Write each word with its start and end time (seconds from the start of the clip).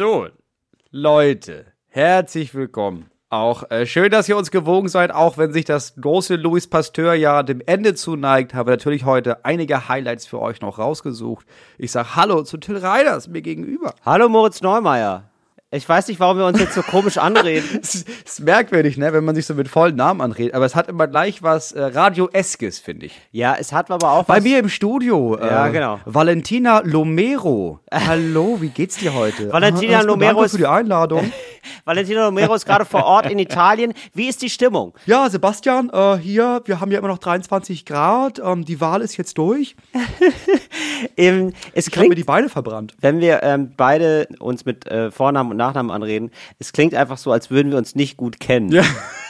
So, 0.00 0.28
Leute, 0.90 1.66
herzlich 1.88 2.54
willkommen. 2.54 3.10
Auch 3.28 3.70
äh, 3.70 3.84
schön, 3.84 4.10
dass 4.10 4.30
ihr 4.30 4.36
uns 4.38 4.50
gewogen 4.50 4.88
seid, 4.88 5.12
auch 5.12 5.36
wenn 5.36 5.52
sich 5.52 5.66
das 5.66 5.94
große 5.96 6.36
Louis 6.36 6.66
Pasteur 6.66 7.12
ja 7.12 7.42
dem 7.42 7.60
Ende 7.66 7.94
zuneigt, 7.94 8.54
haben 8.54 8.66
wir 8.66 8.70
natürlich 8.70 9.04
heute 9.04 9.44
einige 9.44 9.90
Highlights 9.90 10.26
für 10.26 10.40
euch 10.40 10.62
noch 10.62 10.78
rausgesucht. 10.78 11.44
Ich 11.76 11.92
sag 11.92 12.16
Hallo 12.16 12.44
zu 12.44 12.56
Till 12.56 12.78
Reiners 12.78 13.28
mir 13.28 13.42
gegenüber. 13.42 13.94
Hallo 14.02 14.30
Moritz 14.30 14.62
Neumeier. 14.62 15.29
Ich 15.72 15.88
weiß 15.88 16.08
nicht, 16.08 16.18
warum 16.18 16.36
wir 16.38 16.46
uns 16.46 16.58
jetzt 16.58 16.74
so 16.74 16.82
komisch 16.82 17.16
anreden. 17.16 17.64
Es 17.82 17.94
ist, 17.94 18.40
merkwürdig, 18.40 18.96
ne, 18.96 19.12
wenn 19.12 19.24
man 19.24 19.36
sich 19.36 19.46
so 19.46 19.54
mit 19.54 19.68
vollen 19.68 19.94
Namen 19.94 20.20
anredet, 20.20 20.54
aber 20.54 20.64
es 20.66 20.74
hat 20.74 20.88
immer 20.88 21.06
gleich 21.06 21.44
was 21.44 21.70
äh, 21.70 21.80
Radio-eskes, 21.80 22.80
finde 22.80 23.06
ich. 23.06 23.20
Ja, 23.30 23.54
es 23.56 23.72
hat 23.72 23.88
aber 23.88 24.10
auch 24.10 24.24
Bei 24.24 24.38
was. 24.38 24.42
mir 24.44 24.58
im 24.58 24.68
Studio. 24.68 25.38
Ja, 25.40 25.68
äh, 25.68 25.70
genau. 25.70 26.00
Valentina 26.06 26.80
Lomero. 26.84 27.78
Hallo, 27.92 28.56
wie 28.60 28.70
geht's 28.70 28.96
dir 28.96 29.14
heute? 29.14 29.52
Valentina 29.52 29.92
Ah, 29.92 29.94
erstmal 29.98 30.06
Lomero 30.06 30.30
danke 30.32 30.44
ist- 30.46 30.52
für 30.52 30.58
die 30.58 30.66
Einladung. 30.66 31.32
Valentino 31.84 32.24
Romero 32.24 32.54
ist 32.54 32.66
gerade 32.66 32.84
vor 32.84 33.04
Ort 33.04 33.30
in 33.30 33.38
Italien. 33.38 33.94
Wie 34.14 34.28
ist 34.28 34.42
die 34.42 34.50
Stimmung? 34.50 34.94
Ja, 35.06 35.28
Sebastian, 35.28 35.90
äh, 35.90 36.16
hier, 36.18 36.62
wir 36.64 36.80
haben 36.80 36.90
ja 36.90 36.98
immer 36.98 37.08
noch 37.08 37.18
23 37.18 37.84
Grad. 37.84 38.38
Ähm, 38.38 38.64
die 38.64 38.80
Wahl 38.80 39.02
ist 39.02 39.16
jetzt 39.16 39.38
durch. 39.38 39.76
Ähm, 41.16 41.54
es 41.72 41.88
Ich 41.88 41.96
habe 41.96 42.08
mir 42.08 42.14
die 42.14 42.24
Beine 42.24 42.50
verbrannt. 42.50 42.94
wenn 43.00 43.20
wir 43.20 43.42
ähm, 43.42 43.72
beide 43.74 44.28
uns 44.38 44.66
mit 44.66 44.86
äh, 44.86 45.10
Vornamen 45.10 45.50
und 45.50 45.56
Nachnamen 45.56 45.90
anreden, 45.90 46.30
es 46.58 46.72
klingt 46.74 46.94
einfach 46.94 47.16
so, 47.16 47.32
als 47.32 47.50
würden 47.50 47.70
wir 47.72 47.78
uns 47.78 47.94
nicht 47.94 48.18
gut 48.18 48.38
kennen. 48.38 48.70
Ja. 48.70 48.82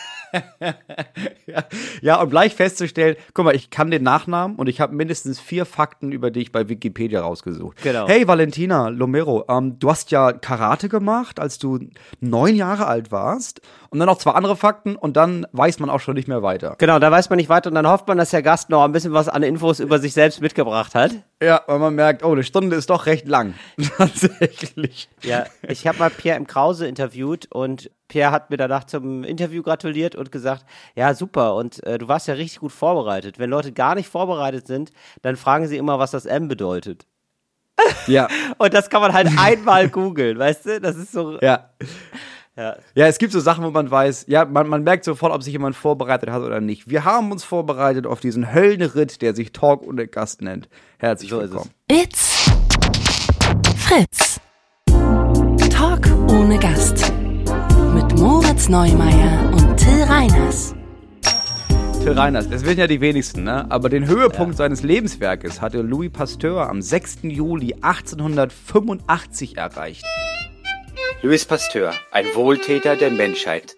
ja, 1.46 1.64
ja, 2.02 2.22
um 2.22 2.30
gleich 2.30 2.54
festzustellen, 2.54 3.16
guck 3.34 3.44
mal, 3.44 3.54
ich 3.54 3.70
kann 3.70 3.90
den 3.90 4.02
Nachnamen 4.02 4.56
und 4.56 4.68
ich 4.68 4.80
habe 4.80 4.94
mindestens 4.94 5.40
vier 5.40 5.64
Fakten 5.64 6.12
über 6.12 6.30
dich 6.30 6.52
bei 6.52 6.68
Wikipedia 6.68 7.20
rausgesucht. 7.20 7.82
Genau. 7.82 8.08
Hey, 8.08 8.26
Valentina 8.26 8.88
Lomero, 8.88 9.44
ähm, 9.48 9.78
du 9.78 9.90
hast 9.90 10.10
ja 10.10 10.32
Karate 10.32 10.88
gemacht, 10.88 11.40
als 11.40 11.58
du 11.58 11.78
neun 12.20 12.54
Jahre 12.54 12.86
alt 12.86 13.12
warst. 13.12 13.60
Und 13.90 13.98
dann 13.98 14.06
noch 14.06 14.18
zwei 14.18 14.30
andere 14.32 14.54
Fakten 14.54 14.94
und 14.94 15.16
dann 15.16 15.48
weiß 15.50 15.80
man 15.80 15.90
auch 15.90 15.98
schon 15.98 16.14
nicht 16.14 16.28
mehr 16.28 16.42
weiter. 16.42 16.76
Genau, 16.78 17.00
da 17.00 17.10
weiß 17.10 17.28
man 17.28 17.38
nicht 17.38 17.48
weiter 17.48 17.70
und 17.70 17.74
dann 17.74 17.88
hofft 17.88 18.06
man, 18.06 18.18
dass 18.18 18.30
der 18.30 18.42
Gast 18.42 18.70
noch 18.70 18.84
ein 18.84 18.92
bisschen 18.92 19.12
was 19.12 19.28
an 19.28 19.42
Infos 19.42 19.80
über 19.80 19.98
sich 19.98 20.12
selbst 20.12 20.40
mitgebracht 20.40 20.94
hat. 20.94 21.10
Ja, 21.42 21.62
weil 21.66 21.80
man 21.80 21.96
merkt, 21.96 22.22
oh, 22.22 22.30
eine 22.30 22.44
Stunde 22.44 22.76
ist 22.76 22.88
doch 22.88 23.06
recht 23.06 23.26
lang. 23.26 23.54
Tatsächlich. 23.96 25.08
Ja, 25.22 25.44
ich 25.62 25.88
habe 25.88 25.98
mal 25.98 26.10
Pierre 26.10 26.36
im 26.36 26.46
Krause 26.46 26.86
interviewt 26.86 27.48
und 27.50 27.90
Pierre 28.06 28.30
hat 28.30 28.50
mir 28.50 28.56
danach 28.56 28.84
zum 28.84 29.24
Interview 29.24 29.62
gratuliert 29.62 30.14
und 30.14 30.30
gesagt, 30.30 30.64
ja 30.94 31.12
super 31.14 31.56
und 31.56 31.82
äh, 31.84 31.98
du 31.98 32.06
warst 32.06 32.28
ja 32.28 32.34
richtig 32.34 32.60
gut 32.60 32.72
vorbereitet. 32.72 33.40
Wenn 33.40 33.50
Leute 33.50 33.72
gar 33.72 33.96
nicht 33.96 34.08
vorbereitet 34.08 34.68
sind, 34.68 34.90
dann 35.22 35.34
fragen 35.34 35.66
sie 35.66 35.76
immer, 35.76 35.98
was 35.98 36.12
das 36.12 36.26
M 36.26 36.46
bedeutet. 36.46 37.06
Ja, 38.06 38.28
Und 38.58 38.74
das 38.74 38.90
kann 38.90 39.00
man 39.00 39.12
halt 39.12 39.28
einmal 39.38 39.88
googeln, 39.88 40.38
weißt 40.38 40.66
du? 40.66 40.80
Das 40.80 40.96
ist 40.96 41.12
so. 41.12 41.38
ja. 41.40 41.70
Ja. 42.60 42.76
Ja, 42.94 43.06
es 43.06 43.16
gibt 43.16 43.32
so 43.32 43.40
Sachen, 43.40 43.64
wo 43.64 43.70
man 43.70 43.90
weiß, 43.90 44.26
ja, 44.28 44.44
man, 44.44 44.68
man 44.68 44.82
merkt 44.82 45.04
sofort, 45.04 45.32
ob 45.32 45.42
sich 45.42 45.54
jemand 45.54 45.74
vorbereitet 45.76 46.28
hat 46.28 46.42
oder 46.42 46.60
nicht. 46.60 46.90
Wir 46.90 47.06
haben 47.06 47.32
uns 47.32 47.42
vorbereitet 47.42 48.06
auf 48.06 48.20
diesen 48.20 48.52
Höllenritt, 48.52 49.22
der 49.22 49.34
sich 49.34 49.52
Talk 49.52 49.82
ohne 49.82 50.06
Gast 50.06 50.42
nennt. 50.42 50.68
Herzlich 50.98 51.30
So 51.30 51.40
ist 51.40 51.52
willkommen. 51.52 51.70
It's 51.90 52.50
Fritz. 53.78 54.40
Talk 55.70 56.06
ohne 56.28 56.58
Gast. 56.58 57.10
Mit 57.94 58.18
Moritz 58.18 58.68
Neumeier 58.68 59.50
und 59.54 59.78
Till 59.78 60.02
Reiners. 60.02 60.74
Till 62.02 62.12
Reiners, 62.12 62.44
es 62.50 62.62
wissen 62.66 62.78
ja 62.78 62.86
die 62.86 63.00
wenigsten, 63.00 63.44
ne? 63.44 63.70
Aber 63.70 63.88
den 63.88 64.06
Höhepunkt 64.06 64.58
seines 64.58 64.82
Lebenswerkes 64.82 65.62
hatte 65.62 65.80
Louis 65.80 66.12
Pasteur 66.12 66.68
am 66.68 66.82
6. 66.82 67.20
Juli 67.22 67.74
1885 67.80 69.56
erreicht. 69.56 70.04
Louis 71.22 71.44
Pasteur, 71.44 71.92
ein 72.12 72.24
Wohltäter 72.34 72.96
der 72.96 73.10
Menschheit. 73.10 73.76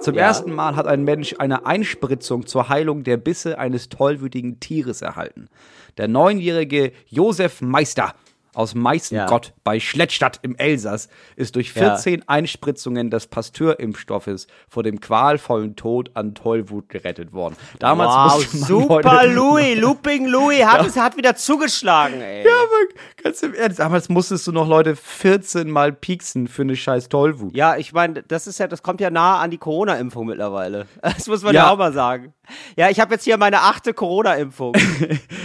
Zum 0.00 0.14
Ja. 0.14 0.22
ersten 0.22 0.52
Mal 0.52 0.76
hat 0.76 0.86
ein 0.86 1.04
Mensch 1.04 1.34
eine 1.38 1.66
Einspritzung 1.66 2.46
zur 2.46 2.68
Heilung 2.68 3.02
der 3.04 3.16
Bisse 3.16 3.58
eines 3.58 3.88
tollwütigen 3.88 4.60
Tieres 4.60 5.02
erhalten. 5.02 5.48
Der 5.96 6.08
neunjährige 6.08 6.92
Josef 7.08 7.60
Meister 7.60 8.14
aus 8.56 8.74
Meißengott 8.74 9.52
bei 9.64 9.78
Schlettstadt 9.80 10.38
im 10.42 10.56
Elsass 10.56 11.08
ist 11.36 11.56
durch 11.56 11.74
Ja. 11.74 11.94
14 11.96 12.28
Einspritzungen 12.28 13.10
des 13.10 13.26
Pasteur-Impfstoffes 13.26 14.46
vor 14.68 14.82
dem 14.82 15.00
qualvollen 15.00 15.76
Tod 15.76 16.10
an 16.14 16.34
Tollwut 16.34 16.88
gerettet 16.88 17.32
worden. 17.32 17.56
Damals 17.78 18.10
Wow, 18.14 18.44
super 18.46 19.26
Louis, 19.26 19.76
Looping 19.80 20.26
Louis 20.26 20.64
hat, 20.64 20.86
es 20.86 20.96
hat 20.96 21.16
wieder 21.16 21.36
zugeschlagen, 21.36 22.20
ey. 22.20 22.44
Ja, 22.44 22.50
aber 22.50 23.22
ganz 23.22 23.42
im 23.42 23.54
Ernst, 23.54 23.78
damals 23.78 24.08
musstest 24.08 24.46
du 24.46 24.52
noch 24.52 24.66
Leute 24.68 24.96
14 24.96 25.70
Mal 25.70 25.92
pieksen 25.92 26.48
für 26.48 26.62
eine 26.62 26.76
scheiß 26.76 27.08
Tollwut. 27.08 27.54
Ja, 27.54 27.76
ich 27.76 27.92
meine, 27.92 28.22
das 28.22 28.46
ist 28.46 28.58
ja, 28.58 28.66
das 28.68 28.82
kommt 28.82 29.00
ja 29.00 29.10
nah 29.10 29.40
an 29.40 29.50
die 29.50 29.58
Corona-Impfung 29.58 30.26
mittlerweile. 30.26 30.86
Das 31.02 31.28
muss 31.28 31.42
man 31.42 31.54
ja, 31.54 31.64
Ja. 31.66 31.70
auch 31.72 31.78
mal 31.78 31.92
sagen. 31.92 32.32
Ja, 32.76 32.90
ich 32.90 33.00
habe 33.00 33.14
jetzt 33.14 33.24
hier 33.24 33.36
meine 33.38 33.60
achte 33.60 33.94
Corona-Impfung. 33.94 34.74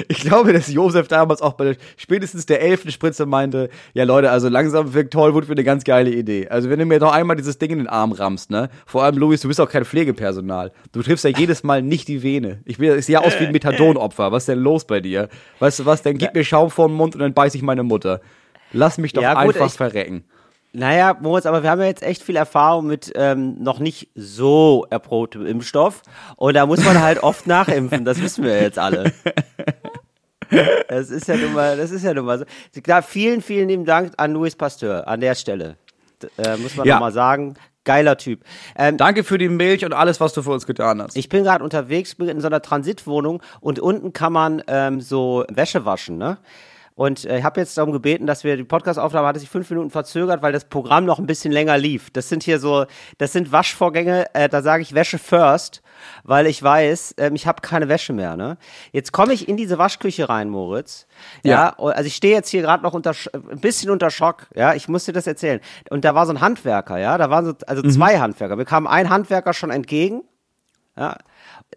Ich 0.08 0.22
glaube, 0.22 0.52
dass 0.52 0.72
Josef 0.72 1.08
damals 1.08 1.42
auch 1.42 1.54
bei 1.54 1.64
der, 1.64 1.76
spätestens 1.96 2.46
der 2.46 2.62
elften 2.62 2.92
Spritze 2.92 3.26
meinte, 3.26 3.70
ja 3.94 4.04
Leute, 4.04 4.30
also 4.30 4.50
langsam 4.50 4.94
wirkt 4.94 5.14
Tollwut 5.14 5.46
für 5.46 5.54
eine 5.54 5.64
ganz 5.64 5.84
geile 5.84 6.12
Idee. 6.12 6.48
Also 6.50 6.70
wenn 6.70 6.80
du 6.80 6.86
mir 6.86 7.00
noch 7.00 7.14
einmal 7.14 7.38
dieses 7.38 7.58
Ding 7.58 7.72
in 7.72 7.78
den 7.78 7.88
Arm 7.88 8.12
rammst, 8.12 8.50
ne? 8.52 8.70
Vor 8.86 9.04
allem, 9.04 9.18
Luis, 9.18 9.42
du 9.42 9.48
bist 9.48 9.62
auch 9.62 9.70
kein 9.70 9.86
Pflegepersonal. 9.86 10.72
Du 10.92 11.02
triffst 11.02 11.24
ja 11.24 11.30
jedes 11.38 11.64
Mal 11.64 11.82
nicht 11.82 12.08
die 12.08 12.24
Vene. 12.24 12.62
Ich, 12.66 12.78
bin, 12.78 12.98
ich 12.98 13.06
sehe 13.06 13.20
aus 13.22 13.40
wie 13.40 13.46
ein 13.46 13.52
Methadonopfer. 13.52 14.32
Was 14.32 14.44
ist 14.44 14.50
denn 14.50 14.60
los 14.60 14.86
bei 14.86 15.00
dir? 15.00 15.30
Weißt 15.60 15.80
du 15.80 15.86
was, 15.86 16.02
dann 16.02 16.18
gib 16.18 16.34
mir 16.34 16.44
Schaum 16.44 16.70
vor 16.70 16.88
den 16.88 16.96
Mund 16.98 17.16
und 17.16 17.22
dann 17.22 17.34
beiß 17.34 17.56
ich 17.56 17.62
meine 17.62 17.84
Mutter. 17.84 18.22
Lass 18.74 18.98
mich 18.98 19.14
doch 19.14 19.22
Ja, 19.22 19.34
gut, 19.34 19.56
einfach 19.56 19.72
verrecken. 19.72 20.24
Naja, 20.74 21.18
Moritz, 21.20 21.46
aber 21.46 21.64
wir 21.64 21.70
haben 21.70 21.82
ja 21.82 21.88
jetzt 21.88 22.02
echt 22.04 22.24
viel 22.24 22.38
Erfahrung 22.38 22.88
mit 22.88 23.12
ähm, 23.16 23.62
noch 23.62 23.80
nicht 23.80 24.10
so 24.16 24.86
erprobtem 24.90 25.46
Impfstoff. 25.46 26.02
Und 26.38 26.54
da 26.56 26.66
muss 26.66 26.84
man 26.86 27.02
halt 27.02 27.22
oft 27.24 27.46
nachimpfen. 27.46 28.06
Das 28.06 28.22
wissen 28.22 28.44
wir 28.46 28.62
jetzt 28.62 28.80
alle. 28.80 29.12
Das 30.90 31.10
ist 31.10 31.28
ja 31.28 31.38
nun 31.38 31.54
mal, 31.54 31.78
das 31.78 31.92
ist 31.92 32.04
ja 32.04 32.14
nun 32.14 32.26
mal 32.26 32.40
so. 32.40 32.46
Klar, 32.84 33.02
vielen, 33.04 33.42
vielen 33.42 33.70
lieben 33.70 33.86
Dank 33.86 34.14
an 34.18 34.34
Louis 34.34 34.56
Pasteur 34.56 35.08
an 35.08 35.22
der 35.22 35.36
Stelle. 35.36 35.78
Äh, 36.38 36.58
muss 36.58 36.76
man 36.76 36.86
Ja. 36.88 36.96
noch 36.96 37.02
mal 37.02 37.12
sagen. 37.14 37.56
Geiler 37.84 38.16
Typ. 38.18 38.42
Ähm, 38.78 38.98
Danke 38.98 39.24
für 39.24 39.38
die 39.40 39.50
Milch 39.50 39.84
und 39.86 39.94
alles, 39.94 40.20
was 40.20 40.34
du 40.34 40.44
für 40.44 40.52
uns 40.52 40.68
getan 40.68 41.02
hast. 41.02 41.18
ich 41.18 41.30
bin 41.30 41.44
gerade 41.44 41.64
unterwegs, 41.64 42.14
bin 42.16 42.28
in 42.28 42.40
so 42.40 42.48
einer 42.48 42.62
Transitwohnung 42.62 43.42
und 43.60 43.80
unten 43.80 44.14
kann 44.14 44.32
man 44.34 44.62
ähm, 44.68 45.02
so 45.02 45.46
Wäsche 45.50 45.84
waschen, 45.84 46.18
ne? 46.18 46.38
Und 47.02 47.26
äh, 47.26 47.40
ich 47.40 47.44
habe 47.44 47.60
jetzt 47.60 47.76
darum 47.80 47.92
gebeten, 47.94 48.28
dass 48.28 48.44
wir 48.44 48.56
die 48.58 48.64
Podcast-Aufnahme 48.64 49.28
hatte 49.28 49.40
sich 49.40 49.50
fünf 49.50 49.68
Minuten 49.72 49.90
verzögert, 49.90 50.44
weil 50.44 50.54
das 50.54 50.66
Programm 50.66 51.06
noch 51.06 51.18
ein 51.18 51.26
bisschen 51.26 51.52
länger 51.52 51.76
lief. 51.80 52.12
Das 52.12 52.30
sind 52.30 52.44
hier 52.44 52.60
so, 52.60 52.86
das 53.18 53.34
sind 53.34 53.52
Waschvorgänge, 53.52 54.28
äh, 54.36 54.48
da 54.48 54.62
sage 54.62 54.84
ich 54.84 54.94
Wäsche 54.94 55.18
first, 55.18 55.82
weil 56.24 56.46
ich 56.46 56.62
weiß, 56.62 57.16
ähm, 57.18 57.34
ich 57.34 57.48
habe 57.48 57.62
keine 57.64 57.90
Wäsche 57.90 58.14
mehr. 58.14 58.38
Ne? 58.38 58.56
Jetzt 58.92 59.14
komme 59.14 59.34
ich 59.34 59.50
in 59.50 59.58
diese 59.58 59.80
Waschküche 59.80 60.30
rein, 60.30 60.50
Moritz. 60.50 61.08
Ja, 61.44 61.74
Ja. 61.80 61.86
also 61.88 62.06
ich 62.06 62.16
stehe 62.16 62.36
jetzt 62.36 62.50
hier 62.50 62.62
gerade 62.62 62.84
noch 62.84 62.94
unter 62.94 63.12
Sch- 63.12 63.34
ein 63.34 63.60
bisschen 63.60 63.90
unter 63.90 64.12
Schock. 64.12 64.46
Ja, 64.54 64.76
ich 64.76 64.88
muss 64.88 65.06
dir 65.06 65.14
das 65.14 65.26
erzählen. 65.26 65.60
Und 65.90 66.06
da 66.06 66.14
war 66.14 66.28
so 66.28 66.34
ein 66.34 66.40
Handwerker, 66.42 67.00
ja, 67.00 67.18
da 67.18 67.32
waren 67.32 67.46
so 67.46 67.54
also 67.66 67.82
zwei 67.90 68.20
Handwerker. 68.20 68.60
Wir 68.60 68.66
kamen 68.66 68.86
ein 68.86 69.10
Handwerker 69.10 69.54
schon 69.54 69.72
entgegen. 69.72 70.22
Ja. 70.98 71.18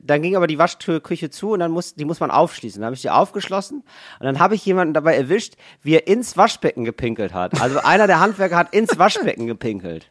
Dann 0.00 0.22
ging 0.22 0.36
aber 0.36 0.46
die 0.46 0.58
Waschküche 0.58 1.30
zu 1.30 1.52
und 1.52 1.60
dann 1.60 1.70
muss, 1.70 1.94
die 1.94 2.04
muss 2.04 2.20
man 2.20 2.30
aufschließen. 2.30 2.80
Dann 2.80 2.86
habe 2.86 2.96
ich 2.96 3.02
die 3.02 3.10
aufgeschlossen 3.10 3.84
und 4.18 4.26
dann 4.26 4.38
habe 4.38 4.54
ich 4.54 4.66
jemanden 4.66 4.92
dabei 4.92 5.16
erwischt, 5.16 5.54
wie 5.82 5.94
er 5.94 6.06
ins 6.06 6.36
Waschbecken 6.36 6.84
gepinkelt 6.84 7.32
hat. 7.32 7.60
Also 7.60 7.78
einer 7.78 8.06
der 8.06 8.20
Handwerker 8.20 8.56
hat 8.56 8.74
ins 8.74 8.98
Waschbecken 8.98 9.46
gepinkelt. 9.46 10.10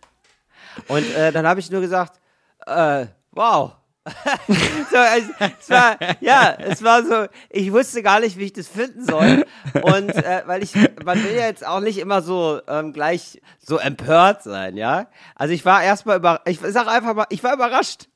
Und 0.87 1.09
äh, 1.15 1.31
dann 1.31 1.45
habe 1.45 1.59
ich 1.59 1.69
nur 1.69 1.81
gesagt, 1.81 2.19
äh, 2.65 3.07
wow. 3.31 3.73
so, 4.47 4.97
es, 4.97 5.23
es 5.59 5.69
war, 5.69 5.97
ja, 6.19 6.53
es 6.59 6.83
war 6.83 7.05
so, 7.05 7.27
ich 7.49 7.71
wusste 7.71 8.03
gar 8.03 8.19
nicht, 8.19 8.37
wie 8.37 8.45
ich 8.45 8.53
das 8.53 8.67
finden 8.67 9.05
soll. 9.05 9.45
Und 9.81 10.09
äh, 10.09 10.43
weil 10.45 10.61
ich, 10.61 10.75
man 11.05 11.23
will 11.23 11.35
ja 11.35 11.45
jetzt 11.45 11.65
auch 11.65 11.79
nicht 11.79 11.99
immer 11.99 12.21
so 12.21 12.59
ähm, 12.67 12.91
gleich 12.91 13.41
so 13.59 13.77
empört 13.77 14.43
sein, 14.43 14.75
ja. 14.75 15.07
Also 15.35 15.53
ich 15.53 15.63
war 15.63 15.83
erstmal 15.83 16.17
über, 16.17 16.41
ich 16.45 16.59
sag 16.59 16.87
einfach 16.87 17.13
mal, 17.13 17.27
ich 17.29 17.43
war 17.43 17.53
überrascht. 17.53 18.09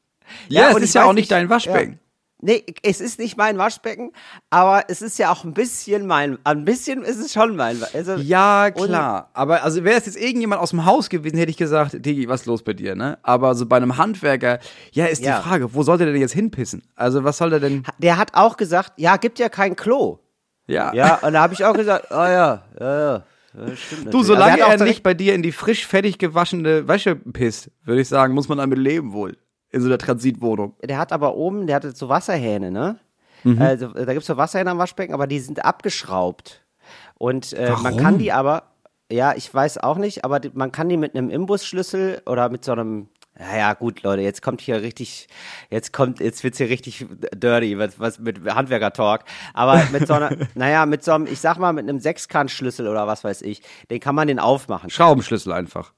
Ja, 0.50 0.69
es 0.69 0.75
und 0.75 0.83
ist 0.83 0.95
ja 0.95 1.06
auch 1.06 1.13
nicht 1.13 1.31
dein 1.31 1.50
Waschbecken. 1.50 1.94
Ja. 1.94 2.00
Nee, 2.39 2.63
es 2.83 3.01
ist 3.01 3.18
nicht 3.18 3.35
mein 3.35 3.57
Waschbecken, 3.57 4.12
aber 4.51 4.83
es 4.89 5.01
ist 5.01 5.18
ja 5.18 5.31
auch 5.31 5.44
ein 5.44 5.56
bisschen 5.56 6.06
mein, 6.06 6.38
ein 6.44 6.65
bisschen 6.65 7.01
ist 7.01 7.18
es 7.18 7.33
schon 7.33 7.56
mein. 7.56 7.81
Also, 7.95 8.13
Ja, 8.18 8.69
klar. 8.69 9.31
Aber 9.33 9.63
also 9.63 9.83
wäre 9.83 9.97
es 9.97 10.06
jetzt 10.06 10.21
irgendjemand 10.21 10.62
aus 10.62 10.69
dem 10.69 10.85
Haus 10.85 11.09
gewesen, 11.09 11.38
hätte 11.39 11.50
ich 11.50 11.57
gesagt, 11.57 12.06
Digi, 12.06 12.29
was 12.29 12.41
ist 12.41 12.45
los 12.45 12.62
bei 12.62 12.74
dir, 12.74 12.95
ne? 12.95 13.18
Aber 13.24 13.56
so 13.56 13.65
bei 13.65 13.77
einem 13.77 13.97
Handwerker, 13.97 14.59
ja, 14.91 15.06
ist 15.07 15.24
Ja. 15.24 15.38
die 15.38 15.50
Frage, 15.50 15.74
wo 15.74 15.81
sollte 15.81 16.03
der 16.03 16.13
denn 16.13 16.21
jetzt 16.21 16.33
hinpissen? 16.33 16.83
Also 16.95 17.23
was 17.23 17.38
soll 17.38 17.50
der 17.50 17.59
denn? 17.59 17.83
Der 17.97 18.18
hat 18.18 18.35
auch 18.35 18.56
gesagt, 18.56 18.94
ja, 18.97 19.18
gibt 19.18 19.39
ja 19.39 19.50
kein 19.50 19.75
Klo. 19.75 20.19
Ja. 20.68 20.94
Ja, 20.94 21.15
und 21.23 21.33
da 21.33 21.41
habe 21.41 21.56
ich 21.56 21.65
auch 21.65 21.73
gesagt, 21.73 22.07
oh 22.12 22.15
ja, 22.15 22.65
ja, 22.80 23.00
ja. 23.00 23.23
ja 23.57 23.75
stimmt 23.75 24.13
Du, 24.13 24.21
solange 24.21 24.59
er, 24.59 24.83
nicht 24.83 25.01
bei 25.01 25.15
dir 25.15 25.33
in 25.33 25.41
die 25.41 25.51
frisch 25.51 25.88
fertig 25.88 26.19
gewaschene 26.19 26.88
Wäsche 26.88 27.15
pisst, 27.15 27.71
würde 27.83 28.01
ich 28.01 28.09
sagen, 28.09 28.35
muss 28.35 28.47
man 28.47 28.59
damit 28.59 28.77
leben 28.77 29.12
wohl. 29.13 29.38
In 29.71 29.81
so 29.81 29.87
einer 29.87 29.97
Transitwohnung. 29.97 30.75
der 30.81 30.97
hat 30.97 31.11
aber 31.11 31.35
oben, 31.35 31.67
der 31.67 31.75
hatte 31.75 31.91
so 31.91 32.07
Wasserhähne, 32.09 32.71
ne? 32.71 32.99
Mhm. 33.43 33.61
Also, 33.61 33.89
da 33.89 34.13
gibt's 34.13 34.27
so 34.27 34.37
Wasserhähne 34.37 34.71
am 34.71 34.77
Waschbecken, 34.77 35.13
aber 35.13 35.27
die 35.27 35.39
sind 35.39 35.63
abgeschraubt. 35.63 36.63
Und 37.17 37.53
äh, 37.53 37.73
man 37.81 37.97
kann 37.97 38.17
die 38.17 38.31
aber, 38.31 38.63
ja, 39.11 39.33
ich 39.35 39.53
weiß 39.53 39.79
auch 39.79 39.97
nicht, 39.97 40.23
aber 40.23 40.39
die, 40.39 40.51
man 40.53 40.71
kann 40.71 40.89
die 40.89 40.97
mit 40.97 41.15
einem 41.15 41.29
Imbusschlüssel 41.29 42.21
oder 42.25 42.49
mit 42.49 42.63
so 42.63 42.71
einem, 42.71 43.09
naja, 43.39 43.73
gut, 43.73 44.03
Leute, 44.03 44.21
jetzt 44.21 44.41
kommt 44.41 44.61
hier 44.61 44.81
richtig, 44.81 45.27
jetzt 45.69 45.93
kommt, 45.93 46.19
jetzt 46.19 46.43
wird's 46.43 46.57
hier 46.57 46.69
richtig 46.69 47.05
dirty, 47.35 47.77
was, 47.77 47.99
was 47.99 48.19
mit 48.19 48.43
Handwerker-Talk. 48.43 49.23
Aber 49.53 49.83
mit 49.91 50.07
so 50.07 50.13
einer, 50.13 50.35
naja, 50.55 50.85
mit 50.85 51.03
so 51.03 51.11
einem, 51.11 51.27
ich 51.27 51.39
sag 51.39 51.57
mal, 51.57 51.73
mit 51.73 51.87
einem 51.87 51.99
Sechskantschlüssel 51.99 52.87
oder 52.87 53.07
was 53.07 53.23
weiß 53.23 53.41
ich, 53.43 53.61
den 53.89 53.99
kann 53.99 54.15
man 54.15 54.27
den 54.27 54.39
aufmachen. 54.39 54.89
Schraubenschlüssel 54.89 55.53
einfach. 55.53 55.93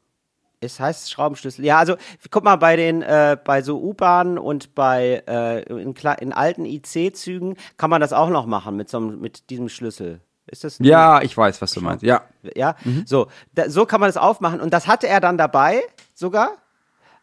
Es 0.61 0.79
heißt 0.79 1.09
Schraubenschlüssel. 1.09 1.63
Ja, 1.63 1.77
also 1.77 1.95
guck 2.31 2.43
mal 2.43 2.57
bei 2.57 2.75
den 2.75 3.01
äh, 3.01 3.37
bei 3.43 3.61
so 3.61 3.81
U-Bahnen 3.81 4.37
und 4.37 4.75
bei 4.75 5.23
äh, 5.27 5.63
in, 5.63 5.93
in 5.93 6.33
alten 6.33 6.65
IC-Zügen 6.65 7.55
kann 7.77 7.89
man 7.89 8.01
das 8.01 8.11
auch 8.11 8.29
noch 8.29 8.45
machen 8.45 8.75
mit 8.75 8.89
so 8.89 8.97
einem, 8.97 9.21
mit 9.21 9.49
diesem 9.49 9.69
Schlüssel. 9.69 10.19
Ist 10.47 10.63
das? 10.63 10.79
Ja, 10.79 11.21
ich 11.21 11.37
weiß, 11.37 11.61
was 11.61 11.71
du 11.71 11.81
meinst. 11.81 12.03
Ja. 12.03 12.23
Ja. 12.55 12.75
Mhm. 12.83 13.03
So, 13.05 13.27
da, 13.53 13.69
so 13.69 13.85
kann 13.85 14.01
man 14.01 14.09
das 14.09 14.17
aufmachen 14.17 14.59
und 14.59 14.73
das 14.73 14.87
hatte 14.87 15.07
er 15.07 15.21
dann 15.21 15.37
dabei 15.37 15.81
sogar. 16.13 16.57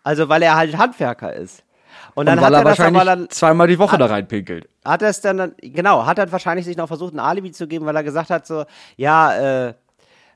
Also 0.03 0.29
weil 0.29 0.43
er 0.43 0.55
halt 0.55 0.79
Handwerker 0.79 1.33
ist. 1.33 1.65
Und 2.15 2.27
dann 2.27 2.38
Und 2.38 2.44
hat 2.44 2.53
weil 2.53 2.55
er 2.55 2.61
er 2.61 2.65
das 2.65 2.79
wahrscheinlich 2.79 3.03
aber 3.03 3.17
dann 3.17 3.31
zweimal 3.31 3.67
die 3.67 3.79
Woche 3.79 3.99
da 3.99 4.06
reinpinkelt. 4.06 4.69
hat 4.85 5.03
er 5.03 5.09
es 5.09 5.21
dann, 5.21 5.37
dann 5.37 5.55
genau, 5.61 6.06
hat 6.06 6.19
er 6.19 6.31
wahrscheinlich 6.33 6.65
sich 6.65 6.77
noch 6.77 6.87
versucht, 6.87 7.12
ein 7.12 7.19
Alibi 7.19 7.53
zu 7.53 7.67
geben, 7.67 7.85
weil 7.85 7.97
er 7.97 8.05
gesagt 8.05 8.31
hat, 8.31 8.47
so, 8.47 8.65
ja, 8.97 9.35
äh, 9.67 9.75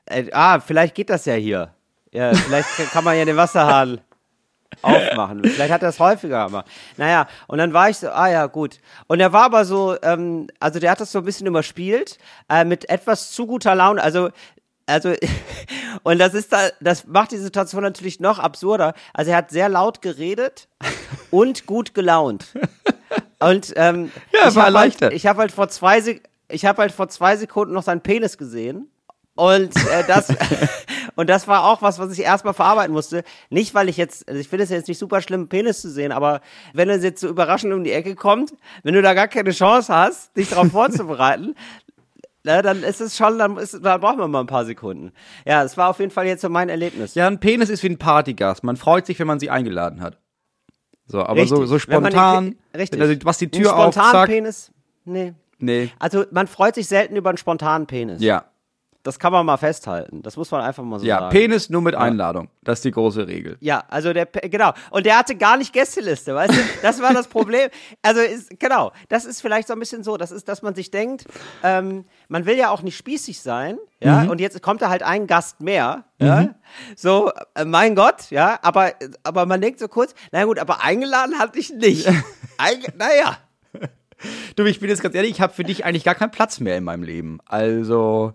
äh 0.05 0.31
ah, 0.33 0.59
vielleicht 0.59 0.93
geht 0.93 1.09
das 1.09 1.25
ja 1.25 1.33
hier. 1.33 1.73
Ja, 2.11 2.33
vielleicht 2.33 2.67
kann 2.91 3.03
man 3.03 3.17
ja 3.17 3.25
den 3.25 3.37
Wasserhahn 3.37 4.01
aufmachen. 4.81 5.43
Vielleicht 5.43 5.71
hat 5.71 5.83
er 5.83 5.89
es 5.89 5.99
häufiger 5.99 6.45
gemacht. 6.47 6.67
Naja, 6.97 7.27
und 7.47 7.57
dann 7.57 7.73
war 7.73 7.89
ich 7.89 7.97
so, 7.97 8.09
ah 8.09 8.27
ja, 8.27 8.47
gut. 8.47 8.79
Und 9.07 9.19
er 9.19 9.33
war 9.33 9.43
aber 9.43 9.65
so, 9.65 9.95
ähm, 10.01 10.47
also 10.59 10.79
der 10.79 10.91
hat 10.91 10.99
das 10.99 11.11
so 11.11 11.19
ein 11.19 11.25
bisschen 11.25 11.47
überspielt, 11.47 12.17
äh, 12.49 12.65
mit 12.65 12.89
etwas 12.89 13.31
zu 13.31 13.47
guter 13.47 13.75
Laune. 13.75 14.01
Also, 14.01 14.29
also, 14.85 15.13
und 16.03 16.19
das 16.19 16.33
ist 16.33 16.51
da, 16.51 16.69
das 16.81 17.07
macht 17.07 17.31
die 17.31 17.37
Situation 17.37 17.83
natürlich 17.83 18.19
noch 18.19 18.39
absurder. 18.39 18.93
Also 19.13 19.31
er 19.31 19.37
hat 19.37 19.51
sehr 19.51 19.69
laut 19.69 20.01
geredet 20.01 20.67
und 21.31 21.65
gut 21.65 21.93
gelaunt. 21.93 22.47
Und 23.39 23.73
ähm, 23.75 24.11
Ja, 24.33 24.49
ich 24.49 24.55
war 24.55 24.63
hab 24.63 24.69
erleichtert. 24.69 25.11
Halt, 25.11 25.13
ich 25.13 25.27
habe 25.27 25.39
halt 25.39 25.51
vor 25.51 25.69
zwei 25.69 26.01
Sek 26.01 26.23
ich 26.49 26.65
habe 26.65 26.81
halt 26.81 26.91
vor 26.91 27.07
zwei 27.07 27.37
Sekunden 27.37 27.73
noch 27.73 27.83
seinen 27.83 28.01
Penis 28.01 28.37
gesehen. 28.37 28.91
Und 29.35 29.73
äh, 29.75 30.03
das 30.05 30.27
und 31.15 31.29
das 31.29 31.47
war 31.47 31.65
auch 31.65 31.81
was, 31.81 31.99
was 31.99 32.11
ich 32.11 32.19
erstmal 32.23 32.53
verarbeiten 32.53 32.93
musste. 32.93 33.23
Nicht, 33.49 33.73
weil 33.73 33.89
ich 33.89 33.97
jetzt, 33.97 34.27
also 34.27 34.39
ich 34.39 34.47
finde 34.49 34.63
es 34.63 34.69
jetzt 34.69 34.87
nicht 34.87 34.97
super 34.97 35.21
schlimm, 35.21 35.41
einen 35.41 35.49
Penis 35.49 35.81
zu 35.81 35.89
sehen, 35.89 36.11
aber 36.11 36.41
wenn 36.73 36.89
es 36.89 37.03
jetzt 37.03 37.21
so 37.21 37.27
überraschend 37.27 37.73
um 37.73 37.83
die 37.83 37.91
Ecke 37.91 38.15
kommt, 38.15 38.53
wenn 38.83 38.93
du 38.93 39.01
da 39.01 39.13
gar 39.13 39.27
keine 39.27 39.51
Chance 39.51 39.93
hast, 39.93 40.35
dich 40.37 40.49
darauf 40.49 40.67
vorzubereiten, 40.71 41.55
na, 42.43 42.61
dann 42.63 42.81
ist 42.81 43.01
es 43.01 43.15
schon, 43.15 43.37
dann, 43.37 43.57
ist, 43.57 43.79
dann 43.83 44.01
brauchen 44.01 44.17
wir 44.17 44.27
mal 44.27 44.39
ein 44.39 44.47
paar 44.47 44.65
Sekunden. 44.65 45.11
Ja, 45.45 45.61
das 45.61 45.77
war 45.77 45.89
auf 45.89 45.99
jeden 45.99 46.11
Fall 46.11 46.25
jetzt 46.25 46.41
so 46.41 46.49
mein 46.49 46.69
Erlebnis. 46.69 47.13
Ja, 47.13 47.27
ein 47.27 47.39
Penis 47.39 47.69
ist 47.69 47.83
wie 47.83 47.89
ein 47.89 47.99
Partygast. 47.99 48.63
Man 48.63 48.77
freut 48.77 49.05
sich, 49.05 49.19
wenn 49.19 49.27
man 49.27 49.39
sie 49.39 49.51
eingeladen 49.51 50.01
hat. 50.01 50.17
So, 51.05 51.23
aber 51.23 51.45
so, 51.45 51.65
so 51.65 51.75
den 51.75 51.79
spontan, 51.81 52.55
richtig. 52.75 52.99
wenn 52.99 53.19
du- 53.19 53.25
was 53.25 53.37
die 53.37 53.45
Ein 53.45 53.51
Tür 53.51 53.75
auf, 53.75 53.93
spontanen 53.93 54.11
zack, 54.11 54.29
Penis, 54.29 54.71
nee. 55.05 55.33
nee, 55.59 55.91
Also 55.99 56.25
man 56.31 56.47
freut 56.47 56.73
sich 56.75 56.87
selten 56.87 57.15
über 57.15 57.29
einen 57.29 57.37
spontanen 57.37 57.85
Penis. 57.85 58.21
ja, 58.23 58.45
Das 59.03 59.17
kann 59.17 59.31
man 59.31 59.45
mal 59.45 59.57
festhalten. 59.57 60.21
Das 60.21 60.37
muss 60.37 60.51
man 60.51 60.61
einfach 60.61 60.83
mal 60.83 60.99
so 60.99 61.05
ja, 61.05 61.19
sagen. 61.19 61.31
Penis 61.31 61.69
nur 61.69 61.81
mit 61.81 61.95
Einladung. 61.95 62.49
Das 62.63 62.79
ist 62.79 62.85
die 62.85 62.91
große 62.91 63.27
Regel. 63.27 63.57
Ja, 63.59 63.83
also 63.87 64.13
der, 64.13 64.25
genau. 64.25 64.73
Und 64.91 65.05
der 65.05 65.17
hatte 65.17 65.35
gar 65.35 65.57
nicht 65.57 65.73
Gästeliste, 65.73 66.35
weißt 66.35 66.53
du? 66.53 66.59
Das 66.81 67.01
war 67.01 67.13
das 67.13 67.27
Problem. 67.27 67.69
Also 68.01 68.21
ist, 68.21 68.59
genau, 68.59 68.91
das 69.09 69.25
ist 69.25 69.41
vielleicht 69.41 69.67
so 69.67 69.73
ein 69.73 69.79
bisschen 69.79 70.03
so, 70.03 70.17
das 70.17 70.31
ist, 70.31 70.47
dass 70.47 70.61
man 70.61 70.75
sich 70.75 70.91
denkt, 70.91 71.25
ähm, 71.63 72.05
man 72.27 72.45
will 72.45 72.57
ja 72.57 72.69
auch 72.69 72.81
nicht 72.81 72.97
spießig 72.97 73.41
sein, 73.41 73.77
ja, 74.03 74.23
und 74.23 74.41
jetzt 74.41 74.61
kommt 74.63 74.81
da 74.81 74.89
halt 74.89 75.03
ein 75.03 75.27
Gast 75.27 75.61
mehr, 75.61 76.05
ja, 76.17 76.49
so, 76.95 77.31
äh, 77.55 77.65
mein 77.65 77.95
Gott, 77.95 78.31
ja, 78.31 78.57
aber, 78.63 78.93
aber 79.23 79.45
man 79.45 79.61
denkt 79.61 79.79
so 79.79 79.87
kurz, 79.87 80.15
na 80.31 80.43
gut, 80.45 80.57
aber 80.57 80.83
eingeladen 80.83 81.37
hatte 81.37 81.59
ich 81.59 81.71
nicht. 81.71 82.07
Einge 82.57 82.87
naja. 82.97 83.37
Du, 84.55 84.65
ich 84.65 84.79
bin 84.79 84.89
jetzt 84.89 85.01
ganz 85.01 85.15
ehrlich, 85.15 85.31
ich 85.31 85.41
habe 85.41 85.53
für 85.53 85.63
dich 85.63 85.85
eigentlich 85.85 86.03
gar 86.03 86.15
keinen 86.15 86.31
Platz 86.31 86.59
mehr 86.59 86.77
in 86.77 86.83
meinem 86.83 87.03
Leben. 87.03 87.39
Also, 87.45 88.33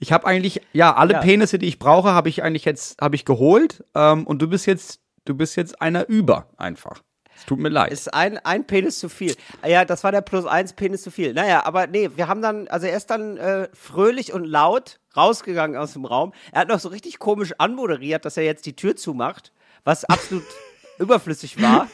ich 0.00 0.12
habe 0.12 0.26
eigentlich, 0.26 0.62
ja, 0.72 0.94
alle 0.94 1.12
Ja. 1.14 1.20
Penisse, 1.20 1.58
die 1.58 1.66
ich 1.66 1.78
brauche, 1.78 2.10
habe 2.12 2.28
ich 2.28 2.42
eigentlich 2.42 2.64
jetzt, 2.64 3.00
habe 3.00 3.14
ich 3.14 3.24
geholt. 3.24 3.84
Ähm, 3.94 4.26
und 4.26 4.40
du 4.42 4.48
bist 4.48 4.66
jetzt, 4.66 5.00
du 5.26 5.34
bist 5.34 5.56
jetzt 5.56 5.80
einer 5.80 6.08
über 6.08 6.48
einfach. 6.56 7.02
Es 7.36 7.46
tut 7.46 7.58
mir 7.58 7.68
leid. 7.68 7.92
Ist 7.92 8.12
ein, 8.12 8.38
ein 8.38 8.66
Penis 8.66 8.98
zu 8.98 9.08
viel. 9.08 9.34
Ja, 9.66 9.84
das 9.84 10.04
war 10.04 10.12
der 10.12 10.20
plus 10.20 10.44
eins 10.44 10.72
Penis 10.74 11.02
zu 11.02 11.10
viel. 11.10 11.32
Naja, 11.32 11.64
aber 11.64 11.86
nee, 11.86 12.10
wir 12.14 12.28
haben 12.28 12.42
dann, 12.42 12.68
also 12.68 12.86
er 12.86 12.96
ist 12.96 13.08
dann 13.10 13.36
äh, 13.38 13.68
fröhlich 13.72 14.32
und 14.32 14.44
laut 14.44 15.00
rausgegangen 15.16 15.76
aus 15.78 15.94
dem 15.94 16.04
Raum. 16.04 16.32
Er 16.52 16.62
hat 16.62 16.68
noch 16.68 16.80
so 16.80 16.88
richtig 16.90 17.18
komisch 17.18 17.54
anmoderiert, 17.58 18.24
dass 18.24 18.36
er 18.36 18.44
jetzt 18.44 18.66
die 18.66 18.76
Tür 18.76 18.94
zumacht, 18.96 19.52
was 19.84 20.04
absolut 20.04 20.44
überflüssig 20.98 21.60
war. 21.62 21.88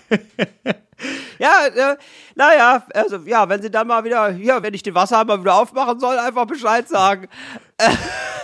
Ja, 1.38 1.66
äh, 1.66 1.96
naja, 2.34 2.86
also 2.94 3.18
ja, 3.18 3.48
wenn 3.48 3.60
sie 3.62 3.70
dann 3.70 3.86
mal 3.86 4.02
wieder, 4.04 4.30
ja, 4.30 4.62
wenn 4.62 4.74
ich 4.74 4.82
den 4.82 4.94
Wasserhahn 4.94 5.26
mal 5.26 5.40
wieder 5.40 5.54
aufmachen 5.54 6.00
soll, 6.00 6.18
einfach 6.18 6.46
Bescheid 6.46 6.88
sagen. 6.88 7.28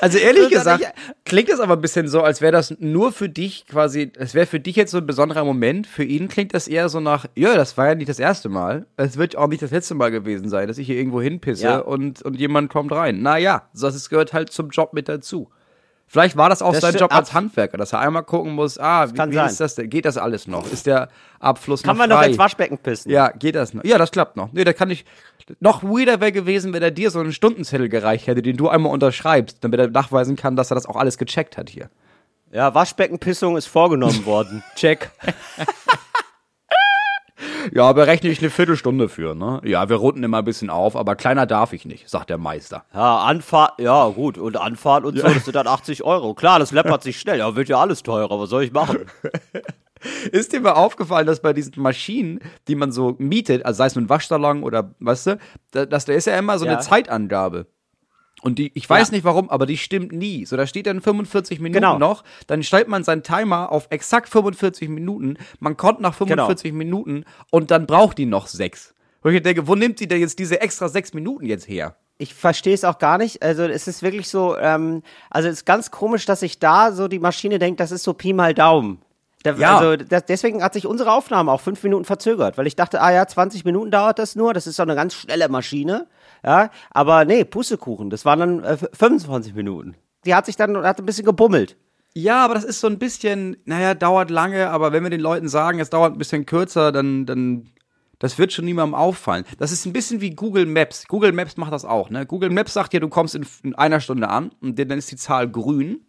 Also 0.01 0.19
ehrlich 0.19 0.49
gesagt, 0.51 0.85
klingt 1.25 1.49
das 1.49 1.61
aber 1.61 1.75
ein 1.75 1.81
bisschen 1.81 2.09
so, 2.09 2.23
als 2.23 2.41
wäre 2.41 2.51
das 2.51 2.75
nur 2.81 3.13
für 3.13 3.29
dich 3.29 3.67
quasi, 3.69 4.11
es 4.19 4.35
wäre 4.35 4.47
für 4.47 4.59
dich 4.59 4.75
jetzt 4.75 4.91
so 4.91 4.99
ein 4.99 5.07
besonderer 5.07 5.45
Moment. 5.45 5.87
Für 5.87 6.03
ihn 6.03 6.27
klingt 6.27 6.55
das 6.55 6.67
eher 6.67 6.89
so 6.89 6.99
nach, 6.99 7.27
ja, 7.37 7.55
das 7.55 7.77
war 7.77 7.87
ja 7.87 7.95
nicht 7.95 8.09
das 8.09 8.19
erste 8.19 8.49
Mal. 8.49 8.85
Es 8.97 9.17
wird 9.17 9.37
auch 9.37 9.47
nicht 9.47 9.63
das 9.63 9.71
letzte 9.71 9.95
Mal 9.95 10.11
gewesen 10.11 10.49
sein, 10.49 10.67
dass 10.67 10.79
ich 10.79 10.87
hier 10.89 10.97
irgendwo 10.97 11.23
hinpisse 11.23 11.63
Ja. 11.65 11.79
und, 11.79 12.21
und 12.23 12.35
jemand 12.35 12.69
kommt 12.73 12.91
rein. 12.91 13.23
Naja, 13.23 13.69
das 13.75 14.11
gehört 14.11 14.33
halt 14.33 14.51
zum 14.51 14.71
Job 14.71 14.93
mit 14.93 15.09
dazu. 15.09 15.49
Vielleicht 16.13 16.37
war 16.37 16.51
das 16.51 16.61
auch 16.61 16.73
Das 16.73 16.83
sein 16.83 16.95
Job 16.95 17.11
als 17.11 17.33
Handwerker, 17.33 17.79
dass 17.79 17.95
er 17.95 18.01
einmal 18.01 18.23
gucken 18.23 18.53
muss, 18.53 18.79
ah, 18.79 19.09
wie, 19.09 19.15
kann 19.15 19.33
wie 19.33 19.39
ist 19.39 19.59
das 19.61 19.77
denn? 19.77 19.89
Geht 19.89 20.05
das 20.05 20.19
alles 20.19 20.47
noch? 20.47 20.71
Ist 20.71 20.85
der 20.85 21.09
Abfluss 21.41 21.83
Kann 21.83 21.97
noch 21.97 22.01
man 22.01 22.11
noch 22.11 22.19
frei? 22.19 22.27
ins 22.27 22.37
Waschbecken 22.39 22.77
pissen? 22.77 23.11
Ja, 23.11 23.31
geht 23.31 23.55
das 23.55 23.73
noch? 23.73 23.83
Ja, 23.83 23.97
das 23.97 24.11
klappt 24.11 24.37
noch. 24.37 24.53
Nee, 24.53 24.65
da 24.65 24.75
kann 24.75 24.91
ich. 24.91 25.07
Noch 25.61 25.83
weirder 25.83 26.21
wäre 26.21 26.31
gewesen, 26.31 26.75
wenn 26.75 26.83
er 26.83 26.91
dir 26.91 27.11
so 27.11 27.19
einen 27.19 27.33
Stundenzettel 27.33 27.89
gereicht 27.89 28.27
hätte, 28.27 28.43
den 28.43 28.59
du 28.59 28.69
einmal 28.69 28.93
unterschreibst, 28.93 29.65
damit 29.65 29.81
er 29.81 29.89
nachweisen 29.89 30.37
kann, 30.37 30.55
dass 30.55 30.71
er 30.71 30.75
das 30.75 30.85
auch 30.85 30.97
alles 30.97 31.17
gecheckt 31.17 31.57
hat 31.57 31.71
hier. 31.71 31.89
Ja, 32.51 32.75
Waschbeckenpissung 32.75 33.57
ist 33.57 33.65
vorgenommen 33.69 34.27
worden. 34.27 34.63
Check. 34.77 35.09
Ja, 37.73 37.93
berechne 37.93 38.31
ich 38.31 38.41
eine 38.41 38.51
Viertelstunde 38.51 39.09
für, 39.09 39.35
ne? 39.35 39.61
Ja, 39.65 39.89
wir 39.89 39.97
runden 39.97 40.23
immer 40.25 40.39
ein 40.39 40.45
bisschen 40.45 40.71
auf, 40.71 40.97
aber 40.97 41.15
kleiner 41.17 41.47
darf 41.47 41.73
ich 41.73 41.85
nicht, 41.85 42.09
sagt 42.09 42.31
der 42.31 42.39
Meister. 42.39 42.85
Ja, 42.93 43.19
Anfahrt, 43.19 43.79
ja 43.79 44.09
gut, 44.09 44.39
und 44.39 44.57
Anfahrt 44.57 45.05
und 45.05 45.17
so, 45.17 45.23
das 45.23 45.45
sind 45.45 45.55
dann 45.55 45.67
80 45.67 46.03
Euro. 46.05 46.35
Klar, 46.35 46.59
das 46.59 46.73
läppert 46.73 47.03
sich 47.03 47.19
schnell, 47.21 47.41
aber 47.41 47.57
wird 47.57 47.69
ja 47.69 47.79
alles 47.81 48.03
teurer, 48.03 48.39
was 48.41 48.51
soll 48.51 48.65
ich 48.65 48.73
machen? 48.73 48.99
Ist 50.33 50.53
dir 50.53 50.61
mal 50.61 50.73
aufgefallen, 50.73 51.27
dass 51.29 51.41
bei 51.41 51.53
diesen 51.53 51.81
Maschinen, 51.81 52.41
die 52.67 52.75
man 52.75 52.91
so 52.91 53.15
mietet, 53.19 53.65
also 53.65 53.79
sei 53.79 53.87
es 53.87 53.95
mit 53.95 54.03
einem 54.03 54.09
Waschsalon 54.09 54.65
oder, 54.65 54.95
weißt 54.99 55.27
du, 55.29 55.39
da, 55.71 55.87
dass 55.87 56.07
da 56.07 56.13
ist 56.13 56.27
ja 56.27 56.37
immer 56.37 56.59
so 56.59 56.65
Ja. 56.67 56.73
eine 56.73 56.81
Zeitangabe. 56.81 57.67
Und 58.43 58.59
die, 58.59 58.73
ich 58.75 58.91
weiß 58.91 59.09
Ja. 59.09 59.15
nicht 59.15 59.25
warum, 59.25 59.49
aber 59.51 59.67
die 59.67 59.77
stimmt 59.79 60.13
nie. 60.13 60.45
So, 60.47 60.57
da 60.57 60.67
steht 60.67 60.87
dann 60.87 61.01
45 61.01 61.61
Minuten 61.61 61.81
Genau. 61.81 61.99
noch, 61.99 62.25
dann 62.49 62.63
stellt 62.65 62.89
man 62.89 63.05
seinen 63.05 63.23
Timer 63.23 63.71
auf 63.71 63.87
exakt 63.91 64.29
45 64.29 64.89
Minuten, 64.89 65.37
man 65.61 65.77
kommt 65.77 66.01
nach 66.01 66.13
45 66.15 66.73
Minuten 66.73 67.25
und 67.51 67.71
dann 67.71 67.87
braucht 67.87 68.19
die 68.19 68.27
noch 68.27 68.49
sechs. 68.49 68.95
Wo 69.23 69.29
ich 69.29 69.41
denke, 69.43 69.69
wo 69.69 69.77
nimmt 69.77 69.99
sie 70.01 70.09
denn 70.09 70.21
jetzt 70.21 70.41
diese 70.41 70.61
extra 70.61 70.89
sechs 70.89 71.15
Minuten 71.15 71.47
jetzt 71.47 71.69
her? 71.69 71.95
Ich 72.19 72.35
verstehe 72.35 72.75
es 72.75 72.85
auch 72.85 72.99
gar 72.99 73.19
nicht. 73.19 73.43
Also 73.43 73.63
es 73.63 73.87
ist 73.87 74.03
wirklich 74.03 74.29
so, 74.29 74.57
ähm, 74.59 75.03
also 75.31 75.49
es 75.49 75.59
ist 75.59 75.65
ganz 75.65 75.91
komisch, 75.93 76.25
dass 76.27 76.41
sich 76.41 76.59
da 76.59 76.91
so 76.93 77.07
die 77.09 77.21
Maschine 77.21 77.59
denkt, 77.61 77.79
das 77.81 77.93
ist 77.93 78.03
so 78.03 78.13
Pi 78.13 78.33
mal 78.33 78.55
Daumen. 78.55 78.99
Da, 79.43 79.55
Ja. 79.55 79.79
Also 79.79 79.97
das, 79.97 80.27
deswegen 80.27 80.63
hat 80.63 80.75
sich 80.75 80.87
unsere 80.87 81.13
Aufnahme 81.13 81.53
auch 81.53 81.61
fünf 81.61 81.83
Minuten 81.83 82.05
verzögert, 82.05 82.59
weil 82.59 82.67
ich 82.67 82.77
dachte, 82.77 83.01
ah 83.01 83.13
ja, 83.13 83.27
20 83.27 83.65
Minuten 83.65 83.91
dauert 83.91 84.19
das 84.19 84.37
nur, 84.37 84.55
das 84.55 84.67
ist 84.67 84.79
doch 84.79 84.85
eine 84.85 84.95
ganz 84.95 85.15
schnelle 85.15 85.49
Maschine. 85.49 86.07
Ja, 86.45 86.71
aber 86.91 87.25
nee, 87.25 87.45
Pustekuchen, 87.45 88.11
das 88.11 88.25
waren 88.25 88.39
dann 88.39 88.65
äh, 88.65 88.77
25 88.77 89.55
Minuten. 89.55 89.95
Die 90.25 90.35
hat 90.35 90.47
sich 90.47 90.57
dann 90.57 90.77
hat 90.85 90.99
ein 90.99 91.07
bisschen 91.07 91.25
gebummelt. 91.25 91.77
Ja, 92.15 92.45
aber 92.45 92.55
das 92.55 92.65
ist 92.65 92.81
so 92.81 92.89
ein 92.89 92.99
bisschen, 92.99 93.57
naja, 93.65 93.95
dauert 93.95 94.31
lange, 94.31 94.71
aber 94.71 94.93
wenn 94.93 95.03
wir 95.03 95.11
den 95.11 95.21
Leuten 95.21 95.49
sagen, 95.49 95.81
es 95.81 95.91
dauert 95.91 96.13
ein 96.13 96.19
bisschen 96.19 96.45
kürzer, 96.45 96.93
dann, 96.93 97.25
dann, 97.25 97.71
das 98.19 98.39
wird 98.39 98.53
schon 98.53 98.67
niemandem 98.67 98.95
auffallen. 98.95 99.45
Das 99.59 99.73
ist 99.73 99.87
ein 99.87 99.95
bisschen 99.95 100.21
wie 100.21 100.31
Google 100.31 100.67
Maps. 100.67 101.09
Google 101.09 101.33
Maps 101.33 101.57
macht 101.57 101.73
das 101.73 101.87
auch, 101.87 102.11
ne? 102.11 102.27
Google 102.27 102.51
Maps 102.51 102.75
sagt 102.75 102.93
dir, 102.93 103.01
du 103.01 103.09
kommst 103.09 103.35
in, 103.35 103.47
in 103.63 103.75
einer 103.75 104.01
Stunde 104.01 104.29
an 104.29 104.51
und 104.61 104.79
dann 104.79 104.99
ist 104.99 105.11
die 105.11 105.17
Zahl 105.17 105.49
grün. 105.49 106.05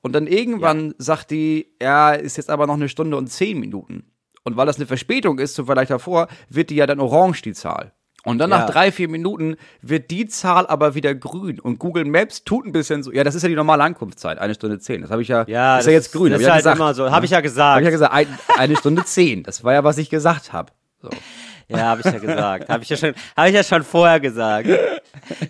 Und 0.00 0.12
dann 0.14 0.26
irgendwann 0.26 0.94
sagt 0.98 1.30
die, 1.30 1.74
ja, 1.82 2.12
ist 2.12 2.36
jetzt 2.36 2.50
aber 2.50 2.66
noch 2.66 2.74
eine 2.74 2.88
Stunde 2.88 3.16
und 3.16 3.26
zehn 3.28 3.58
Minuten. 3.58 4.04
Und 4.44 4.56
weil 4.56 4.66
das 4.66 4.76
eine 4.76 4.86
Verspätung 4.86 5.38
ist, 5.38 5.54
so 5.54 5.64
vielleicht 5.66 5.90
davor, 5.90 6.28
wird 6.48 6.70
die 6.70 6.76
ja 6.76 6.86
dann 6.86 7.00
orange, 7.00 7.42
die 7.42 7.52
Zahl. 7.52 7.92
Und 8.24 8.38
dann 8.38 8.50
Ja. 8.50 8.58
nach 8.58 8.70
drei, 8.70 8.92
vier 8.92 9.08
Minuten 9.08 9.56
wird 9.80 10.10
die 10.10 10.26
Zahl 10.26 10.66
aber 10.66 10.94
wieder 10.94 11.14
grün. 11.14 11.60
Und 11.60 11.78
Google 11.78 12.04
Maps 12.04 12.44
tut 12.44 12.66
ein 12.66 12.72
bisschen 12.72 13.02
so, 13.02 13.12
ja, 13.12 13.24
das 13.24 13.34
ist 13.34 13.42
ja 13.42 13.48
die 13.48 13.54
normale 13.54 13.82
Ankunftszeit, 13.84 14.38
eine 14.38 14.54
Stunde 14.54 14.78
zehn. 14.78 15.02
Das 15.02 15.10
habe 15.10 15.22
ich 15.22 15.28
ja, 15.28 15.44
Ja, 15.48 15.78
ist 15.78 15.86
ja 15.86 15.92
jetzt 15.92 16.12
grün. 16.12 16.32
Das 16.32 16.40
ist 16.40 16.46
ja 16.46 16.52
halt 16.54 16.60
gesagt. 16.62 16.78
immer 16.78 16.94
so. 16.94 17.10
Habe 17.10 17.24
ich 17.24 17.30
ja 17.30 17.38
Hab 17.38 17.42
gesagt. 17.44 17.80
ich 17.80 17.84
ja 17.84 17.90
gesagt, 17.90 18.12
ein, 18.12 18.26
eine 18.56 18.76
Stunde 18.76 19.04
zehn. 19.04 19.42
Das 19.42 19.64
war 19.64 19.72
ja, 19.72 19.84
was 19.84 19.98
ich 19.98 20.10
gesagt 20.10 20.52
habe. 20.52 20.72
So. 21.02 21.10
Ja, 21.68 21.78
habe 21.84 22.00
ich 22.00 22.06
ja 22.06 22.18
gesagt. 22.18 22.68
Habe 22.68 22.82
ich 22.82 22.88
ja 22.88 22.96
schon, 22.96 23.14
habe 23.36 23.48
ich 23.48 23.54
ja 23.54 23.62
schon 23.62 23.82
vorher 23.82 24.20
gesagt. 24.20 24.68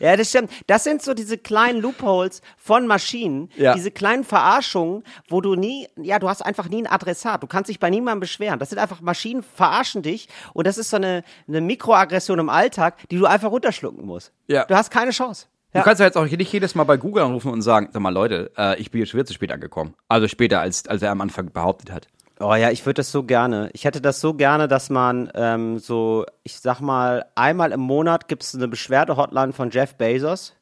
Ja, 0.01 0.17
das 0.17 0.29
stimmt. 0.31 0.51
Das 0.67 0.85
sind 0.85 1.03
so 1.03 1.15
diese 1.15 1.39
kleinen 1.39 1.81
Loopholes 1.81 2.43
von 2.57 2.87
Maschinen, 2.87 3.51
Ja. 3.57 3.75
diese 3.75 3.91
kleinen 3.91 4.25
Verarschungen, 4.25 5.05
wo 5.29 5.41
du 5.41 5.55
nie, 5.55 5.87
ja, 5.97 6.19
du 6.19 6.29
hast 6.29 6.43
einfach 6.45 6.69
nie 6.69 6.83
ein 6.83 6.87
Adressat. 6.87 7.43
Du 7.43 7.47
kannst 7.47 7.69
dich 7.71 7.79
bei 7.79 7.91
niemandem 7.91 8.21
beschweren. 8.21 8.59
Das 8.59 8.71
sind 8.71 8.79
einfach 8.79 9.01
Maschinen, 9.01 9.43
verarschen 9.43 10.03
dich 10.03 10.29
und 10.55 10.67
das 10.67 10.77
ist 10.79 10.91
so 10.91 10.97
eine, 10.97 11.23
eine 11.47 11.61
Mikroaggression 11.61 12.39
im 12.39 12.49
Alltag, 12.49 12.97
die 13.11 13.19
du 13.19 13.27
einfach 13.27 13.51
runterschlucken 13.51 14.05
musst. 14.05 14.33
Ja. 14.49 14.65
Du 14.65 14.75
hast 14.75 14.91
keine 14.91 15.13
Chance. 15.13 15.47
Du 15.73 15.83
kannst 15.83 16.01
ja 16.01 16.07
jetzt 16.07 16.17
auch 16.17 16.25
nicht 16.25 16.53
jedes 16.53 16.75
Mal 16.75 16.85
bei 16.85 16.97
Google 16.97 17.23
anrufen 17.23 17.53
und 17.53 17.61
sagen, 17.63 17.91
sag 17.93 18.01
mal 18.01 18.09
Leute, 18.13 18.51
äh, 18.57 18.81
ich 18.81 18.91
bin 18.91 19.01
jetzt 19.01 19.11
schon 19.11 19.19
wieder 19.19 19.27
zu 19.27 19.35
spät 19.35 19.53
angekommen. 19.53 19.95
Also 20.09 20.27
später, 20.27 20.61
als, 20.61 20.89
als 20.89 21.03
er 21.03 21.11
am 21.11 21.21
Anfang 21.21 21.53
behauptet 21.53 21.93
hat. 21.93 22.09
Oh 22.41 22.55
ja, 22.55 22.71
ich 22.71 22.87
würde 22.87 22.95
das 22.95 23.11
so 23.11 23.25
gerne. 23.25 23.71
Ich 23.73 23.85
hätte 23.85 24.01
das 24.01 24.21
so 24.21 24.35
gerne, 24.35 24.69
dass 24.69 24.91
man 24.91 25.31
ähm, 25.35 25.79
so, 25.79 26.25
ich 26.45 26.61
sag 26.61 26.81
mal, 26.81 27.27
einmal 27.35 27.73
im 27.73 27.81
Monat 27.81 28.29
gibt 28.29 28.45
es 28.45 28.55
eine 28.55 28.69
Beschwerde-Hotline 28.69 29.53
von 29.53 29.71
Jeff 29.71 29.95
Bezos. 29.97 30.55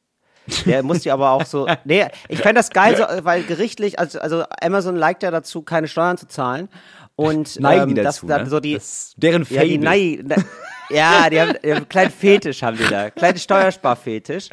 Der 0.64 0.82
muss 0.82 1.00
die 1.00 1.10
aber 1.10 1.30
auch 1.30 1.44
so. 1.44 1.66
Nee, 1.84 2.06
ich 2.28 2.38
fände 2.38 2.60
das 2.60 2.70
geil, 2.70 2.96
so, 2.96 3.04
weil 3.24 3.42
gerichtlich, 3.42 3.98
also, 3.98 4.20
also 4.20 4.44
Amazon 4.62 4.96
neigt 4.96 5.22
ja 5.22 5.30
dazu, 5.30 5.62
keine 5.62 5.88
Steuern 5.88 6.16
zu 6.16 6.28
zahlen. 6.28 6.68
Und 7.14 7.60
Neigen 7.60 7.94
die 7.94 8.00
ähm, 8.00 8.04
dazu, 8.04 8.26
dann 8.26 8.44
ne? 8.44 8.48
so 8.50 8.60
die. 8.60 8.74
Das 8.74 9.12
deren 9.16 9.42
ja, 9.50 9.62
die 9.64 9.74
Fable. 9.74 9.84
Nei, 9.84 10.20
ne- 10.22 10.44
ja, 10.88 11.28
die 11.28 11.40
haben, 11.40 11.54
die 11.62 11.70
haben 11.70 11.76
einen 11.78 11.88
kleinen 11.88 12.10
Fetisch 12.12 12.62
haben 12.62 12.76
die 12.76 12.86
da. 12.88 13.10
Kleinen 13.10 13.38
Steuersparfetisch. 13.38 14.48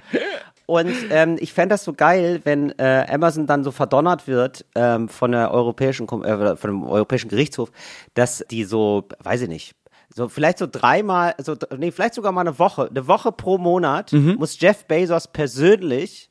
Und 0.74 0.94
ähm, 1.12 1.38
ich 1.40 1.54
fände 1.54 1.74
das 1.74 1.84
so 1.84 1.94
geil, 1.94 2.42
wenn 2.44 2.72
äh, 2.80 3.06
Amazon 3.10 3.48
dann 3.48 3.64
so 3.64 3.72
verdonnert 3.72 4.28
wird 4.28 4.66
ähm, 4.76 5.08
von 5.10 5.32
der 5.32 5.52
europäischen 5.52 6.08
äh, 6.24 6.56
von 6.56 6.70
dem 6.70 6.84
Europäischen 6.84 7.30
Gerichtshof, 7.30 7.72
dass 8.14 8.44
die 8.50 8.64
so, 8.64 9.06
weiß 9.24 9.42
ich 9.42 9.50
nicht, 9.50 9.76
so 10.16 10.30
vielleicht 10.30 10.60
so 10.60 10.68
dreimal, 10.72 11.34
so 11.40 11.56
nee, 11.76 11.90
vielleicht 11.92 12.14
sogar 12.14 12.32
mal 12.32 12.42
eine 12.42 12.60
Woche, 12.60 12.88
eine 12.88 13.08
Woche 13.08 13.32
pro 13.32 13.58
Monat 13.58 14.14
Mhm. 14.14 14.36
muss 14.38 14.60
Jeff 14.60 14.86
Bezos 14.86 15.28
persönlich 15.28 16.28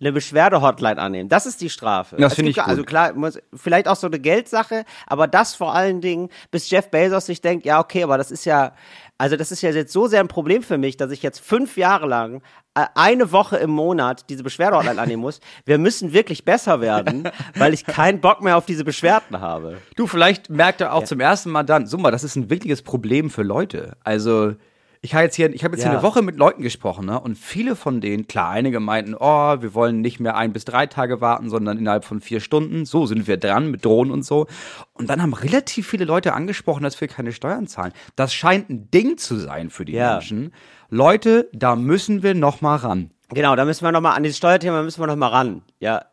eine 0.00 0.12
Beschwerde-Hotline 0.12 0.98
annehmen. 0.98 1.28
Das 1.28 1.44
ist 1.44 1.60
die 1.60 1.68
Strafe. 1.68 2.16
Das 2.16 2.32
Es 2.32 2.36
finde 2.36 2.50
ich 2.52 2.62
Also 2.62 2.80
gut. 2.82 2.86
klar, 2.88 3.12
muss, 3.12 3.38
vielleicht 3.54 3.88
auch 3.88 3.96
so 3.96 4.06
eine 4.06 4.18
Geldsache, 4.20 4.84
aber 5.06 5.26
das 5.28 5.54
vor 5.54 5.74
allen 5.74 6.00
Dingen, 6.00 6.30
bis 6.50 6.70
Jeff 6.70 6.90
Bezos 6.90 7.26
sich 7.26 7.42
denkt, 7.42 7.66
ja, 7.66 7.78
okay, 7.78 8.04
aber 8.04 8.16
das 8.16 8.30
ist 8.30 8.46
ja, 8.46 8.72
also 9.18 9.36
das 9.36 9.50
ist 9.50 9.62
ja 9.62 9.70
jetzt 9.70 9.92
so 9.92 10.06
sehr 10.06 10.20
ein 10.20 10.28
Problem 10.28 10.62
für 10.62 10.78
mich, 10.78 10.96
dass 10.96 11.10
ich 11.10 11.22
jetzt 11.22 11.40
fünf 11.40 11.76
Jahre 11.76 12.06
lang 12.06 12.42
äh, 12.74 12.84
eine 12.94 13.32
Woche 13.32 13.56
im 13.56 13.70
Monat 13.70 14.28
diese 14.28 14.42
Beschwerde-Hotline 14.42 15.00
annehmen 15.00 15.22
muss. 15.22 15.40
Wir 15.64 15.78
müssen 15.78 16.12
wirklich 16.12 16.44
besser 16.44 16.80
werden, 16.80 17.28
weil 17.56 17.72
ich 17.72 17.86
keinen 17.86 18.20
Bock 18.20 18.42
mehr 18.42 18.56
auf 18.56 18.66
diese 18.66 18.84
Beschwerden 18.84 19.40
habe. 19.40 19.78
Du, 19.96 20.06
vielleicht 20.06 20.50
merkt 20.50 20.80
er 20.80 20.92
auch 20.92 21.04
zum 21.04 21.20
ersten 21.20 21.50
Mal 21.50 21.62
dann, 21.62 21.86
so 21.86 21.96
mal, 21.96 22.10
das 22.10 22.24
ist 22.24 22.36
ein 22.36 22.50
wirkliches 22.50 22.82
Problem 22.82 23.30
für 23.30 23.42
Leute. 23.42 23.96
Also, 24.04 24.54
ich 25.02 25.14
habe 25.14 25.24
jetzt 25.24 25.36
hier, 25.36 25.52
ich 25.54 25.62
habe 25.64 25.74
jetzt 25.74 25.82
hier 25.84 25.92
Ja. 25.92 25.98
eine 25.98 26.06
Woche 26.06 26.22
mit 26.22 26.36
Leuten 26.36 26.62
gesprochen, 26.62 27.06
ne? 27.06 27.18
Und 27.20 27.36
viele 27.36 27.76
von 27.76 28.00
denen, 28.00 28.26
klar, 28.26 28.50
einige 28.50 28.80
meinten, 28.80 29.14
oh, 29.14 29.60
wir 29.62 29.74
wollen 29.74 30.00
nicht 30.00 30.20
mehr 30.20 30.36
ein 30.36 30.52
bis 30.52 30.64
drei 30.64 30.86
Tage 30.86 31.20
warten, 31.20 31.48
sondern 31.50 31.78
innerhalb 31.78 32.04
von 32.04 32.20
vier 32.20 32.40
Stunden. 32.40 32.84
So 32.86 33.06
sind 33.06 33.26
wir 33.26 33.36
dran 33.36 33.70
mit 33.70 33.84
Drohnen 33.84 34.12
und 34.12 34.24
so. 34.24 34.46
Und 34.94 35.08
dann 35.10 35.22
haben 35.22 35.32
relativ 35.34 35.86
viele 35.88 36.04
Leute 36.04 36.32
angesprochen, 36.32 36.82
dass 36.82 37.00
wir 37.00 37.08
keine 37.08 37.32
Steuern 37.32 37.66
zahlen. 37.66 37.92
Das 38.16 38.34
scheint 38.34 38.70
ein 38.70 38.90
Ding 38.90 39.16
zu 39.18 39.36
sein 39.36 39.70
für 39.70 39.84
die 39.84 39.92
Ja. 39.92 40.12
Menschen. 40.14 40.52
Leute, 40.88 41.48
da 41.52 41.76
müssen 41.76 42.22
wir 42.22 42.34
noch 42.34 42.60
mal 42.60 42.76
ran. 42.76 43.10
Genau, 43.30 43.56
da 43.56 43.64
müssen 43.64 43.84
wir 43.84 43.90
nochmal, 43.92 44.16
an 44.16 44.22
dieses 44.22 44.38
Steuerthema 44.38 44.82
müssen 44.82 45.00
wir 45.00 45.06
nochmal 45.08 45.30
ran. 45.30 45.62
Ja. 45.80 46.04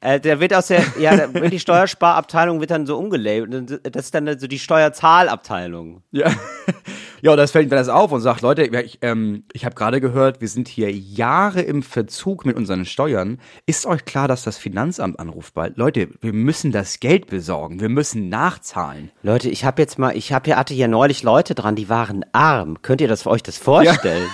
Äh, 0.00 0.20
der 0.20 0.38
wird 0.40 0.54
aus 0.54 0.68
der, 0.68 0.84
ja, 0.98 1.16
der, 1.16 1.34
wird 1.34 1.52
die 1.52 1.58
Steuersparabteilung 1.58 2.60
wird 2.60 2.70
dann 2.70 2.86
so 2.86 2.96
umgelabelt. 2.96 3.80
Das 3.82 4.06
ist 4.06 4.14
dann 4.14 4.38
so 4.38 4.46
die 4.46 4.58
Steuerzahlabteilung. 4.58 6.02
Ja. 6.12 6.32
ja, 7.22 7.32
und 7.32 7.36
das 7.36 7.50
fällt 7.50 7.68
mir 7.68 7.76
das 7.76 7.88
auf 7.88 8.12
und 8.12 8.20
sagt, 8.20 8.42
Leute, 8.42 8.72
ja, 8.72 8.80
ich, 8.80 8.98
ähm, 9.02 9.42
ich 9.52 9.64
habe 9.64 9.74
gerade 9.74 10.00
gehört, 10.00 10.40
wir 10.40 10.48
sind 10.48 10.68
hier 10.68 10.92
Jahre 10.92 11.60
im 11.62 11.82
Verzug 11.82 12.46
mit 12.46 12.56
unseren 12.56 12.84
Steuern. 12.84 13.40
Ist 13.66 13.86
euch 13.86 14.04
klar, 14.04 14.28
dass 14.28 14.44
das 14.44 14.58
Finanzamt 14.58 15.18
anruft 15.18 15.54
bald? 15.54 15.76
Leute, 15.76 16.08
wir 16.20 16.32
müssen 16.32 16.70
das 16.70 17.00
Geld 17.00 17.26
besorgen, 17.26 17.80
wir 17.80 17.88
müssen 17.88 18.28
nachzahlen. 18.28 19.10
Leute, 19.22 19.50
ich 19.50 19.64
habe 19.64 19.82
jetzt 19.82 19.98
mal, 19.98 20.16
ich 20.16 20.32
habe 20.32 20.44
hier 20.44 20.56
hatte 20.56 20.74
hier 20.74 20.88
neulich 20.88 21.24
Leute 21.24 21.54
dran, 21.54 21.74
die 21.74 21.88
waren 21.88 22.24
arm. 22.32 22.80
Könnt 22.82 23.00
ihr 23.00 23.08
das 23.08 23.22
für 23.22 23.30
euch 23.30 23.42
das 23.42 23.58
vorstellen? 23.58 24.28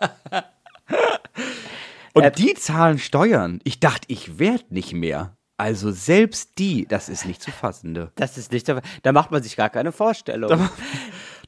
Und 2.16 2.22
Äh, 2.24 2.32
die 2.32 2.54
zahlen 2.54 2.98
Steuern. 2.98 3.60
Ich 3.64 3.78
dachte, 3.78 4.06
ich 4.08 4.38
werd 4.38 4.72
nicht 4.72 4.94
mehr. 4.94 5.36
Also 5.58 5.90
selbst 5.90 6.58
die, 6.58 6.86
das 6.86 7.08
ist 7.08 7.26
nicht 7.26 7.42
zu 7.42 7.50
fassende. 7.50 8.10
Das 8.16 8.38
ist 8.38 8.52
nicht, 8.52 8.66
da 8.68 9.12
macht 9.12 9.30
man 9.30 9.42
sich 9.42 9.56
gar 9.56 9.70
keine 9.70 9.92
Vorstellung. 9.92 10.68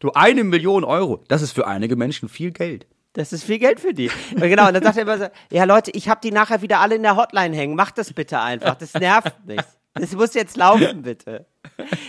Du, 0.00 0.12
eine 0.12 0.44
Million 0.44 0.84
Euro, 0.84 1.24
das 1.28 1.42
ist 1.42 1.52
für 1.52 1.66
einige 1.66 1.96
Menschen 1.96 2.28
viel 2.28 2.52
Geld. 2.52 2.86
Das 3.14 3.32
ist 3.32 3.44
viel 3.44 3.58
Geld 3.58 3.80
für 3.80 3.92
die. 3.94 4.10
Und 4.34 4.42
genau, 4.42 4.68
und 4.68 4.74
dann 4.74 4.82
sagt 4.82 4.96
er 4.96 5.02
immer 5.02 5.18
so, 5.18 5.26
ja 5.50 5.64
Leute, 5.64 5.90
ich 5.90 6.08
habe 6.08 6.20
die 6.22 6.30
nachher 6.30 6.62
wieder 6.62 6.80
alle 6.80 6.94
in 6.94 7.02
der 7.02 7.16
Hotline 7.16 7.56
hängen. 7.56 7.74
Macht 7.74 7.98
das 7.98 8.12
bitte 8.12 8.38
einfach. 8.38 8.76
Das 8.76 8.94
nervt 8.94 9.44
mich. 9.46 9.60
Das 9.94 10.12
muss 10.12 10.34
jetzt 10.34 10.56
laufen, 10.56 11.02
bitte. 11.02 11.46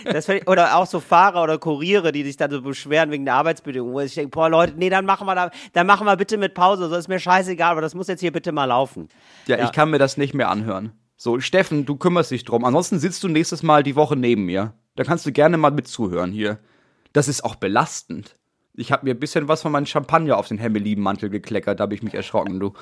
Das 0.04 0.28
oder 0.46 0.76
auch 0.76 0.86
so 0.86 1.00
Fahrer 1.00 1.42
oder 1.42 1.58
Kuriere, 1.58 2.12
die 2.12 2.22
sich 2.22 2.36
dann 2.36 2.50
so 2.50 2.62
beschweren 2.62 3.10
wegen 3.10 3.24
der 3.24 3.34
Arbeitsbedingungen. 3.34 3.92
Wo 3.94 4.00
ich 4.00 4.14
denke, 4.14 4.30
boah 4.30 4.48
Leute, 4.48 4.74
nee, 4.76 4.90
dann 4.90 5.04
machen 5.06 5.26
wir 5.26 5.34
da, 5.34 5.50
dann 5.72 5.86
machen 5.86 6.06
wir 6.06 6.16
bitte 6.16 6.36
mit 6.38 6.54
Pause. 6.54 6.88
So 6.88 6.94
ist 6.96 7.08
mir 7.08 7.18
scheißegal, 7.18 7.72
aber 7.72 7.80
das 7.80 7.94
muss 7.94 8.06
jetzt 8.08 8.20
hier 8.20 8.32
bitte 8.32 8.52
mal 8.52 8.66
laufen. 8.66 9.08
Ja, 9.46 9.58
Ja. 9.58 9.64
ich 9.64 9.72
kann 9.72 9.90
mir 9.90 9.98
das 9.98 10.16
nicht 10.16 10.34
mehr 10.34 10.48
anhören. 10.50 10.92
So, 11.16 11.40
Steffen, 11.40 11.84
du 11.84 11.96
kümmerst 11.96 12.30
dich 12.30 12.44
drum. 12.44 12.64
Ansonsten 12.64 12.98
sitzt 12.98 13.22
du 13.24 13.28
nächstes 13.28 13.62
Mal 13.62 13.82
die 13.82 13.96
Woche 13.96 14.16
neben 14.16 14.44
mir. 14.46 14.72
Da 14.96 15.04
kannst 15.04 15.26
du 15.26 15.32
gerne 15.32 15.56
mal 15.58 15.70
mitzuhören 15.70 16.32
hier. 16.32 16.58
Das 17.12 17.28
ist 17.28 17.44
auch 17.44 17.56
belastend. 17.56 18.36
Ich 18.74 18.92
habe 18.92 19.04
mir 19.04 19.14
ein 19.14 19.20
bisschen 19.20 19.48
was 19.48 19.62
von 19.62 19.72
meinem 19.72 19.86
Champagner 19.86 20.38
auf 20.38 20.48
den 20.48 20.58
Hemmeliebenmantel 20.58 21.28
gekleckert, 21.28 21.80
da 21.80 21.82
habe 21.82 21.94
ich 21.94 22.02
mich 22.02 22.14
erschrocken, 22.14 22.60
du. 22.60 22.72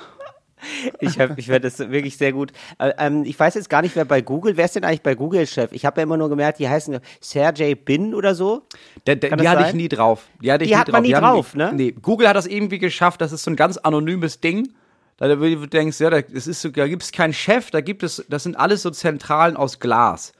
Ich, 0.99 1.19
hab- 1.19 1.37
ich 1.37 1.47
werde 1.47 1.69
das 1.69 1.79
wirklich 1.79 2.17
sehr 2.17 2.31
gut. 2.33 2.51
Äh, 2.77 2.91
ähm, 2.97 3.23
ich 3.25 3.39
weiß 3.39 3.53
jetzt 3.55 3.69
gar 3.69 3.81
nicht, 3.81 3.95
wer 3.95 4.05
bei 4.05 4.21
Google, 4.21 4.57
wer 4.57 4.65
ist 4.65 4.75
denn 4.75 4.83
eigentlich 4.83 5.01
bei 5.01 5.15
Google 5.15 5.45
Chef? 5.47 5.71
Ich 5.71 5.85
habe 5.85 5.99
ja 6.01 6.03
immer 6.03 6.17
nur 6.17 6.29
gemerkt, 6.29 6.59
die 6.59 6.67
heißen 6.69 6.99
Sergey 7.21 7.75
Bin 7.75 8.13
oder 8.13 8.35
so. 8.35 8.63
Der, 9.07 9.15
der, 9.15 9.37
die 9.37 9.47
hatte 9.47 9.61
ich 9.61 9.67
sein? 9.67 9.77
nie 9.77 9.89
drauf. 9.89 10.27
Die, 10.41 10.51
hatte 10.51 10.63
ich 10.65 10.71
Die 10.71 10.77
hat 10.77 10.91
man 10.91 11.03
nie 11.03 11.13
haben 11.15 11.23
drauf, 11.23 11.51
die, 11.53 11.57
ne? 11.57 11.71
Nee, 11.73 11.91
Google 12.01 12.27
hat 12.27 12.35
das 12.35 12.47
irgendwie 12.47 12.79
geschafft, 12.79 13.21
das 13.21 13.31
ist 13.31 13.43
so 13.43 13.51
ein 13.51 13.55
ganz 13.55 13.77
anonymes 13.77 14.39
Ding. 14.41 14.73
Da 15.17 15.27
du 15.27 15.67
denkst, 15.67 15.99
ja, 15.99 16.09
da, 16.09 16.21
das 16.21 16.47
ist 16.47 16.61
so, 16.61 16.69
da 16.69 16.87
gibt 16.87 17.03
es 17.03 17.11
keinen 17.11 17.33
Chef, 17.33 17.71
da 17.71 17.81
gibt 17.81 18.03
es, 18.03 18.25
das 18.29 18.43
sind 18.43 18.55
alles 18.57 18.83
so 18.83 18.89
Zentralen 18.89 19.57
aus 19.57 19.79
Glas, 19.79 20.31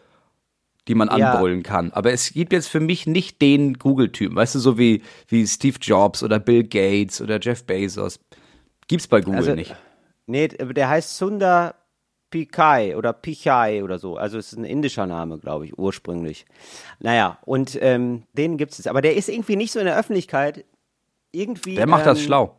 die 0.87 0.95
man 0.95 1.09
Ja. 1.17 1.33
anbrüllen 1.33 1.63
kann. 1.63 1.91
Aber 1.91 2.13
es 2.13 2.31
gibt 2.31 2.53
jetzt 2.53 2.67
für 2.67 2.79
mich 2.79 3.05
nicht 3.05 3.41
den 3.41 3.73
Google-Typen, 3.73 4.37
weißt 4.37 4.55
du, 4.55 4.59
so 4.59 4.77
wie, 4.77 5.01
wie 5.27 5.45
Steve 5.45 5.77
Jobs 5.81 6.23
oder 6.23 6.39
Bill 6.39 6.63
Gates 6.63 7.19
oder 7.19 7.39
Jeff 7.41 7.65
Bezos. 7.65 8.19
Gibt's 8.87 9.07
bei 9.07 9.19
Google 9.19 9.39
Also, 9.39 9.53
nicht. 9.53 9.75
Nee, 10.29 10.47
der 10.47 10.89
heißt 10.89 11.17
Sundar 11.17 11.75
Pichai 12.29 12.95
oder 12.95 13.13
Pichai 13.13 13.83
oder 13.83 13.97
so. 13.97 14.17
Also 14.17 14.37
es 14.37 14.53
ist 14.53 14.59
ein 14.59 14.63
indischer 14.63 15.07
Name, 15.07 15.39
glaube 15.39 15.65
ich, 15.65 15.77
ursprünglich. 15.77 16.45
Naja, 16.99 17.39
und 17.45 17.77
ähm, 17.81 18.23
den 18.33 18.57
gibt 18.57 18.71
es 18.71 18.77
jetzt. 18.77 18.87
Aber 18.87 19.01
der 19.01 19.15
ist 19.15 19.29
irgendwie 19.29 19.55
nicht 19.55 19.71
so 19.71 19.79
in 19.79 19.85
der 19.85 19.97
Öffentlichkeit. 19.97 20.65
Irgendwie. 21.31 21.75
Der 21.75 21.87
macht 21.87 22.05
das 22.05 22.19
ähm, 22.19 22.25
schlau. 22.25 22.58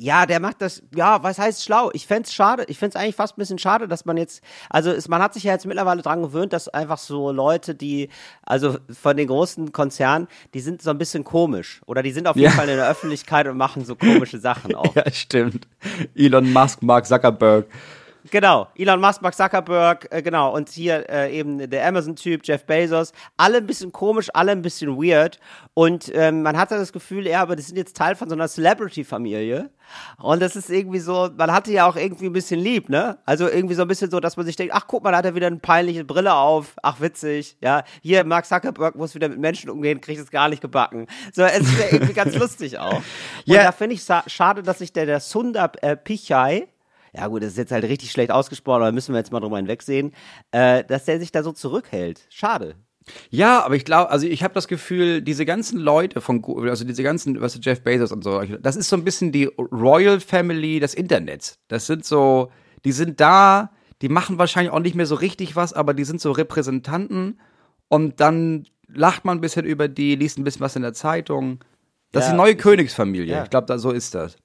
Ja, 0.00 0.26
der 0.26 0.38
macht 0.38 0.62
das, 0.62 0.80
ja, 0.94 1.24
was 1.24 1.38
heißt 1.40 1.64
schlau? 1.64 1.90
Ich 1.92 2.06
fänd's 2.06 2.32
schade, 2.32 2.64
ich 2.68 2.78
fänd's 2.78 2.94
eigentlich 2.94 3.16
fast 3.16 3.36
ein 3.36 3.40
bisschen 3.40 3.58
schade, 3.58 3.88
dass 3.88 4.04
man 4.04 4.16
jetzt, 4.16 4.42
also 4.70 4.92
es, 4.92 5.08
man 5.08 5.20
hat 5.20 5.34
sich 5.34 5.42
ja 5.42 5.52
jetzt 5.52 5.66
mittlerweile 5.66 6.02
dran 6.02 6.22
gewöhnt, 6.22 6.52
dass 6.52 6.68
einfach 6.68 6.98
so 6.98 7.32
Leute, 7.32 7.74
die, 7.74 8.08
also 8.42 8.78
von 8.92 9.16
den 9.16 9.26
großen 9.26 9.72
Konzernen, 9.72 10.28
die 10.54 10.60
sind 10.60 10.82
so 10.82 10.90
ein 10.90 10.98
bisschen 10.98 11.24
komisch. 11.24 11.80
Oder 11.86 12.04
die 12.04 12.12
sind 12.12 12.28
auf 12.28 12.36
jeden 12.36 12.48
Ja. 12.50 12.52
Fall 12.56 12.68
in 12.68 12.76
der 12.76 12.88
Öffentlichkeit 12.88 13.48
und 13.48 13.56
machen 13.56 13.84
so 13.84 13.96
komische 13.96 14.38
Sachen 14.38 14.74
auch. 14.76 14.94
Ja, 14.94 15.10
stimmt. 15.10 15.66
Elon 16.14 16.52
Musk, 16.52 16.80
Mark 16.82 17.04
Zuckerberg. 17.06 17.66
Genau, 18.30 18.68
Elon 18.76 19.00
Musk, 19.00 19.22
Mark 19.22 19.34
Zuckerberg, 19.34 20.06
äh, 20.10 20.22
genau, 20.22 20.54
und 20.54 20.68
hier 20.68 21.08
äh, 21.08 21.34
eben 21.36 21.70
der 21.70 21.86
Amazon-Typ, 21.86 22.42
Jeff 22.44 22.64
Bezos, 22.64 23.12
alle 23.36 23.58
ein 23.58 23.66
bisschen 23.66 23.90
komisch, 23.92 24.28
alle 24.34 24.52
ein 24.52 24.62
bisschen 24.62 24.96
weird 24.96 25.38
und 25.74 26.10
ähm, 26.14 26.42
man 26.42 26.58
hatte 26.58 26.76
das 26.76 26.92
Gefühl, 26.92 27.26
ja, 27.26 27.40
aber 27.40 27.56
das 27.56 27.68
sind 27.68 27.76
jetzt 27.76 27.96
Teil 27.96 28.16
von 28.16 28.28
so 28.28 28.34
einer 28.34 28.48
Celebrity-Familie 28.48 29.70
und 30.18 30.40
das 30.42 30.56
ist 30.56 30.68
irgendwie 30.70 30.98
so, 30.98 31.30
man 31.36 31.52
hatte 31.52 31.72
ja 31.72 31.86
auch 31.88 31.96
irgendwie 31.96 32.26
ein 32.26 32.32
bisschen 32.32 32.60
lieb, 32.60 32.88
ne? 32.88 33.18
Also 33.24 33.48
irgendwie 33.48 33.74
so 33.74 33.82
ein 33.82 33.88
bisschen 33.88 34.10
so, 34.10 34.20
dass 34.20 34.36
man 34.36 34.44
sich 34.46 34.56
denkt, 34.56 34.74
ach 34.74 34.86
guck 34.86 35.02
mal, 35.04 35.12
da 35.12 35.18
hat 35.18 35.24
er 35.24 35.34
wieder 35.34 35.46
eine 35.46 35.56
peinliche 35.56 36.04
Brille 36.04 36.34
auf, 36.34 36.74
ach 36.82 37.00
witzig, 37.00 37.56
ja, 37.60 37.84
hier 38.02 38.24
Mark 38.24 38.46
Zuckerberg 38.46 38.94
muss 38.96 39.14
wieder 39.14 39.28
mit 39.28 39.38
Menschen 39.38 39.70
umgehen, 39.70 40.00
kriegt 40.00 40.20
es 40.20 40.30
gar 40.30 40.48
nicht 40.48 40.60
gebacken. 40.60 41.06
So, 41.32 41.42
es 41.42 41.60
ist 41.60 41.78
ja 41.78 41.86
irgendwie 41.92 42.12
ganz 42.14 42.34
lustig 42.38 42.78
auch. 42.78 42.96
Und 42.96 43.02
Ja. 43.46 43.62
da 43.64 43.72
finde 43.72 43.94
ich 43.94 44.06
schade, 44.26 44.62
dass 44.62 44.78
sich 44.80 44.92
der, 44.92 45.06
der 45.06 45.20
Sundar 45.20 45.72
äh, 45.82 45.96
Pichai, 45.96 46.68
ja 47.14 47.26
gut, 47.28 47.42
das 47.42 47.50
ist 47.52 47.58
jetzt 47.58 47.72
halt 47.72 47.84
richtig 47.84 48.10
schlecht 48.10 48.30
ausgesprochen, 48.30 48.82
aber 48.82 48.92
müssen 48.92 49.14
wir 49.14 49.18
jetzt 49.18 49.32
mal 49.32 49.40
drüber 49.40 49.56
hinwegsehen, 49.56 50.12
äh, 50.50 50.84
dass 50.84 51.04
der 51.04 51.18
sich 51.18 51.32
da 51.32 51.42
so 51.42 51.52
zurückhält. 51.52 52.26
Schade. 52.30 52.76
Ja, 53.30 53.64
aber 53.64 53.74
ich 53.74 53.84
glaube, 53.84 54.10
also 54.10 54.26
ich 54.26 54.42
habe 54.42 54.54
das 54.54 54.68
Gefühl, 54.68 55.22
diese 55.22 55.46
ganzen 55.46 55.78
Leute 55.78 56.20
von, 56.20 56.42
Google, 56.42 56.68
also 56.70 56.84
diese 56.84 57.02
ganzen, 57.02 57.40
was 57.40 57.58
Jeff 57.62 57.82
Bezos 57.82 58.12
und 58.12 58.22
so, 58.22 58.42
das 58.42 58.76
ist 58.76 58.88
so 58.88 58.96
ein 58.96 59.04
bisschen 59.04 59.32
die 59.32 59.46
Royal 59.46 60.20
Family 60.20 60.78
des 60.80 60.94
Internets. 60.94 61.58
Das 61.68 61.86
sind 61.86 62.04
so, 62.04 62.50
die 62.84 62.92
sind 62.92 63.20
da, 63.20 63.70
die 64.02 64.08
machen 64.08 64.38
wahrscheinlich 64.38 64.72
auch 64.72 64.80
nicht 64.80 64.94
mehr 64.94 65.06
so 65.06 65.14
richtig 65.14 65.56
was, 65.56 65.72
aber 65.72 65.94
die 65.94 66.04
sind 66.04 66.20
so 66.20 66.32
Repräsentanten 66.32 67.40
und 67.88 68.20
dann 68.20 68.66
lacht 68.88 69.24
man 69.24 69.38
ein 69.38 69.40
bisschen 69.40 69.64
über 69.64 69.88
die, 69.88 70.14
liest 70.14 70.38
ein 70.38 70.44
bisschen 70.44 70.60
was 70.60 70.76
in 70.76 70.82
der 70.82 70.92
Zeitung. 70.92 71.60
Das 72.12 72.24
ist 72.24 72.28
Ja, 72.28 72.32
die 72.34 72.38
neue 72.38 72.56
Königsfamilie. 72.56 73.34
ja. 73.36 73.44
Ich 73.44 73.50
glaube, 73.50 73.66
da 73.66 73.78
so 73.78 73.90
ist 73.90 74.14
das. 74.14 74.36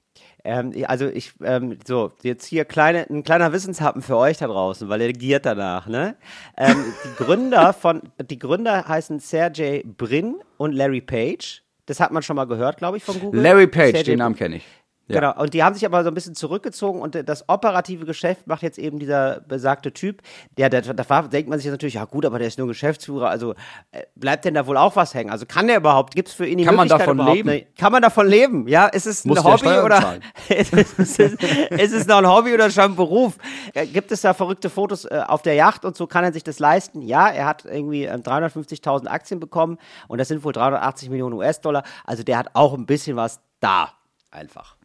Ähm, 0.44 0.72
also 0.86 1.06
ich, 1.06 1.32
ähm, 1.42 1.78
so, 1.86 2.12
jetzt 2.22 2.44
hier 2.44 2.66
kleine, 2.66 3.06
ein 3.08 3.24
kleiner 3.24 3.52
Wissenshappen 3.52 4.02
für 4.02 4.16
euch 4.16 4.36
da 4.36 4.46
draußen, 4.46 4.88
weil 4.90 5.00
ihr 5.00 5.12
giert 5.12 5.46
danach, 5.46 5.86
ne? 5.86 6.16
Ähm, 6.56 6.76
die 7.04 7.24
Gründer 7.24 7.72
von, 7.72 8.02
die 8.22 8.38
Gründer 8.38 8.86
heißen 8.86 9.20
Sergey 9.20 9.82
Brin 9.84 10.36
und 10.58 10.72
Larry 10.72 11.00
Page. 11.00 11.62
Das 11.86 11.98
hat 11.98 12.12
man 12.12 12.22
schon 12.22 12.36
mal 12.36 12.46
gehört, 12.46 12.76
glaube 12.76 12.98
ich, 12.98 13.04
von 13.04 13.18
Google. 13.18 13.40
Larry 13.40 13.66
Page, 13.66 13.92
Sergey 13.92 14.12
den 14.12 14.18
Namen 14.18 14.36
kenne 14.36 14.56
ich. 14.56 14.66
Ja. 15.06 15.20
Genau, 15.20 15.42
und 15.42 15.52
die 15.52 15.62
haben 15.62 15.74
sich 15.74 15.84
aber 15.84 16.02
so 16.02 16.08
ein 16.08 16.14
bisschen 16.14 16.34
zurückgezogen 16.34 17.02
und 17.02 17.14
äh, 17.14 17.24
das 17.24 17.46
operative 17.50 18.06
Geschäft 18.06 18.46
macht 18.46 18.62
jetzt 18.62 18.78
eben 18.78 18.98
dieser 18.98 19.40
besagte 19.40 19.92
Typ. 19.92 20.22
Der, 20.56 20.70
der, 20.70 20.80
da 20.80 21.22
denkt 21.22 21.50
man 21.50 21.58
sich 21.58 21.66
jetzt 21.66 21.72
natürlich, 21.72 21.94
ja 21.94 22.06
gut, 22.06 22.24
aber 22.24 22.38
der 22.38 22.48
ist 22.48 22.56
nur 22.56 22.68
Geschäftsführer, 22.68 23.28
also 23.28 23.52
äh, 23.92 24.04
bleibt 24.14 24.46
denn 24.46 24.54
da 24.54 24.66
wohl 24.66 24.78
auch 24.78 24.96
was 24.96 25.12
hängen? 25.12 25.30
Also 25.30 25.44
kann 25.44 25.66
der 25.66 25.76
überhaupt, 25.76 26.14
gibt 26.14 26.28
es 26.28 26.34
für 26.34 26.46
ihn 26.46 26.56
die 26.56 26.64
Kann 26.64 26.74
man 26.74 26.88
Möglichkeit 26.88 27.06
davon 27.06 27.16
überhaupt, 27.18 27.36
leben? 27.36 27.48
Ne, 27.50 27.66
kann 27.78 27.92
man 27.92 28.00
davon 28.00 28.26
leben? 28.26 28.66
Ja, 28.66 28.86
ist 28.86 29.06
es 29.06 29.26
ein 29.26 29.28
Muss 29.28 29.42
der 29.42 29.52
Hobby 29.52 29.78
oder 29.84 30.20
ist, 30.48 30.72
es, 30.72 31.18
ist 31.18 31.92
es 31.92 32.06
noch 32.06 32.16
ein 32.16 32.28
Hobby 32.28 32.54
oder 32.54 32.70
schon 32.70 32.84
ein 32.84 32.96
Beruf? 32.96 33.36
Äh, 33.74 33.86
Gibt 33.86 34.10
es 34.10 34.22
da 34.22 34.32
verrückte 34.32 34.70
Fotos 34.70 35.04
äh, 35.04 35.22
auf 35.26 35.42
der 35.42 35.52
Yacht 35.52 35.84
und 35.84 35.98
so 35.98 36.06
kann 36.06 36.24
er 36.24 36.32
sich 36.32 36.44
das 36.44 36.58
leisten? 36.58 37.02
Ja, 37.02 37.28
er 37.28 37.44
hat 37.44 37.66
irgendwie 37.66 38.04
ähm, 38.04 38.22
350.000 38.22 39.06
Aktien 39.06 39.38
bekommen 39.38 39.76
und 40.08 40.16
das 40.16 40.28
sind 40.28 40.44
wohl 40.44 40.54
380 40.54 41.10
Millionen 41.10 41.34
US-Dollar. 41.34 41.82
Also 42.04 42.22
der 42.22 42.38
hat 42.38 42.48
auch 42.54 42.72
ein 42.72 42.86
bisschen 42.86 43.16
was 43.16 43.40
da, 43.60 43.90
einfach. 44.30 44.76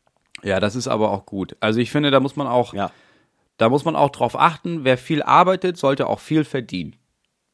Ja, 0.43 0.59
das 0.59 0.75
ist 0.75 0.87
aber 0.87 1.11
auch 1.11 1.25
gut. 1.25 1.55
Also 1.59 1.79
ich 1.79 1.91
finde, 1.91 2.11
da 2.11 2.19
muss 2.19 2.35
man 2.35 2.47
auch, 2.47 2.73
Ja. 2.73 2.91
da 3.57 3.69
muss 3.69 3.85
man 3.85 3.95
auch 3.95 4.09
drauf 4.09 4.39
achten, 4.39 4.83
wer 4.83 4.97
viel 4.97 5.21
arbeitet, 5.23 5.77
sollte 5.77 6.07
auch 6.07 6.19
viel 6.19 6.43
verdienen. 6.43 6.95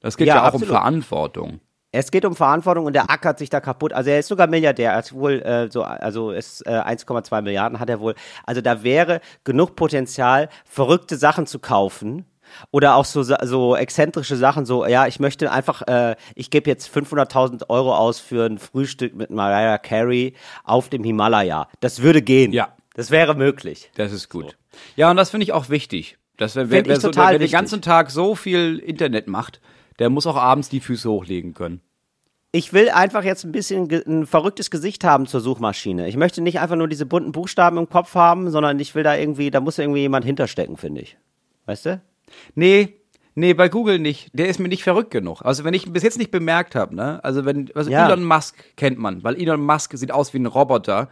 Das 0.01 0.17
geht 0.17 0.27
ja, 0.27 0.35
Ja, 0.35 0.41
auch 0.41 0.45
absolut. 0.47 0.69
um 0.69 0.75
Verantwortung. 0.75 1.59
Es 1.91 2.11
geht 2.11 2.25
um 2.25 2.35
Verantwortung 2.35 2.85
und 2.85 2.93
der 2.93 3.09
ackert 3.09 3.39
sich 3.39 3.49
da 3.49 3.61
kaputt. 3.61 3.93
Also 3.93 4.09
er 4.09 4.19
ist 4.19 4.27
sogar 4.27 4.47
Milliardär, 4.47 4.91
er 4.91 4.97
hat 4.97 5.13
wohl 5.13 5.41
äh, 5.41 5.71
so, 5.71 5.81
also 5.83 6.31
ist 6.31 6.61
äh, 6.67 6.71
1,2 6.71 7.41
Milliarden 7.41 7.79
hat 7.79 7.89
er 7.89 8.01
wohl. 8.01 8.15
Also 8.45 8.59
da 8.61 8.83
wäre 8.83 9.21
genug 9.45 9.75
Potenzial, 9.77 10.49
verrückte 10.65 11.15
Sachen 11.15 11.47
zu 11.47 11.57
kaufen. 11.59 12.25
Oder 12.69 12.95
auch 12.95 13.05
so, 13.05 13.23
so 13.23 13.75
exzentrische 13.75 14.35
Sachen, 14.35 14.65
so, 14.65 14.85
ja, 14.85 15.07
ich 15.07 15.19
möchte 15.19 15.51
einfach, 15.51 15.81
äh, 15.87 16.15
ich 16.35 16.51
gebe 16.51 16.69
jetzt 16.69 16.87
500.000 16.95 17.69
Euro 17.69 17.95
aus 17.95 18.19
für 18.19 18.45
ein 18.45 18.59
Frühstück 18.59 19.15
mit 19.15 19.31
Mariah 19.31 19.79
Carey 19.79 20.35
auf 20.63 20.89
dem 20.89 21.03
Himalaya. 21.03 21.67
Das 21.79 22.01
würde 22.03 22.21
gehen. 22.21 22.51
Ja. 22.51 22.67
Das 22.95 23.11
wäre 23.11 23.35
möglich. 23.35 23.91
Das 23.95 24.11
ist 24.11 24.29
gut. 24.29 24.57
Ja, 24.95 25.11
und 25.11 25.17
das 25.17 25.29
finde 25.29 25.43
ich 25.43 25.53
auch 25.53 25.69
wichtig. 25.69 26.17
Dass 26.37 26.55
wer, 26.55 26.69
wer, 26.69 26.85
wer, 26.85 26.99
so, 26.99 27.09
total 27.09 27.33
wer 27.33 27.39
den 27.39 27.51
ganzen 27.51 27.81
Tag 27.81 28.11
so 28.11 28.35
viel 28.35 28.79
Internet 28.79 29.27
macht, 29.27 29.61
der 29.99 30.09
muss 30.09 30.27
auch 30.27 30.35
abends 30.35 30.69
die 30.69 30.79
Füße 30.79 31.09
hochlegen 31.09 31.53
können. 31.53 31.81
Ich 32.51 32.71
will 32.71 32.89
einfach 32.89 33.23
jetzt 33.23 33.43
ein 33.43 33.51
bisschen 33.51 33.89
ein 33.91 34.25
verrücktes 34.25 34.71
Gesicht 34.71 35.03
haben 35.03 35.27
zur 35.27 35.41
Suchmaschine. 35.41 36.07
Ich 36.07 36.15
möchte 36.15 36.41
nicht 36.41 36.59
einfach 36.59 36.77
nur 36.77 36.87
diese 36.87 37.05
bunten 37.05 37.33
Buchstaben 37.33 37.77
im 37.77 37.89
Kopf 37.89 38.15
haben, 38.15 38.49
sondern 38.49 38.79
ich 38.79 38.95
will 38.95 39.03
da 39.03 39.15
irgendwie, 39.15 39.51
da 39.51 39.59
muss 39.59 39.77
irgendwie 39.77 39.99
jemand 40.01 40.25
hinterstecken, 40.25 40.77
finde 40.77 41.01
ich. 41.01 41.17
Weißt 41.65 41.85
du? 41.85 42.01
Nee, 42.53 42.95
nee, 43.35 43.53
bei 43.53 43.67
Google 43.67 43.99
nicht. 43.99 44.29
Der 44.33 44.47
ist 44.47 44.59
mir 44.59 44.69
nicht 44.69 44.83
verrückt 44.83 45.11
genug. 45.11 45.41
Also 45.43 45.65
wenn 45.65 45.73
ich 45.73 45.91
bis 45.91 46.03
jetzt 46.03 46.17
nicht 46.17 46.31
bemerkt 46.31 46.75
habe, 46.75 46.95
ne? 46.95 47.21
Also 47.23 47.43
wenn, 47.43 47.69
also 47.75 47.91
Ja. 47.91 48.07
Elon 48.07 48.23
Musk 48.23 48.55
kennt 48.77 48.99
man, 48.99 49.23
weil 49.23 49.35
Elon 49.35 49.61
Musk 49.61 49.97
sieht 49.97 50.11
aus 50.11 50.33
wie 50.33 50.39
ein 50.39 50.45
Roboter. 50.45 51.09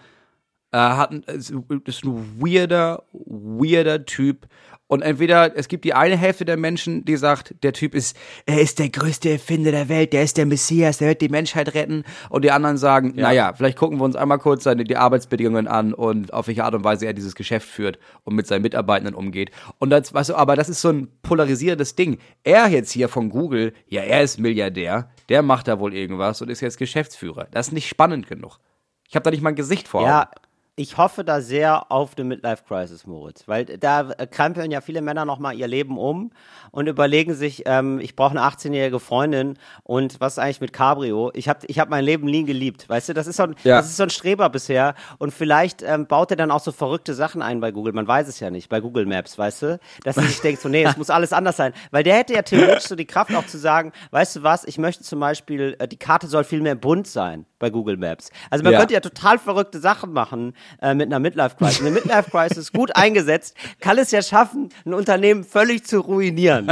Äh, 0.74 0.78
hat 0.78 1.12
ein, 1.12 1.22
ist 1.24 1.54
ist 1.86 2.04
ein 2.04 2.42
weirder, 2.42 3.04
weirder 3.14 4.06
Typ. 4.06 4.48
Und 4.88 5.02
entweder 5.02 5.56
es 5.56 5.68
gibt 5.68 5.86
die 5.86 5.94
eine 5.94 6.18
Hälfte 6.18 6.46
der 6.46 6.58
Menschen, 6.58 7.06
die 7.06 7.16
sagt, 7.16 7.56
der 7.64 7.74
Typ 7.74 7.96
ist, 7.96 8.18
er 8.46 8.60
ist 8.60 8.80
der 8.80 8.90
größte 8.90 9.30
Erfinder 9.30 9.72
der 9.72 9.88
Welt, 9.88 10.14
der 10.14 10.24
ist 10.24 10.38
der 10.38 10.48
Messias, 10.48 10.98
der 10.98 11.10
wird 11.10 11.22
die 11.22 11.30
Menschheit 11.30 11.74
retten. 11.76 12.04
Und 12.30 12.44
die 12.44 12.52
anderen 12.52 12.78
sagen, 12.78 13.14
naja, 13.16 13.54
vielleicht 13.54 13.78
gucken 13.78 14.00
wir 14.00 14.04
uns 14.04 14.16
einmal 14.16 14.40
kurz 14.40 14.64
seine, 14.64 14.84
die 14.84 14.98
Arbeitsbedingungen 14.98 15.68
an 15.68 15.94
und 15.94 16.34
auf 16.34 16.48
welche 16.48 16.64
Art 16.64 16.74
und 16.74 16.84
Weise 16.84 17.06
er 17.06 17.14
dieses 17.14 17.36
Geschäft 17.36 17.68
führt 17.68 18.00
und 18.24 18.36
mit 18.36 18.48
seinen 18.48 18.64
Mitarbeitenden 18.64 19.14
umgeht. 19.14 19.52
Und 19.78 19.92
das, 19.92 20.12
weißt 20.12 20.32
du, 20.32 20.36
aber 20.36 20.56
das 20.56 20.70
ist 20.70 20.82
so 20.82 20.90
ein 20.90 21.08
polarisierendes 21.22 21.96
Ding. 21.96 22.18
Er 22.44 22.68
jetzt 22.68 22.92
hier 22.92 23.10
von 23.10 23.30
Google, 23.30 23.74
ja, 23.88 24.02
er 24.02 24.24
ist 24.24 24.40
Milliardär, 24.40 25.12
der 25.30 25.44
macht 25.44 25.68
da 25.68 25.80
wohl 25.80 25.94
irgendwas 25.94 26.42
und 26.42 26.50
ist 26.50 26.62
jetzt 26.62 26.78
Geschäftsführer. 26.78 27.48
Das 27.52 27.68
ist 27.68 27.74
nicht 27.74 27.88
spannend 27.88 28.28
genug. 28.28 28.60
Ich 29.08 29.16
habe 29.16 29.24
da 29.24 29.32
nicht 29.32 29.42
mal 29.42 29.50
ein 29.50 29.56
Gesicht 29.56 29.88
vor. 29.88 30.04
Ja, 30.04 30.22
Augen. 30.24 30.32
Ich 30.76 30.98
hoffe 30.98 31.24
da 31.24 31.40
sehr 31.40 31.92
auf 31.92 32.14
eine 32.18 32.24
Midlife 32.26 32.64
Crisis, 32.68 33.06
Moritz, 33.06 33.48
weil 33.48 33.66
da 33.66 34.06
krempeln 34.32 34.72
ja 34.72 34.82
viele 34.82 35.04
Männer 35.04 35.24
nochmal 35.24 35.56
ihr 35.56 35.68
Leben 35.68 36.00
um 36.00 36.32
und 36.72 36.88
überlegen 36.88 37.36
sich, 37.36 37.62
ähm, 37.68 38.00
ich 38.00 38.16
brauche 38.16 38.32
eine 38.32 38.42
18-jährige 38.42 39.00
Freundin 39.00 39.60
und 39.84 40.20
was 40.20 40.34
ist 40.34 40.40
eigentlich 40.40 40.62
mit 40.62 40.74
Cabrio? 40.74 41.30
Ich 41.36 41.48
habe 41.48 41.60
ich 41.68 41.78
hab 41.78 41.90
mein 41.90 42.04
Leben 42.04 42.26
nie 42.26 42.44
geliebt, 42.44 42.90
weißt 42.90 43.10
du? 43.10 43.14
Das 43.14 43.28
ist 43.28 43.38
so 43.38 43.44
ein, 43.44 43.56
Ja. 43.64 43.78
das 43.78 43.86
ist 43.86 43.98
so 43.98 44.04
ein 44.04 44.10
Streber 44.10 44.50
bisher 44.50 44.96
und 45.20 45.32
vielleicht 45.32 45.84
ähm, 45.84 46.08
baut 46.08 46.32
er 46.32 46.38
dann 46.38 46.50
auch 46.50 46.60
so 46.60 46.72
verrückte 46.72 47.14
Sachen 47.14 47.44
ein 47.44 47.60
bei 47.60 47.72
Google. 47.72 47.94
Man 47.94 48.08
weiß 48.08 48.28
es 48.28 48.40
ja 48.40 48.50
nicht, 48.50 48.70
bei 48.70 48.80
Google 48.80 49.06
Maps, 49.06 49.38
weißt 49.38 49.62
du? 49.62 49.80
Dass 50.04 50.18
er 50.18 50.24
sich 50.24 50.42
denkt, 50.42 50.60
so, 50.62 50.70
nee, 50.70 50.84
es 50.84 50.98
muss 50.98 51.12
alles 51.12 51.34
anders 51.34 51.56
sein, 51.58 51.74
weil 51.92 52.02
der 52.04 52.16
hätte 52.16 52.34
ja 52.34 52.42
theoretisch 52.42 52.88
so 52.88 52.96
die 52.96 53.06
Kraft 53.06 53.36
auch 53.36 53.46
zu 53.46 53.60
sagen, 53.60 53.92
weißt 54.10 54.38
du 54.38 54.44
was? 54.44 54.64
Ich 54.66 54.80
möchte 54.80 55.04
zum 55.04 55.20
Beispiel, 55.20 55.76
äh, 55.78 55.88
die 55.88 55.98
Karte 55.98 56.26
soll 56.26 56.44
viel 56.44 56.62
mehr 56.62 56.74
bunt 56.76 57.06
sein 57.06 57.46
bei 57.60 57.70
Google 57.70 57.98
Maps. 57.98 58.32
Also 58.50 58.64
man 58.64 58.74
Ja. 58.74 58.80
könnte 58.80 58.96
ja 58.96 59.00
total 59.02 59.38
verrückte 59.38 59.80
Sachen 59.80 60.12
machen 60.14 60.54
äh, 60.82 60.94
mit 60.94 61.08
einer 61.08 61.20
Midlife 61.20 61.56
Crisis. 61.58 61.82
Eine 61.82 61.92
Midlife 61.92 62.30
Crisis 62.32 62.72
gut 62.72 62.96
eingesetzt 62.96 63.56
kann 63.80 63.98
es 63.98 64.12
ja 64.12 64.22
schaffen, 64.22 64.70
ein 64.86 64.94
Unternehmen 64.94 65.44
völlig 65.44 65.86
zu 65.86 66.00
ruinieren. 66.00 66.72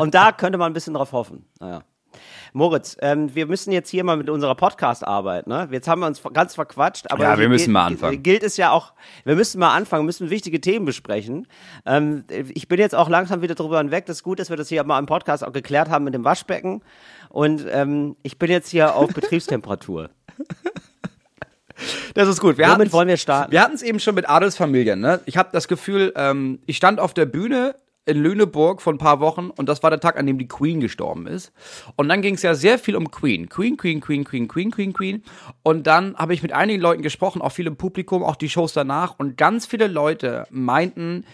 Und 0.00 0.14
da 0.14 0.32
könnte 0.32 0.58
man 0.58 0.70
ein 0.70 0.74
bisschen 0.74 0.94
drauf 0.94 1.12
hoffen. 1.12 1.46
Naja. 1.60 1.82
Moritz, 2.52 2.96
ähm, 3.02 3.34
wir 3.34 3.44
müssen 3.46 3.70
jetzt 3.70 3.90
hier 3.90 4.02
mal 4.02 4.16
mit 4.16 4.30
unserer 4.30 4.54
Podcast-Arbeit, 4.54 5.46
ne? 5.46 5.68
Jetzt 5.70 5.88
haben 5.88 6.00
wir 6.00 6.06
uns 6.06 6.22
ganz 6.32 6.54
verquatscht, 6.54 7.04
aber 7.10 7.22
Ja, 7.22 7.38
wir 7.38 7.50
müssen 7.50 7.70
mal 7.70 7.84
anfangen. 7.84 8.22
Gilt 8.22 8.42
es 8.42 8.56
ja 8.56 8.70
auch, 8.70 8.94
wir 9.24 9.36
müssen 9.36 9.58
mal 9.58 9.74
anfangen, 9.74 10.06
müssen 10.06 10.30
wichtige 10.30 10.58
Themen 10.58 10.86
besprechen. 10.86 11.48
Ähm, 11.84 12.24
ich 12.30 12.66
bin 12.66 12.78
jetzt 12.78 12.94
auch 12.94 13.10
langsam 13.10 13.42
wieder 13.42 13.54
drüber 13.54 13.76
hinweg. 13.76 14.06
Das 14.06 14.18
ist 14.18 14.22
gut, 14.22 14.38
dass 14.38 14.48
wir 14.48 14.56
das 14.56 14.70
hier 14.70 14.82
mal 14.84 14.98
im 14.98 15.04
Podcast 15.04 15.44
auch 15.44 15.52
geklärt 15.52 15.90
haben 15.90 16.04
mit 16.04 16.14
dem 16.14 16.24
Waschbecken. 16.24 16.82
Und 17.28 17.66
ähm, 17.70 18.16
ich 18.22 18.38
bin 18.38 18.50
jetzt 18.50 18.70
hier 18.70 18.94
auf 18.94 19.12
Betriebstemperatur. 19.12 20.08
Das 22.14 22.28
ist 22.28 22.40
gut. 22.40 22.58
Wir 22.58 22.68
Womit 22.68 22.92
wollen 22.92 23.08
wir 23.08 23.16
starten? 23.16 23.52
Wir 23.52 23.60
hatten 23.60 23.74
es 23.74 23.82
eben 23.82 24.00
schon 24.00 24.14
mit 24.14 24.28
Adelsfamilien. 24.28 25.00
Ne? 25.00 25.20
Ich 25.26 25.36
habe 25.36 25.50
das 25.52 25.68
Gefühl, 25.68 26.12
ähm, 26.16 26.60
ich 26.66 26.76
stand 26.76 27.00
auf 27.00 27.14
der 27.14 27.26
Bühne 27.26 27.74
in 28.06 28.22
Lüneburg 28.22 28.80
vor 28.80 28.92
ein 28.92 28.98
paar 28.98 29.18
Wochen 29.18 29.50
und 29.50 29.68
das 29.68 29.82
war 29.82 29.90
der 29.90 29.98
Tag, 29.98 30.16
an 30.16 30.26
dem 30.26 30.38
die 30.38 30.46
Queen 30.46 30.80
gestorben 30.80 31.26
ist. 31.26 31.52
Und 31.96 32.08
dann 32.08 32.22
ging 32.22 32.34
es 32.34 32.42
ja 32.42 32.54
sehr 32.54 32.78
viel 32.78 32.94
um 32.94 33.10
Queen. 33.10 33.48
Queen, 33.48 33.76
Queen, 33.76 34.00
Queen, 34.00 34.24
Queen, 34.24 34.46
Queen, 34.46 34.70
Queen, 34.70 34.92
Queen. 34.92 35.22
Und 35.64 35.88
dann 35.88 36.16
habe 36.16 36.32
ich 36.32 36.42
mit 36.42 36.52
einigen 36.52 36.80
Leuten 36.80 37.02
gesprochen, 37.02 37.42
auch 37.42 37.50
viel 37.50 37.66
im 37.66 37.76
Publikum, 37.76 38.22
auch 38.22 38.36
die 38.36 38.48
Shows 38.48 38.72
danach. 38.72 39.16
Und 39.18 39.36
ganz 39.36 39.66
viele 39.66 39.88
Leute 39.88 40.46
meinten, 40.50 41.24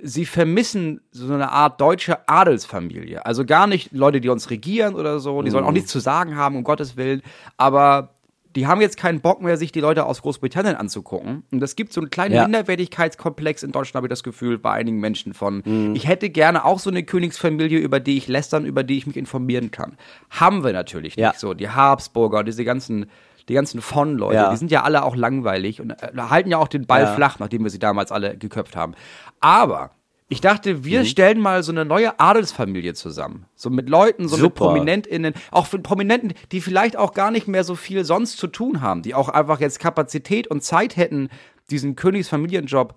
sie 0.00 0.24
vermissen 0.24 1.00
so 1.10 1.32
eine 1.34 1.50
Art 1.50 1.80
deutsche 1.80 2.28
Adelsfamilie. 2.28 3.26
Also 3.26 3.44
gar 3.44 3.66
nicht 3.66 3.90
Leute, 3.92 4.20
die 4.20 4.28
uns 4.28 4.48
regieren 4.48 4.94
oder 4.94 5.18
so, 5.18 5.42
die 5.42 5.50
sollen 5.50 5.64
auch 5.64 5.72
nichts 5.72 5.90
zu 5.90 5.98
sagen 5.98 6.36
haben, 6.36 6.54
um 6.54 6.62
Gottes 6.62 6.96
Willen. 6.96 7.22
Aber 7.56 8.10
die 8.56 8.66
haben 8.66 8.80
jetzt 8.80 8.96
keinen 8.96 9.20
Bock 9.20 9.40
mehr, 9.42 9.56
sich 9.56 9.72
die 9.72 9.80
Leute 9.80 10.04
aus 10.06 10.22
Großbritannien 10.22 10.76
anzugucken. 10.76 11.42
Und 11.50 11.62
es 11.62 11.76
gibt 11.76 11.92
so 11.92 12.00
einen 12.00 12.10
kleinen 12.10 12.34
Ja. 12.34 12.42
Minderwertigkeitskomplex 12.44 13.62
in 13.62 13.72
Deutschland, 13.72 13.96
habe 13.96 14.06
ich 14.06 14.10
das 14.10 14.22
Gefühl, 14.22 14.58
bei 14.58 14.72
einigen 14.72 14.98
Menschen 15.00 15.34
von, 15.34 15.62
ich 15.94 16.06
hätte 16.06 16.30
gerne 16.30 16.64
auch 16.64 16.78
so 16.78 16.90
eine 16.90 17.02
Königsfamilie, 17.02 17.78
über 17.78 18.00
die 18.00 18.16
ich 18.16 18.28
lästern, 18.28 18.64
über 18.66 18.82
die 18.84 18.98
ich 18.98 19.06
mich 19.06 19.16
informieren 19.16 19.70
kann. 19.70 19.96
Haben 20.30 20.64
wir 20.64 20.72
natürlich 20.72 21.16
Ja. 21.16 21.28
nicht 21.28 21.40
so. 21.40 21.54
Die 21.54 21.68
Habsburger, 21.70 22.44
diese 22.44 22.64
ganzen, 22.64 23.06
die 23.48 23.54
ganzen 23.54 23.80
von-Leute, 23.80 24.36
Ja. 24.36 24.50
die 24.50 24.56
sind 24.56 24.70
ja 24.70 24.82
alle 24.82 25.02
auch 25.04 25.16
langweilig 25.16 25.80
und 25.80 25.90
äh, 25.90 26.12
halten 26.16 26.50
ja 26.50 26.58
auch 26.58 26.68
den 26.68 26.86
Ball 26.86 27.06
flach, 27.14 27.38
nachdem 27.38 27.64
wir 27.64 27.70
sie 27.70 27.78
damals 27.78 28.12
alle 28.12 28.36
geköpft 28.36 28.76
haben. 28.76 28.94
Aber 29.40 29.90
ich 30.32 30.40
dachte, 30.40 30.74
Mhm. 30.74 30.84
wir 30.84 31.04
stellen 31.04 31.38
mal 31.40 31.62
so 31.62 31.70
eine 31.72 31.84
neue 31.84 32.18
Adelsfamilie 32.18 32.94
zusammen. 32.94 33.46
So 33.54 33.70
mit 33.70 33.88
Leuten, 33.88 34.28
so 34.28 34.36
mit 34.36 34.42
Super. 34.42 34.64
ProminentInnen, 34.66 35.34
auch 35.50 35.66
für 35.66 35.78
Prominenten, 35.78 36.32
die 36.50 36.60
vielleicht 36.60 36.96
auch 36.96 37.12
gar 37.14 37.30
nicht 37.30 37.46
mehr 37.48 37.64
so 37.64 37.74
viel 37.76 38.04
sonst 38.04 38.38
zu 38.38 38.46
tun 38.48 38.80
haben, 38.80 39.02
die 39.02 39.14
auch 39.14 39.28
einfach 39.28 39.60
jetzt 39.60 39.78
Kapazität 39.78 40.46
und 40.48 40.62
Zeit 40.64 40.96
hätten, 40.96 41.28
diesen 41.70 41.94
Königsfamilienjob, 41.96 42.94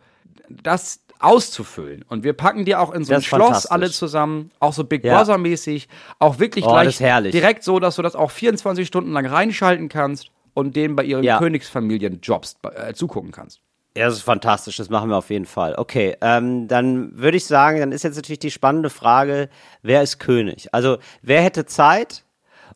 das 0.50 1.02
auszufüllen. 1.19 2.04
Und 2.08 2.24
wir 2.24 2.34
packen 2.34 2.65
die 2.65 2.76
auch 2.76 2.91
in 2.93 3.04
so 3.04 3.13
ein 3.13 3.21
Schloss 3.21 3.65
alle 3.65 3.89
zusammen, 3.91 4.52
auch 4.60 4.74
so 4.74 4.84
Big 4.84 5.04
Ja. 5.04 5.17
Brother-mäßig, 5.17 5.88
auch 6.19 6.39
wirklich 6.39 6.65
Oh, 6.65 6.69
gleich 6.71 6.98
direkt 6.98 7.63
so, 7.63 7.80
dass 7.80 7.95
du 7.95 8.02
das 8.02 8.15
auch 8.15 8.32
24 8.32 8.86
Stunden 8.88 9.12
lang 9.13 9.26
reinschalten 9.26 9.89
kannst 9.89 10.32
und 10.54 10.76
denen 10.76 10.95
bei 10.95 11.04
ihren 11.04 11.24
Ja. 11.24 11.38
Königsfamilienjobs 11.39 12.58
äh, 12.76 12.93
zugucken 12.93 13.32
kannst. 13.32 13.62
Ja, 13.97 14.05
das 14.08 14.15
ist 14.15 14.23
fantastisch, 14.23 14.75
das 14.77 14.89
machen 14.89 15.10
wir 15.10 15.15
auf 15.17 15.29
jeden 15.29 15.45
Fall. 15.45 15.75
Okay, 15.77 16.17
ähm, 16.21 16.67
dann 16.67 17.17
würde 17.17 17.38
ich 17.38 17.45
sagen, 17.45 17.79
dann 17.79 17.91
ist 17.93 18.03
jetzt 18.03 18.15
natürlich 18.17 18.39
die 18.39 18.51
spannende 18.51 18.89
Frage, 18.89 19.49
wer 19.84 20.01
ist 20.03 20.19
König? 20.19 20.67
Also, 20.73 20.97
wer 21.21 21.41
hätte 21.41 21.65
Zeit 21.65 22.25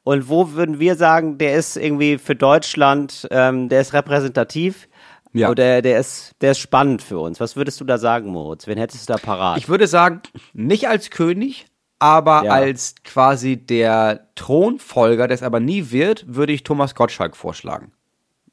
und 0.04 0.30
wo 0.30 0.54
würden 0.54 0.80
wir 0.80 0.96
sagen, 0.96 1.38
der 1.38 1.56
ist 1.56 1.76
irgendwie 1.76 2.18
für 2.18 2.36
Deutschland, 2.36 3.28
ähm, 3.32 3.68
der 3.68 3.82
ist 3.82 3.94
repräsentativ 3.94 4.88
Ja. 5.34 5.50
oder 5.50 5.82
der 5.82 6.00
ist, 6.00 6.36
der 6.40 6.52
ist 6.52 6.60
spannend 6.60 7.02
für 7.02 7.20
uns? 7.20 7.42
Was 7.42 7.58
würdest 7.58 7.82
du 7.82 7.86
da 7.86 7.98
sagen, 7.98 8.30
Moritz? 8.30 8.66
Wen 8.66 8.78
hättest 8.78 9.10
du 9.10 9.14
da 9.14 9.20
parat? 9.20 9.58
Ich 9.58 9.68
würde 9.68 9.88
sagen, 9.88 10.22
nicht 10.54 10.88
als 10.88 11.10
König, 11.10 11.66
aber 12.00 12.44
Ja. 12.46 12.52
als 12.54 12.96
quasi 13.04 13.58
der 13.58 14.30
Thronfolger, 14.36 15.28
der 15.28 15.36
es 15.36 15.44
aber 15.44 15.60
nie 15.60 15.92
wird, 15.92 16.24
würde 16.34 16.54
ich 16.54 16.64
Thomas 16.64 16.96
Gottschalk 16.96 17.36
vorschlagen. 17.36 17.92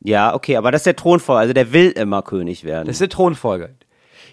Ja, 0.01 0.35
okay, 0.35 0.57
aber 0.57 0.71
das 0.71 0.81
ist 0.81 0.87
der 0.87 0.97
Thronfolger, 0.97 1.41
also 1.41 1.53
der 1.53 1.73
will 1.73 1.91
immer 1.91 2.23
König 2.23 2.65
werden. 2.65 2.87
Das 2.87 2.97
ist 2.97 3.01
der 3.01 3.09
Thronfolger. 3.09 3.71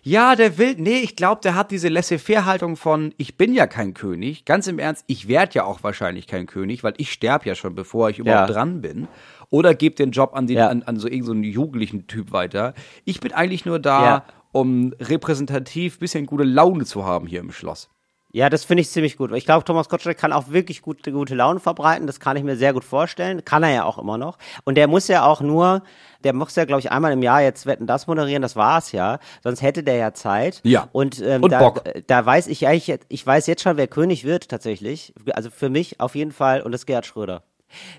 Ja, 0.05 0.35
der 0.35 0.57
will, 0.57 0.75
nee, 0.77 0.97
ich 0.99 1.15
glaube, 1.15 1.39
der 1.41 1.55
hat 1.55 1.71
diese 1.71 1.87
Laissez-faire-Haltung 1.87 2.75
von, 2.75 3.13
ich 3.17 3.37
bin 3.37 3.53
ja 3.53 3.67
kein 3.67 3.93
König. 3.93 4.43
Ganz 4.43 4.67
im 4.67 4.77
Ernst, 4.77 5.05
ich 5.07 5.29
werde 5.29 5.53
ja 5.53 5.63
auch 5.63 5.81
wahrscheinlich 5.81 6.27
kein 6.27 6.45
König, 6.45 6.83
weil 6.83 6.93
ich 6.97 7.11
sterbe 7.13 7.47
ja 7.47 7.55
schon, 7.55 7.73
bevor 7.73 8.09
ich 8.09 8.19
überhaupt 8.19 8.49
Ja. 8.49 8.53
dran 8.53 8.81
bin. 8.81 9.07
Oder 9.49 9.73
gebe 9.73 9.95
den 9.95 10.11
Job 10.11 10.31
an, 10.35 10.45
den, 10.47 10.57
Ja. 10.57 10.67
an, 10.67 10.83
an 10.83 10.97
so 10.99 11.07
irgendeinen 11.07 11.43
jugendlichen 11.45 12.07
Typ 12.07 12.33
weiter. 12.33 12.73
Ich 13.05 13.21
bin 13.21 13.31
eigentlich 13.31 13.63
nur 13.65 13.79
da, 13.79 14.03
Ja. 14.05 14.25
um 14.51 14.93
repräsentativ 14.99 15.99
bisschen 15.99 16.25
gute 16.25 16.43
Laune 16.43 16.83
zu 16.83 17.05
haben 17.05 17.25
hier 17.25 17.39
im 17.39 17.53
Schloss. 17.53 17.89
Ja, 18.35 18.49
das 18.49 18.63
finde 18.65 18.81
ich 18.81 18.89
ziemlich 18.89 19.15
gut. 19.15 19.31
Ich 19.33 19.45
glaube, 19.45 19.63
Thomas 19.63 19.89
Gottschalk 19.89 20.17
kann 20.17 20.33
auch 20.33 20.49
wirklich 20.49 20.81
gute, 20.81 21.11
gute 21.11 21.35
Laune 21.35 21.59
verbreiten. 21.59 22.07
Das 22.07 22.19
kann 22.19 22.35
ich 22.35 22.41
mir 22.43 22.55
sehr 22.55 22.73
gut 22.73 22.83
vorstellen. 22.83 23.45
Kann 23.45 23.61
er 23.61 23.69
ja 23.69 23.83
auch 23.83 23.99
immer 23.99 24.17
noch. 24.17 24.39
Und 24.63 24.73
der 24.75 24.87
muss 24.87 25.07
ja 25.07 25.23
auch 25.23 25.39
nur, 25.39 25.83
der 26.23 26.33
muss 26.33 26.55
ja, 26.55 26.65
glaube 26.65 26.79
ich, 26.79 26.91
einmal 26.91 27.11
im 27.11 27.21
Jahr 27.21 27.43
jetzt 27.43 27.67
Wetten, 27.67 27.85
das 27.85 28.07
moderieren. 28.07 28.41
Das 28.41 28.55
war's 28.55 28.91
ja. 28.91 29.19
Sonst 29.43 29.61
hätte 29.61 29.83
der 29.83 29.97
ja 29.97 30.13
Zeit. 30.15 30.61
Ja. 30.63 30.89
Und, 30.93 31.21
ähm, 31.21 31.43
Und 31.43 31.51
da, 31.51 31.59
Bock. 31.59 31.83
da 32.07 32.25
weiß 32.25 32.47
ich 32.47 32.65
eigentlich, 32.65 32.99
ich 33.07 33.23
weiß 33.25 33.45
jetzt 33.45 33.61
schon, 33.61 33.77
wer 33.77 33.87
König 33.87 34.23
wird 34.23 34.49
tatsächlich. 34.49 35.13
Also 35.33 35.51
für 35.51 35.69
mich 35.69 35.99
auf 35.99 36.15
jeden 36.15 36.31
Fall. 36.31 36.61
Und 36.61 36.71
das 36.71 36.81
ist 36.81 36.85
Gerhard 36.87 37.05
Schröder. 37.05 37.43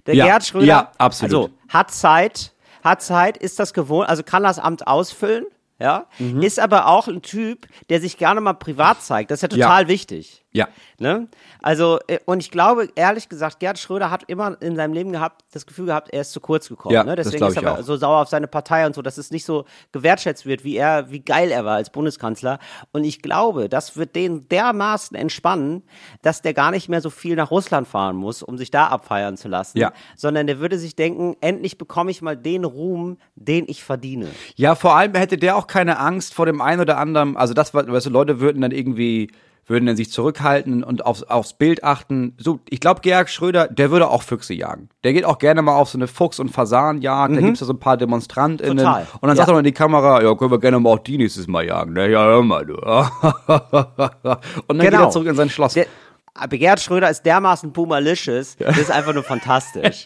Der 0.06 0.16
Ja. 0.16 0.24
Gerhard 0.26 0.44
Schröder, 0.44 0.66
Ja, 0.66 0.92
absolut. 0.98 1.32
also 1.32 1.50
hat 1.68 1.92
Zeit, 1.92 2.52
hat 2.82 3.02
Zeit, 3.02 3.36
ist 3.36 3.60
das 3.60 3.72
gewohnt, 3.72 4.08
also 4.08 4.24
kann 4.24 4.42
das 4.42 4.58
Amt 4.58 4.88
ausfüllen. 4.88 5.46
Ja, 5.80 6.06
Mhm. 6.18 6.40
ist 6.42 6.60
aber 6.60 6.86
auch 6.86 7.08
ein 7.08 7.20
Typ, 7.22 7.66
der 7.88 8.00
sich 8.00 8.16
gerne 8.16 8.40
mal 8.40 8.52
privat 8.54 9.02
zeigt. 9.02 9.30
Das 9.30 9.42
ist 9.42 9.50
ja 9.52 9.56
Ja. 9.58 9.66
total 9.66 9.88
wichtig. 9.88 10.43
Ja. 10.56 10.68
Ne? 11.00 11.26
Also, 11.62 11.98
äh, 12.06 12.20
und 12.26 12.38
ich 12.40 12.50
glaube, 12.50 12.88
ehrlich 12.94 13.28
gesagt, 13.28 13.58
Gerd 13.58 13.78
Schröder 13.78 14.10
hat 14.10 14.22
immer 14.28 14.56
in 14.62 14.76
seinem 14.76 14.92
Leben 14.94 15.10
gehabt, 15.12 15.42
das 15.52 15.66
Gefühl 15.66 15.86
gehabt, 15.86 16.10
er 16.10 16.20
ist 16.20 16.30
zu 16.32 16.40
kurz 16.40 16.68
gekommen. 16.68 16.94
Ja, 16.94 17.02
ne? 17.02 17.16
Deswegen 17.16 17.44
ist 17.44 17.56
er 17.56 17.66
aber 17.68 17.80
auch. 17.80 17.82
so 17.84 17.96
sauer 17.96 18.22
auf 18.22 18.28
seine 18.28 18.46
Partei 18.46 18.86
und 18.86 18.94
so, 18.94 19.02
dass 19.02 19.18
es 19.18 19.32
nicht 19.32 19.44
so 19.44 19.64
gewertschätzt 19.90 20.46
wird, 20.46 20.62
wie 20.62 20.76
er, 20.76 21.10
wie 21.10 21.20
geil 21.20 21.50
er 21.50 21.64
war 21.64 21.74
als 21.74 21.90
Bundeskanzler. 21.90 22.60
Und 22.92 23.02
ich 23.02 23.20
glaube, 23.20 23.68
das 23.68 23.96
wird 23.96 24.14
den 24.14 24.48
dermaßen 24.48 25.16
entspannen, 25.16 25.82
dass 26.22 26.40
der 26.40 26.54
gar 26.54 26.70
nicht 26.70 26.88
mehr 26.88 27.00
so 27.00 27.10
viel 27.10 27.34
nach 27.34 27.50
Russland 27.50 27.88
fahren 27.88 28.14
muss, 28.14 28.42
um 28.42 28.56
sich 28.56 28.70
da 28.70 28.86
abfeiern 28.86 29.36
zu 29.36 29.48
lassen. 29.48 29.78
Ja. 29.78 29.92
Sondern 30.16 30.46
der 30.46 30.60
würde 30.60 30.78
sich 30.78 30.94
denken, 30.94 31.36
endlich 31.40 31.78
bekomme 31.78 32.12
ich 32.12 32.22
mal 32.22 32.36
den 32.36 32.64
Ruhm, 32.64 33.18
den 33.34 33.64
ich 33.68 33.82
verdiene. 33.82 34.28
Ja, 34.54 34.76
vor 34.76 34.94
allem 34.94 35.14
hätte 35.16 35.36
der 35.36 35.56
auch 35.56 35.66
keine 35.66 35.98
Angst 35.98 36.32
vor 36.32 36.46
dem 36.46 36.60
einen 36.60 36.80
oder 36.80 36.98
anderen. 36.98 37.36
Also 37.36 37.54
das, 37.54 37.74
war- 37.74 37.88
weißt 37.88 38.06
du, 38.06 38.10
Leute 38.10 38.38
würden 38.38 38.62
dann 38.62 38.70
irgendwie, 38.70 39.32
würden 39.66 39.86
dann 39.86 39.96
sich 39.96 40.10
zurückhalten 40.10 40.84
und 40.84 41.06
aufs, 41.06 41.22
aufs 41.22 41.54
Bild 41.54 41.84
achten. 41.84 42.34
So, 42.38 42.60
ich 42.68 42.80
glaube, 42.80 43.00
Gerhard 43.00 43.30
Schröder, 43.30 43.68
der 43.68 43.90
würde 43.90 44.08
auch 44.08 44.22
Füchse 44.22 44.54
jagen. 44.54 44.88
Der 45.04 45.12
geht 45.12 45.24
auch 45.24 45.38
gerne 45.38 45.62
mal 45.62 45.74
auf 45.76 45.88
so 45.88 45.98
eine 45.98 46.06
Fuchs- 46.06 46.38
und 46.40 46.50
Fasanjagd. 46.50 47.36
Da 47.36 47.40
gibt's 47.40 47.60
ja 47.60 47.66
so 47.66 47.72
ein 47.72 47.78
paar 47.80 47.96
DemonstrantInnen. 47.96 48.74
Mhm. 48.74 48.78
Total. 48.78 49.06
Und 49.20 49.22
dann 49.22 49.30
Ja. 49.30 49.36
sagt 49.36 49.48
er 49.48 49.52
mal 49.52 49.58
in 49.60 49.64
die 49.64 49.72
Kamera, 49.72 50.22
ja, 50.22 50.34
können 50.34 50.50
wir 50.50 50.60
gerne 50.60 50.78
mal 50.80 50.90
auch 50.90 50.98
die 50.98 51.16
nächstes 51.18 51.46
Mal 51.46 51.64
jagen. 51.66 51.92
Ne? 51.94 52.10
Ja, 52.10 52.24
hör 52.24 52.42
mal, 52.42 52.66
du. 52.66 52.74
und 54.66 54.78
dann 54.78 54.78
geht 54.78 54.92
er 54.92 55.10
zurück 55.10 55.28
in 55.28 55.34
sein 55.34 55.50
Schloss. 55.50 55.74
Der, 55.74 55.86
aber 56.36 56.58
Gerhard 56.58 56.80
Schröder 56.80 57.08
ist 57.10 57.22
dermaßen 57.24 57.72
boomerlicious, 57.72 58.56
das 58.56 58.76
ist 58.76 58.90
einfach 58.90 59.14
nur 59.14 59.22
fantastisch. 59.22 60.04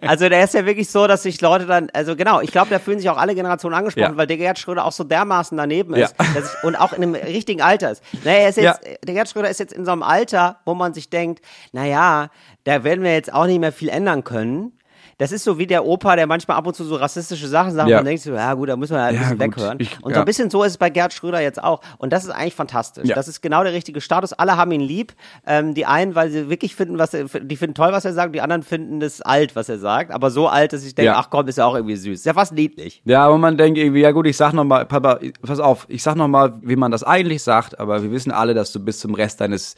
Also 0.00 0.28
der 0.28 0.42
ist 0.44 0.54
ja 0.54 0.64
wirklich 0.64 0.88
so, 0.90 1.06
dass 1.06 1.22
sich 1.22 1.40
Leute 1.42 1.66
dann, 1.66 1.90
also 1.92 2.16
genau, 2.16 2.40
ich 2.40 2.50
glaube, 2.50 2.70
da 2.70 2.78
fühlen 2.78 2.98
sich 2.98 3.10
auch 3.10 3.18
alle 3.18 3.34
Generationen 3.34 3.74
angesprochen, 3.74 4.12
Ja. 4.12 4.16
weil 4.16 4.26
der 4.26 4.38
Gerhard 4.38 4.58
Schröder 4.58 4.84
auch 4.86 4.92
so 4.92 5.04
dermaßen 5.04 5.56
daneben 5.56 5.94
ist 5.94 6.14
Ja. 6.18 6.26
ich, 6.38 6.64
und 6.64 6.76
auch 6.76 6.92
in 6.94 7.02
einem 7.02 7.14
richtigen 7.14 7.60
Alter 7.60 7.90
ist. 7.90 8.02
Naja, 8.24 8.38
er 8.38 8.48
ist 8.48 8.56
jetzt, 8.56 8.64
Ja. 8.86 8.94
der 9.04 9.14
Gerhard 9.14 9.28
Schröder 9.28 9.50
ist 9.50 9.60
jetzt 9.60 9.74
in 9.74 9.84
so 9.84 9.92
einem 9.92 10.02
Alter, 10.02 10.60
wo 10.64 10.74
man 10.74 10.94
sich 10.94 11.10
denkt, 11.10 11.44
naja, 11.72 12.28
da 12.64 12.82
werden 12.82 13.04
wir 13.04 13.12
jetzt 13.12 13.32
auch 13.32 13.46
nicht 13.46 13.60
mehr 13.60 13.72
viel 13.72 13.90
ändern 13.90 14.24
können. 14.24 14.72
Das 15.18 15.32
ist 15.32 15.44
so 15.44 15.56
wie 15.58 15.66
der 15.66 15.86
Opa, 15.86 16.14
der 16.14 16.26
manchmal 16.26 16.58
ab 16.58 16.66
und 16.66 16.76
zu 16.76 16.84
so 16.84 16.96
rassistische 16.96 17.48
Sachen 17.48 17.72
sagt. 17.72 17.88
Ja. 17.88 17.96
Man 17.96 18.04
denkt 18.04 18.22
so, 18.22 18.32
ja 18.34 18.52
gut, 18.52 18.68
da 18.68 18.76
müssen 18.76 18.94
wir 18.94 19.02
halt 19.02 19.16
ein 19.16 19.22
Ja, 19.22 19.30
bisschen 19.30 19.50
gut. 19.50 19.56
weghören. 19.56 19.78
Ich- 19.80 20.02
und 20.02 20.12
so 20.12 20.20
ein 20.20 20.26
bisschen 20.26 20.50
so 20.50 20.62
ist 20.62 20.72
es 20.72 20.78
bei 20.78 20.90
Gerd 20.90 21.14
Schröder 21.14 21.40
jetzt 21.40 21.62
auch. 21.62 21.80
Und 21.96 22.12
das 22.12 22.24
ist 22.24 22.30
eigentlich 22.30 22.54
fantastisch. 22.54 23.08
Das 23.08 23.26
ist 23.26 23.40
genau 23.40 23.62
der 23.64 23.72
richtige 23.72 24.02
Status. 24.02 24.34
Alle 24.34 24.58
haben 24.58 24.72
ihn 24.72 24.82
lieb. 24.82 25.14
Ähm, 25.46 25.72
die 25.72 25.86
einen, 25.86 26.14
weil 26.14 26.30
sie 26.30 26.50
wirklich 26.50 26.74
finden, 26.76 26.98
was 26.98 27.14
er, 27.14 27.24
die 27.24 27.56
finden 27.56 27.74
toll, 27.74 27.92
was 27.92 28.04
er 28.04 28.12
sagt. 28.12 28.34
Die 28.34 28.42
anderen 28.42 28.62
finden 28.62 29.00
es 29.00 29.22
alt, 29.22 29.56
was 29.56 29.70
er 29.70 29.78
sagt. 29.78 30.10
Aber 30.10 30.30
so 30.30 30.48
alt, 30.48 30.74
dass 30.74 30.84
ich 30.84 30.94
denke, 30.94 31.14
ach 31.16 31.30
komm, 31.30 31.48
ist 31.48 31.56
ja 31.56 31.64
auch 31.64 31.74
irgendwie 31.74 31.96
süß. 31.96 32.18
Ist 32.18 32.26
ja 32.26 32.34
fast 32.34 32.52
niedlich. 32.52 33.00
Ja, 33.06 33.24
aber 33.24 33.38
man 33.38 33.56
denkt 33.56 33.78
irgendwie, 33.78 34.00
ja 34.00 34.10
gut, 34.10 34.26
ich 34.26 34.36
sag 34.36 34.52
noch 34.52 34.64
mal, 34.64 34.84
Papa, 34.84 35.18
pass 35.40 35.60
auf, 35.60 35.86
ich 35.88 36.02
sag 36.02 36.16
noch 36.16 36.28
mal, 36.28 36.58
wie 36.62 36.76
man 36.76 36.90
das 36.90 37.02
eigentlich 37.04 37.42
sagt, 37.42 37.80
aber 37.80 38.02
wir 38.02 38.10
wissen 38.10 38.32
alle, 38.32 38.52
dass 38.52 38.70
du 38.70 38.80
bis 38.80 39.00
zum 39.00 39.14
Rest 39.14 39.40
deines, 39.40 39.76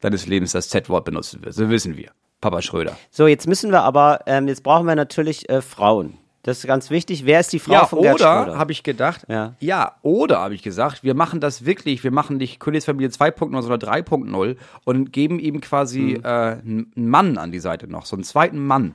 deines 0.00 0.26
Lebens 0.26 0.52
das 0.52 0.68
Z-Wort 0.68 1.04
benutzen 1.04 1.44
wirst. 1.44 1.58
So 1.58 1.68
wissen 1.70 1.96
wir. 1.96 2.10
Papa 2.40 2.62
Schröder. 2.62 2.96
So, 3.10 3.26
jetzt 3.26 3.46
müssen 3.46 3.70
wir 3.72 3.82
aber, 3.82 4.20
ähm, 4.26 4.48
jetzt 4.48 4.62
brauchen 4.62 4.86
wir 4.86 4.94
natürlich 4.94 5.48
äh, 5.48 5.62
Frauen. 5.62 6.18
Das 6.42 6.58
ist 6.58 6.66
ganz 6.68 6.90
wichtig. 6.90 7.26
Wer 7.26 7.40
ist 7.40 7.52
die 7.52 7.58
Frau 7.58 7.72
Ja, 7.72 7.86
von 7.86 8.02
Gerd 8.02 8.20
oder 8.20 8.56
habe 8.56 8.70
ich 8.70 8.84
gedacht, 8.84 9.22
Ja. 9.28 9.54
ja, 9.58 9.96
oder 10.02 10.38
habe 10.38 10.54
ich 10.54 10.62
gesagt, 10.62 11.02
wir 11.02 11.14
machen 11.14 11.40
das 11.40 11.64
wirklich, 11.64 12.04
wir 12.04 12.12
machen 12.12 12.36
nicht 12.36 12.60
Königsfamilie 12.60 13.08
2.0, 13.08 13.62
sondern 13.62 13.80
3.0 13.80 14.56
und 14.84 15.12
geben 15.12 15.40
ihm 15.40 15.60
quasi 15.60 16.18
Mhm. 16.18 16.24
äh, 16.24 16.28
einen 16.28 16.92
Mann 16.94 17.36
an 17.36 17.50
die 17.50 17.58
Seite 17.58 17.88
noch, 17.88 18.06
so 18.06 18.14
einen 18.14 18.22
zweiten 18.22 18.64
Mann. 18.64 18.94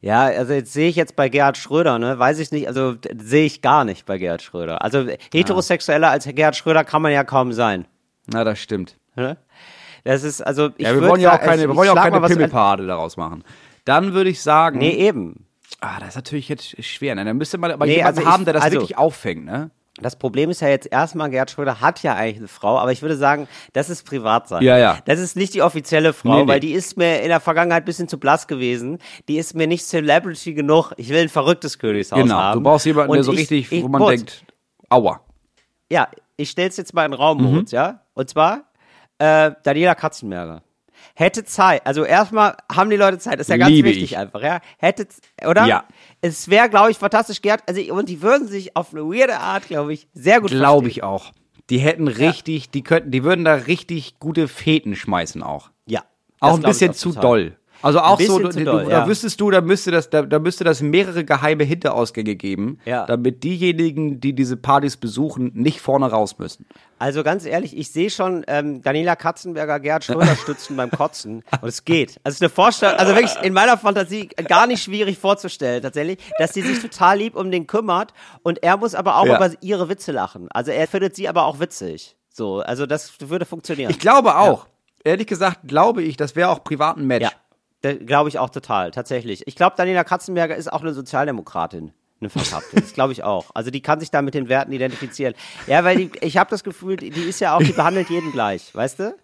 Ja, 0.00 0.22
also 0.26 0.52
jetzt 0.52 0.72
sehe 0.72 0.88
ich 0.88 0.94
jetzt 0.96 1.16
bei 1.16 1.28
Gerhard 1.28 1.56
Schröder, 1.58 1.98
ne, 1.98 2.16
weiß 2.18 2.38
ich 2.38 2.52
nicht, 2.52 2.68
also 2.68 2.94
sehe 3.18 3.44
ich 3.44 3.60
gar 3.60 3.84
nicht 3.84 4.06
bei 4.06 4.16
Gerhard 4.18 4.40
Schröder. 4.42 4.80
Also 4.82 5.04
heterosexueller 5.32 6.10
als 6.10 6.26
Gerhard 6.26 6.56
Schröder 6.56 6.84
kann 6.84 7.02
man 7.02 7.12
ja 7.12 7.24
kaum 7.24 7.52
sein. 7.52 7.86
Na, 8.32 8.44
das 8.44 8.60
stimmt. 8.60 8.96
Ne? 9.16 9.36
Das 10.04 10.22
ist, 10.22 10.40
also 10.40 10.70
ich 10.76 10.86
Ja, 10.86 10.94
wir 10.94 11.08
wollen 11.08 11.20
ja 11.20 11.30
auch 11.30 11.34
sagen, 11.34 11.44
keine, 11.46 11.62
ich- 11.62 11.68
wir 11.68 11.76
wollen 11.76 11.86
ja 11.86 11.92
ich 11.94 11.98
auch 11.98 12.02
keine 12.10 12.20
Pimmelparade 12.26 12.86
daraus 12.86 13.16
machen. 13.16 13.44
Dann 13.84 14.12
würde 14.14 14.30
ich 14.30 14.42
sagen, 14.42 14.78
Nee, 14.78 14.90
eben. 14.92 15.46
ah, 15.80 15.98
das 16.00 16.10
ist 16.10 16.16
natürlich 16.16 16.48
jetzt 16.48 16.82
schwer. 16.84 17.14
Ne? 17.14 17.24
Dann 17.24 17.36
müsste 17.36 17.58
man 17.58 17.70
aber 17.70 17.86
Nee, 17.86 17.96
jemanden 17.96 18.18
also 18.18 18.20
ich- 18.22 18.26
haben, 18.34 18.44
der 18.44 18.54
das 18.54 18.62
also- 18.64 18.76
wirklich 18.76 18.96
auffängt, 18.98 19.44
ne? 19.44 19.70
Das 20.00 20.14
Problem 20.14 20.48
ist 20.48 20.60
ja 20.60 20.68
jetzt 20.68 20.86
erstmal, 20.92 21.28
Gerhard 21.28 21.50
Schröder 21.50 21.80
hat 21.80 22.04
ja 22.04 22.14
eigentlich 22.14 22.36
eine 22.36 22.46
Frau, 22.46 22.78
aber 22.78 22.92
ich 22.92 23.02
würde 23.02 23.16
sagen, 23.16 23.48
das 23.72 23.90
ist 23.90 24.04
Privatsache. 24.06 24.62
Ja, 24.62 24.78
ja. 24.78 24.98
Das 25.06 25.18
ist 25.18 25.34
nicht 25.34 25.54
die 25.54 25.62
offizielle 25.62 26.12
Frau, 26.12 26.36
Nee, 26.36 26.42
nee. 26.42 26.48
weil 26.48 26.60
die 26.60 26.70
ist 26.70 26.96
mir 26.96 27.20
in 27.22 27.30
der 27.30 27.40
Vergangenheit 27.40 27.82
ein 27.82 27.84
bisschen 27.84 28.06
zu 28.06 28.16
blass 28.16 28.46
gewesen. 28.46 28.98
Die 29.26 29.38
ist 29.38 29.56
mir 29.56 29.66
nicht 29.66 29.84
Celebrity 29.84 30.54
genug. 30.54 30.92
Ich 30.98 31.08
will 31.08 31.22
ein 31.22 31.28
verrücktes 31.28 31.80
Königshaus 31.80 32.22
Genau. 32.22 32.36
haben. 32.36 32.60
Du 32.60 32.62
brauchst 32.62 32.86
jemanden, 32.86 33.12
der 33.12 33.24
so 33.24 33.32
ich- 33.32 33.40
richtig, 33.40 33.72
ich, 33.72 33.82
wo 33.82 33.88
man 33.88 34.00
kurz, 34.00 34.10
denkt, 34.18 34.44
aua. 34.88 35.20
Ja, 35.90 36.06
ich 36.36 36.50
stell's 36.50 36.76
jetzt 36.76 36.94
mal 36.94 37.04
in 37.04 37.10
den 37.10 37.18
Raum, 37.20 37.38
Mhm. 37.38 37.44
Moritz, 37.50 37.72
ja? 37.72 38.02
Und 38.14 38.30
zwar 38.30 38.67
äh, 39.18 39.52
Daniela 39.62 39.94
Katzenberger. 39.94 40.62
Hätte 41.14 41.44
Zeit, 41.44 41.86
also 41.86 42.04
erstmal 42.04 42.56
haben 42.72 42.90
die 42.90 42.96
Leute 42.96 43.18
Zeit, 43.18 43.34
das 43.34 43.48
ist 43.48 43.50
ja 43.50 43.56
ganz 43.56 43.70
Liebe 43.70 43.88
wichtig 43.88 44.12
ich. 44.12 44.18
einfach, 44.18 44.42
ja? 44.42 44.60
Hätte, 44.78 45.06
oder? 45.46 45.64
Ja. 45.66 45.84
Es 46.20 46.48
wäre, 46.48 46.68
glaube 46.68 46.90
ich, 46.90 46.98
fantastisch, 46.98 47.42
Gerd, 47.42 47.62
also, 47.66 47.80
und 47.92 48.08
die 48.08 48.22
würden 48.22 48.46
sich 48.46 48.76
auf 48.76 48.92
eine 48.92 49.02
weirde 49.02 49.38
Art, 49.38 49.66
glaube 49.66 49.92
ich, 49.92 50.08
sehr 50.12 50.40
gut 50.40 50.50
Glaube 50.50 50.88
ich 50.88 51.02
auch. 51.02 51.32
Die 51.70 51.78
hätten 51.78 52.08
richtig, 52.08 52.70
die 52.70 52.82
könnten, 52.82 53.10
die 53.10 53.24
würden 53.24 53.44
da 53.44 53.54
richtig 53.54 54.18
gute 54.18 54.48
Feten 54.48 54.96
schmeißen 54.96 55.42
auch. 55.42 55.70
Ja. 55.86 56.04
Auch 56.40 56.54
ein 56.54 56.62
bisschen 56.62 56.94
zu 56.94 57.10
total. 57.10 57.22
doll. 57.22 57.57
Also 57.80 58.00
auch 58.00 58.20
so, 58.20 58.38
du, 58.40 58.48
zu 58.48 58.58
du, 58.58 58.64
doll, 58.64 58.84
da 58.86 58.90
ja. 58.90 59.06
wüsstest 59.06 59.40
du, 59.40 59.50
da 59.50 59.60
müsste 59.60 59.90
das, 59.90 60.10
da, 60.10 60.22
da 60.22 60.38
müsste 60.38 60.64
das 60.64 60.80
mehrere 60.82 61.24
geheime 61.24 61.62
Hinterausgänge 61.64 62.34
geben, 62.34 62.78
Ja. 62.84 63.06
damit 63.06 63.44
diejenigen, 63.44 64.20
die 64.20 64.32
diese 64.34 64.56
Partys 64.56 64.96
besuchen, 64.96 65.52
nicht 65.54 65.80
vorne 65.80 66.10
raus 66.10 66.38
müssen. 66.38 66.66
Also 66.98 67.22
ganz 67.22 67.46
ehrlich, 67.46 67.76
ich 67.76 67.92
sehe 67.92 68.10
schon 68.10 68.44
ähm, 68.48 68.82
Daniela 68.82 69.14
Katzenberger, 69.14 69.78
Gerd 69.78 70.04
Schröder 70.04 70.34
stützen 70.42 70.76
beim 70.76 70.90
Kotzen. 70.90 71.44
Und 71.60 71.68
es 71.68 71.84
geht. 71.84 72.18
Also 72.24 72.30
es 72.30 72.34
ist 72.36 72.42
eine 72.42 72.50
Vorstellung, 72.50 72.96
also 72.98 73.14
wirklich 73.14 73.36
in 73.42 73.52
meiner 73.52 73.78
Fantasie 73.78 74.26
gar 74.48 74.66
nicht 74.66 74.82
schwierig 74.82 75.16
vorzustellen, 75.18 75.80
tatsächlich, 75.82 76.18
dass 76.38 76.54
sie 76.54 76.62
sich 76.62 76.80
total 76.80 77.18
lieb 77.18 77.36
um 77.36 77.50
den 77.52 77.68
kümmert 77.68 78.12
und 78.42 78.62
er 78.64 78.76
muss 78.76 78.96
aber 78.96 79.18
auch 79.18 79.26
Ja. 79.26 79.36
über 79.36 79.52
ihre 79.60 79.88
Witze 79.88 80.10
lachen. 80.10 80.48
Also 80.50 80.72
er 80.72 80.88
findet 80.88 81.14
sie 81.14 81.28
aber 81.28 81.44
auch 81.44 81.60
witzig. 81.60 82.16
So, 82.30 82.58
also 82.60 82.86
das 82.86 83.12
würde 83.20 83.44
funktionieren. 83.44 83.90
Ich 83.90 83.98
glaube 84.00 84.36
auch. 84.36 84.66
Ehrlich 85.04 85.28
gesagt, 85.28 85.60
glaube 85.68 86.02
ich, 86.02 86.16
das 86.16 86.34
wäre 86.34 86.48
auch 86.50 86.64
privat 86.64 86.96
ein 86.96 87.06
Match. 87.06 87.28
Glaube 87.82 88.28
ich 88.28 88.38
auch 88.38 88.50
total, 88.50 88.90
tatsächlich. 88.90 89.46
Ich 89.46 89.54
glaube, 89.54 89.76
Daniela 89.76 90.02
Katzenberger 90.02 90.56
ist 90.56 90.72
auch 90.72 90.80
eine 90.82 90.92
Sozialdemokratin. 90.94 91.92
Eine 92.20 92.30
verkappte. 92.30 92.80
Das 92.80 92.94
glaube 92.94 93.12
ich 93.12 93.22
auch. 93.22 93.46
Also 93.54 93.70
die 93.70 93.80
kann 93.80 94.00
sich 94.00 94.10
da 94.10 94.22
mit 94.22 94.34
den 94.34 94.48
Werten 94.48 94.72
identifizieren. 94.72 95.34
Ja, 95.68 95.84
weil 95.84 95.96
die, 95.96 96.10
ich 96.20 96.36
habe 96.36 96.50
das 96.50 96.64
Gefühl, 96.64 96.96
die, 96.96 97.06
ist 97.08 97.38
ja 97.40 97.54
auch, 97.54 97.62
die 97.62 97.70
behandelt 97.72 98.10
jeden 98.10 98.32
gleich, 98.32 98.74
weißt 98.74 98.98
du? 98.98 99.14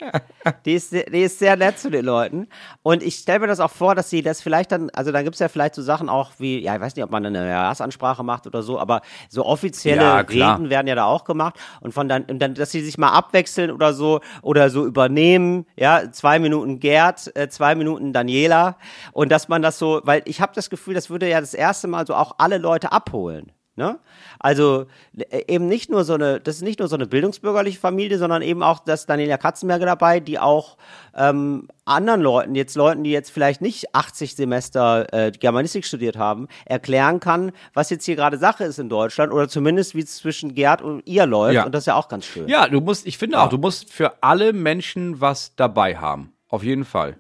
Die 0.65 0.75
ist, 0.75 0.91
sehr- 0.91 1.07
die 1.11 1.23
ist 1.23 1.41
sehr 1.41 1.57
nett 1.57 1.77
zu 1.81 1.91
den 1.91 2.05
Leuten. 2.05 2.47
Und 2.85 3.03
ich 3.03 3.17
stelle 3.17 3.41
mir 3.41 3.47
das 3.49 3.59
auch 3.59 3.73
vor, 3.73 3.97
dass 3.97 4.11
sie 4.11 4.23
das 4.23 4.41
vielleicht 4.41 4.71
dann, 4.71 4.91
also 4.91 5.11
da 5.11 5.23
gibt's 5.23 5.41
ja 5.41 5.49
vielleicht 5.49 5.75
so 5.75 5.83
Sachen 5.83 6.09
auch 6.09 6.31
wie, 6.39 6.61
ja, 6.61 6.77
ich 6.77 6.81
weiß 6.81 6.95
nicht, 6.95 7.05
ob 7.05 7.11
man 7.11 7.27
eine 7.27 7.49
Jahresansprache 7.49 8.23
macht 8.23 8.47
oder 8.47 8.63
so, 8.63 8.79
aber 8.79 9.03
so 9.29 9.45
offizielle 9.45 10.01
Ja. 10.03 10.19
Reden 10.19 10.71
werden 10.71 10.87
ja 10.87 10.95
da 10.95 11.05
auch 11.07 11.25
gemacht. 11.25 11.57
Und 11.81 11.93
von 11.95 12.09
dann, 12.09 12.23
und 12.27 12.39
dann, 12.39 12.55
dass 12.55 12.71
sie 12.71 12.81
sich 12.85 12.97
mal 12.97 13.09
abwechseln 13.11 13.73
oder 13.73 13.93
so, 13.93 14.21
oder 14.43 14.71
so 14.71 14.87
übernehmen, 14.87 15.67
ja, 15.75 16.13
zwei 16.13 16.39
Minuten 16.39 16.79
Gerd, 16.79 17.35
äh, 17.37 17.49
zwei 17.49 17.75
Minuten 17.75 18.13
Daniela. 18.13 18.77
Und 19.13 19.33
dass 19.33 19.49
man 19.49 19.63
das 19.63 19.81
so, 19.81 20.01
weil 20.05 20.23
ich 20.27 20.41
habe 20.41 20.53
das 20.55 20.71
Gefühl, 20.71 20.95
das 20.95 21.11
würde 21.11 21.29
ja 21.29 21.41
das 21.41 21.55
erste 21.55 21.89
Mal 21.89 22.07
so 22.07 22.15
auch 22.15 22.37
alle 22.39 22.59
Leute 22.59 22.84
abholen. 22.93 23.53
Ne? 23.77 23.99
Also 24.39 24.87
äh, 25.17 25.43
eben 25.49 25.67
nicht 25.67 25.91
nur 25.91 26.05
so 26.05 26.15
eine, 26.15 26.39
das 26.39 26.57
ist 26.57 26.63
nicht 26.63 26.79
nur 26.79 26.87
so 26.87 26.95
eine 26.95 27.07
bildungsbürgerliche 27.07 27.81
Familie, 27.81 28.19
sondern 28.19 28.41
eben 28.41 28.63
auch 28.63 28.79
das 28.79 29.07
Daniela 29.07 29.37
Katzenberger 29.37 29.87
dabei, 29.87 30.21
die 30.21 30.39
auch 30.39 30.77
ähm, 31.17 31.67
anderen 31.85 32.21
Leuten, 32.21 32.55
jetzt 32.55 32.77
Leuten, 32.77 33.03
die 33.03 33.11
jetzt 33.11 33.33
vielleicht 33.33 33.61
nicht 33.61 33.93
80 33.93 34.37
Semester 34.37 35.13
äh, 35.13 35.33
Germanistik 35.33 35.85
studiert 35.85 36.17
haben, 36.17 36.47
erklären 36.67 37.19
kann, 37.19 37.51
was 37.73 37.91
jetzt 37.91 38.05
hier 38.05 38.15
gerade 38.15 38.39
Sache 38.39 38.63
ist 38.63 38.79
in 38.79 38.89
Deutschland 38.89 39.33
oder 39.33 39.49
zumindest 39.49 39.97
wie 39.97 40.03
es 40.03 40.19
zwischen 40.19 40.55
Gerd 40.55 40.81
und 40.81 41.03
ihr 41.05 41.27
läuft. 41.27 41.55
Ja. 41.55 41.67
Und 41.67 41.75
das 41.75 41.83
ist 41.83 41.87
ja 41.87 41.97
auch 41.97 42.07
ganz 42.07 42.27
schön. 42.27 42.47
Ja, 42.47 42.69
du 42.69 42.81
musst, 42.81 43.09
ich 43.09 43.19
finde 43.19 43.41
auch, 43.41 43.49
du 43.49 43.59
musst 43.59 43.93
für 43.93 44.23
alle 44.23 44.53
Menschen 44.53 45.21
was 45.21 45.57
dabei 45.57 45.97
haben. 45.97 46.33
Auf 46.49 46.63
jeden 46.63 46.85
Fall. 46.85 47.17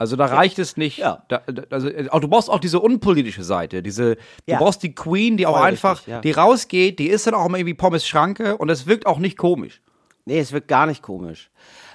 Also 0.00 0.14
da 0.14 0.26
reicht 0.26 0.58
es 0.60 0.76
nicht. 0.76 0.98
Ja. 0.98 1.24
Da, 1.28 1.42
da- 1.46 1.64
also, 1.70 1.88
äh, 1.88 2.08
auch, 2.10 2.20
du 2.20 2.28
brauchst 2.28 2.48
auch 2.48 2.60
diese 2.60 2.78
unpolitische 2.80 3.42
Seite. 3.42 3.82
Diese, 3.82 4.14
du 4.14 4.20
Ja. 4.46 4.58
brauchst 4.58 4.82
die 4.84 4.94
Queen, 4.94 5.36
die 5.36 5.46
auch 5.46 5.56
Voll 5.58 5.66
einfach, 5.66 5.96
richtig, 5.98 6.12
ja. 6.12 6.20
die 6.20 6.30
rausgeht, 6.32 6.98
die 7.00 7.08
ist 7.08 7.26
dann 7.26 7.34
auch 7.34 7.46
immer 7.46 7.58
irgendwie 7.58 7.74
Pommes 7.74 8.06
Schranke 8.06 8.56
und 8.56 8.68
es 8.70 8.86
wirkt 8.86 9.06
auch 9.06 9.18
nicht 9.18 9.36
komisch. 9.36 9.80
Nee, 10.24 10.38
es 10.38 10.52
wird 10.52 10.68
gar 10.68 10.86
nicht 10.86 11.02
komisch. 11.02 11.50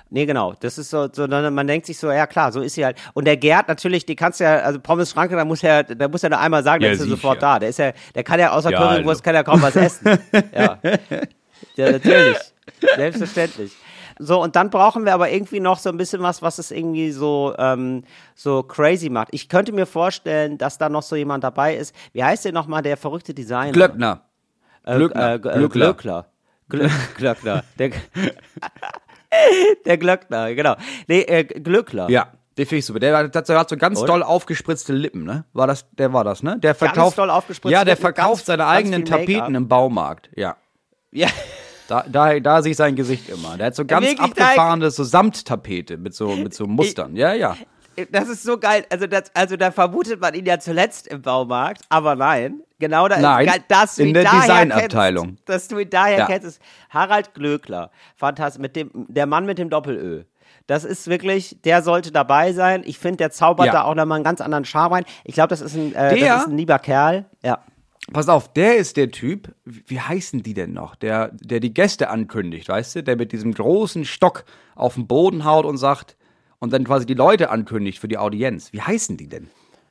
Nee, 0.10 0.26
genau. 0.28 0.54
Das 0.60 0.78
ist 0.78 0.90
so, 0.90 1.08
so 1.12 1.26
dann, 1.28 1.54
man 1.56 1.66
denkt 1.66 1.86
sich 1.88 1.98
so, 1.98 2.12
ja 2.12 2.28
klar, 2.28 2.52
so 2.52 2.62
ist 2.62 2.74
sie 2.76 2.84
halt. 2.86 2.98
Und 3.14 3.26
der 3.26 3.38
Gerd 3.38 3.68
natürlich, 3.68 4.06
die 4.06 4.16
kannst 4.16 4.40
du 4.40 4.44
ja, 4.44 4.58
also 4.58 4.80
Pommes 4.80 5.10
Schranke, 5.12 5.36
da 5.36 5.46
muss 5.46 5.64
er, 5.64 5.84
da 5.84 6.08
muss 6.08 6.22
er 6.24 6.30
nur 6.30 6.40
einmal 6.40 6.62
sagen, 6.64 6.84
Ja, 6.84 6.88
der 6.90 6.94
ist 6.94 7.00
ja 7.00 7.06
sicher. 7.06 7.16
sofort 7.16 7.42
da. 7.42 7.58
Der 7.58 7.70
ist 7.70 7.80
ja, 7.80 7.94
der 8.14 8.24
kann 8.24 8.40
ja 8.40 8.52
außer 8.52 8.70
Ja, 8.70 8.78
Currywurst 8.80 9.08
also. 9.08 9.24
kann 9.24 9.36
er 9.36 9.44
kaum 9.44 9.62
was 9.62 9.76
essen. 9.76 10.06
ja. 10.54 10.78
ja, 11.78 11.92
natürlich. 11.92 12.38
Selbstverständlich. 12.96 13.72
So, 14.20 14.42
und 14.42 14.56
dann 14.56 14.70
brauchen 14.70 15.06
wir 15.06 15.14
aber 15.14 15.30
irgendwie 15.32 15.60
noch 15.60 15.80
so 15.80 15.90
ein 15.90 15.98
bisschen 15.98 16.22
was, 16.22 16.42
was 16.42 16.60
es 16.60 16.72
irgendwie 16.72 17.12
so, 17.12 17.54
ähm, 17.58 18.04
so 18.36 18.64
crazy 18.64 19.10
macht. 19.10 19.30
Ich 19.32 19.50
könnte 19.50 19.72
mir 19.72 19.86
vorstellen, 19.86 20.58
dass 20.58 20.78
da 20.78 20.90
noch 20.90 21.04
so 21.04 21.16
jemand 21.16 21.44
dabei 21.44 21.76
ist. 21.76 21.96
Wie 22.14 22.24
heißt 22.24 22.46
der 22.46 22.52
nochmal, 22.52 22.82
der 22.82 22.98
verrückte 22.98 23.34
Designer? 23.34 23.72
Glöckner. 23.72 24.22
Äh, 24.84 24.96
Glöckner. 24.98 25.34
Äh, 25.34 25.40
Glöckler. 25.40 25.70
Glöckler. 25.70 26.26
Glö 26.70 26.88
Glöckner. 27.18 27.64
Der, 27.80 27.92
der 29.86 29.98
Glöckner, 29.98 30.54
genau. 30.56 30.76
Nee, 31.08 31.22
äh, 31.22 31.44
Glöckler. 31.44 32.10
Ja, 32.10 32.28
den 32.58 32.66
finde 32.66 32.80
ich 32.80 32.86
super. 32.86 33.00
Der 33.00 33.18
hat, 33.18 33.50
der 33.50 33.60
hat 33.60 33.70
so 33.70 33.78
ganz 33.78 34.00
Und? 34.00 34.08
doll 34.08 34.24
aufgespritzte 34.24 34.94
Lippen, 34.94 35.24
ne? 35.24 35.46
War 35.54 35.68
das, 35.68 35.90
der 35.92 36.14
war 36.14 36.24
das, 36.24 36.44
ne? 36.44 36.60
Der 36.60 36.76
verkauft, 36.76 37.18
doll 37.18 37.30
aufgespritzte 37.30 37.74
ja, 37.74 37.84
der 37.84 37.94
Lippen, 37.96 38.02
verkauft 38.02 38.42
ganz- 38.42 38.46
seine 38.46 38.64
ganz 38.64 38.72
eigenen. 38.72 39.06
Tapeten 39.06 39.56
im 39.56 39.68
Baumarkt. 39.68 40.30
Ja. 40.36 40.56
Ja. 41.12 41.28
Da, 41.94 42.06
da, 42.08 42.40
da 42.40 42.62
sehe 42.64 42.72
ich 42.72 42.78
sein 42.78 42.96
Gesicht 42.96 43.30
immer. 43.30 43.56
Der 43.56 43.68
hat 43.68 43.76
so 43.76 43.86
ganz 43.86 44.08
wirklich, 44.08 44.20
abgefahrene 44.20 44.90
so 44.90 45.04
Samttapete 45.04 45.98
mit 45.98 46.16
so, 46.16 46.36
mit 46.36 46.56
so 46.56 46.66
Mustern. 46.66 47.16
Ja, 47.16 47.34
ja. 47.34 47.56
Das 48.12 48.28
ist 48.30 48.42
so 48.42 48.58
geil. 48.58 48.84
Also, 48.90 49.06
das, 49.06 49.26
also 49.36 49.56
da 49.58 49.70
vermutet 49.70 50.20
man 50.20 50.34
ihn 50.34 50.48
ja 50.48 50.58
zuletzt 50.58 51.06
im 51.08 51.22
Baumarkt, 51.22 51.84
aber 51.90 52.16
nein. 52.16 52.62
Genau 52.80 53.08
da 53.08 53.20
Nein, 53.20 53.48
dass 53.68 53.98
du 53.98 54.04
in 54.04 54.14
der 54.16 54.24
Designabteilung. 54.24 55.26
Kennst, 55.28 55.50
dass 55.50 55.68
du 55.68 55.78
ihn 55.78 55.90
daher 55.92 56.18
Ja. 56.18 56.26
kennst. 56.26 56.48
ist 56.48 56.62
Harald 56.90 57.36
Glöckler. 57.36 57.92
Fantastisch. 58.16 58.60
Mit 58.60 58.76
dem, 58.76 58.90
der 59.08 59.28
Mann 59.28 59.46
mit 59.46 59.60
dem 59.60 59.70
Doppelö. 59.70 60.24
Das 60.66 60.84
ist 60.86 61.08
wirklich, 61.08 61.58
der 61.64 61.84
sollte 61.84 62.12
dabei 62.12 62.54
sein. 62.54 62.82
Ich 62.86 62.98
finde, 62.98 63.18
der 63.18 63.30
zaubert 63.32 63.68
Ja. 63.68 63.72
da 63.74 63.84
auch 63.84 63.94
nochmal 63.94 64.16
einen 64.16 64.24
ganz 64.26 64.42
anderen 64.42 64.66
Charme 64.66 64.94
rein. 64.94 65.06
Ich 65.26 65.36
glaube, 65.36 65.50
das 65.50 65.62
ist 65.62 65.76
ein, 65.76 65.94
äh, 65.94 66.16
Der- 66.18 66.28
das 66.28 66.42
ist 66.44 66.48
ein 66.50 66.58
lieber 66.58 66.80
Kerl. 66.80 67.26
Ja. 67.44 67.60
Pass 68.14 68.30
auf, 68.30 68.54
der 68.54 68.78
ist 68.78 68.96
der 68.98 69.12
Typ, 69.12 69.54
wie 69.66 70.00
heißen 70.00 70.44
die 70.44 70.54
denn 70.54 70.72
noch? 70.74 70.96
Der, 70.96 71.30
der 71.42 71.60
die 71.60 71.74
Gäste 71.74 72.10
ankündigt, 72.10 72.70
weißt 72.70 72.96
du? 72.98 73.04
Der 73.04 73.16
mit 73.16 73.32
diesem 73.32 73.54
großen 73.54 74.06
Stock 74.06 74.46
auf 74.76 74.94
den 74.96 75.08
Boden 75.08 75.44
haut 75.46 75.66
und 75.66 75.78
sagt, 75.78 76.16
und 76.60 76.72
dann 76.72 76.86
quasi 76.86 77.06
die 77.06 77.14
Leute 77.14 77.50
ankündigt 77.50 78.00
für 78.00 78.08
die 78.08 78.18
Audienz. 78.18 78.72
Wie 78.72 78.82
heißen 78.82 79.18
die 79.18 79.28
denn? 79.28 79.50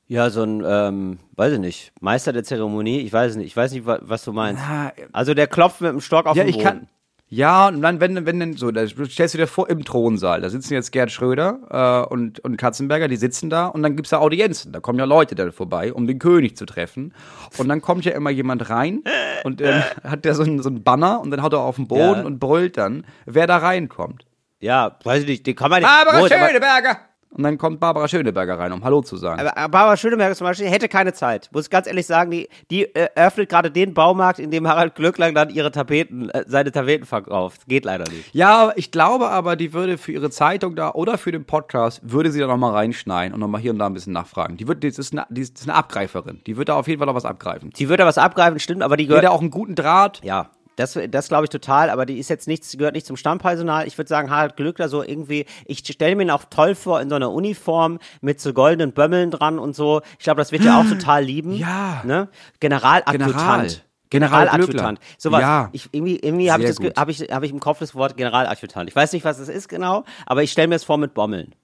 Ja, 0.09 0.31
so 0.31 0.43
ein, 0.43 0.63
ähm, 0.67 1.19
weiß 1.37 1.55
ich 1.55 1.59
nicht, 1.59 1.93
Meister 2.01 2.33
der 2.33 2.45
Zeremonie, 2.45 3.01
ich 3.01 3.13
weiß 3.13 3.37
nicht, 3.37 3.47
ich 3.47 3.57
weiß 3.57 3.73
nicht, 3.73 3.87
wa- 3.87 3.99
was 4.03 4.25
du 4.25 4.33
meinst. 4.33 4.63
Na, 4.67 4.93
Also 5.13 5.35
der 5.35 5.47
klopft 5.47 5.81
mit 5.81 5.91
dem 5.91 6.01
Stock 6.01 6.27
auf 6.27 6.37
Ja, 6.37 6.45
den 6.45 6.51
ich 6.51 6.57
Boden. 6.57 6.65
kann. 6.67 6.89
Ja, 7.35 7.69
und 7.69 7.81
dann, 7.81 7.99
wenn, 7.99 8.27
wenn 8.27 8.41
denn 8.41 8.57
so, 8.59 8.71
da 8.71 8.87
stellst 8.87 9.33
du 9.33 9.39
dir 9.39 9.47
vor, 9.47 9.71
im 9.71 9.87
Thronsaal, 9.87 10.43
da 10.43 10.51
sitzen 10.51 10.75
jetzt 10.75 10.93
Gerd 10.93 11.11
Schröder 11.11 12.05
äh, 12.07 12.13
und, 12.13 12.41
und 12.41 12.59
Katzenberger, 12.59 13.09
die 13.09 13.17
sitzen 13.17 13.49
da 13.49 13.69
und 13.69 13.83
dann 13.83 13.97
gibt's 13.97 14.11
da 14.11 14.19
Audienzen. 14.19 14.71
Da 14.71 14.81
kommen 14.81 14.99
ja 14.99 15.07
Leute 15.07 15.35
da 15.35 15.51
vorbei, 15.51 15.95
um 15.95 16.07
den 16.07 16.19
König 16.19 16.59
zu 16.59 16.67
treffen. 16.67 17.15
Und 17.57 17.69
dann 17.71 17.81
kommt 17.81 18.05
ja 18.05 18.13
immer 18.13 18.29
jemand 18.29 18.69
rein 18.69 19.03
und 19.45 19.63
ähm, 19.63 19.83
hat 20.05 20.27
der 20.27 20.35
so 20.35 20.43
einen, 20.43 20.63
so 20.63 20.69
einen 20.69 20.83
Banner 20.83 21.23
und 21.23 21.31
dann 21.31 21.43
haut 21.43 21.55
er 21.55 21.61
auf 21.61 21.77
den 21.77 21.89
Boden 21.89 22.01
Ja. 22.21 22.23
und 22.23 22.39
brüllt 22.39 22.77
dann, 22.77 23.07
wer 23.25 23.47
da 23.47 23.57
reinkommt. 23.57 24.27
Ja, 24.61 24.99
weiß 25.03 25.23
ich 25.23 25.29
nicht, 25.29 25.47
den 25.47 25.57
kann 25.57 25.71
man 25.71 25.81
nicht. 25.81 25.91
Aber- 25.91 26.29
Schöneberger! 26.29 26.99
Und 27.35 27.45
dann 27.45 27.57
kommt 27.57 27.81
Barbara 27.81 28.09
Schöneberger 28.09 28.59
rein, 28.59 28.73
um 28.73 28.85
Hallo 28.85 29.01
zu 29.01 29.17
sagen. 29.17 29.41
Aber 29.41 29.69
Barbara 29.69 29.97
Schöneberger 29.97 30.35
zum 30.35 30.47
Beispiel 30.47 30.69
hätte 30.69 30.87
keine 30.89 31.15
Zeit. 31.15 31.49
Muss 31.53 31.65
ich 31.65 31.71
ganz 31.71 31.87
ehrlich 31.87 32.07
sagen, 32.07 32.31
die, 32.31 32.49
die 32.71 32.85
äh, 32.95 33.09
öffnet 33.15 33.49
gerade 33.49 33.71
den 33.71 33.95
Baumarkt, 33.95 34.39
in 34.39 34.51
dem 34.51 34.69
Harald 34.69 34.95
Glöckler 34.95 35.33
dann 35.33 35.49
ihre 35.49 35.71
Tapeten, 35.73 36.29
äh, 36.29 36.45
seine 36.47 36.73
Tapeten 36.73 37.07
verkauft. 37.07 37.63
Geht 37.69 37.87
leider 37.87 38.05
nicht. 38.11 38.35
Ja, 38.35 38.73
ich 38.77 38.91
glaube 38.91 39.31
aber, 39.31 39.57
die 39.57 39.73
würde 39.73 39.97
für 39.97 40.13
ihre 40.13 40.29
Zeitung 40.31 40.77
da 40.77 40.91
oder 40.93 41.17
für 41.17 41.33
den 41.33 41.47
Podcast, 41.47 42.01
würde 42.03 42.31
sie 42.31 42.41
da 42.41 42.47
nochmal 42.47 42.73
reinschneiden 42.73 43.33
und 43.33 43.41
nochmal 43.41 43.63
hier 43.63 43.71
und 43.73 43.79
da 43.79 43.87
ein 43.87 43.95
bisschen 43.95 44.13
nachfragen. 44.13 44.59
Die, 44.59 44.69
wird, 44.69 44.83
die, 44.83 44.89
ist 44.89 45.13
eine, 45.13 45.25
die 45.31 45.41
ist 45.41 45.63
eine 45.63 45.75
Abgreiferin. 45.75 46.43
Die 46.47 46.59
wird 46.59 46.69
da 46.69 46.75
auf 46.77 46.87
jeden 46.87 46.99
Fall 46.99 47.07
noch 47.07 47.15
was 47.15 47.25
abgreifen. 47.25 47.71
Sie 47.75 47.89
würde 47.89 48.05
was 48.05 48.19
abgreifen, 48.19 48.59
stimmt, 48.61 48.83
aber 48.83 48.99
die 48.99 49.07
Die 49.07 49.13
hat 49.15 49.21
gehört. 49.23 49.35
auch 49.35 49.41
einen 49.41 49.51
guten 49.51 49.75
Draht. 49.75 50.21
Ja, 50.23 50.51
das, 50.83 50.99
das 51.11 51.29
glaube 51.29 51.45
ich 51.45 51.51
total, 51.51 51.91
aber 51.91 52.07
die 52.07 52.19
ist 52.19 52.29
jetzt 52.29 52.49
nichts, 52.49 52.77
gehört 52.77 52.95
nicht 52.95 53.07
zum 53.07 53.17
Stammpersonal. 53.17 53.87
Ich 53.87 53.97
würde 53.97 54.09
sagen, 54.09 54.31
Harald 54.31 54.57
Glöckler 54.57 54.89
so 54.89 55.03
irgendwie, 55.03 55.47
ich 55.65 55.79
stelle 55.79 56.17
mir 56.17 56.25
ihn 56.25 56.31
auch 56.31 56.45
toll 56.51 56.75
vor 56.75 57.01
in 57.01 57.09
so 57.09 57.15
einer 57.15 57.31
Uniform 57.31 57.99
mit 58.21 58.41
so 58.41 58.53
goldenen 58.53 58.93
Bömmeln 58.93 59.31
dran 59.31 59.59
und 59.59 59.75
so. 59.75 60.03
Ich 60.19 60.25
glaube, 60.25 60.41
das 60.41 60.53
wird 60.53 60.65
ja 60.65 60.81
auch 60.81 60.87
total 60.87 61.25
lieben. 61.25 61.55
Ja. 61.55 62.03
Ne? 62.05 62.29
General. 62.61 63.03
Generaladjutant. 63.03 63.85
General 64.11 64.47
Generaladjutant. 64.47 65.01
Sowas. 65.17 65.41
Ja. 65.41 65.71
Ich, 65.73 65.89
irgendwie 65.93 66.17
irgendwie 66.17 66.53
habe 66.53 66.63
ich, 66.63 66.75
das 66.75 66.79
hab 66.97 67.09
ich, 67.09 67.21
hab 67.21 67.43
ich 67.43 67.51
im 67.51 67.61
Kopf 67.61 67.79
das 67.79 67.95
Wort 67.95 68.17
Generaladjutant. 68.17 68.91
Ich 68.91 68.97
weiß 68.97 69.13
nicht, 69.13 69.25
was 69.25 69.39
das 69.39 69.49
ist 69.49 69.69
genau, 69.69 70.05
aber 70.27 70.43
ich 70.43 70.53
stelle 70.53 70.69
mir 70.69 70.75
es 70.75 70.85
vor 70.85 70.99
mit 70.99 71.15
Bommeln. 71.15 71.55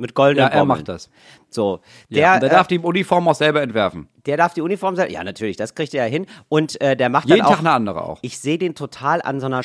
Mit 0.00 0.14
goldenen 0.14 0.46
Ja, 0.48 0.52
er 0.52 0.60
Bommeln. 0.60 0.78
macht 0.78 0.88
das. 0.88 1.10
So. 1.50 1.80
Der, 2.08 2.20
ja, 2.20 2.34
und 2.34 2.42
der 2.42 2.50
äh, 2.50 2.54
darf 2.54 2.66
die 2.68 2.78
Uniform 2.78 3.28
auch 3.28 3.34
selber 3.34 3.60
entwerfen. 3.62 4.08
der 4.26 4.36
darf 4.36 4.54
die 4.54 4.62
Uniform 4.62 4.96
sein. 4.96 5.10
Ja, 5.10 5.22
natürlich, 5.22 5.56
das 5.56 5.74
kriegt 5.74 5.92
er 5.94 6.04
ja 6.06 6.10
hin. 6.10 6.26
Und 6.48 6.80
äh, 6.80 6.96
der 6.96 7.08
macht 7.10 7.28
Jeden 7.28 7.38
dann 7.40 7.46
auch, 7.46 7.50
Tag 7.50 7.58
eine 7.60 7.70
andere 7.72 8.02
auch. 8.04 8.18
ich 8.22 8.38
sehe 8.38 8.56
den 8.58 8.74
total 8.74 9.20
an 9.22 9.40
so 9.40 9.46
einer 9.46 9.62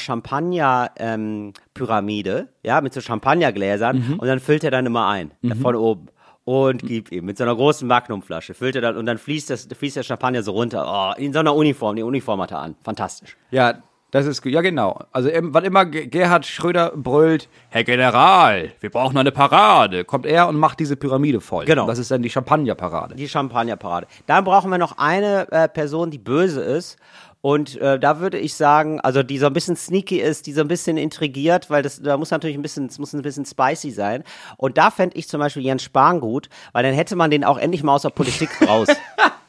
Champagner-Pyramide, 1.26 2.50
ja, 2.64 2.82
mit 2.82 2.94
so 2.94 3.02
Champagnergläsern 3.02 3.98
Mhm. 3.98 4.20
und 4.20 4.28
dann 4.28 4.40
füllt 4.40 4.64
er 4.64 4.72
dann 4.72 4.86
immer 4.86 5.08
ein, 5.08 5.32
äh, 5.44 5.56
von 5.56 5.76
oben. 5.76 6.08
Und 6.44 6.84
gibt 6.84 7.12
ihm 7.12 7.26
mit 7.26 7.38
so 7.40 7.44
einer 7.44 7.56
großen 7.56 7.88
Magnumflasche, 7.88 8.54
füllt 8.54 8.76
er 8.76 8.82
dann 8.82 8.98
und 8.98 9.08
dann 9.08 9.18
fließt, 9.18 9.50
das, 9.50 9.66
fließt 9.74 9.96
der 9.96 10.04
Champagner 10.04 10.44
so 10.44 10.52
runter. 10.52 10.86
Oh, 10.88 11.20
in 11.20 11.34
so 11.34 11.40
einer 11.40 11.56
Uniform, 11.56 11.96
die 11.96 12.04
Uniform 12.04 12.40
hat 12.40 12.52
er 12.52 12.60
an. 12.60 12.76
Fantastisch. 12.84 13.36
Ja, 13.50 13.82
das 14.16 14.26
ist 14.26 14.42
gut. 14.42 14.52
Ja, 14.52 14.62
genau. 14.62 15.00
Also, 15.12 15.30
ähm, 15.30 15.54
wann 15.54 15.64
immer 15.64 15.86
Ge- 15.86 16.08
Gerhard 16.08 16.46
Schröder 16.46 16.92
brüllt, 16.96 17.48
Herr 17.70 17.84
General, 17.84 18.72
wir 18.80 18.90
brauchen 18.90 19.18
eine 19.18 19.32
Parade, 19.32 20.06
kommt 20.06 20.26
er 20.26 20.48
und 20.48 20.58
macht 20.58 20.80
diese 20.80 20.96
Pyramide 20.96 21.42
voll. 21.42 21.66
Genau. 21.66 21.86
Das 21.88 22.00
ist 22.00 22.10
dann 22.12 22.22
die 22.22 22.30
Champagnerparade. 22.30 23.16
Die 23.16 23.28
Champagnerparade. 23.28 24.08
Dann 24.26 24.44
brauchen 24.44 24.72
wir 24.72 24.78
noch 24.78 24.98
eine 24.98 25.52
äh, 25.52 25.68
Person, 25.68 26.12
die 26.12 26.18
böse 26.18 26.62
ist. 26.62 26.98
Und 27.42 27.80
äh, 27.80 28.00
da 28.00 28.20
würde 28.20 28.40
ich 28.40 28.56
sagen, 28.56 29.00
also 29.02 29.22
die 29.22 29.38
so 29.38 29.46
ein 29.46 29.54
bisschen 29.54 29.76
sneaky 29.76 30.20
ist, 30.20 30.48
die 30.48 30.52
so 30.54 30.62
ein 30.62 30.68
bisschen 30.68 30.98
intrigiert, 30.98 31.70
weil 31.70 31.84
das 31.84 32.02
da 32.02 32.18
muss 32.18 32.32
natürlich 32.32 32.58
ein 32.58 32.64
bisschen, 32.64 32.88
es 32.88 32.98
muss 32.98 33.14
ein 33.14 33.22
bisschen 33.22 33.46
spicy 33.46 33.92
sein. 33.92 34.24
Und 34.58 34.80
da 34.80 34.90
fände 34.90 35.16
ich 35.16 35.28
zum 35.28 35.40
Beispiel 35.42 35.62
Jens 35.64 35.84
Spahn 35.84 36.22
gut, 36.22 36.50
weil 36.72 36.82
dann 36.82 36.94
hätte 36.96 37.16
man 37.16 37.30
den 37.30 37.44
auch 37.44 37.60
endlich 37.60 37.84
mal 37.84 37.94
aus 37.94 38.02
der 38.02 38.10
Politik 38.10 38.50
raus. 38.68 38.88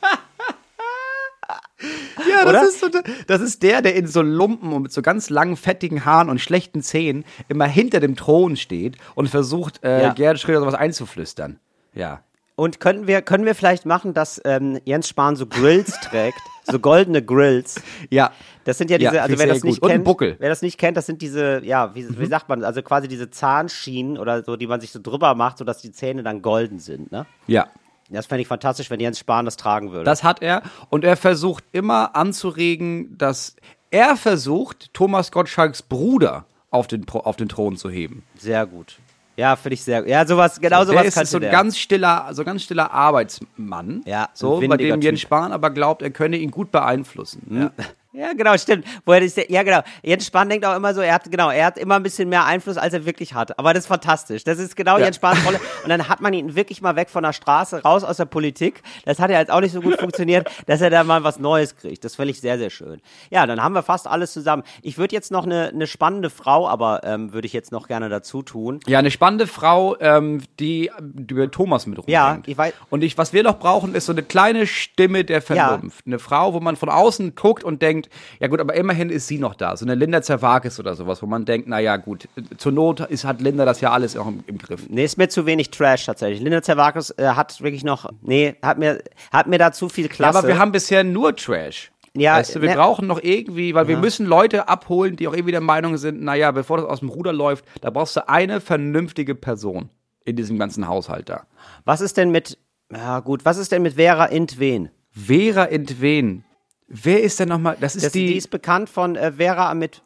Ja, 2.31 2.45
das 2.45 2.49
Oder? 2.49 2.63
ist, 2.69 2.81
so, 2.81 2.89
das 3.27 3.41
ist 3.41 3.63
der, 3.63 3.83
der 3.83 3.95
in 3.95 4.07
so 4.07 4.23
Lumpen 4.23 4.73
und 4.73 4.83
mit 4.83 4.93
so 4.93 5.03
ganz 5.03 5.31
langen, 5.31 5.57
fettigen 5.57 6.05
Haaren 6.05 6.29
und 6.31 6.41
schlechten 6.41 6.83
Zähnen 6.83 7.25
immer 7.49 7.67
hinter 7.67 8.01
dem 8.01 8.17
Thron 8.17 8.57
steht 8.57 8.97
und 9.15 9.29
versucht, 9.29 9.83
äh, 9.85 10.03
Ja. 10.03 10.13
Gerhard 10.13 10.39
Schröder 10.41 10.61
sowas 10.61 10.75
einzuflüstern. 10.75 11.59
Ja. 11.95 12.21
Und 12.55 12.81
können 12.81 13.07
wir, 13.07 13.21
können 13.21 13.45
wir 13.45 13.55
vielleicht 13.55 13.85
machen, 13.85 14.15
dass 14.15 14.41
ähm, 14.47 14.81
Jens 14.85 15.09
Spahn 15.09 15.37
so 15.37 15.47
Grills 15.47 15.93
trägt, 16.03 16.39
so 16.65 16.79
goldene 16.79 17.23
Grills. 17.23 17.83
Ja. 18.09 18.33
Das 18.65 18.79
sind 18.79 18.91
ja 18.91 18.97
Ja, 18.99 19.11
diese, 19.11 19.23
also 19.23 19.33
finde 19.37 19.45
wer 19.47 19.55
das 19.55 19.63
nicht 19.63 19.81
gut. 19.83 19.91
Kennt, 19.91 20.05
Buckel. 20.05 20.33
Mhm. 20.33 20.37
wer 20.39 20.49
das 20.49 20.63
nicht 20.63 20.79
kennt, 20.79 20.97
das 20.97 21.05
sind 21.07 21.21
diese, 21.21 21.63
ja, 21.65 21.95
wie, 21.95 22.07
wie 22.19 22.27
sagt 22.27 22.49
man, 22.49 22.65
also 22.65 22.81
quasi 22.83 23.09
diese 23.09 23.31
Zahnschienen 23.31 24.17
oder 24.17 24.43
so, 24.43 24.57
die 24.57 24.67
man 24.67 24.81
sich 24.81 24.91
so 24.91 25.01
drüber 25.03 25.35
macht, 25.35 25.59
sodass 25.59 25.83
die 25.83 25.93
Zähne 25.93 26.23
dann 26.23 26.41
golden 26.41 26.79
sind, 26.79 27.13
ne? 27.13 27.27
Ja. 27.47 27.67
Das 28.11 28.27
fände 28.27 28.43
ich 28.43 28.49
fantastisch, 28.49 28.91
wenn 28.91 29.01
Jens 29.01 29.19
Spahn 29.19 29.45
das 29.45 29.57
tragen 29.57 29.91
würde. 29.93 30.05
Das 30.05 30.23
hat 30.23 30.43
er. 30.43 30.63
Und 30.91 31.05
er 31.05 31.17
versucht 31.17 31.65
immer 31.73 32.15
anzuregen, 32.15 33.17
dass 33.19 33.57
er 33.91 34.17
versucht, 34.17 34.93
Thomas 34.95 35.33
Gottschalks 35.33 35.83
Bruder 35.83 36.45
auf 36.71 36.87
den, 36.87 37.09
auf 37.09 37.37
den 37.37 37.49
Thron 37.49 37.77
zu 37.77 37.91
heben. 37.91 38.23
sehr 38.39 38.67
gut. 38.67 38.99
Ja, 39.37 39.55
finde 39.55 39.75
ich 39.75 39.83
sehr 39.83 40.01
gut. 40.01 40.11
Ja, 40.11 40.27
sowas, 40.27 40.61
genau 40.61 40.79
der 40.79 40.87
sowas 40.87 41.07
ist 41.09 41.15
könnte 41.15 41.29
so 41.31 41.37
ein 41.37 41.43
der. 41.43 41.51
ganz 41.51 41.77
stiller, 41.77 42.29
so 42.33 42.43
ganz 42.43 42.63
stiller 42.63 42.91
Arbeitsmann. 42.91 44.01
Ja, 44.07 44.31
so, 44.33 44.61
ein 44.61 44.69
bei 44.69 44.79
dem 44.79 45.03
Jens. 45.03 45.21
Spahn 45.21 45.53
aber 45.53 45.69
glaubt, 45.71 46.01
er 46.01 46.11
könne 46.11 46.39
ihn 46.39 46.51
gut 46.51 46.73
beeinflussen. 46.73 47.43
Ja. 47.51 47.71
Ja, 48.17 48.33
genau, 48.33 48.57
stimmt. 48.57 48.87
Wo 49.05 49.13
er 49.13 49.21
das, 49.21 49.37
ja, 49.49 49.63
genau. 49.63 49.81
Jens 50.03 50.27
Spahn 50.27 50.49
denkt 50.49 50.65
auch 50.65 50.75
immer 50.75 50.95
so, 50.95 51.01
er 51.03 51.15
hat, 51.15 51.31
genau, 51.31 51.51
er 51.51 51.67
hat 51.67 51.77
immer 51.79 51.97
ein 51.97 52.03
bisschen 52.03 52.29
mehr 52.29 52.45
Einfluss, 52.47 52.79
als 52.79 52.95
er 52.95 53.05
wirklich 53.05 53.35
hat. 53.35 53.59
Aber 53.59 53.75
das 53.75 53.85
ist 53.85 53.89
fantastisch. 53.89 54.43
Das 54.45 54.59
ist 54.59 54.75
genau 54.75 54.97
Ja. 54.99 55.05
Jens 55.05 55.17
Spahns 55.17 55.45
Rolle. 55.45 55.61
Und 55.85 55.91
dann 55.91 56.09
hat 56.09 56.21
man 56.21 56.33
ihn 56.33 56.55
wirklich 56.57 56.81
mal 56.81 56.97
weg 56.97 57.11
von 57.11 57.23
der 57.23 57.33
Straße, 57.35 57.83
raus 57.83 58.05
aus 58.05 58.17
der 58.17 58.25
Politik. 58.25 58.83
Das 59.05 59.19
hat 59.19 59.31
ja 59.31 59.39
jetzt 59.39 59.51
auch 59.51 59.61
nicht 59.61 59.73
so 59.73 59.81
gut 59.83 59.99
funktioniert, 60.01 60.51
dass 60.67 60.81
er 60.81 60.89
da 60.91 61.05
mal 61.05 61.25
was 61.25 61.39
Neues 61.39 61.77
kriegt. 61.77 62.05
Das 62.05 62.17
fand 62.17 62.31
ich 62.31 62.41
sehr, 62.41 62.57
sehr 62.59 62.71
schön. 62.71 63.01
Ja, 63.31 63.47
dann 63.47 63.63
haben 63.63 63.75
wir 63.75 63.83
fast 63.83 64.07
alles 64.07 64.33
zusammen. 64.33 64.63
Ich 64.83 64.97
würde 64.97 65.15
jetzt 65.15 65.31
noch 65.31 65.45
eine, 65.45 65.69
eine 65.69 65.87
spannende 65.87 66.31
Frau, 66.31 66.67
aber 66.69 67.03
ähm, 67.05 67.33
würde 67.35 67.47
ich 67.47 67.53
jetzt 67.53 67.71
noch 67.71 67.87
gerne 67.87 68.09
dazu 68.09 68.43
tun. 68.43 68.81
Ja, 68.87 68.99
eine 68.99 69.11
spannende 69.11 69.47
Frau, 69.47 69.97
ähm, 70.01 70.43
die, 70.59 70.91
die 71.01 71.35
über 71.35 71.51
Thomas 71.51 71.87
mit 71.87 71.99
rumhängt. 71.99 72.13
Ja, 72.13 72.39
ich 72.47 72.57
weiß- 72.57 72.73
Und 72.89 73.05
ich, 73.05 73.19
was 73.19 73.33
wir 73.35 73.43
noch 73.43 73.59
brauchen, 73.59 73.95
ist 73.95 74.07
so 74.07 74.13
eine 74.13 74.23
kleine 74.23 74.67
Stimme 74.67 75.25
der 75.25 75.43
Vernunft. 75.43 76.07
Eine 76.07 76.19
Frau, 76.19 76.55
wo 76.55 76.61
man 76.61 76.77
von 76.77 76.89
außen 76.89 77.35
guckt 77.35 77.63
und 77.63 77.83
denkt, 77.83 78.06
ja 78.41 78.49
gut, 78.49 78.61
aber 78.61 78.75
immerhin 78.75 79.11
ist 79.11 79.27
sie 79.29 79.39
noch 79.39 79.55
da. 79.55 79.77
So 79.77 79.85
eine 79.85 79.95
Linda 79.95 80.23
Zerwakis 80.23 80.79
oder 80.81 80.95
sowas, 80.95 81.23
wo 81.23 81.27
man 81.27 81.45
denkt, 81.45 81.69
na 81.69 81.79
ja 81.81 81.97
gut, 81.97 82.29
zur 82.59 82.73
Not 82.73 83.01
ist, 83.01 83.25
hat 83.25 83.41
Linda 83.41 83.65
das 83.65 83.81
ja 83.81 83.93
alles 83.93 84.17
auch 84.17 84.27
im, 84.27 84.45
im 84.47 84.59
Griff. 84.59 84.89
Nee, 84.89 85.05
ist 85.05 85.19
mir 85.19 85.29
zu 85.29 85.47
wenig 85.47 85.71
Trash 85.71 86.07
tatsächlich. 86.07 86.41
Linda 86.41 86.63
Zervakis 86.63 87.11
äh, 87.19 87.29
hat 87.29 87.61
wirklich 87.61 87.85
noch, 87.85 88.11
nee, 88.23 88.55
hat 88.63 88.79
mir, 88.79 89.03
hat 89.33 89.47
mir 89.47 89.59
da 89.59 89.73
zu 89.73 89.89
viel 89.89 90.07
Ja, 90.07 90.11
Klasse. 90.13 90.39
aber 90.39 90.49
wir 90.49 90.59
haben 90.59 90.73
bisher 90.73 91.05
nur 91.05 91.35
Trash. 91.37 91.91
Ja, 92.19 92.37
weißt 92.37 92.57
du, 92.57 92.63
wir 92.63 92.71
ne- 92.71 92.77
brauchen 92.77 93.07
noch 93.07 93.23
irgendwie, 93.23 93.75
weil 93.75 93.89
wir 93.89 93.99
müssen 93.99 94.25
Leute 94.25 94.69
abholen, 94.69 95.17
die 95.17 95.29
auch 95.29 95.35
irgendwie 95.35 95.53
der 95.53 95.61
Meinung 95.61 95.99
sind, 95.99 96.23
naja, 96.23 96.51
bevor 96.51 96.79
das 96.79 96.87
aus 96.87 97.01
dem 97.01 97.11
Ruder 97.11 97.35
läuft, 97.35 97.67
da 97.83 97.91
brauchst 97.91 98.17
du 98.17 98.27
eine 98.27 98.63
vernünftige 98.63 99.35
Person 99.35 99.91
in 100.25 100.35
diesem 100.35 100.59
ganzen 100.59 100.89
Haushalt 100.89 101.29
da. 101.29 101.43
Was 101.85 102.01
ist 102.01 102.17
denn 102.17 102.31
mit, 102.31 102.59
ja 102.91 103.21
gut, 103.21 103.45
was 103.45 103.59
ist 103.59 103.71
denn 103.71 103.83
mit 103.83 103.95
Vera 103.97 104.25
Intwen? 104.27 104.89
Vera 105.11 105.67
Entwen. 105.67 106.45
Wer 106.89 107.23
ist 107.23 107.41
denn 107.41 107.49
nochmal? 107.49 107.77
Das 107.81 107.97
ist 107.97 108.05
Das, 108.07 108.13
die, 108.13 108.29
die, 108.29 108.37
ist 108.37 108.51
bekannt 108.51 108.89
von 108.89 109.17
äh, 109.17 109.33
Vera 109.33 109.75
mit, 109.75 110.03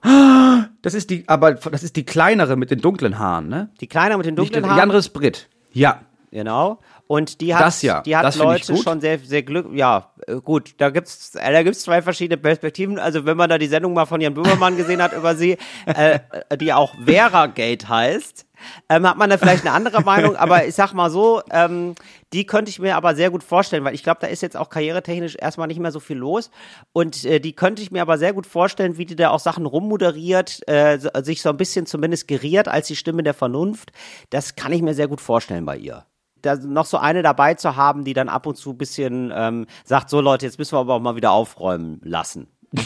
das 0.82 0.94
ist 0.94 1.10
die, 1.10 1.24
aber 1.28 1.52
das 1.54 1.82
ist 1.82 1.96
die 1.96 2.04
kleinere 2.04 2.56
mit 2.56 2.70
den 2.70 2.80
dunklen 2.80 3.18
Haaren, 3.18 3.48
ne? 3.48 3.70
die 3.80 3.86
Kleine 3.86 4.16
mit 4.16 4.24
den 4.26 4.34
Nicht 4.34 4.54
dunklen 4.54 4.64
die 4.64 4.70
Haaren. 4.70 4.82
andere 4.82 4.98
ist 4.98 5.10
Brit. 5.10 5.48
Ja. 5.72 6.02
Genau. 6.32 6.78
Und 7.08 7.40
die 7.40 7.54
hat, 7.56 7.62
Das 7.62 7.82
ja, 7.82 8.02
die 8.02 8.16
hat 8.16 8.24
das 8.24 8.36
Leute 8.36 8.76
schon 8.76 9.00
sehr, 9.00 9.18
sehr 9.18 9.42
glück, 9.42 9.66
ja, 9.74 10.12
äh, 10.28 10.36
gut, 10.36 10.74
da 10.78 10.90
gibt's, 10.90 11.34
äh, 11.34 11.52
da 11.52 11.64
gibt's 11.64 11.82
zwei 11.82 12.02
verschiedene 12.02 12.38
Perspektiven. 12.38 13.00
Also 13.00 13.26
wenn 13.26 13.36
man 13.36 13.50
da 13.50 13.58
die 13.58 13.66
Sendung 13.66 13.94
mal 13.94 14.06
von 14.06 14.20
Jan 14.20 14.34
Böhmermann 14.34 14.76
gesehen 14.76 15.02
hat 15.02 15.12
über 15.12 15.34
sie, 15.34 15.58
äh, 15.86 16.20
die 16.56 16.72
auch 16.72 16.94
Vera 17.04 17.46
Gate 17.46 17.88
heißt, 17.88 18.46
ähm, 18.88 19.06
hat 19.06 19.16
man 19.16 19.30
da 19.30 19.38
vielleicht 19.38 19.66
eine 19.66 19.74
andere 19.74 20.02
Meinung. 20.02 20.36
Aber 20.36 20.66
ich 20.66 20.74
sag 20.74 20.92
mal 20.92 21.10
so, 21.10 21.42
ähm, 21.50 21.94
die 22.32 22.46
könnte 22.46 22.70
ich 22.70 22.78
mir 22.78 22.96
aber 22.96 23.14
sehr 23.14 23.30
gut 23.30 23.42
vorstellen, 23.42 23.84
weil 23.84 23.94
ich 23.94 24.02
glaube, 24.02 24.18
da 24.20 24.26
ist 24.26 24.42
jetzt 24.42 24.56
auch 24.56 24.68
karrieretechnisch 24.68 25.36
erstmal 25.40 25.68
nicht 25.68 25.80
mehr 25.80 25.92
so 25.92 26.00
viel 26.00 26.16
los. 26.16 26.50
Und 26.92 27.24
äh, 27.24 27.40
die 27.40 27.52
könnte 27.52 27.82
ich 27.82 27.90
mir 27.90 28.02
aber 28.02 28.18
sehr 28.18 28.32
gut 28.32 28.46
vorstellen, 28.46 28.98
wie 28.98 29.06
die 29.06 29.16
da 29.16 29.30
auch 29.30 29.40
Sachen 29.40 29.66
rummoderiert, 29.66 30.60
äh, 30.68 30.98
sich 31.22 31.42
so 31.42 31.48
ein 31.48 31.56
bisschen 31.56 31.86
zumindest 31.86 32.28
geriert 32.28 32.68
als 32.68 32.86
die 32.86 32.96
Stimme 32.96 33.22
der 33.22 33.34
Vernunft. 33.34 33.92
Das 34.30 34.56
kann 34.56 34.72
ich 34.72 34.82
mir 34.82 34.94
sehr 34.94 35.08
gut 35.08 35.20
vorstellen 35.20 35.64
bei 35.64 35.76
ihr 35.76 36.04
da 36.42 36.56
noch 36.56 36.86
so 36.86 36.96
eine 36.96 37.22
dabei 37.22 37.54
zu 37.54 37.76
haben, 37.76 38.04
die 38.04 38.14
dann 38.14 38.28
ab 38.28 38.46
und 38.46 38.56
zu 38.56 38.70
ein 38.70 38.78
bisschen 38.78 39.32
ähm, 39.34 39.66
sagt, 39.84 40.10
so 40.10 40.20
Leute, 40.20 40.46
jetzt 40.46 40.58
müssen 40.58 40.74
wir 40.74 40.80
aber 40.80 40.94
auch 40.94 41.00
mal 41.00 41.16
wieder 41.16 41.32
aufräumen 41.32 42.00
lassen. 42.02 42.48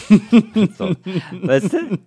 so, 0.77 0.95
weißt 1.43 1.73
du? 1.73 1.99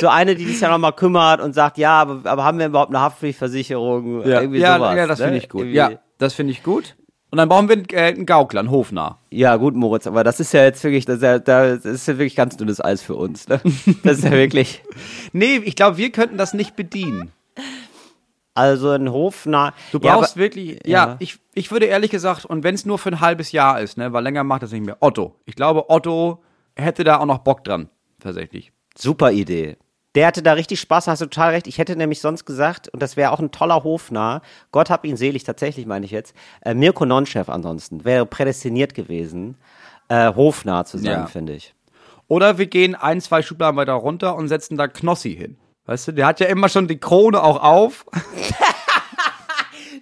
So 0.00 0.08
eine, 0.08 0.34
die 0.34 0.44
sich 0.44 0.60
ja 0.60 0.70
noch 0.70 0.78
mal 0.78 0.92
kümmert 0.92 1.40
und 1.40 1.52
sagt, 1.54 1.78
ja, 1.78 2.00
aber, 2.00 2.28
aber 2.30 2.44
haben 2.44 2.58
wir 2.58 2.66
überhaupt 2.66 2.90
eine 2.90 3.00
Haftpflichtversicherung? 3.00 4.22
Ja, 4.26 4.40
Irgendwie 4.40 4.60
ja, 4.60 4.76
sowas, 4.76 4.96
ja, 4.96 5.06
das 5.06 5.18
ne? 5.18 5.24
finde 5.26 5.38
ich 5.38 5.48
gut. 5.48 5.60
Irgendwie- 5.62 5.76
Ja, 5.76 5.90
das 6.18 6.34
finde 6.34 6.52
ich 6.52 6.62
gut. 6.62 6.96
Und 7.30 7.36
dann 7.36 7.48
brauchen 7.48 7.68
wir 7.68 7.76
einen, 7.76 7.86
äh, 7.90 7.96
einen 8.14 8.24
Gaukler, 8.26 8.60
einen 8.60 8.70
Hofnarr. 8.70 9.20
Ja, 9.30 9.56
gut, 9.56 9.74
Moritz, 9.74 10.06
aber 10.06 10.24
das 10.24 10.40
ist 10.40 10.52
ja 10.54 10.62
jetzt 10.64 10.82
wirklich, 10.82 11.04
das 11.04 11.16
ist 11.16 11.22
ja, 11.22 11.38
das 11.38 11.84
ist 11.84 12.08
ja 12.08 12.14
wirklich 12.16 12.34
ganz 12.36 12.56
dünnes 12.56 12.82
Eis 12.82 13.02
für 13.02 13.16
uns. 13.16 13.48
Ne? 13.48 13.60
Das 14.02 14.18
ist 14.18 14.24
ja 14.24 14.30
wirklich, 14.30 14.82
Nee, 15.32 15.56
ich 15.64 15.76
glaube, 15.76 15.98
wir 15.98 16.10
könnten 16.10 16.38
das 16.38 16.54
nicht 16.54 16.74
bedienen. 16.74 17.32
also 18.54 18.90
ein 18.90 19.12
Hofnarr. 19.12 19.74
Du 19.92 19.98
Ja, 20.02 20.14
brauchst 20.16 20.32
aber- 20.32 20.40
wirklich, 20.42 20.80
ja, 20.86 21.06
ja. 21.08 21.16
ich, 21.18 21.38
ich 21.54 21.70
würde 21.70 21.86
ehrlich 21.86 22.10
gesagt, 22.10 22.44
und 22.46 22.64
wenn 22.64 22.74
es 22.74 22.86
nur 22.86 22.98
für 22.98 23.10
ein 23.10 23.20
halbes 23.20 23.52
Jahr 23.52 23.80
ist, 23.80 23.98
ne, 23.98 24.12
weil 24.12 24.22
länger 24.24 24.42
macht 24.44 24.62
das 24.62 24.72
nicht 24.72 24.84
mehr. 24.86 24.96
Otto. 25.00 25.36
Ich 25.44 25.54
glaube, 25.54 25.90
Otto 25.90 26.42
hätte 26.76 27.04
da 27.04 27.18
auch 27.18 27.26
noch 27.26 27.38
Bock 27.38 27.62
dran, 27.62 27.88
tatsächlich. 28.20 28.72
Super 28.98 29.30
Idee. 29.32 29.76
Der 30.14 30.26
hatte 30.26 30.42
da 30.42 30.54
richtig 30.54 30.80
Spaß, 30.80 31.06
hast 31.06 31.20
du 31.20 31.26
total 31.26 31.50
recht. 31.50 31.66
Ich 31.66 31.78
hätte 31.78 31.94
nämlich 31.94 32.20
sonst 32.20 32.44
gesagt, 32.44 32.88
und 32.88 33.00
das 33.02 33.16
wäre 33.16 33.30
auch 33.30 33.38
ein 33.40 33.50
toller 33.52 33.84
Hofnarr, 33.84 34.42
Gott 34.72 34.90
hab 34.90 35.04
ihn 35.04 35.16
selig, 35.16 35.44
tatsächlich 35.44 35.86
meine 35.86 36.04
ich 36.06 36.10
jetzt, 36.10 36.34
äh, 36.62 36.74
Mirko 36.74 37.04
Nonchef 37.04 37.48
ansonsten, 37.48 38.04
wäre 38.04 38.26
prädestiniert 38.26 38.94
gewesen, 38.94 39.56
äh, 40.08 40.34
Hofnarr 40.34 40.86
zu 40.86 40.98
sein, 40.98 41.20
Ja. 41.20 41.26
finde 41.26 41.52
ich. 41.52 41.74
Oder 42.26 42.58
wir 42.58 42.66
gehen 42.66 42.94
ein, 42.94 43.20
zwei 43.20 43.42
Schubladen 43.42 43.76
weiter 43.76 43.92
runter 43.92 44.34
und 44.34 44.48
setzen 44.48 44.76
da 44.76 44.88
Knossi 44.88 45.34
hin. 45.36 45.56
Weißt 45.86 46.08
du, 46.08 46.12
der 46.12 46.26
hat 46.26 46.40
ja 46.40 46.46
immer 46.46 46.68
schon 46.68 46.88
die 46.88 46.98
Krone 46.98 47.42
auch 47.42 47.62
auf. 47.62 48.04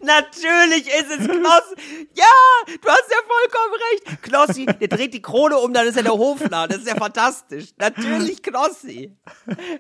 Natürlich 0.07 0.87
ist 0.87 1.11
es 1.11 1.27
Knossi. 1.27 1.75
Ja, 2.15 2.75
du 2.81 2.89
hast 2.89 3.11
ja 3.11 3.19
vollkommen 3.27 3.75
recht. 3.93 4.23
Knossi, 4.23 4.67
der 4.67 4.89
dreht 4.89 5.13
die 5.13 5.21
Krone 5.21 5.59
um, 5.59 5.73
dann 5.73 5.87
ist 5.87 5.97
er 5.97 6.03
der 6.03 6.13
Hofnarr. 6.13 6.69
Das 6.69 6.79
ist 6.79 6.89
ja 6.89 6.95
fantastisch. 6.95 7.67
Natürlich 7.77 8.43
Knossi. 8.43 9.13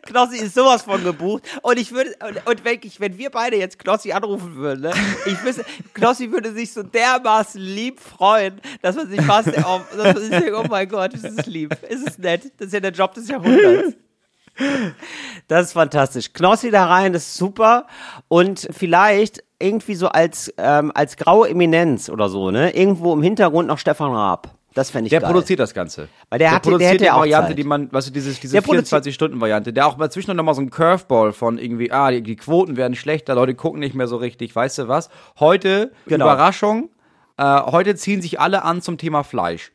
Knossi 0.03 0.39
ist 0.39 0.55
sowas 0.55 0.83
von 0.83 1.03
gebucht. 1.03 1.45
Und 1.63 1.79
ich 1.79 1.93
würde, 1.93 2.15
und, 2.27 2.47
und 2.47 2.65
wenn, 2.65 2.81
ich, 2.83 3.01
wenn 3.01 3.17
wir 3.17 3.31
beide 3.31 3.57
jetzt 3.57 3.79
Knossi 3.79 4.13
anrufen 4.13 4.57
würden, 4.57 4.83
ne, 4.83 4.93
ich 5.25 5.43
wüsste, 5.45 5.65
Knossi 5.95 6.31
würde 6.31 6.53
sich 6.53 6.73
so 6.73 6.83
dermaßen 6.83 7.61
lieb 7.61 8.01
freuen, 8.01 8.61
dass 8.83 8.97
man 8.97 9.09
sich 9.09 9.23
fast, 9.23 9.49
oh, 9.49 9.81
dass 9.97 10.15
man 10.15 10.19
sich 10.19 10.31
denkt, 10.31 10.53
oh 10.55 10.65
mein 10.69 10.89
Gott, 10.89 11.15
ist 11.15 11.25
es 11.25 11.47
lieb, 11.47 11.77
ist 11.89 12.07
es 12.07 12.19
nett. 12.19 12.53
Das 12.59 12.67
ist 12.67 12.73
ja 12.73 12.81
der 12.81 12.93
Job 12.93 13.15
des 13.15 13.29
Jahrhunderts. 13.29 13.97
Das 15.49 15.67
ist 15.67 15.73
fantastisch. 15.75 16.33
Knossi 16.33 16.71
da 16.71 16.87
rein, 16.87 17.13
das 17.13 17.27
ist 17.27 17.37
super. 17.37 17.87
Und 18.29 18.69
vielleicht 18.71 19.43
irgendwie 19.59 19.95
so 19.95 20.09
als, 20.09 20.53
ähm, 20.59 20.93
als 20.95 21.17
graue 21.17 21.49
Eminenz 21.49 22.09
oder 22.09 22.29
so, 22.29 22.51
ne? 22.51 22.71
Irgendwo 22.77 23.13
im 23.13 23.23
Hintergrund 23.23 23.69
noch 23.69 23.79
Stefan 23.79 24.13
Raab. 24.13 24.51
Das 24.75 24.91
fände 24.91 25.07
ich 25.07 25.11
Der 25.11 25.21
geil. 25.21 25.31
produziert 25.31 25.59
das 25.61 25.73
Ganze. 25.73 26.09
Weil 26.29 26.39
der 26.39 26.51
der 26.51 26.59
produziert 26.61 26.93
hätte 26.95 27.05
die 27.05 27.11
Variante, 27.11 27.49
Zeit. 27.49 27.59
die 27.59 27.65
man, 27.65 27.91
weißt 27.91 28.09
du, 28.09 28.13
dieses, 28.13 28.39
diese 28.41 28.53
Der 28.53 28.61
produziert- 28.61 29.03
24-Stunden-Variante, 29.07 29.73
der 29.73 29.87
auch 29.87 29.97
mal 29.97 30.11
zwischendurch 30.11 30.37
nochmal 30.37 30.55
so 30.55 30.61
ein 30.61 30.69
Curveball 30.69 31.33
von 31.33 31.57
irgendwie, 31.57 31.91
ah, 31.91 32.11
die, 32.11 32.23
die 32.23 32.37
Quoten 32.37 32.77
werden 32.77 32.95
schlechter, 32.95 33.35
Leute 33.35 33.55
gucken 33.55 33.81
nicht 33.81 33.95
mehr 33.95 34.07
so 34.07 34.17
richtig, 34.19 34.55
weißt 34.55 34.77
du 34.79 34.89
was? 34.89 35.09
Heute, 35.41 35.93
Genau. 36.07 36.27
Überraschung, 36.27 36.91
äh, 37.39 37.45
heute 37.63 37.95
ziehen 37.95 38.21
sich 38.21 38.39
alle 38.39 38.65
an 38.65 38.83
zum 38.83 38.99
Thema 38.99 39.23
Fleisch. 39.23 39.73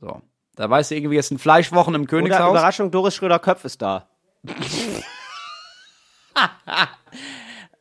So. 0.00 0.20
Da 0.56 0.68
weißt 0.68 0.90
du 0.90 0.96
irgendwie, 0.96 1.16
jetzt 1.16 1.28
sind 1.28 1.40
Fleischwochen 1.40 1.94
im 1.94 2.02
Oder 2.02 2.08
Königshaus. 2.10 2.50
Überraschung, 2.50 2.90
Doris 2.90 3.14
Schröder-Köpf 3.14 3.64
ist 3.64 3.80
da. 3.82 4.08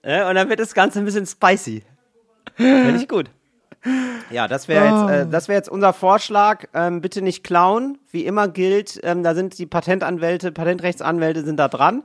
Und 0.03 0.35
dann 0.35 0.49
wird 0.49 0.59
das 0.59 0.73
Ganze 0.73 0.99
ein 0.99 1.05
bisschen 1.05 1.25
spicy. 1.25 1.83
Finde 2.55 2.95
ich 2.97 3.07
gut. 3.07 3.29
Ja, 4.29 4.47
das 4.47 4.67
wäre 4.67 4.85
jetzt, 4.85 5.09
äh, 5.27 5.29
das 5.29 5.47
wäre 5.47 5.57
jetzt 5.57 5.69
unser 5.69 5.93
Vorschlag. 5.93 6.65
Ähm, 6.73 7.01
bitte 7.01 7.21
nicht 7.21 7.43
klauen. 7.43 7.97
Wie 8.11 8.25
immer 8.25 8.47
gilt, 8.47 8.99
ähm, 9.03 9.23
da 9.23 9.35
sind 9.35 9.57
die 9.57 9.65
Patentanwälte, 9.65 10.51
Patentrechtsanwälte 10.51 11.43
sind 11.43 11.57
da 11.57 11.67
dran. 11.67 12.03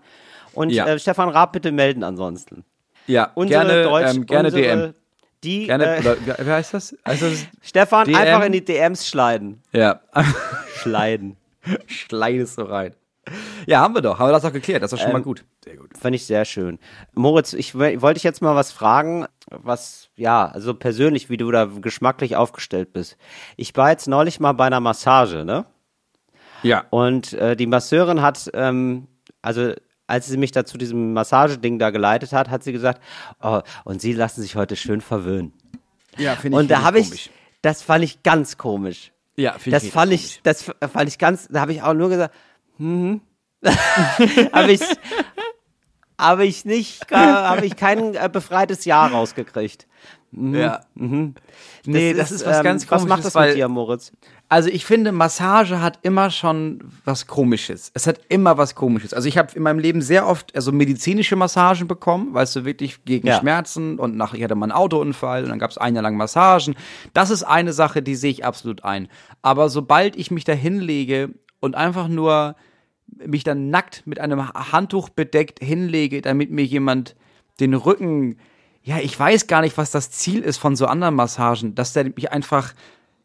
Und 0.53 0.71
Ja. 0.71 0.87
äh, 0.87 0.99
Stefan 0.99 1.29
Raab 1.29 1.53
bitte 1.53 1.73
melden 1.73 2.03
ansonsten. 2.03 2.65
ja, 3.07 3.31
Unsere 3.35 3.65
gerne, 3.67 3.83
Deutsch, 3.85 4.15
ähm, 4.15 4.27
gerne 4.27 4.49
unsere, 4.49 4.63
DM. 4.63 4.95
Die, 5.43 5.67
Gerne, 5.67 5.97
äh, 5.97 6.01
oder, 6.01 6.17
wie 6.47 6.51
heißt 6.51 6.75
das? 6.75 6.97
Also, 7.03 7.27
Stefan, 7.63 8.07
DM. 8.07 8.15
einfach 8.17 8.45
in 8.45 8.53
die 8.53 8.65
DMs 8.65 9.09
schleiden. 9.09 9.63
ja, 9.73 10.01
Schleiden. 10.77 11.37
schleidest 11.87 12.55
so 12.57 12.65
rein. 12.65 12.95
Ja, 13.67 13.81
haben 13.81 13.95
wir 13.95 14.03
doch. 14.03 14.19
Haben 14.19 14.29
wir 14.29 14.33
das 14.33 14.45
auch 14.45 14.53
geklärt. 14.53 14.83
Das 14.83 14.93
ist 14.93 15.01
schon 15.01 15.13
mal 15.13 15.23
gut. 15.23 15.45
Sehr 15.63 15.77
gut. 15.77 15.97
Fand 15.97 16.17
ich 16.17 16.27
sehr 16.27 16.45
schön. 16.45 16.79
Moritz, 17.15 17.53
ich 17.53 17.75
wollte 17.77 18.15
dich 18.15 18.25
jetzt 18.25 18.43
mal 18.43 18.57
was 18.57 18.73
fragen, 18.73 19.27
was, 19.51 20.09
ja, 20.17 20.47
also 20.47 20.75
persönlich, 20.75 21.31
wie 21.31 21.37
du 21.37 21.51
da 21.51 21.67
geschmacklich 21.67 22.35
aufgestellt 22.35 22.93
bist. 22.93 23.17
Ich 23.57 23.77
war 23.77 23.91
jetzt 23.91 24.09
neulich 24.09 24.41
mal 24.41 24.53
bei 24.53 24.65
einer 24.67 24.81
Massage, 24.81 25.45
ne? 25.45 25.67
Ja. 26.63 26.87
Und 26.91 27.35
äh, 27.35 27.57
die 27.57 27.67
Masseurin 27.67 28.21
hat, 28.23 28.51
ähm, 28.55 29.07
also 29.43 29.75
als 30.11 30.27
sie 30.27 30.37
mich 30.37 30.51
da 30.51 30.65
zu 30.65 30.77
diesem 30.77 31.13
Massageding 31.13 31.79
da 31.79 31.91
geleitet 31.91 32.33
hat, 32.33 32.51
hat 32.51 32.65
sie 32.65 32.73
gesagt, 32.73 33.01
oh, 33.43 33.61
und 33.85 34.01
sie 34.01 34.13
lassen 34.13 34.43
sich 34.43 34.57
heute 34.57 34.77
schön 34.77 35.01
verwöhnen. 35.01 35.53
Ja, 36.19 36.35
finde 36.37 36.59
Und 36.59 36.71
da 36.71 36.83
habe 36.83 36.99
ich, 36.99 37.31
das 37.63 37.83
fand 37.83 38.05
ich 38.05 38.23
ganz 38.23 38.59
komisch. 38.59 39.13
Ja, 39.37 39.53
finde 39.53 39.77
Das 39.77 39.85
ich 39.85 39.93
fand 39.93 40.11
richtig 40.13 40.37
ich, 40.37 40.43
das 40.43 40.65
fand 40.65 41.09
ich 41.09 41.19
ganz, 41.19 41.49
da 41.49 41.61
habe 41.61 41.73
ich 41.73 41.83
auch 41.83 41.95
nur 41.95 42.09
gesagt, 42.09 42.35
hm, 42.79 43.21
habe 44.53 44.73
ich, 44.73 44.81
habe 46.21 46.45
ich 46.45 46.65
nicht, 46.65 47.11
äh, 47.11 47.17
habe 47.17 47.67
ich 47.67 47.77
kein 47.77 48.15
äh, 48.15 48.29
befreites 48.33 48.85
Jahr 48.85 49.11
rausgekriegt. 49.11 49.87
Ja. 50.33 50.81
Nee, 50.95 52.15
das, 52.15 52.31
ist, 52.31 52.47
was 52.47 52.59
ähm, 52.59 52.63
ganz 52.63 52.83
Was 52.85 53.03
komisches, 53.03 53.09
macht 53.09 53.25
das 53.25 53.35
weil, 53.35 53.49
mit 53.49 53.57
dir, 53.57 53.69
Moritz? 53.69 54.13
Also 54.49 54.69
ich 54.69 54.85
finde, 54.85 55.11
Massage 55.11 55.81
hat 55.81 55.99
immer 56.03 56.31
schon 56.31 56.85
was 57.05 57.27
Komisches. 57.27 57.91
Es 57.95 58.07
hat 58.07 58.21
immer 58.29 58.57
was 58.57 58.77
Komisches. 58.77 59.13
Also 59.13 59.29
ich 59.29 59.37
habe 59.39 59.53
in 59.55 59.63
meinem 59.63 59.81
Leben 59.81 60.03
sehr 60.03 60.29
oft 60.29 60.55
also 60.55 60.71
medizinische 60.71 61.35
Massagen 61.35 61.89
bekommen, 61.89 62.33
weißt 62.33 62.57
du, 62.57 62.65
wirklich 62.65 63.05
gegen 63.05 63.27
Ja. 63.27 63.41
Schmerzen 63.41 63.99
und 63.99 64.17
nach, 64.17 64.35
ich 64.35 64.43
hatte 64.45 64.55
mal 64.55 64.67
einen 64.67 64.73
Autounfall 64.73 65.43
und 65.43 65.51
dann 65.51 65.59
gab 65.59 65.71
es 65.71 65.79
ein 65.79 65.95
Jahr 65.95 66.03
lang 66.03 66.17
Massagen. 66.17 66.77
Das 67.13 67.31
ist 67.31 67.43
eine 67.43 67.73
Sache, 67.73 68.03
die 68.03 68.15
sehe 68.15 68.31
ich 68.31 68.45
absolut 68.45 68.85
ein. 68.85 69.09
Aber 69.43 69.69
sobald 69.69 70.15
ich 70.15 70.31
mich 70.31 70.45
da 70.45 70.53
hinlege 70.53 71.31
und 71.59 71.75
einfach 71.75 72.07
nur 72.07 72.55
mich 73.27 73.45
dann 73.45 73.71
nackt 73.71 74.07
mit 74.07 74.21
einem 74.21 74.53
Handtuch 74.53 75.09
bedeckt 75.09 75.63
hinlege, 75.63 76.23
damit 76.23 76.51
mir 76.51 76.65
jemand 76.65 77.17
den 77.61 77.75
Rücken, 77.75 78.37
ja, 78.83 78.99
ich 78.99 79.19
weiß 79.19 79.47
gar 79.47 79.61
nicht, 79.61 79.77
was 79.77 79.91
das 79.91 80.11
Ziel 80.11 80.41
ist 80.41 80.59
von 80.59 80.77
so 80.77 80.87
anderen 80.87 81.15
Massagen, 81.15 81.75
dass 81.75 81.93
der 81.93 82.05
mich 82.05 82.33
einfach 82.33 82.73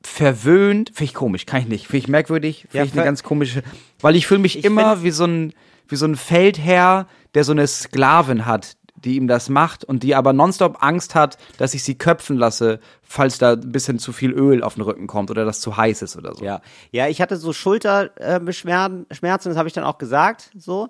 verwöhnt, 0.04 0.90
finde 0.90 1.06
ich 1.06 1.14
komisch, 1.14 1.46
kann 1.46 1.62
ich 1.62 1.68
nicht, 1.68 1.88
finde 1.88 1.98
ich 1.98 2.08
merkwürdig, 2.08 2.62
finde 2.62 2.78
Ja, 2.78 2.84
ich 2.84 2.94
eine 2.94 3.04
ganz 3.04 3.24
komische, 3.24 3.64
weil 4.02 4.16
ich 4.16 4.28
fühle 4.28 4.42
mich 4.42 4.60
Ich 4.60 4.66
immer 4.66 5.04
wie 5.04 5.12
so 5.12 5.26
ein 5.26 5.54
wie 5.88 5.96
so 5.96 6.06
ein 6.06 6.16
Feldherr, 6.16 7.08
der 7.34 7.44
so 7.44 7.52
eine 7.52 7.68
Sklavin 7.68 8.46
hat, 8.46 8.76
die 8.96 9.16
ihm 9.16 9.28
das 9.28 9.50
macht 9.50 9.84
und 9.84 10.04
die 10.04 10.16
aber 10.16 10.34
nonstop 10.34 10.78
Angst 10.82 11.16
hat, 11.16 11.38
dass 11.58 11.74
ich 11.74 11.84
sie 11.84 11.96
köpfen 11.96 12.38
lasse, 12.38 12.80
falls 13.02 13.38
da 13.38 13.54
ein 13.54 13.72
bisschen 13.72 14.00
zu 14.00 14.12
viel 14.14 14.32
Öl 14.32 14.64
auf 14.64 14.76
den 14.76 14.84
Rücken 14.84 15.08
kommt 15.08 15.30
oder 15.32 15.46
das 15.46 15.60
zu 15.60 15.78
heiß 15.78 16.02
ist 16.02 16.16
oder 16.16 16.34
so. 16.34 16.44
Ja, 16.44 16.62
ja, 16.92 17.08
ich 17.08 17.22
hatte 17.22 17.38
so 17.38 17.54
Schulterbeschwerden, 17.54 19.06
Schmerzen, 19.12 19.50
das 19.50 19.58
habe 19.58 19.68
ich 19.68 19.74
dann 19.74 19.84
auch 19.84 19.98
gesagt, 19.98 20.52
so. 20.58 20.90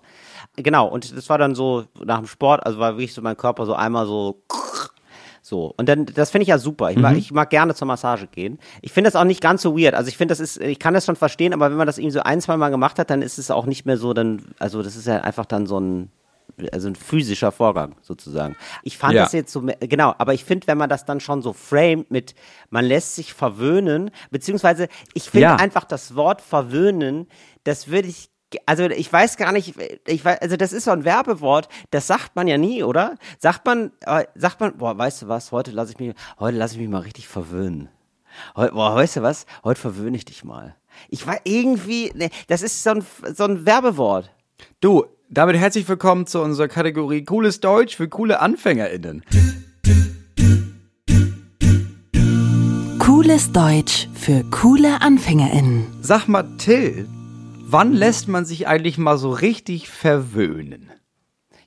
Genau, 0.56 0.88
und 0.88 1.16
das 1.16 1.30
war 1.30 1.38
dann 1.38 1.56
so 1.56 1.86
nach 2.04 2.20
dem 2.20 2.28
Sport, 2.28 2.66
also 2.66 2.80
war 2.80 2.94
wirklich 2.94 3.14
so 3.14 3.22
mein 3.22 3.38
Körper 3.38 3.66
so 3.66 3.74
einmal 3.74 4.06
so 4.06 4.44
so, 5.42 5.74
und 5.78 5.90
dann, 5.90 6.06
das 6.06 6.32
finde 6.32 6.44
ich 6.44 6.50
ja 6.50 6.58
super. 6.58 6.92
Ich, 6.92 6.98
mag, 6.98 7.18
ich 7.18 7.32
mag 7.32 7.50
gerne 7.50 7.76
zur 7.76 7.88
Massage 7.88 8.28
gehen. 8.28 8.60
Ich 8.82 8.92
finde 8.94 9.10
das 9.10 9.16
auch 9.16 9.26
nicht 9.26 9.42
ganz 9.42 9.62
so 9.62 9.78
weird. 9.78 9.94
Also 9.94 10.08
ich 10.08 10.18
finde, 10.18 10.32
das 10.32 10.40
ist, 10.40 10.60
ich 10.60 10.80
kann 10.80 10.94
das 10.94 11.06
schon 11.06 11.16
verstehen, 11.16 11.54
aber 11.54 11.70
wenn 11.70 11.78
man 11.78 11.86
das 11.88 11.98
eben 11.98 12.12
so 12.12 12.22
ein, 12.22 12.42
zwei 12.42 12.58
Mal 12.58 12.70
gemacht 12.70 12.98
hat, 12.98 13.10
dann 13.10 13.22
ist 13.22 13.38
es 13.38 13.52
auch 13.52 13.66
nicht 13.66 13.86
mehr 13.86 13.98
so, 13.98 14.14
dann, 14.14 14.42
also 14.58 14.82
das 14.82 14.96
ist 14.96 15.06
ja 15.06 15.22
einfach 15.22 15.46
dann 15.46 15.68
so 15.68 15.80
ein, 15.80 16.10
also 16.72 16.88
ein 16.88 16.96
physischer 16.96 17.52
Vorgang 17.52 17.96
sozusagen. 18.02 18.56
Ich 18.84 18.98
fand 18.98 19.14
Ja. 19.16 19.24
das 19.24 19.34
jetzt 19.34 19.52
so, 19.52 19.62
genau, 19.80 20.14
aber 20.18 20.34
ich 20.34 20.46
finde, 20.46 20.68
wenn 20.68 20.78
man 20.78 20.90
das 20.90 21.06
dann 21.06 21.20
schon 21.20 21.42
so 21.42 21.54
framed 21.54 22.12
mit, 22.12 22.36
man 22.70 22.86
lässt 22.86 23.16
sich 23.16 23.34
verwöhnen, 23.34 24.12
beziehungsweise 24.32 24.88
ich 25.14 25.30
finde 25.30 25.42
Ja. 25.48 25.56
einfach 25.58 25.84
das 25.84 26.16
Wort 26.16 26.42
verwöhnen, 26.42 27.28
das 27.64 27.88
würde 27.90 28.08
ich 28.08 28.30
also 28.68 28.84
ich 28.86 29.12
weiß 29.12 29.36
gar 29.36 29.52
nicht, 29.52 29.74
ich 30.08 30.24
weiß, 30.24 30.40
also 30.42 30.56
das 30.56 30.72
ist 30.72 30.86
so 30.86 30.92
ein 30.92 31.04
Werbewort, 31.04 31.68
das 31.92 32.08
sagt 32.08 32.38
man 32.38 32.48
ja 32.48 32.58
nie, 32.58 32.84
oder? 32.84 33.16
Sagt 33.38 33.66
man, 33.66 33.92
äh, 34.06 34.26
sagt 34.36 34.62
man, 34.62 34.78
boah, 34.78 34.98
weißt 34.98 35.24
du 35.24 35.28
was, 35.28 35.52
heute 35.52 35.72
lasse 35.72 35.92
ich 35.92 36.00
mich, 36.00 36.14
heute 36.40 36.58
lasse 36.58 36.76
ich 36.76 36.80
mich 36.80 36.88
mal 36.90 37.00
richtig 37.02 37.28
verwöhnen. 37.28 37.90
Heute, 38.56 38.74
boah, 38.74 38.96
weißt 38.96 39.18
du 39.18 39.22
was, 39.24 39.46
heute 39.66 39.82
verwöhne 39.82 40.16
ich 40.16 40.24
dich 40.26 40.46
mal. 40.46 40.76
Ich 41.10 41.28
war 41.28 41.38
irgendwie, 41.44 42.12
ne, 42.16 42.30
das 42.48 42.62
ist 42.62 42.82
so 42.82 42.92
ein, 42.92 43.06
so 43.36 43.44
ein 43.44 43.66
Werbewort. 43.66 44.32
Du, 44.80 45.06
damit 45.30 45.56
herzlich 45.56 45.88
willkommen 45.88 46.28
zu 46.28 46.42
unserer 46.42 46.68
Kategorie 46.68 47.24
Cooles 47.24 47.60
Deutsch 47.60 47.96
für 47.96 48.08
coole 48.08 48.40
AnfängerInnen. 48.40 49.24
Cooles 53.00 53.52
Deutsch 53.52 54.08
für 54.14 54.44
coole 54.52 55.02
AnfängerInnen. 55.02 55.88
Sag 56.02 56.28
mal, 56.28 56.44
Till, 56.58 57.08
wann 57.68 57.94
lässt 57.94 58.28
man 58.28 58.46
sich 58.46 58.68
eigentlich 58.68 58.98
mal 59.00 59.18
so 59.18 59.32
richtig 59.32 59.90
verwöhnen? 59.90 60.92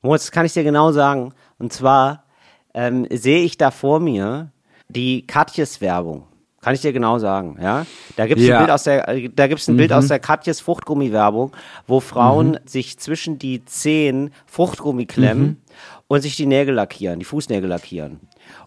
Moritz, 0.02 0.26
das 0.26 0.30
kann 0.30 0.46
ich 0.46 0.52
dir 0.52 0.62
genau 0.62 0.92
sagen. 0.92 1.34
Und 1.58 1.72
zwar 1.72 2.26
ähm, 2.74 3.06
sehe 3.10 3.42
ich 3.42 3.56
da 3.56 3.72
vor 3.72 3.98
mir 3.98 4.52
die 4.88 5.26
Katjes 5.26 5.80
Werbung. 5.80 6.27
Kann 6.60 6.74
ich 6.74 6.80
dir 6.80 6.92
genau 6.92 7.18
sagen, 7.18 7.56
ja? 7.62 7.86
Da 8.16 8.26
gibt's 8.26 8.44
Ja. 8.44 8.56
ein 8.56 8.62
Bild 8.64 8.70
aus 8.72 8.82
der, 8.82 9.08
äh, 9.08 9.28
da 9.32 9.46
gibt's 9.46 9.68
ein 9.68 9.76
Bild 9.76 9.92
aus 9.92 10.08
der 10.08 10.18
Katjes 10.18 10.60
Fruchtgummi-Werbung, 10.60 11.52
wo 11.86 12.00
Frauen 12.00 12.58
sich 12.66 12.98
zwischen 12.98 13.38
die 13.38 13.64
Zehen 13.64 14.32
Fruchtgummi 14.46 15.06
klemmen 15.06 15.62
und 16.08 16.22
sich 16.22 16.34
die 16.34 16.46
Nägel 16.46 16.74
lackieren, 16.74 17.20
die 17.20 17.24
Fußnägel 17.24 17.68
lackieren. 17.68 18.20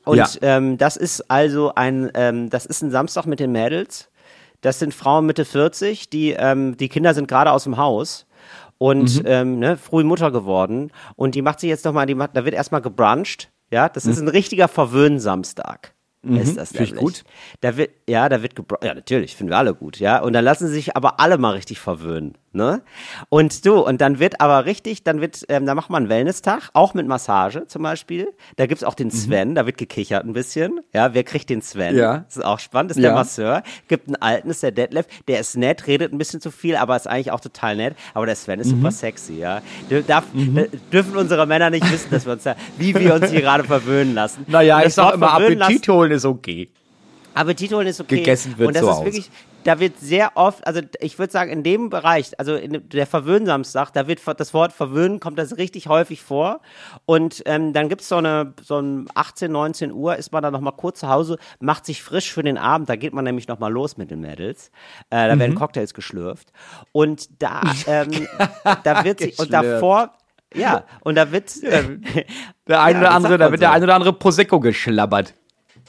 Und 0.05 0.17
Ja. 0.17 0.27
ähm, 0.41 0.77
das 0.77 0.95
ist 0.95 1.29
also 1.29 1.73
ein, 1.75 2.09
ähm, 2.13 2.49
das 2.49 2.65
ist 2.65 2.81
ein 2.81 2.91
Samstag 2.91 3.25
mit 3.25 3.39
den 3.41 3.51
Mädels. 3.51 4.09
Das 4.61 4.79
sind 4.79 4.93
Frauen 4.93 5.25
Mitte 5.25 5.43
40, 5.43 6.09
die, 6.09 6.31
ähm, 6.31 6.77
die 6.77 6.87
Kinder 6.87 7.13
sind 7.13 7.27
gerade 7.27 7.51
aus 7.51 7.63
dem 7.65 7.75
Haus 7.77 8.25
und 8.77 9.21
ähm, 9.25 9.59
ne, 9.59 9.75
früh 9.75 10.03
Mutter 10.05 10.31
geworden. 10.31 10.91
Und 11.17 11.35
die 11.35 11.41
macht 11.41 11.59
sich 11.59 11.69
jetzt 11.69 11.83
nochmal, 11.83 12.05
die 12.05 12.15
macht, 12.15 12.37
da 12.37 12.45
wird 12.45 12.55
erstmal 12.55 12.81
gebruncht. 12.81 13.51
Ja, 13.69 13.89
das 13.89 14.05
ist 14.05 14.19
ein 14.19 14.27
richtiger 14.27 14.67
Verwöhn-Samstag. 14.67 15.93
Ist 16.23 16.57
das 16.57 16.73
nämlich. 16.73 16.95
gut. 16.95 17.23
Da 17.61 17.77
wird, 17.77 17.91
ja, 18.07 18.29
da 18.29 18.43
wird 18.43 18.53
gebr- 18.53 18.85
ja 18.85 18.93
natürlich, 18.93 19.35
finden 19.35 19.51
wir 19.51 19.57
alle 19.57 19.73
gut, 19.73 19.99
ja. 19.99 20.21
Und 20.21 20.33
dann 20.33 20.45
lassen 20.45 20.67
sie 20.67 20.73
sich 20.73 20.95
aber 20.95 21.19
alle 21.19 21.37
mal 21.39 21.53
richtig 21.53 21.79
verwöhnen, 21.79 22.37
ne? 22.53 22.81
Und 23.29 23.65
du, 23.65 23.79
und 23.79 24.01
dann 24.01 24.19
wird 24.19 24.41
aber 24.41 24.65
richtig, 24.65 25.03
dann 25.03 25.21
wird, 25.21 25.43
ähm, 25.49 25.65
da 25.65 25.75
macht 25.75 25.89
man 25.89 26.03
einen 26.03 26.09
Wellness-Tag, 26.09 26.69
auch 26.73 26.93
mit 26.93 27.07
Massage 27.07 27.67
zum 27.67 27.83
Beispiel. 27.83 28.27
Da 28.57 28.65
gibt's 28.65 28.83
auch 28.83 28.93
den 28.93 29.11
Sven, 29.11 29.55
da 29.55 29.65
wird 29.65 29.77
gekichert 29.77 30.25
ein 30.25 30.33
bisschen, 30.33 30.79
ja. 30.93 31.13
Wer 31.13 31.23
kriegt 31.23 31.49
den 31.49 31.61
Sven? 31.61 31.93
Mhm. 31.93 31.99
Ja. 31.99 32.17
Das 32.27 32.37
ist 32.37 32.45
auch 32.45 32.59
spannend, 32.59 32.91
das 32.91 32.97
ist 32.97 33.03
Ja. 33.03 33.09
der 33.09 33.17
Masseur. 33.17 33.63
Gibt 33.87 34.07
einen 34.07 34.15
alten, 34.17 34.49
ist 34.49 34.63
der 34.63 34.71
Detlef, 34.71 35.05
der 35.27 35.39
ist 35.39 35.55
nett, 35.57 35.87
redet 35.87 36.13
ein 36.13 36.17
bisschen 36.17 36.41
zu 36.41 36.51
viel, 36.51 36.75
aber 36.75 36.95
ist 36.95 37.07
eigentlich 37.07 37.31
auch 37.31 37.39
total 37.39 37.75
nett. 37.75 37.95
Aber 38.13 38.25
der 38.25 38.35
Sven 38.35 38.59
ist 38.59 38.67
Mhm. 38.67 38.77
super 38.77 38.91
sexy, 38.91 39.33
ja. 39.39 39.61
Darf, 40.07 40.25
äh, 40.35 40.67
Dürfen 40.91 41.15
unsere 41.17 41.45
Männer 41.47 41.69
nicht 41.69 41.89
wissen, 41.91 42.07
dass 42.11 42.25
wir 42.25 42.33
uns 42.33 42.43
da, 42.43 42.55
wie 42.77 42.93
wir 42.95 43.15
uns 43.15 43.29
hier 43.29 43.41
gerade 43.41 43.63
verwöhnen 43.63 44.13
lassen. 44.13 44.45
Naja, 44.47 44.81
ich 44.85 44.93
sag 44.93 45.13
immer, 45.13 45.29
verwöhnen 45.29 45.57
lassen- 45.59 45.71
Appetit 45.71 45.87
holen 45.89 46.11
ist 46.11 46.25
okay. 46.25 46.69
Appetit 47.33 47.71
holen 47.73 47.87
ist 47.87 48.01
okay. 48.01 48.17
Gegessen 48.17 48.57
wird 48.57 48.67
Und 48.67 48.73
das 48.75 48.83
zu 48.83 48.89
ist 48.89 48.95
Hause. 48.95 49.05
wirklich, 49.05 49.31
da 49.63 49.79
wird 49.79 49.99
sehr 49.99 50.31
oft, 50.35 50.65
also 50.65 50.81
ich 50.99 51.19
würde 51.19 51.31
sagen, 51.31 51.51
in 51.51 51.63
dem 51.63 51.89
Bereich, 51.89 52.37
also 52.39 52.55
in 52.55 52.87
der 52.89 53.05
Verwöhnsamstag, 53.07 53.91
da 53.93 54.07
wird 54.07 54.21
das 54.39 54.53
Wort 54.53 54.73
verwöhnen, 54.73 55.19
kommt 55.19 55.37
das 55.39 55.57
richtig 55.57 55.87
häufig 55.87 56.21
vor. 56.21 56.61
Und 57.05 57.43
ähm, 57.45 57.73
dann 57.73 57.89
gibt's 57.89 58.07
so 58.09 58.17
eine, 58.17 58.53
so 58.61 58.79
ein 58.79 59.07
18, 59.15 59.51
19 59.51 59.91
Uhr, 59.91 60.15
ist 60.15 60.31
man 60.31 60.41
dann 60.43 60.53
nochmal 60.53 60.73
kurz 60.75 60.99
zu 61.01 61.09
Hause, 61.09 61.37
macht 61.59 61.85
sich 61.85 62.01
frisch 62.03 62.31
für 62.33 62.43
den 62.43 62.57
Abend, 62.57 62.89
da 62.89 62.95
geht 62.95 63.13
man 63.13 63.23
nämlich 63.23 63.47
nochmal 63.47 63.71
los 63.71 63.97
mit 63.97 64.11
den 64.11 64.21
Mädels. 64.21 64.71
Äh, 65.09 65.27
da 65.27 65.35
Mhm. 65.35 65.39
werden 65.39 65.55
Cocktails 65.55 65.93
geschlürft. 65.93 66.51
Und 66.91 67.41
da, 67.41 67.61
ähm, 67.87 68.27
da 68.83 69.03
wird 69.03 69.19
sich, 69.19 69.37
und 69.39 69.51
davor, 69.53 70.13
ja, 70.53 70.83
und 71.01 71.15
da 71.15 71.31
wird, 71.31 71.51
Der 72.67 72.81
ein 72.81 72.93
Ja, 72.95 72.99
oder 72.99 73.11
andere, 73.11 73.37
da 73.37 73.51
wird 73.51 73.61
der 73.61 73.69
so. 73.69 73.75
ein 73.75 73.83
oder 73.83 73.95
andere 73.95 74.13
Prosecco 74.13 74.59
geschlabbert. 74.59 75.33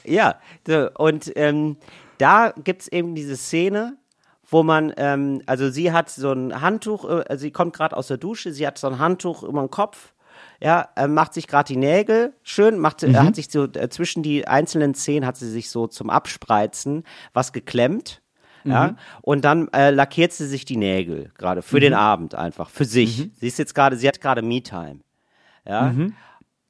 Ja, 0.05 0.35
so, 0.67 0.89
und 0.97 1.31
ähm, 1.35 1.77
da 2.17 2.53
gibt's 2.63 2.87
eben 2.87 3.15
diese 3.15 3.35
Szene, 3.35 3.97
wo 4.49 4.63
man, 4.63 4.93
ähm, 4.97 5.41
also 5.45 5.69
sie 5.69 5.91
hat 5.91 6.09
so 6.09 6.31
ein 6.31 6.61
Handtuch, 6.61 7.09
äh, 7.09 7.37
sie 7.37 7.51
kommt 7.51 7.75
gerade 7.75 7.95
aus 7.97 8.07
der 8.07 8.17
Dusche, 8.17 8.51
sie 8.53 8.67
hat 8.67 8.77
so 8.77 8.87
ein 8.87 8.99
Handtuch 8.99 9.43
über 9.43 9.61
den 9.61 9.71
Kopf, 9.71 10.13
ja, 10.61 10.89
äh, 10.95 11.07
macht 11.07 11.33
sich 11.33 11.47
gerade 11.47 11.67
die 11.67 11.77
Nägel 11.77 12.33
schön, 12.43 12.77
macht, 12.77 13.03
äh, 13.03 13.13
hat 13.15 13.35
sich 13.35 13.49
so 13.49 13.65
äh, 13.65 13.89
zwischen 13.89 14.23
die 14.23 14.47
einzelnen 14.47 14.93
Zehen 14.93 15.25
hat 15.25 15.37
sie 15.37 15.49
sich 15.49 15.69
so 15.69 15.87
zum 15.87 16.09
Abspreizen 16.09 17.03
was 17.33 17.51
geklemmt. 17.51 18.21
Ja, 18.65 18.95
und 19.21 19.43
dann 19.43 19.67
äh, 19.73 19.89
lackiert 19.89 20.31
sie 20.31 20.47
sich 20.47 20.63
die 20.63 20.77
Nägel 20.77 21.31
gerade 21.37 21.61
für 21.61 21.81
den 21.81 21.93
Abend 21.93 22.33
einfach, 22.33 22.69
für 22.69 22.85
sich. 22.85 23.29
Sie 23.35 23.47
ist 23.47 23.59
jetzt 23.59 23.75
gerade, 23.75 23.97
sie 23.97 24.07
hat 24.07 24.21
gerade 24.21 24.41
Me-Time. 24.41 25.01
Ja. 25.67 25.93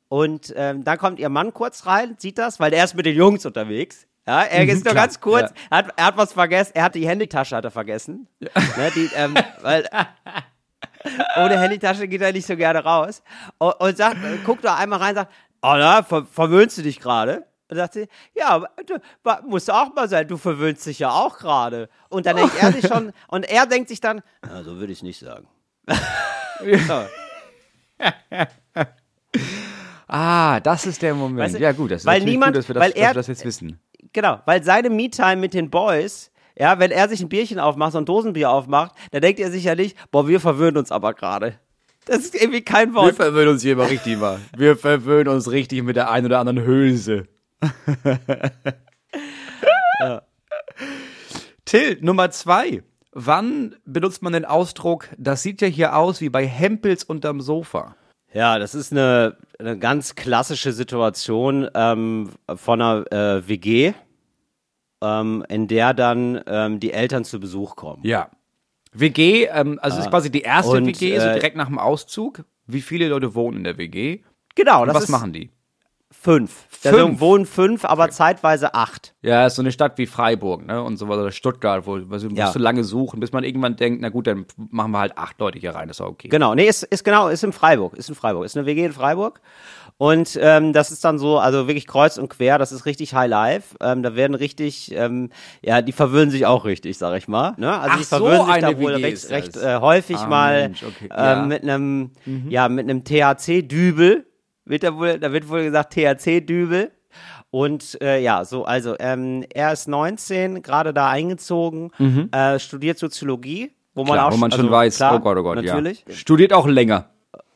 Und 0.10 0.52
ähm, 0.56 0.84
dann 0.84 0.98
kommt 0.98 1.20
ihr 1.20 1.30
Mann 1.30 1.54
kurz 1.54 1.86
rein, 1.86 2.16
sieht 2.18 2.40
das, 2.40 2.60
weil 2.60 2.74
er 2.74 2.84
ist 2.84 2.96
mit 2.96 3.06
den 3.06 3.16
Jungs 3.16 3.46
unterwegs. 3.46 4.08
Ja, 4.26 4.44
er 4.44 4.64
ist 4.64 4.86
nur 4.86 4.94
klar, 4.94 5.06
ganz 5.06 5.20
kurz, 5.20 5.50
ja. 5.50 5.56
er, 5.70 5.78
hat, 5.80 5.94
er 5.98 6.06
hat 6.06 6.18
was 6.18 6.32
vergessen, 6.34 6.72
er 6.76 6.84
hat 6.86 6.96
die 6.96 7.06
Handytasche 7.08 7.56
hat 7.58 7.66
er 7.66 7.72
vergessen. 7.72 8.28
Ne, 8.40 8.50
die, 8.96 9.10
ähm, 9.16 9.36
weil, 9.62 9.86
ohne 11.38 11.60
Handytasche 11.60 12.08
geht 12.08 12.22
er 12.22 12.32
nicht 12.32 12.48
so 12.48 12.56
gerne 12.56 12.80
raus. 12.84 13.22
Und, 13.58 13.74
und 13.82 13.98
sagt, 13.98 14.18
guckt 14.46 14.64
da 14.64 14.76
einmal 14.76 15.00
rein 15.00 15.10
und 15.10 15.16
sagt, 15.16 15.32
oh 15.62 15.74
na, 15.78 16.04
ver 16.04 16.26
verwöhnst 16.26 16.78
du 16.78 16.84
dich 16.84 17.00
gerade? 17.02 17.44
Und 17.70 17.76
sagt 17.78 17.94
sie, 17.96 18.08
ja, 18.34 18.48
aber 18.50 18.70
du, 18.86 18.98
wa- 19.24 19.42
muss 19.46 19.68
auch 19.70 19.94
mal 19.94 20.08
sein, 20.08 20.26
du 20.28 20.38
verwöhnst 20.38 20.86
dich 20.86 21.00
ja 21.00 21.10
auch 21.12 21.38
gerade. 21.40 21.90
Und 22.10 22.26
dann 22.26 22.38
denkt 22.38 22.54
er 22.62 22.72
sich 22.72 22.88
schon, 22.88 23.12
und 23.28 23.44
er 23.50 23.66
denkt 23.66 23.90
sich 23.90 24.00
dann, 24.00 24.22
na, 24.42 24.64
so 24.64 24.78
würde 24.78 24.94
ich 24.94 25.00
es 25.00 25.04
nicht 25.04 25.20
sagen. 25.20 25.48
Ah, 30.08 30.60
das 30.60 30.86
ist 30.86 31.02
der 31.02 31.16
Moment. 31.16 31.40
Weißt 31.40 31.56
du, 31.56 31.60
ja, 31.60 31.72
gut, 31.72 31.92
das 31.92 32.02
ist 32.02 32.06
weil 32.06 32.22
niemand- 32.22 32.54
gut, 32.54 32.60
dass 32.60 32.68
wir 32.70 32.76
das, 32.76 32.82
weil 32.84 32.92
dass 32.92 33.00
er- 33.02 33.10
wir 33.10 33.14
das 33.16 33.28
jetzt 33.28 33.46
wissen. 33.46 33.80
Genau, 34.14 34.40
weil 34.46 34.64
seine 34.64 34.90
Me-Time 34.90 35.38
mit 35.38 35.54
den 35.54 35.70
Boys, 35.70 36.32
ja, 36.58 36.78
wenn 36.80 36.92
er 36.92 37.10
sich 37.10 37.20
ein 37.22 37.30
Bierchen 37.30 37.60
aufmacht, 37.60 37.94
so 37.94 37.98
ein 37.98 38.06
Dosenbier 38.06 38.50
aufmacht, 38.52 38.94
dann 39.12 39.22
denkt 39.22 39.40
er 39.40 39.52
sich 39.52 39.64
ja 39.64 39.76
nicht, 39.76 39.98
boah, 40.12 40.28
wir 40.28 40.40
verwöhnen 40.40 40.78
uns 40.78 40.92
aber 40.92 41.14
gerade. 41.14 41.60
Das 42.06 42.18
ist 42.20 42.36
irgendwie 42.36 42.62
kein 42.62 42.90
Wir 42.90 42.96
Wort. 42.96 43.16
verwöhnen 43.16 43.50
uns 43.54 43.62
hier 43.64 43.74
immer 43.74 43.90
richtig 43.90 44.20
mal. 44.20 44.40
Wir 44.56 44.76
verwöhnen 44.78 45.30
uns 45.34 45.50
richtig 45.50 45.84
mit 45.84 45.96
der 45.96 46.12
einen 46.12 46.28
oder 46.28 46.40
anderen 46.40 46.64
Hülse. 46.66 47.28
Till, 51.66 51.98
Nummer 52.02 52.30
zwei. 52.32 52.84
Wann 53.14 53.76
benutzt 53.86 54.22
man 54.24 54.34
den 54.34 54.46
Ausdruck, 54.46 55.08
das 55.18 55.44
sieht 55.44 55.62
ja 55.62 55.68
hier 55.68 55.96
aus 55.96 56.20
wie 56.20 56.30
bei 56.30 56.48
Hempels 56.48 57.04
unterm 57.04 57.42
Sofa? 57.42 57.96
Ja, 58.34 58.58
das 58.58 58.74
ist 58.74 58.92
eine, 58.92 59.38
eine 59.60 59.78
ganz 59.78 60.16
klassische 60.16 60.74
Situation 60.74 61.70
ähm, 61.76 62.32
von 62.56 62.82
einer 62.82 63.12
äh, 63.12 63.48
WG, 63.48 63.94
ähm, 65.02 65.46
in 65.50 65.68
der 65.68 65.94
dann 65.94 66.42
ähm, 66.48 66.80
die 66.80 66.94
Eltern 66.94 67.26
zu 67.26 67.40
Besuch 67.40 67.76
kommen. 67.76 68.02
Ja. 68.04 68.30
WG, 68.92 69.46
ähm, 69.46 69.80
also 69.82 69.98
das 69.98 70.06
ist 70.06 70.10
quasi 70.10 70.32
die 70.32 70.42
erste 70.42 70.78
Und, 70.78 70.88
WG, 70.88 71.20
so 71.20 71.28
äh, 71.28 71.34
direkt 71.34 71.56
nach 71.56 71.68
dem 71.68 71.80
Auszug. 71.80 72.44
Wie 72.66 72.82
viele 72.82 73.08
Leute 73.08 73.36
wohnen 73.36 73.58
in 73.58 73.64
der 73.64 73.78
WG? 73.78 74.22
Genau, 74.56 74.82
Und 74.82 74.88
das 74.88 74.96
was 74.96 75.04
ist 75.06 75.10
machen 75.10 75.34
die? 75.34 75.52
Fünf. 76.20 76.68
Da 76.84 76.90
Fünf? 76.92 77.02
sind- 77.12 77.20
wohnen 77.22 77.46
fünf, 77.46 77.86
aber 77.86 78.10
zeitweise 78.10 78.74
acht. 78.74 79.14
Ja, 79.22 79.46
ist 79.46 79.56
so 79.56 79.62
eine 79.62 79.72
Stadt 79.72 79.98
wie 79.98 80.06
Freiburg, 80.06 80.66
ne? 80.66 80.82
Und 80.84 80.98
so 80.98 81.08
was 81.08 81.18
oder 81.18 81.32
Stuttgart, 81.32 81.86
wo 81.88 81.98
wo- 81.98 82.14
musst 82.14 82.28
Ja. 82.36 82.52
du 82.52 82.60
lange 82.60 82.84
suchen, 82.84 83.20
bis 83.20 83.32
man 83.32 83.44
irgendwann 83.44 83.76
denkt, 83.76 84.02
na 84.02 84.10
gut, 84.10 84.28
dann 84.28 84.46
machen 84.70 84.92
wir 84.92 85.00
halt 85.00 85.18
acht 85.18 85.40
Leute 85.40 85.60
hier 85.60 85.74
rein, 85.76 85.88
das 85.88 85.98
ist 85.98 86.02
auch 86.02 86.10
okay. 86.10 86.28
Genau, 86.28 86.56
nee, 86.56 86.66
ist, 86.68 86.84
ist 86.84 87.04
genau, 87.04 87.30
ist 87.30 87.44
in 87.44 87.54
Freiburg, 87.54 87.94
ist 87.96 88.10
in 88.10 88.16
Freiburg, 88.16 88.46
ist 88.46 88.58
eine 88.58 88.66
WG 88.66 88.86
in 88.86 88.92
Freiburg. 88.94 89.40
Und 89.98 90.38
ähm, 90.42 90.74
das 90.74 90.92
ist 90.92 91.06
dann 91.06 91.20
so, 91.20 91.38
also 91.38 91.68
wirklich 91.68 91.86
kreuz 91.88 92.18
und 92.18 92.28
quer, 92.30 92.58
das 92.58 92.72
ist 92.72 92.86
richtig 92.86 93.14
High 93.14 93.30
Life. 93.30 93.76
Ähm, 93.80 94.02
da 94.04 94.16
werden 94.16 94.34
richtig, 94.34 94.92
ähm, 94.94 95.30
ja, 95.62 95.82
die 95.84 95.92
verwöhnen 95.92 96.32
sich 96.32 96.46
auch 96.48 96.66
richtig, 96.66 96.98
sag 96.98 97.16
ich 97.18 97.28
mal. 97.28 97.54
Ne? 97.58 97.72
Also 97.72 97.90
Ach, 97.94 97.98
die 97.98 98.04
so 98.04 98.18
verwöhnen 98.18 98.46
sich 98.46 98.54
eine 98.56 98.76
da 98.76 98.82
wohl 98.82 98.94
WG 98.96 99.04
recht, 99.04 99.14
ist 99.14 99.30
recht 99.30 99.56
äh, 99.56 99.76
häufig 99.80 100.18
Ah, 100.18 100.28
mal 100.28 100.62
Mensch, 100.64 100.84
okay, 100.84 101.06
ähm, 101.06 101.10
ja. 101.16 101.42
mit 101.46 101.64
einem, 101.64 102.12
ja, 102.50 102.70
mit 102.70 102.90
einem 102.90 103.04
THC-Dübel. 103.04 104.26
Wird 104.66 104.84
da 104.84 104.96
wohl, 104.96 105.20
da 105.20 105.32
wird 105.32 105.50
wohl 105.50 105.64
gesagt 105.64 105.94
THC-Dübel. 105.94 106.92
Und 107.52 108.02
äh, 108.02 108.20
ja, 108.20 108.44
so, 108.46 108.66
also 108.66 108.96
ähm, 109.00 109.46
er 109.54 109.74
ist 109.74 109.88
19, 109.88 110.64
gerade 110.64 110.94
da 110.94 111.10
eingezogen, 111.10 111.92
äh, 112.32 112.58
studiert 112.58 112.98
Soziologie, 112.98 113.72
wo 113.94 114.04
man 114.04 114.14
Mhm. 114.14 114.16
Klar, 114.16 114.28
auch 114.28 114.32
wo 114.34 114.38
man 114.38 114.52
schon 114.52 114.62
also, 114.62 114.72
weiß, 114.72 114.96
klar, 114.98 115.16
oh 115.16 115.20
Gott, 115.20 115.38
oh 115.38 115.44
Gott, 115.44 115.64
natürlich. 115.64 116.04
ja. 116.08 116.16
Studiert 116.16 116.54
auch 116.54 116.66
länger. 116.68 117.10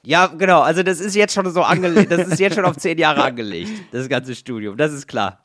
Ja, 0.08 0.28
genau. 0.28 0.62
Also 0.62 0.84
das 0.84 1.02
ist 1.02 1.16
jetzt 1.18 1.34
schon 1.34 1.52
so 1.52 1.64
angelegt. 1.64 2.10
Das 2.18 2.26
ist 2.30 2.40
jetzt 2.40 2.56
schon 2.56 2.64
auf 2.64 2.78
zehn 2.78 2.98
Jahre 2.98 3.24
angelegt, 3.24 3.70
das 3.92 4.08
ganze 4.08 4.36
Studium. 4.36 4.78
Das 4.78 4.94
ist 4.94 5.06
klar. 5.06 5.42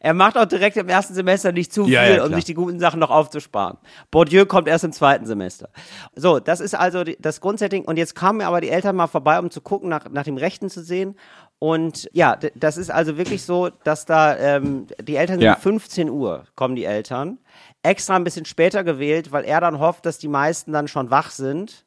Er 0.00 0.12
macht 0.12 0.36
auch 0.36 0.44
direkt 0.44 0.76
im 0.76 0.88
ersten 0.88 1.14
Semester 1.14 1.50
nicht 1.50 1.72
zu 1.72 1.84
viel, 1.84 1.94
Ja, 1.94 2.06
ja, 2.06 2.24
um 2.24 2.34
sich 2.34 2.44
die 2.44 2.52
guten 2.52 2.78
Sachen 2.78 3.00
noch 3.00 3.10
aufzusparen. 3.10 3.78
Bourdieu 4.10 4.44
kommt 4.44 4.68
erst 4.68 4.84
im 4.84 4.92
zweiten 4.92 5.24
Semester. 5.24 5.70
So, 6.14 6.40
das 6.40 6.60
ist 6.60 6.74
also 6.74 7.04
die, 7.04 7.16
das 7.20 7.40
Grundsetting. 7.40 7.86
Und 7.86 7.96
jetzt 7.96 8.14
kamen 8.14 8.38
mir 8.38 8.46
aber 8.48 8.60
die 8.60 8.68
Eltern 8.68 8.96
mal 8.96 9.06
vorbei, 9.06 9.38
um 9.38 9.50
zu 9.50 9.62
gucken, 9.62 9.88
nach, 9.88 10.10
nach 10.10 10.24
dem 10.24 10.36
Rechten 10.36 10.68
zu 10.68 10.82
sehen. 10.82 11.14
Und 11.58 12.10
ja, 12.12 12.36
das 12.54 12.76
ist 12.76 12.90
also 12.90 13.16
wirklich 13.16 13.44
so, 13.44 13.70
dass 13.84 14.04
da 14.04 14.36
ähm, 14.36 14.88
die 15.02 15.16
Eltern 15.16 15.36
sind 15.36 15.46
Ja. 15.46 15.56
15 15.56 16.10
Uhr, 16.10 16.44
kommen 16.54 16.76
die 16.76 16.84
Eltern. 16.84 17.38
Extra 17.82 18.16
ein 18.16 18.24
bisschen 18.24 18.44
später 18.44 18.84
gewählt, 18.84 19.32
weil 19.32 19.44
er 19.44 19.62
dann 19.62 19.78
hofft, 19.78 20.04
dass 20.04 20.18
die 20.18 20.28
meisten 20.28 20.72
dann 20.72 20.86
schon 20.86 21.10
wach 21.10 21.30
sind 21.30 21.86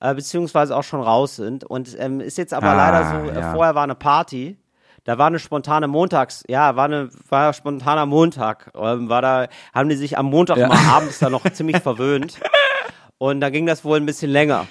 äh, 0.00 0.14
beziehungsweise 0.14 0.76
auch 0.76 0.82
schon 0.84 1.00
raus 1.00 1.36
sind. 1.36 1.64
Und 1.64 1.96
ähm, 1.98 2.20
ist 2.20 2.38
jetzt 2.38 2.52
aber 2.54 2.68
Ah, 2.68 2.74
leider 2.74 3.24
so, 3.24 3.30
äh, 3.30 3.40
ja. 3.40 3.52
vorher 3.52 3.74
war 3.74 3.84
eine 3.84 3.94
Party. 3.94 4.56
Da 5.04 5.18
war 5.18 5.28
eine 5.28 5.38
spontane 5.38 5.86
Montags, 5.86 6.42
ja, 6.48 6.74
war 6.74 6.86
eine, 6.86 7.08
war 7.28 7.52
spontaner 7.52 8.06
Montag. 8.06 8.72
Ähm, 8.74 9.08
war 9.08 9.22
da, 9.22 9.46
haben 9.72 9.88
die 9.88 9.94
sich 9.94 10.18
am 10.18 10.26
Montag 10.26 10.56
Ja. 10.58 10.66
mal 10.66 10.78
abends 10.88 11.20
da 11.20 11.30
noch 11.30 11.48
ziemlich 11.52 11.78
verwöhnt. 11.78 12.40
Und 13.18 13.40
da 13.40 13.50
ging 13.50 13.66
das 13.66 13.84
wohl 13.84 13.98
ein 13.98 14.06
bisschen 14.06 14.30
länger. 14.32 14.66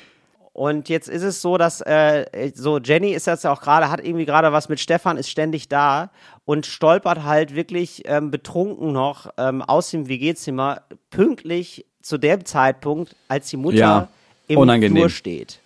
Und 0.52 0.88
jetzt 0.88 1.10
ist 1.10 1.24
es 1.24 1.42
so, 1.42 1.58
dass 1.58 1.82
äh, 1.82 2.52
so 2.54 2.80
Jenny 2.80 3.12
ist 3.12 3.28
jetzt 3.28 3.46
auch 3.46 3.62
gerade, 3.62 3.90
hat 3.90 4.00
irgendwie 4.06 4.26
gerade 4.26 4.54
was 4.54 4.70
mit 4.70 4.80
Stefan, 4.80 5.18
ist 5.18 5.30
ständig 5.30 5.68
da 5.68 6.12
und 6.46 6.66
stolpert 6.66 7.24
halt 7.24 7.56
wirklich 7.56 8.04
ähm, 8.06 8.32
betrunken 8.32 8.94
noch 8.94 9.30
ähm, 9.38 9.62
aus 9.62 9.90
dem 9.92 10.08
WG-Zimmer 10.08 10.82
pünktlich 11.10 11.86
zu 12.02 12.18
dem 12.18 12.46
Zeitpunkt, 12.46 13.16
als 13.28 13.50
die 13.50 13.58
Mutter 13.58 13.76
Ja, 13.78 14.08
im 14.48 14.58
unangenehm. 14.58 14.98
Flur 14.98 15.10
steht. 15.10 15.60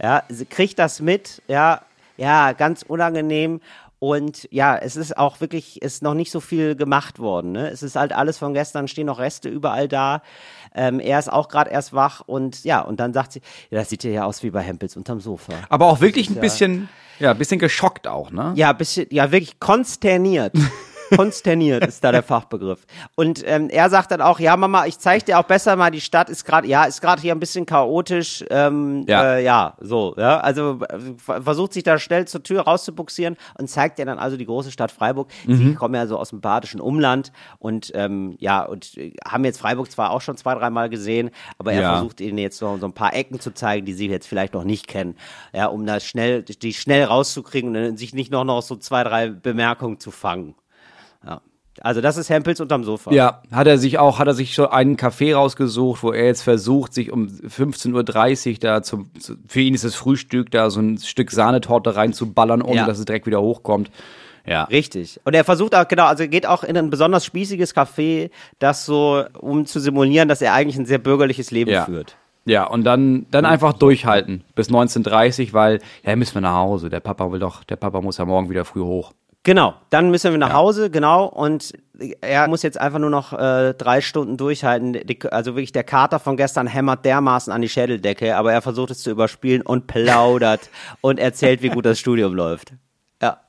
Ja, 0.00 0.22
sie 0.28 0.46
kriegt 0.46 0.78
das 0.78 1.00
mit, 1.00 1.42
ja, 1.48 1.82
ja, 2.16 2.52
ganz 2.52 2.82
unangenehm. 2.82 3.60
Und 4.00 4.46
ja, 4.52 4.76
es 4.76 4.94
ist 4.94 5.16
auch 5.16 5.40
wirklich, 5.40 5.82
ist 5.82 6.02
noch 6.02 6.14
nicht 6.14 6.30
so 6.30 6.38
viel 6.38 6.76
gemacht 6.76 7.18
worden. 7.18 7.52
Ne? 7.52 7.68
Es 7.68 7.82
ist 7.82 7.96
halt 7.96 8.12
alles 8.12 8.38
von 8.38 8.54
gestern, 8.54 8.86
stehen 8.86 9.06
noch 9.06 9.18
Reste 9.18 9.48
überall 9.48 9.88
da. 9.88 10.22
Ähm, 10.72 11.00
er 11.00 11.18
ist 11.18 11.32
auch 11.32 11.48
gerade 11.48 11.70
erst 11.70 11.92
wach 11.92 12.22
und 12.26 12.62
ja, 12.62 12.80
und 12.80 13.00
dann 13.00 13.12
sagt 13.12 13.32
sie, 13.32 13.40
ja, 13.70 13.78
das 13.78 13.88
sieht 13.88 14.04
ja 14.04 14.24
aus 14.24 14.44
wie 14.44 14.50
bei 14.50 14.60
Hempels 14.60 14.96
unterm 14.96 15.20
Sofa. 15.20 15.52
Aber 15.68 15.86
auch 15.86 16.00
wirklich 16.00 16.30
ein 16.30 16.36
bisschen, 16.36 16.88
ja, 17.18 17.32
ein 17.32 17.38
bisschen 17.38 17.58
geschockt 17.58 18.06
auch, 18.06 18.30
ne? 18.30 18.52
Ja, 18.54 18.72
bisschen, 18.72 19.06
ja, 19.10 19.32
wirklich 19.32 19.58
konsterniert. 19.58 20.54
konsterniert 21.16 21.86
ist 21.86 22.02
da 22.04 22.12
der 22.12 22.22
Fachbegriff. 22.22 22.86
Und 23.14 23.42
ähm, 23.46 23.68
er 23.70 23.90
sagt 23.90 24.10
dann 24.10 24.20
auch, 24.20 24.40
ja, 24.40 24.56
Mama, 24.56 24.86
ich 24.86 24.98
zeig 24.98 25.24
dir 25.26 25.38
auch 25.38 25.44
besser 25.44 25.76
mal, 25.76 25.90
die 25.90 26.00
Stadt 26.00 26.28
ist 26.30 26.44
gerade, 26.44 26.66
ja, 26.68 26.84
ist 26.84 27.00
gerade 27.00 27.20
hier 27.22 27.32
ein 27.34 27.40
bisschen 27.40 27.66
chaotisch. 27.66 28.44
Ähm, 28.50 29.04
Ja. 29.08 29.22
ja. 29.22 29.34
Äh, 29.36 29.44
ja, 29.44 29.76
so, 29.80 30.14
ja. 30.16 30.40
Also 30.40 30.80
äh, 30.88 30.98
ver- 31.16 31.42
versucht 31.42 31.72
sich 31.72 31.82
da 31.82 31.98
schnell 31.98 32.26
zur 32.26 32.42
Tür 32.42 32.62
rauszubuxieren 32.62 33.36
und 33.58 33.68
zeigt 33.68 33.98
dir 33.98 34.04
dann 34.06 34.18
also 34.18 34.36
die 34.36 34.46
große 34.46 34.70
Stadt 34.70 34.90
Freiburg. 34.92 35.28
Sie 35.46 35.74
kommen 35.74 35.94
ja 35.94 36.06
so 36.06 36.18
aus 36.18 36.30
dem 36.30 36.40
badischen 36.40 36.80
Umland 36.80 37.32
und 37.58 37.90
ähm, 37.94 38.36
ja, 38.38 38.62
und 38.64 38.96
äh, 38.96 39.12
haben 39.26 39.44
jetzt 39.44 39.58
Freiburg 39.60 39.90
zwar 39.90 40.10
auch 40.10 40.20
schon 40.20 40.36
zwei, 40.36 40.54
dreimal 40.54 40.88
gesehen, 40.88 41.30
aber 41.58 41.72
er 41.72 41.82
Ja. 41.82 41.92
versucht 41.94 42.20
ihnen 42.20 42.38
jetzt 42.38 42.58
so, 42.58 42.76
so 42.78 42.86
ein 42.86 42.92
paar 42.92 43.14
Ecken 43.14 43.40
zu 43.40 43.52
zeigen, 43.52 43.86
die 43.86 43.92
sie 43.94 44.08
jetzt 44.08 44.26
vielleicht 44.26 44.54
noch 44.54 44.64
nicht 44.64 44.86
kennen. 44.88 45.16
Ja, 45.52 45.66
um 45.66 45.86
da 45.86 46.00
schnell, 46.00 46.42
die 46.42 46.72
schnell 46.74 47.04
rauszukriegen 47.04 47.74
und 47.76 47.96
sich 47.98 48.14
nicht 48.14 48.30
noch, 48.30 48.44
noch 48.44 48.62
so 48.62 48.76
zwei, 48.76 49.04
drei 49.04 49.28
Bemerkungen 49.28 49.98
zu 50.00 50.10
fangen. 50.10 50.54
Also 51.82 52.00
das 52.00 52.16
ist 52.16 52.30
Hempels 52.30 52.60
unterm 52.60 52.84
Sofa. 52.84 53.12
Ja, 53.12 53.42
hat 53.52 53.66
er 53.66 53.78
sich 53.78 53.98
auch, 53.98 54.18
hat 54.18 54.26
er 54.26 54.34
sich 54.34 54.54
schon 54.54 54.66
einen 54.66 54.96
Café 54.96 55.34
rausgesucht, 55.34 56.02
wo 56.02 56.12
er 56.12 56.26
jetzt 56.26 56.42
versucht, 56.42 56.94
sich 56.94 57.12
um 57.12 57.26
15.30 57.28 58.48
Uhr 58.52 58.58
da 58.60 58.82
zum, 58.82 59.10
zu, 59.18 59.34
für 59.46 59.60
ihn 59.60 59.74
ist 59.74 59.84
das 59.84 59.94
Frühstück, 59.94 60.50
da 60.50 60.70
so 60.70 60.80
ein 60.80 60.98
Stück 60.98 61.30
Sahnetorte 61.30 61.96
reinzuballern, 61.96 62.62
ohne 62.62 62.76
Ja. 62.76 62.86
dass 62.86 62.98
es 62.98 63.04
direkt 63.04 63.26
wieder 63.26 63.40
hochkommt. 63.40 63.90
Ja. 64.46 64.64
Richtig. 64.64 65.20
Und 65.24 65.34
er 65.34 65.44
versucht 65.44 65.74
auch, 65.74 65.86
genau, 65.88 66.06
also 66.06 66.22
er 66.22 66.28
geht 66.28 66.46
auch 66.46 66.64
in 66.64 66.76
ein 66.76 66.88
besonders 66.90 67.24
spießiges 67.24 67.74
Café, 67.76 68.30
das 68.58 68.86
so, 68.86 69.24
um 69.38 69.66
zu 69.66 69.78
simulieren, 69.78 70.28
dass 70.28 70.40
er 70.40 70.54
eigentlich 70.54 70.78
ein 70.78 70.86
sehr 70.86 70.98
bürgerliches 70.98 71.50
Leben 71.50 71.70
Ja. 71.70 71.84
führt. 71.84 72.16
Ja, 72.46 72.64
und 72.64 72.84
dann, 72.84 73.26
dann 73.30 73.44
einfach 73.44 73.74
durchhalten 73.74 74.42
bis 74.54 74.70
19.30 74.70 75.52
weil, 75.52 75.80
ja, 76.02 76.16
müssen 76.16 76.32
wir 76.34 76.40
nach 76.40 76.54
Hause. 76.54 76.88
Der 76.88 77.00
Papa 77.00 77.30
will 77.30 77.40
doch, 77.40 77.62
der 77.64 77.76
Papa 77.76 78.00
muss 78.00 78.16
ja 78.16 78.24
morgen 78.24 78.48
wieder 78.48 78.64
früh 78.64 78.80
hoch. 78.80 79.12
Genau, 79.44 79.74
dann 79.90 80.10
müssen 80.10 80.32
wir 80.32 80.38
nach 80.38 80.52
Hause, 80.52 80.90
genau, 80.90 81.24
und 81.26 81.72
er 82.20 82.48
muss 82.48 82.62
jetzt 82.62 82.80
einfach 82.80 82.98
nur 82.98 83.10
noch 83.10 83.32
äh, 83.32 83.72
drei 83.74 84.00
Stunden 84.00 84.36
durchhalten. 84.36 84.92
Die, 84.92 85.18
also 85.30 85.54
wirklich, 85.54 85.72
der 85.72 85.84
Kater 85.84 86.18
von 86.18 86.36
gestern 86.36 86.66
hämmert 86.66 87.04
dermaßen 87.04 87.52
an 87.52 87.62
die 87.62 87.68
Schädeldecke, 87.68 88.36
aber 88.36 88.52
er 88.52 88.62
versucht 88.62 88.90
es 88.90 88.98
zu 89.00 89.10
überspielen 89.10 89.62
und 89.62 89.86
plaudert 89.86 90.68
und 91.00 91.18
erzählt, 91.18 91.62
wie 91.62 91.70
gut 91.70 91.86
das 91.86 91.98
Studium 91.98 92.34
läuft. 92.34 92.74
Ja. 93.22 93.40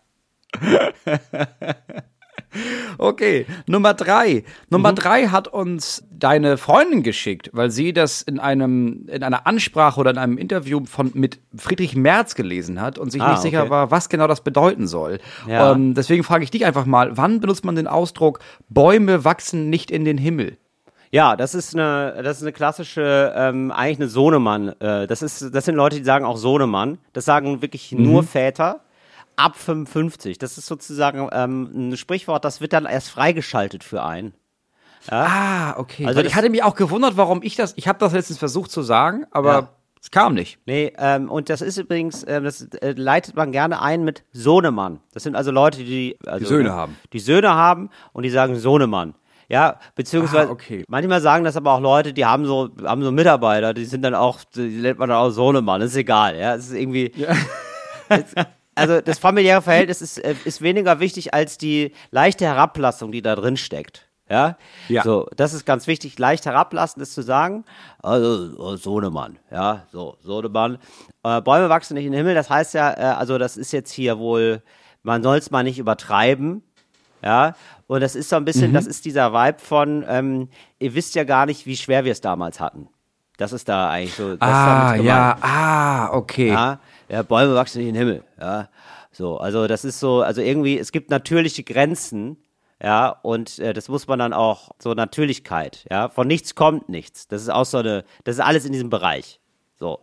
Okay, 2.97 3.45
Nummer 3.66 3.93
drei. 3.93 4.43
Nummer 4.70 4.91
drei 4.93 5.28
hat 5.28 5.47
uns 5.47 6.04
deine 6.12 6.58
Freundin 6.58 7.02
geschickt, 7.04 7.50
weil 7.54 7.72
sie 7.72 7.93
das 7.93 8.22
in 8.22 8.39
einem, 8.39 9.06
in 9.08 9.24
einer 9.24 9.47
Ansprache 9.47 10.00
oder 10.00 10.12
in 10.12 10.18
einem 10.18 10.38
Interview 10.38 10.82
von, 10.86 11.12
mit 11.14 11.39
Friedrich 11.56 11.95
Merz 11.95 12.36
gelesen 12.36 12.82
hat 12.82 12.97
und 12.97 13.12
sich 13.12 13.22
Ah, 13.22 13.32
nicht 13.32 13.41
sicher 13.41 13.62
okay. 13.62 13.70
war, 13.70 13.91
was 13.91 14.10
genau 14.10 14.28
das 14.28 14.41
bedeuten 14.41 14.88
soll. 14.88 15.20
Ja. 15.47 15.72
Ähm, 15.72 15.93
deswegen 15.93 16.24
frage 16.24 16.43
ich 16.43 16.52
dich 16.52 16.66
einfach 16.66 16.86
mal, 16.86 17.16
wann 17.16 17.39
benutzt 17.39 17.64
man 17.64 17.76
den 17.76 17.88
Ausdruck, 17.88 18.39
Bäume 18.68 19.24
wachsen 19.24 19.70
nicht 19.70 19.91
in 19.91 20.04
den 20.04 20.18
Himmel? 20.18 20.58
Ja, 21.12 21.36
das 21.36 21.56
ist 21.56 21.74
eine, 21.76 22.22
das 22.24 22.38
ist 22.38 22.43
eine 22.43 22.52
klassische, 22.52 23.34
ähm, 23.36 23.72
eigentlich 23.72 24.00
eine 24.00 24.10
Sohnemann. 24.10 24.70
Äh, 24.80 25.08
das 25.08 25.22
ist, 25.22 25.56
das 25.56 25.66
sind 25.66 25.76
Leute, 25.76 25.97
die 25.97 26.04
sagen 26.04 26.26
auch 26.26 26.38
Sohnemann. 26.38 27.00
Das 27.14 27.26
sagen 27.26 27.62
wirklich 27.62 27.91
nur 27.93 28.24
Väter 28.24 28.82
ab 29.39 29.55
55. 29.57 30.37
Das 30.37 30.57
ist 30.57 30.65
sozusagen 30.67 31.27
ähm, 31.31 31.71
ein 31.91 31.97
Sprichwort, 31.97 32.45
das 32.45 32.61
wird 32.61 32.73
dann 32.73 32.85
erst 32.85 33.09
freigeschaltet 33.09 33.83
für 33.83 34.03
einen. 34.03 34.33
Ah, 35.09 35.77
okay. 35.77 36.05
Also 36.05 36.21
ich 36.21 36.35
hatte 36.35 36.49
mich 36.49 36.61
auch 36.63 36.75
gewundert, 36.75 37.17
warum 37.17 37.41
ich 37.41 37.55
das, 37.55 37.73
ich 37.77 37.87
habe 37.87 37.97
das 37.99 38.13
letztens 38.13 38.37
versucht 38.37 38.69
zu 38.69 38.81
sagen, 38.83 39.25
aber 39.31 39.51
Ja. 39.53 39.69
es 40.01 40.11
kam 40.11 40.33
nicht. 40.33 40.59
Nee, 40.65 40.93
ähm, 40.97 41.29
und 41.31 41.49
das 41.49 41.61
ist 41.61 41.77
übrigens, 41.77 42.25
ähm, 42.27 42.43
das 42.43 42.61
äh, 42.81 42.91
leitet 42.95 43.35
man 43.35 43.51
gerne 43.51 43.81
ein 43.81 44.03
mit 44.03 44.23
Sohnemann. 44.33 44.99
Das 45.13 45.23
sind 45.23 45.35
also 45.35 45.51
Leute, 45.51 45.79
die, 45.83 46.17
also, 46.25 46.45
Söhne 46.45 46.73
haben. 46.73 46.97
Die 47.13 47.19
Söhne 47.19 47.49
haben 47.55 47.89
und 48.13 48.23
die 48.23 48.29
sagen 48.29 48.55
Sohnemann. 48.57 49.15
Ja, 49.47 49.79
beziehungsweise 49.95 50.49
Ah, 50.49 50.51
okay. 50.51 50.83
manchmal 50.89 51.21
sagen 51.21 51.43
das 51.43 51.57
aber 51.57 51.71
auch 51.73 51.79
Leute, 51.81 52.13
die 52.13 52.25
haben 52.25 52.45
so, 52.45 52.69
haben 52.83 53.01
so 53.01 53.11
Mitarbeiter, 53.11 53.73
die 53.73 53.85
sind 53.85 54.03
dann 54.03 54.13
auch, 54.13 54.41
die 54.55 54.61
nennt 54.81 54.99
man 54.99 55.09
dann 55.09 55.17
auch 55.17 55.31
Sohnemann, 55.31 55.81
ist 55.81 55.95
egal, 55.95 56.37
ja. 56.37 56.53
Es 56.55 56.67
ist 56.67 56.73
irgendwie. 56.75 57.11
Es- 58.09 58.35
also 58.80 59.01
das 59.01 59.19
familiäre 59.19 59.61
Verhältnis 59.61 60.01
ist, 60.01 60.17
äh, 60.17 60.36
ist 60.45 60.61
weniger 60.61 60.99
wichtig 60.99 61.34
als 61.34 61.57
die 61.57 61.93
leichte 62.11 62.45
Herablassung, 62.45 63.11
die 63.11 63.21
da 63.21 63.36
drin 63.36 63.57
steckt. 63.57 64.09
Ja? 64.30 64.57
Ja. 64.88 65.03
So, 65.03 65.27
das 65.36 65.53
ist 65.53 65.65
ganz 65.65 65.88
wichtig, 65.88 66.17
leicht 66.19 66.45
herablassend 66.45 67.01
ist 67.01 67.13
zu 67.13 67.23
sagen. 67.23 67.65
Also, 68.01 68.53
oh, 68.57 68.75
Sohnemann, 68.75 69.39
ja, 69.51 69.86
so, 69.91 70.17
Sohnemann. 70.21 70.77
Äh, 71.23 71.41
Bäume 71.41 71.69
wachsen 71.69 71.95
nicht 71.95 72.05
in 72.05 72.11
den 72.11 72.19
Himmel, 72.19 72.36
das 72.36 72.49
heißt 72.49 72.75
ja, 72.75 72.91
äh, 72.91 73.15
also 73.17 73.38
das 73.38 73.57
ist 73.57 73.71
jetzt 73.71 73.91
hier 73.91 74.19
wohl, 74.19 74.61
man 75.01 75.23
soll 75.23 75.38
es 75.38 75.51
mal 75.51 75.63
nicht 75.63 75.80
übertreiben. 75.80 76.63
Ja, 77.21 77.55
und 77.88 77.99
das 77.99 78.15
ist 78.15 78.30
so 78.30 78.38
ein 78.38 78.45
bisschen, 78.45 78.71
das 78.71 78.88
ist 78.88 79.03
dieser 79.03 79.34
Vibe 79.34 79.59
von, 79.59 80.05
ähm, 80.07 80.47
ihr 80.77 80.93
wisst 80.95 81.15
ja 81.15 81.25
gar 81.25 81.45
nicht, 81.47 81.65
wie 81.65 81.75
schwer 81.75 82.05
wir 82.05 82.13
es 82.13 82.21
damals 82.21 82.61
hatten. 82.61 82.88
Das 83.36 83.51
ist 83.51 83.67
da 83.67 83.89
eigentlich 83.89 84.15
so. 84.15 84.38
Ah, 84.39 84.95
ja, 84.95 85.38
ah, 85.41 86.13
okay. 86.13 86.49
Ja, 86.49 86.80
ja, 87.10 87.24
Bäume 87.24 87.55
wachsen 87.55 87.80
nicht 87.80 87.89
in 87.89 87.95
den 87.95 88.07
Himmel, 88.07 88.24
ja. 88.39 88.70
So, 89.12 89.38
also 89.38 89.68
das 89.68 89.86
ist 89.86 89.99
so, 89.99 90.22
also 90.22 90.41
irgendwie, 90.41 90.78
es 90.78 90.91
gibt 90.91 91.10
natürliche 91.10 91.64
Grenzen, 91.64 92.38
ja, 92.82 93.10
und 93.24 93.60
äh, 93.60 93.74
das 93.74 93.89
muss 93.89 94.07
man 94.07 94.20
dann 94.20 94.34
auch, 94.34 94.70
so 94.80 94.93
Natürlichkeit, 94.93 95.86
ja, 95.89 96.10
von 96.10 96.28
nichts 96.28 96.55
kommt 96.55 96.88
nichts. 96.88 97.28
Das 97.28 97.41
ist 97.41 97.49
auch 97.49 97.66
so 97.66 97.80
eine, 97.80 98.05
das 98.24 98.36
ist 98.36 98.41
alles 98.41 98.66
in 98.66 98.72
diesem 98.72 98.89
Bereich. 98.89 99.39
So. 99.80 99.99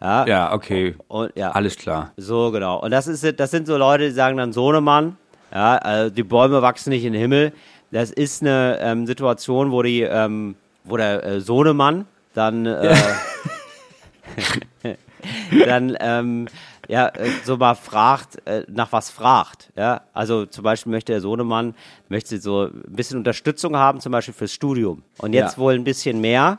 Ja, 0.00 0.26
Ja, 0.26 0.52
okay. 0.52 0.96
und 1.08 1.36
ja. 1.36 1.50
Alles 1.50 1.76
klar. 1.76 2.12
So, 2.16 2.50
genau. 2.50 2.80
Und 2.80 2.90
das 2.90 3.06
ist, 3.06 3.38
das 3.38 3.50
sind 3.50 3.66
so 3.66 3.76
Leute, 3.76 4.08
die 4.08 4.14
sagen 4.14 4.38
dann 4.38 4.52
Sohnemann, 4.52 5.18
ja, 5.52 5.76
also 5.76 6.10
die 6.14 6.22
Bäume 6.22 6.62
wachsen 6.62 6.90
nicht 6.90 7.04
in 7.04 7.12
den 7.12 7.20
Himmel. 7.20 7.52
Das 7.90 8.10
ist 8.10 8.40
eine 8.40 8.78
ähm, 8.80 9.06
Situation, 9.06 9.72
wo 9.72 9.82
die, 9.82 10.02
ähm, 10.02 10.54
wo 10.84 10.96
der 10.96 11.24
äh, 11.24 11.40
Sohnemann 11.40 12.06
dann, 12.34 12.66
äh, 12.66 12.96
dann, 15.66 15.96
ähm, 16.00 16.46
ja, 16.88 17.08
äh, 17.08 17.28
so 17.44 17.56
mal 17.56 17.74
fragt, 17.74 18.46
äh, 18.46 18.64
nach 18.68 18.92
was 18.92 19.10
fragt, 19.10 19.70
ja. 19.76 20.02
Also 20.12 20.46
zum 20.46 20.64
Beispiel 20.64 20.90
möchte 20.90 21.12
der 21.12 21.20
Sohnemann, 21.20 21.74
möchte 22.08 22.38
so 22.40 22.64
ein 22.64 22.82
bisschen 22.88 23.18
Unterstützung 23.18 23.76
haben, 23.76 24.00
zum 24.00 24.12
Beispiel 24.12 24.34
fürs 24.34 24.52
Studium. 24.52 25.02
Und 25.18 25.32
jetzt 25.32 25.52
Ja. 25.56 25.58
wohl 25.58 25.74
ein 25.74 25.84
bisschen 25.84 26.20
mehr. 26.20 26.58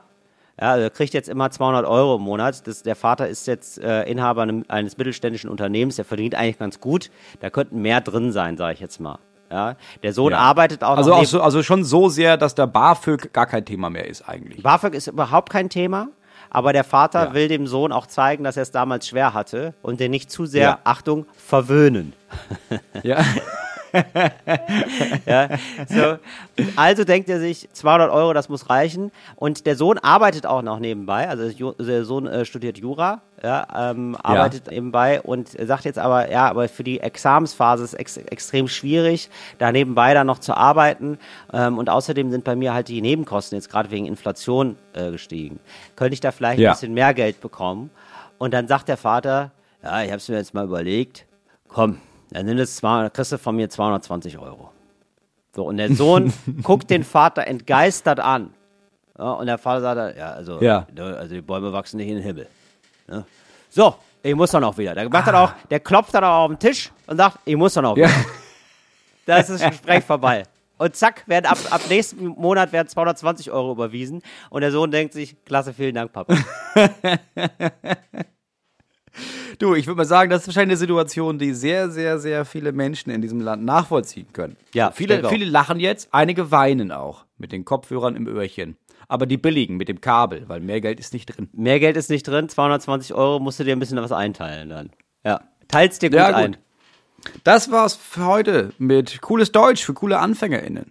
Ja, 0.59 0.71
also 0.71 0.83
er 0.83 0.89
kriegt 0.91 1.13
jetzt 1.13 1.27
immer 1.29 1.49
200 1.49 1.85
Euro 1.85 2.17
im 2.17 2.21
Monat. 2.21 2.67
Das, 2.67 2.83
der 2.83 2.95
Vater 2.95 3.27
ist 3.27 3.47
jetzt 3.47 3.79
äh, 3.79 4.03
Inhaber 4.03 4.43
einem, 4.43 4.63
eines 4.67 4.97
mittelständischen 4.97 5.49
Unternehmens. 5.49 5.95
Der 5.95 6.05
verdient 6.05 6.35
eigentlich 6.35 6.59
ganz 6.59 6.79
gut. 6.79 7.09
Da 7.39 7.49
könnten 7.49 7.81
mehr 7.81 7.99
drin 8.01 8.31
sein, 8.31 8.57
sage 8.57 8.73
ich 8.75 8.79
jetzt 8.79 8.99
mal. 8.99 9.17
Ja, 9.49 9.75
der 10.03 10.13
Sohn 10.13 10.31
Ja. 10.31 10.37
arbeitet 10.37 10.83
auch 10.83 10.95
Also 10.97 11.09
noch 11.09 11.17
auch 11.17 11.25
so, 11.25 11.41
also 11.41 11.63
schon 11.63 11.83
so 11.83 12.09
sehr, 12.09 12.37
dass 12.37 12.53
der 12.55 12.67
BAföG 12.67 13.33
gar 13.33 13.47
kein 13.47 13.65
Thema 13.65 13.89
mehr 13.89 14.07
ist 14.07 14.21
eigentlich. 14.29 14.61
BAföG 14.63 14.93
ist 14.93 15.07
überhaupt 15.07 15.49
kein 15.49 15.67
Thema. 15.69 16.07
Aber 16.53 16.73
der 16.73 16.83
Vater 16.83 17.27
Ja. 17.27 17.33
will 17.33 17.47
dem 17.47 17.65
Sohn 17.65 17.91
auch 17.93 18.05
zeigen, 18.07 18.43
dass 18.43 18.57
er 18.57 18.63
es 18.63 18.71
damals 18.71 19.07
schwer 19.07 19.33
hatte 19.33 19.73
und 19.81 19.99
den 20.01 20.11
nicht 20.11 20.29
zu 20.29 20.45
sehr, 20.45 20.61
Ja. 20.61 20.79
Achtung, 20.83 21.25
verwöhnen. 21.35 22.13
Ja. 23.03 23.23
Ja, 25.25 25.49
so. 25.87 26.17
Also 26.75 27.03
denkt 27.03 27.29
er 27.29 27.39
sich, 27.39 27.69
200 27.73 28.11
Euro, 28.11 28.33
das 28.33 28.49
muss 28.49 28.69
reichen. 28.69 29.11
Und 29.35 29.65
der 29.65 29.75
Sohn 29.75 29.97
arbeitet 29.97 30.45
auch 30.45 30.61
noch 30.61 30.79
nebenbei. 30.79 31.27
Also 31.27 31.73
der 31.73 32.05
Sohn 32.05 32.27
äh, 32.27 32.45
studiert 32.45 32.77
Jura, 32.77 33.21
ja, 33.43 33.91
ähm, 33.91 34.15
arbeitet 34.21 34.69
nebenbei 34.69 35.21
und 35.21 35.49
sagt 35.49 35.85
jetzt 35.85 35.99
aber, 35.99 36.31
ja, 36.31 36.47
aber 36.49 36.67
für 36.69 36.83
die 36.83 36.99
Examensphase 36.99 37.83
ist 37.83 37.93
ex 37.93 38.17
extrem 38.17 38.67
schwierig, 38.67 39.29
da 39.57 39.71
nebenbei 39.71 40.13
dann 40.13 40.27
noch 40.27 40.39
zu 40.39 40.53
arbeiten. 40.55 41.17
Ähm, 41.53 41.77
und 41.77 41.89
außerdem 41.89 42.31
sind 42.31 42.43
bei 42.43 42.55
mir 42.55 42.73
halt 42.73 42.87
die 42.87 43.01
Nebenkosten 43.01 43.57
jetzt 43.57 43.69
gerade 43.69 43.91
wegen 43.91 44.05
Inflation 44.05 44.77
äh, 44.93 45.11
gestiegen. 45.11 45.59
Könnte 45.95 46.13
ich 46.13 46.19
da 46.19 46.31
vielleicht 46.31 46.59
Ja. 46.59 46.71
ein 46.71 46.73
bisschen 46.75 46.93
mehr 46.93 47.13
Geld 47.13 47.41
bekommen? 47.41 47.89
Und 48.37 48.53
dann 48.53 48.67
sagt 48.67 48.87
der 48.89 48.97
Vater, 48.97 49.51
ja, 49.83 50.01
ich 50.03 50.09
habe 50.09 50.17
es 50.17 50.27
mir 50.29 50.37
jetzt 50.37 50.53
mal 50.53 50.65
überlegt, 50.65 51.25
komm, 51.67 51.97
dann 52.31 52.45
nimm 52.45 52.57
das 52.57 52.75
200, 52.77 53.13
kriegst 53.13 53.31
du 53.31 53.37
von 53.37 53.55
mir 53.55 53.69
220 53.69 54.37
Euro. 54.37 54.71
So, 55.55 55.65
und 55.65 55.77
der 55.77 55.93
Sohn 55.93 56.31
guckt 56.63 56.89
den 56.89 57.03
Vater 57.03 57.45
entgeistert 57.47 58.19
an. 58.19 58.53
Ja, 59.17 59.31
und 59.33 59.45
der 59.47 59.57
Vater 59.57 59.81
sagt, 59.81 59.97
dann, 59.97 60.17
ja, 60.17 60.31
also, 60.31 60.61
Ja. 60.61 60.87
ne, 60.95 61.15
also 61.17 61.35
die 61.35 61.41
Bäume 61.41 61.71
wachsen 61.73 61.97
nicht 61.97 62.07
in 62.07 62.15
den 62.15 62.23
Himmel. 62.23 62.47
Ne? 63.07 63.25
So, 63.69 63.95
ich 64.23 64.33
muss 64.33 64.51
dann 64.51 64.63
auch 64.63 64.77
wieder. 64.77 64.95
Der 64.95 65.09
macht 65.09 65.27
dann 65.27 65.35
Ah. 65.35 65.43
auch, 65.45 65.53
der 65.69 65.79
klopft 65.79 66.13
dann 66.13 66.23
auch 66.23 66.45
auf 66.45 66.47
den 66.51 66.59
Tisch 66.59 66.91
und 67.07 67.17
sagt, 67.17 67.37
ich 67.45 67.55
muss 67.55 67.73
dann 67.73 67.85
auch 67.85 67.97
Ja. 67.97 68.07
wieder. 68.07 68.25
Da 69.25 69.37
ist 69.37 69.49
das 69.49 69.61
Gespräch 69.69 70.03
vorbei. 70.03 70.43
Und 70.77 70.95
zack, 70.95 71.23
werden 71.27 71.45
ab, 71.45 71.59
ab 71.69 71.81
nächsten 71.89 72.25
Monat 72.25 72.71
werden 72.71 72.87
220 72.87 73.51
Euro 73.51 73.73
überwiesen. 73.73 74.23
Und 74.49 74.61
der 74.61 74.71
Sohn 74.71 74.89
denkt 74.89 75.13
sich, 75.13 75.35
klasse, 75.45 75.73
vielen 75.73 75.93
Dank, 75.93 76.11
Papa. 76.11 76.33
Du, 79.61 79.75
ich 79.75 79.85
würde 79.85 79.97
mal 79.97 80.05
sagen, 80.05 80.31
das 80.31 80.41
ist 80.41 80.47
wahrscheinlich 80.47 80.71
eine 80.71 80.77
Situation, 80.77 81.37
die 81.37 81.53
sehr, 81.53 81.91
sehr, 81.91 82.17
sehr 82.17 82.45
viele 82.45 82.71
Menschen 82.71 83.11
in 83.11 83.21
diesem 83.21 83.39
Land 83.41 83.63
nachvollziehen 83.63 84.25
können. 84.33 84.57
Ja, 84.73 84.89
viele, 84.89 85.29
viele 85.29 85.45
lachen 85.45 85.79
jetzt, 85.79 86.09
einige 86.11 86.49
weinen 86.49 86.91
auch 86.91 87.25
mit 87.37 87.51
den 87.51 87.63
Kopfhörern 87.63 88.15
im 88.15 88.25
Öhrchen. 88.27 88.75
Aber 89.07 89.27
die 89.27 89.37
billigen 89.37 89.77
mit 89.77 89.87
dem 89.87 90.01
Kabel, 90.01 90.45
weil 90.47 90.61
mehr 90.61 90.81
Geld 90.81 90.99
ist 90.99 91.13
nicht 91.13 91.27
drin. 91.27 91.47
Mehr 91.53 91.79
Geld 91.79 91.95
ist 91.95 92.09
nicht 92.09 92.27
drin, 92.27 92.49
220 92.49 93.13
Euro 93.13 93.39
musst 93.39 93.59
du 93.59 93.63
dir 93.63 93.75
ein 93.75 93.79
bisschen 93.79 94.01
was 94.01 94.11
einteilen 94.11 94.69
dann. 94.69 94.89
Ja, 95.23 95.41
teilst 95.67 96.01
dir 96.01 96.09
gut, 96.09 96.17
Ja, 96.17 96.29
gut. 96.31 96.35
ein. 96.37 96.57
Das 97.43 97.69
war's 97.69 97.93
für 97.95 98.25
heute 98.25 98.73
mit 98.79 99.21
cooles 99.21 99.51
Deutsch 99.51 99.85
für 99.85 99.93
coole 99.93 100.17
AnfängerInnen. 100.17 100.87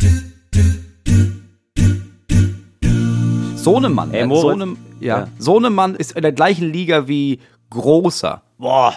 Sohnemann. 3.56 4.14
Ey, 4.14 4.20
äh, 4.20 4.26
Moritz. 4.26 4.78
Ja. 5.00 5.18
Ja. 5.18 5.28
Sohnemann 5.40 5.96
ist 5.96 6.12
in 6.12 6.22
der 6.22 6.30
gleichen 6.30 6.72
Liga 6.72 7.08
wie 7.08 7.40
Großer. 7.70 8.42
Boah. 8.60 8.94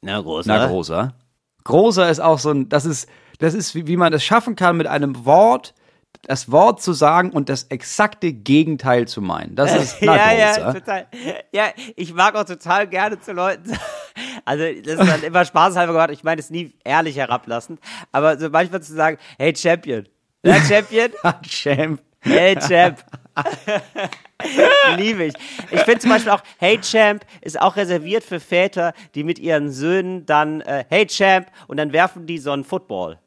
Na, 0.00 0.20
groß, 0.20 0.46
Na? 0.46 0.66
Großer. 0.66 1.12
Großer 1.64 2.08
ist 2.08 2.20
auch 2.20 2.38
so 2.38 2.50
ein, 2.50 2.68
das 2.68 2.84
ist, 2.84 3.08
das 3.38 3.54
ist, 3.54 3.74
wie, 3.74 3.86
wie 3.86 3.96
man 3.96 4.12
es 4.12 4.24
schaffen 4.24 4.56
kann, 4.56 4.76
mit 4.76 4.86
einem 4.86 5.24
Wort 5.24 5.74
das 6.24 6.52
Wort 6.52 6.80
zu 6.80 6.92
sagen 6.92 7.30
und 7.30 7.48
das 7.48 7.64
exakte 7.64 8.32
Gegenteil 8.32 9.08
zu 9.08 9.20
meinen. 9.20 9.56
Das 9.56 9.74
ist 9.74 9.96
na, 10.02 10.16
ja, 10.16 10.52
Großer. 10.52 10.60
ja, 10.60 10.72
total. 10.72 11.06
Ja, 11.50 11.64
ich 11.96 12.14
mag 12.14 12.36
auch 12.36 12.44
total 12.44 12.86
gerne 12.86 13.20
zu 13.20 13.32
Leuten. 13.32 13.76
Also, 14.44 14.64
das 14.82 14.98
ist 14.98 15.08
dann 15.08 15.22
immer 15.22 15.44
spaßhalber 15.44 15.92
gemacht. 15.92 16.10
Ich 16.10 16.24
meine 16.24 16.40
es 16.40 16.50
nie 16.50 16.74
ehrlich 16.84 17.16
herablassend. 17.16 17.80
Aber 18.10 18.36
so 18.38 18.50
manchmal 18.50 18.82
zu 18.82 18.92
sagen, 18.92 19.16
hey 19.38 19.54
Champion. 19.54 20.08
Ja, 20.42 20.56
Champion? 20.56 21.10
Champ. 21.48 22.02
Hey 22.20 22.56
Champ. 22.56 22.98
Liebe 24.96 25.24
ich. 25.24 25.34
Ich 25.70 25.80
finde 25.82 25.98
zum 26.00 26.10
Beispiel 26.10 26.32
auch, 26.32 26.42
Hey 26.58 26.80
Champ 26.80 27.24
ist 27.40 27.60
auch 27.60 27.76
reserviert 27.76 28.24
für 28.24 28.40
Väter, 28.40 28.92
die 29.14 29.24
mit 29.24 29.38
ihren 29.38 29.70
Söhnen 29.70 30.26
dann, 30.26 30.60
äh, 30.62 30.84
Hey 30.88 31.06
Champ, 31.06 31.48
und 31.68 31.76
dann 31.76 31.92
werfen 31.92 32.26
die 32.26 32.38
so 32.38 32.52
einen 32.52 32.64
Football. 32.64 33.18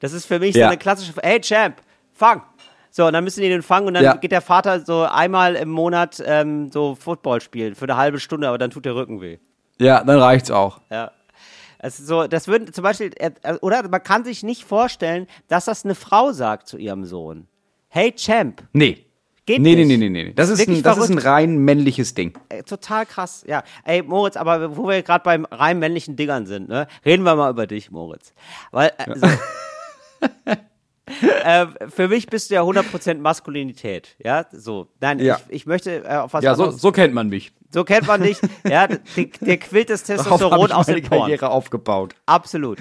Das 0.00 0.12
ist 0.12 0.26
für 0.26 0.38
mich 0.38 0.54
Ja. 0.54 0.66
so 0.66 0.68
eine 0.70 0.78
klassische, 0.78 1.12
Hey 1.22 1.40
Champ, 1.40 1.76
fang. 2.12 2.42
So, 2.90 3.06
und 3.06 3.14
dann 3.14 3.24
müssen 3.24 3.40
die 3.40 3.48
den 3.48 3.62
fangen 3.62 3.86
und 3.86 3.94
dann 3.94 4.04
Ja. 4.04 4.14
geht 4.16 4.32
der 4.32 4.42
Vater 4.42 4.80
so 4.80 5.02
einmal 5.04 5.54
im 5.56 5.70
Monat 5.70 6.22
ähm, 6.26 6.70
so 6.70 6.94
Football 6.94 7.40
spielen 7.40 7.74
für 7.74 7.84
eine 7.86 7.96
halbe 7.96 8.20
Stunde, 8.20 8.48
aber 8.48 8.58
dann 8.58 8.70
tut 8.70 8.84
der 8.84 8.94
Rücken 8.94 9.20
weh. 9.22 9.38
Ja, 9.80 10.04
dann 10.04 10.18
reicht's 10.18 10.50
auch. 10.50 10.80
Ja. 10.90 11.10
Ist 11.82 12.06
so, 12.06 12.26
das 12.28 12.46
würden 12.46 12.72
zum 12.72 12.84
Beispiel, 12.84 13.10
äh, 13.16 13.30
oder 13.60 13.88
man 13.88 14.02
kann 14.02 14.24
sich 14.24 14.42
nicht 14.44 14.64
vorstellen, 14.64 15.26
dass 15.48 15.64
das 15.64 15.84
eine 15.84 15.94
Frau 15.96 16.30
sagt 16.32 16.68
zu 16.68 16.76
ihrem 16.76 17.04
Sohn. 17.04 17.48
Hey 17.88 18.12
Champ. 18.12 18.62
Nee. 18.72 19.01
Geht 19.44 19.60
nee, 19.60 19.74
nicht. 19.74 19.88
nee, 19.88 19.96
nee, 19.96 20.08
nee, 20.08 20.24
nee. 20.24 20.32
Das 20.34 20.48
ist, 20.50 20.60
Wirklich 20.60 20.78
ein, 20.78 20.82
das 20.84 20.98
ist 20.98 21.10
ein 21.10 21.18
rein 21.18 21.56
männliches 21.58 22.14
Ding. 22.14 22.38
Ey, 22.48 22.62
total 22.62 23.06
krass. 23.06 23.44
Ja, 23.46 23.64
ey 23.84 24.02
Moritz, 24.02 24.36
aber 24.36 24.76
wo 24.76 24.86
wir 24.88 25.02
gerade 25.02 25.24
beim 25.24 25.44
rein 25.46 25.80
männlichen 25.80 26.14
Dingern 26.14 26.46
sind, 26.46 26.68
ne, 26.68 26.86
reden 27.04 27.24
wir 27.24 27.34
mal 27.34 27.50
über 27.50 27.66
dich, 27.66 27.90
Moritz. 27.90 28.32
Weil 28.70 28.92
äh, 28.98 29.18
so, 29.18 29.26
äh, 31.44 31.66
für 31.88 32.06
mich 32.08 32.26
bist 32.26 32.50
du 32.50 32.54
ja 32.54 32.62
100% 32.62 33.18
Maskulinität, 33.18 34.14
ja, 34.22 34.46
so. 34.52 34.86
Nein, 35.00 35.18
Ja. 35.18 35.40
ich, 35.48 35.56
ich 35.62 35.66
möchte 35.66 36.04
äh, 36.04 36.16
auf 36.16 36.32
was 36.34 36.44
Ja, 36.44 36.54
so, 36.54 36.70
so 36.70 36.92
kennt 36.92 37.12
man 37.12 37.28
mich. 37.28 37.52
So 37.70 37.84
kennt 37.84 38.06
man 38.06 38.22
dich, 38.22 38.38
ja, 38.68 38.86
der, 39.16 39.26
der 39.40 39.56
quillt 39.56 39.90
das 39.90 40.04
Testosteron 40.04 40.70
aus 40.72 40.86
dem 40.86 41.02
Porn. 41.02 41.22
Karriere 41.22 41.50
aufgebaut. 41.50 42.14
Absolut. 42.26 42.78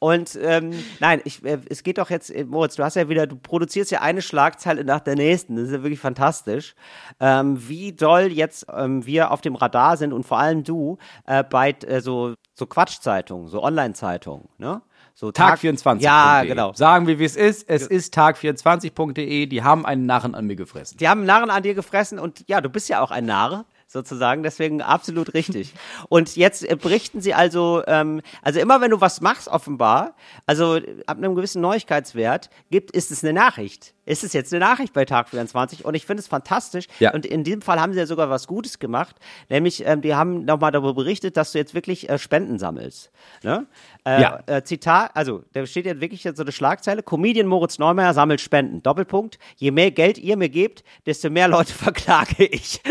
Und 0.00 0.38
ähm, 0.40 0.72
nein, 1.00 1.20
ich, 1.24 1.44
äh, 1.44 1.58
es 1.68 1.82
geht 1.82 1.98
doch 1.98 2.10
jetzt, 2.10 2.30
äh, 2.30 2.44
Moritz, 2.44 2.76
du 2.76 2.84
hast 2.84 2.94
ja 2.94 3.08
wieder, 3.08 3.26
du 3.26 3.36
produzierst 3.36 3.90
ja 3.90 4.00
eine 4.00 4.22
Schlagzeile 4.22 4.84
nach 4.84 5.00
der 5.00 5.16
nächsten. 5.16 5.56
Das 5.56 5.66
ist 5.66 5.72
ja 5.72 5.82
wirklich 5.82 5.98
fantastisch. 5.98 6.74
Ähm, 7.18 7.68
wie 7.68 7.92
doll 7.92 8.30
jetzt 8.32 8.66
ähm, 8.72 9.04
wir 9.06 9.32
auf 9.32 9.40
dem 9.40 9.56
Radar 9.56 9.96
sind 9.96 10.12
und 10.12 10.24
vor 10.24 10.38
allem 10.38 10.62
du 10.62 10.98
äh, 11.26 11.42
bei 11.42 11.74
äh, 11.86 12.00
so, 12.00 12.34
so 12.54 12.66
Quatschzeitungen, 12.66 13.48
so 13.48 13.62
Online-Zeitungen, 13.62 14.48
ne? 14.58 14.82
So 15.14 15.30
Tag24.de. 15.30 16.04
Ja, 16.04 16.44
genau. 16.44 16.72
Sagen 16.74 17.08
wir, 17.08 17.18
wie 17.18 17.24
es 17.24 17.34
ist. 17.34 17.68
Es 17.68 17.88
ist 17.88 18.16
tag24.de. 18.16 19.46
Die 19.46 19.62
haben 19.64 19.84
einen 19.84 20.06
Narren 20.06 20.36
an 20.36 20.46
mir 20.46 20.54
gefressen. 20.54 20.96
Die 20.98 21.08
haben 21.08 21.24
Narren 21.24 21.50
an 21.50 21.64
dir 21.64 21.74
gefressen 21.74 22.20
und 22.20 22.44
ja, 22.48 22.60
du 22.60 22.68
bist 22.68 22.88
ja 22.88 23.00
auch 23.00 23.10
ein 23.10 23.26
Narr 23.26 23.64
sozusagen, 23.88 24.42
deswegen 24.42 24.82
absolut 24.82 25.34
richtig. 25.34 25.72
Und 26.08 26.36
jetzt 26.36 26.62
äh, 26.68 26.76
berichten 26.76 27.20
sie 27.20 27.34
also, 27.34 27.82
ähm, 27.86 28.20
also 28.42 28.60
immer 28.60 28.80
wenn 28.80 28.90
du 28.90 29.00
was 29.00 29.20
machst 29.20 29.48
offenbar, 29.48 30.14
also 30.46 30.78
ab 31.06 31.16
einem 31.16 31.34
gewissen 31.34 31.62
Neuigkeitswert, 31.62 32.50
gibt, 32.70 32.90
ist 32.92 33.10
es 33.10 33.24
eine 33.24 33.32
Nachricht. 33.32 33.94
Ist 34.04 34.24
es 34.24 34.32
jetzt 34.32 34.52
eine 34.54 34.60
Nachricht 34.64 34.92
bei 34.94 35.04
Tag 35.04 35.28
24 35.28 35.84
und 35.84 35.94
ich 35.94 36.06
finde 36.06 36.20
es 36.22 36.28
fantastisch. 36.28 36.86
Ja. 36.98 37.12
Und 37.12 37.26
in 37.26 37.44
diesem 37.44 37.60
Fall 37.62 37.80
haben 37.80 37.92
sie 37.92 37.98
ja 37.98 38.06
sogar 38.06 38.30
was 38.30 38.46
Gutes 38.46 38.78
gemacht, 38.78 39.16
nämlich 39.50 39.84
ähm, 39.86 40.00
die 40.02 40.14
haben 40.14 40.44
nochmal 40.46 40.70
darüber 40.70 40.94
berichtet, 40.94 41.36
dass 41.36 41.52
du 41.52 41.58
jetzt 41.58 41.74
wirklich 41.74 42.08
äh, 42.08 42.18
Spenden 42.18 42.58
sammelst. 42.58 43.10
Ne? 43.42 43.66
Äh, 44.04 44.22
Ja. 44.22 44.40
äh, 44.46 44.62
Zitat, 44.62 45.10
also 45.14 45.44
da 45.52 45.66
steht 45.66 45.84
jetzt 45.86 46.00
wirklich 46.00 46.24
jetzt 46.24 46.36
so 46.38 46.42
eine 46.42 46.52
Schlagzeile, 46.52 47.02
Comedian 47.02 47.46
Moritz 47.46 47.78
Neumeier 47.78 48.14
sammelt 48.14 48.40
Spenden. 48.40 48.82
Doppelpunkt, 48.82 49.38
je 49.56 49.70
mehr 49.70 49.90
Geld 49.90 50.16
ihr 50.18 50.36
mir 50.36 50.48
gebt, 50.48 50.84
desto 51.06 51.28
mehr 51.30 51.48
Leute 51.48 51.72
verklage 51.74 52.44
ich. 52.46 52.80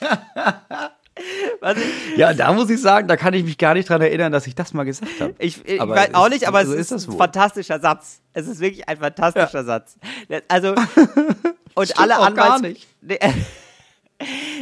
Ich, 1.76 2.16
Ja, 2.16 2.32
da 2.32 2.52
muss 2.52 2.70
ich 2.70 2.80
sagen, 2.80 3.08
da 3.08 3.16
kann 3.16 3.34
ich 3.34 3.44
mich 3.44 3.58
gar 3.58 3.74
nicht 3.74 3.88
dran 3.88 4.00
erinnern, 4.00 4.32
dass 4.32 4.46
ich 4.46 4.54
das 4.54 4.72
mal 4.72 4.84
gesagt 4.84 5.20
habe. 5.20 5.34
ich, 5.38 5.66
ich 5.66 5.80
weiß 5.80 6.14
auch 6.14 6.28
nicht, 6.28 6.46
aber 6.46 6.64
so 6.64 6.72
es 6.72 6.78
ist 6.78 6.92
ist, 6.92 7.06
das 7.08 7.14
ein 7.14 7.18
fantastischer 7.18 7.80
Satz. 7.80 8.20
Es 8.32 8.46
ist 8.46 8.60
wirklich 8.60 8.88
ein 8.88 8.98
fantastischer 8.98 9.64
Satz. 9.64 9.96
Also, 10.46 10.74
und 11.74 11.98
alle 11.98 12.18
auch 12.18 12.34
gar 12.34 12.54
Anwalts... 12.54 12.62
nicht. 12.62 12.88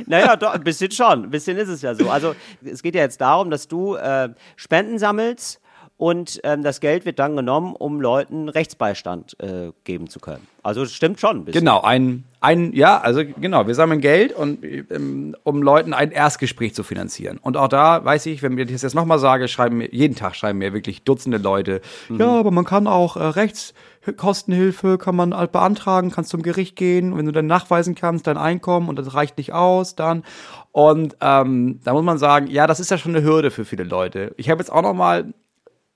Naja, 0.04 0.36
doch, 0.36 0.52
ein 0.52 0.64
bisschen 0.64 0.90
schon. 0.90 1.24
Ein 1.24 1.30
bisschen 1.30 1.56
ist 1.56 1.70
es 1.70 1.80
ja 1.80 1.94
so. 1.94 2.10
Also 2.10 2.34
es 2.62 2.82
geht 2.82 2.94
ja 2.94 3.00
jetzt 3.00 3.22
darum, 3.22 3.50
dass 3.50 3.66
du 3.66 3.94
äh, 3.94 4.28
Spenden 4.54 4.98
sammelst 4.98 5.62
und 5.98 6.40
ähm, 6.44 6.62
das 6.62 6.80
Geld 6.80 7.06
wird 7.06 7.18
dann 7.18 7.36
genommen, 7.36 7.74
um 7.74 8.02
Leuten 8.02 8.50
Rechtsbeistand 8.50 9.36
äh, 9.40 9.72
geben 9.84 10.08
zu 10.08 10.20
können. 10.20 10.46
Also 10.62 10.82
es 10.82 10.92
stimmt 10.92 11.20
schon 11.20 11.38
ein 11.38 11.44
bisschen. 11.46 11.60
Genau, 11.60 11.80
ein, 11.80 12.24
ein, 12.40 12.74
ja, 12.74 12.98
also 12.98 13.22
genau, 13.24 13.66
wir 13.66 13.74
sammeln 13.74 14.02
Geld 14.02 14.34
und 14.34 14.62
ähm, 14.62 15.34
um 15.42 15.62
Leuten 15.62 15.94
ein 15.94 16.10
Erstgespräch 16.10 16.74
zu 16.74 16.82
finanzieren. 16.82 17.38
Und 17.38 17.56
auch 17.56 17.68
da 17.68 18.04
weiß 18.04 18.26
ich, 18.26 18.42
wenn 18.42 18.58
ich 18.58 18.72
das 18.72 18.82
jetzt 18.82 18.94
nochmal 18.94 19.18
sage, 19.18 19.48
schreiben 19.48 19.78
mir, 19.78 19.88
jeden 19.90 20.16
Tag 20.16 20.36
schreiben 20.36 20.58
mir 20.58 20.74
wirklich 20.74 21.02
Dutzende 21.04 21.38
Leute, 21.38 21.80
ja, 22.10 22.28
aber 22.28 22.50
man 22.50 22.66
kann 22.66 22.88
auch 22.88 23.16
äh, 23.16 23.22
Rechtskostenhilfe, 23.24 24.98
kann 24.98 25.16
man 25.16 25.34
halt 25.34 25.52
beantragen, 25.52 26.10
kannst 26.10 26.30
zum 26.30 26.42
Gericht 26.42 26.76
gehen, 26.76 27.16
wenn 27.16 27.24
du 27.24 27.32
dann 27.32 27.46
nachweisen 27.46 27.94
kannst, 27.94 28.26
dein 28.26 28.36
Einkommen 28.36 28.90
und 28.90 28.98
das 28.98 29.14
reicht 29.14 29.38
nicht 29.38 29.54
aus, 29.54 29.94
dann. 29.94 30.24
Und 30.72 31.16
ähm, 31.22 31.80
da 31.84 31.94
muss 31.94 32.04
man 32.04 32.18
sagen, 32.18 32.48
ja, 32.48 32.66
das 32.66 32.80
ist 32.80 32.90
ja 32.90 32.98
schon 32.98 33.16
eine 33.16 33.24
Hürde 33.24 33.50
für 33.50 33.64
viele 33.64 33.84
Leute. 33.84 34.34
Ich 34.36 34.50
habe 34.50 34.60
jetzt 34.60 34.70
auch 34.70 34.82
nochmal 34.82 35.32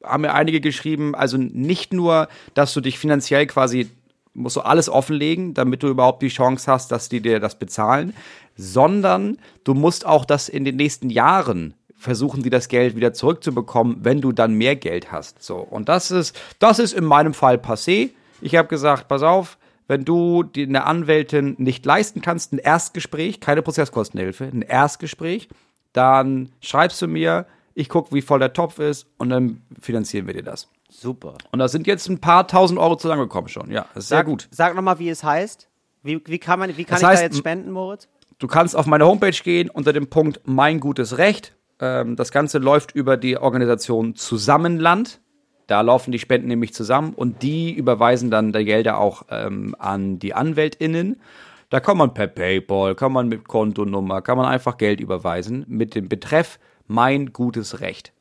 haben 0.02 0.22
mir 0.22 0.34
einige 0.34 0.60
geschrieben, 0.60 1.14
also 1.14 1.36
nicht 1.36 1.92
nur, 1.92 2.28
dass 2.54 2.72
du 2.74 2.80
dich 2.80 2.98
finanziell 2.98 3.46
quasi 3.46 3.88
musst 4.32 4.56
du 4.56 4.60
alles 4.60 4.88
offenlegen, 4.88 5.54
damit 5.54 5.82
du 5.82 5.88
überhaupt 5.88 6.22
die 6.22 6.28
Chance 6.28 6.70
hast, 6.70 6.92
dass 6.92 7.08
die 7.08 7.20
dir 7.20 7.40
das 7.40 7.58
bezahlen, 7.58 8.14
sondern 8.56 9.38
du 9.64 9.74
musst 9.74 10.06
auch 10.06 10.24
das 10.24 10.48
in 10.48 10.64
den 10.64 10.76
nächsten 10.76 11.10
Jahren 11.10 11.74
versuchen, 11.96 12.42
die 12.42 12.50
das 12.50 12.68
Geld 12.68 12.96
wieder 12.96 13.12
zurückzubekommen, 13.12 13.98
wenn 14.02 14.20
du 14.20 14.32
dann 14.32 14.54
mehr 14.54 14.76
Geld 14.76 15.12
hast. 15.12 15.42
So 15.42 15.56
und 15.56 15.88
das 15.88 16.10
ist 16.10 16.38
das 16.58 16.78
ist 16.78 16.92
in 16.92 17.04
meinem 17.04 17.34
Fall 17.34 17.56
passé. 17.56 18.10
Ich 18.40 18.54
habe 18.56 18.68
gesagt, 18.68 19.08
pass 19.08 19.22
auf, 19.22 19.58
wenn 19.86 20.04
du 20.04 20.44
die 20.44 20.62
eine 20.62 20.84
Anwältin 20.84 21.56
nicht 21.58 21.84
leisten 21.84 22.22
kannst, 22.22 22.52
ein 22.52 22.58
Erstgespräch, 22.58 23.40
keine 23.40 23.60
Prozesskostenhilfe, 23.60 24.44
ein 24.44 24.62
Erstgespräch, 24.62 25.48
dann 25.92 26.50
schreibst 26.60 27.02
du 27.02 27.08
mir, 27.08 27.46
ich 27.80 27.88
gucke, 27.88 28.14
wie 28.14 28.22
voll 28.22 28.38
der 28.38 28.52
Topf 28.52 28.78
ist 28.78 29.06
und 29.18 29.30
dann 29.30 29.62
finanzieren 29.80 30.26
wir 30.26 30.34
dir 30.34 30.42
das. 30.42 30.68
Super. 30.88 31.34
Und 31.52 31.58
da 31.60 31.68
sind 31.68 31.86
jetzt 31.86 32.08
ein 32.08 32.20
paar 32.20 32.46
tausend 32.46 32.78
Euro 32.78 32.96
zusammengekommen 32.96 33.48
schon. 33.48 33.70
Ja, 33.70 33.86
ist 33.94 34.08
sehr 34.08 34.18
Sag, 34.18 34.26
gut. 34.26 34.48
Sag 34.50 34.74
nochmal, 34.74 34.98
wie 34.98 35.08
es 35.08 35.22
heißt. 35.24 35.68
Wie, 36.02 36.20
wie 36.26 36.38
kann, 36.38 36.58
man, 36.58 36.76
wie 36.76 36.84
kann 36.84 36.96
Das 36.96 37.02
ich 37.02 37.08
heißt, 37.08 37.22
da 37.22 37.26
jetzt 37.26 37.38
spenden, 37.38 37.70
Moritz? 37.70 38.08
Du 38.38 38.46
kannst 38.46 38.74
auf 38.74 38.86
meine 38.86 39.06
Homepage 39.06 39.30
gehen 39.30 39.68
unter 39.68 39.92
dem 39.92 40.08
Punkt 40.08 40.40
Mein 40.44 40.80
gutes 40.80 41.18
Recht. 41.18 41.54
Ähm, 41.78 42.16
das 42.16 42.32
Ganze 42.32 42.58
läuft 42.58 42.92
über 42.92 43.16
die 43.16 43.36
Organisation 43.36 44.14
Zusammenland. 44.14 45.20
Da 45.66 45.82
laufen 45.82 46.10
die 46.10 46.18
Spenden 46.18 46.48
nämlich 46.48 46.74
zusammen 46.74 47.14
und 47.14 47.42
die 47.42 47.72
überweisen 47.72 48.30
dann 48.30 48.52
die 48.52 48.64
Gelder 48.64 48.98
auch 48.98 49.26
ähm, 49.30 49.76
an 49.78 50.18
die 50.18 50.34
AnwältInnen. 50.34 51.20
Da 51.68 51.78
kann 51.78 51.96
man 51.96 52.12
per 52.12 52.26
PayPal, 52.26 52.96
kann 52.96 53.12
man 53.12 53.28
mit 53.28 53.46
Kontonummer, 53.46 54.22
kann 54.22 54.36
man 54.36 54.46
einfach 54.46 54.76
Geld 54.76 55.00
überweisen 55.00 55.64
mit 55.68 55.94
dem 55.94 56.08
Betreff 56.08 56.58
Mein 56.90 57.32
gutes 57.32 57.80
Recht. 57.80 58.12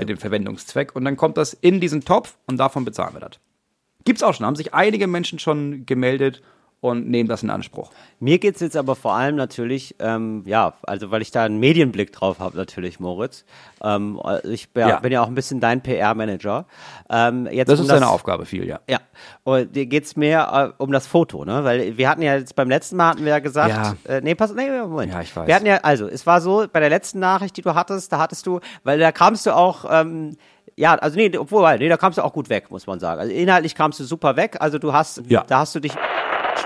mit 0.00 0.08
dem 0.08 0.18
Verwendungszweck. 0.18 0.94
Und 0.94 1.04
dann 1.04 1.16
kommt 1.16 1.36
das 1.36 1.54
in 1.54 1.80
diesen 1.80 2.04
Topf 2.04 2.36
und 2.46 2.58
davon 2.58 2.84
bezahlen 2.84 3.14
wir 3.14 3.20
das. 3.20 3.40
Gibt's 4.04 4.22
auch 4.22 4.34
schon, 4.34 4.44
haben 4.46 4.56
sich 4.56 4.74
einige 4.74 5.06
Menschen 5.06 5.38
schon 5.38 5.86
gemeldet 5.86 6.42
und 6.82 7.08
nehmen 7.08 7.28
das 7.28 7.44
in 7.44 7.50
Anspruch. 7.50 7.92
Mir 8.18 8.40
geht's 8.40 8.58
jetzt 8.60 8.76
aber 8.76 8.96
vor 8.96 9.14
allem 9.14 9.36
natürlich, 9.36 9.94
ähm, 10.00 10.42
ja, 10.46 10.74
also 10.82 11.12
weil 11.12 11.22
ich 11.22 11.30
da 11.30 11.44
einen 11.44 11.60
Medienblick 11.60 12.12
drauf 12.12 12.40
habe, 12.40 12.56
natürlich, 12.56 12.98
Moritz. 12.98 13.44
Ähm, 13.84 14.20
ich 14.42 14.68
bin 14.72 14.80
ja, 14.82 14.88
Ja. 14.88 14.98
bin 14.98 15.12
ja 15.12 15.22
auch 15.22 15.28
ein 15.28 15.36
bisschen 15.36 15.60
dein 15.60 15.80
PR-Manager. 15.80 16.66
Ähm, 17.08 17.46
jetzt 17.50 17.68
Das 17.68 17.78
um 17.78 17.86
ist 17.86 17.92
deine 17.92 18.08
Aufgabe 18.08 18.46
viel, 18.46 18.66
ja. 18.66 18.80
Ja, 18.90 18.98
und 19.44 19.76
dir 19.76 19.86
geht's 19.86 20.16
mehr 20.16 20.74
äh, 20.76 20.82
um 20.82 20.90
das 20.90 21.06
Foto, 21.06 21.44
ne? 21.44 21.62
Weil 21.62 21.96
wir 21.96 22.08
hatten 22.08 22.20
ja 22.22 22.34
jetzt 22.34 22.56
beim 22.56 22.68
letzten 22.68 22.96
Mal 22.96 23.10
hatten 23.10 23.24
wir 23.24 23.30
ja 23.30 23.38
gesagt, 23.38 23.70
Ja. 23.70 23.94
Äh, 24.16 24.20
nee, 24.20 24.34
pass, 24.34 24.52
nee, 24.52 24.68
Moment. 24.68 25.12
Ja, 25.12 25.20
ich 25.20 25.34
weiß. 25.36 25.46
Wir 25.46 25.54
hatten 25.54 25.66
ja, 25.66 25.76
also 25.84 26.08
es 26.08 26.26
war 26.26 26.40
so 26.40 26.66
bei 26.72 26.80
der 26.80 26.90
letzten 26.90 27.20
Nachricht, 27.20 27.56
die 27.56 27.62
du 27.62 27.76
hattest, 27.76 28.12
da 28.12 28.18
hattest 28.18 28.44
du, 28.46 28.58
weil 28.82 28.98
da 28.98 29.12
kamst 29.12 29.46
du 29.46 29.54
auch, 29.54 29.84
ähm, 29.88 30.36
ja, 30.76 30.94
also 30.96 31.16
nee, 31.16 31.30
obwohl, 31.38 31.78
nee, 31.78 31.88
da 31.88 31.96
kamst 31.96 32.18
du 32.18 32.24
auch 32.24 32.32
gut 32.32 32.48
weg, 32.48 32.72
muss 32.72 32.88
man 32.88 32.98
sagen. 32.98 33.20
Also 33.20 33.32
inhaltlich 33.32 33.76
kamst 33.76 34.00
du 34.00 34.04
super 34.04 34.34
weg. 34.36 34.56
Also 34.58 34.78
du 34.80 34.92
hast, 34.92 35.22
Ja. 35.28 35.44
da 35.46 35.60
hast 35.60 35.74
du 35.76 35.80
dich 35.80 35.92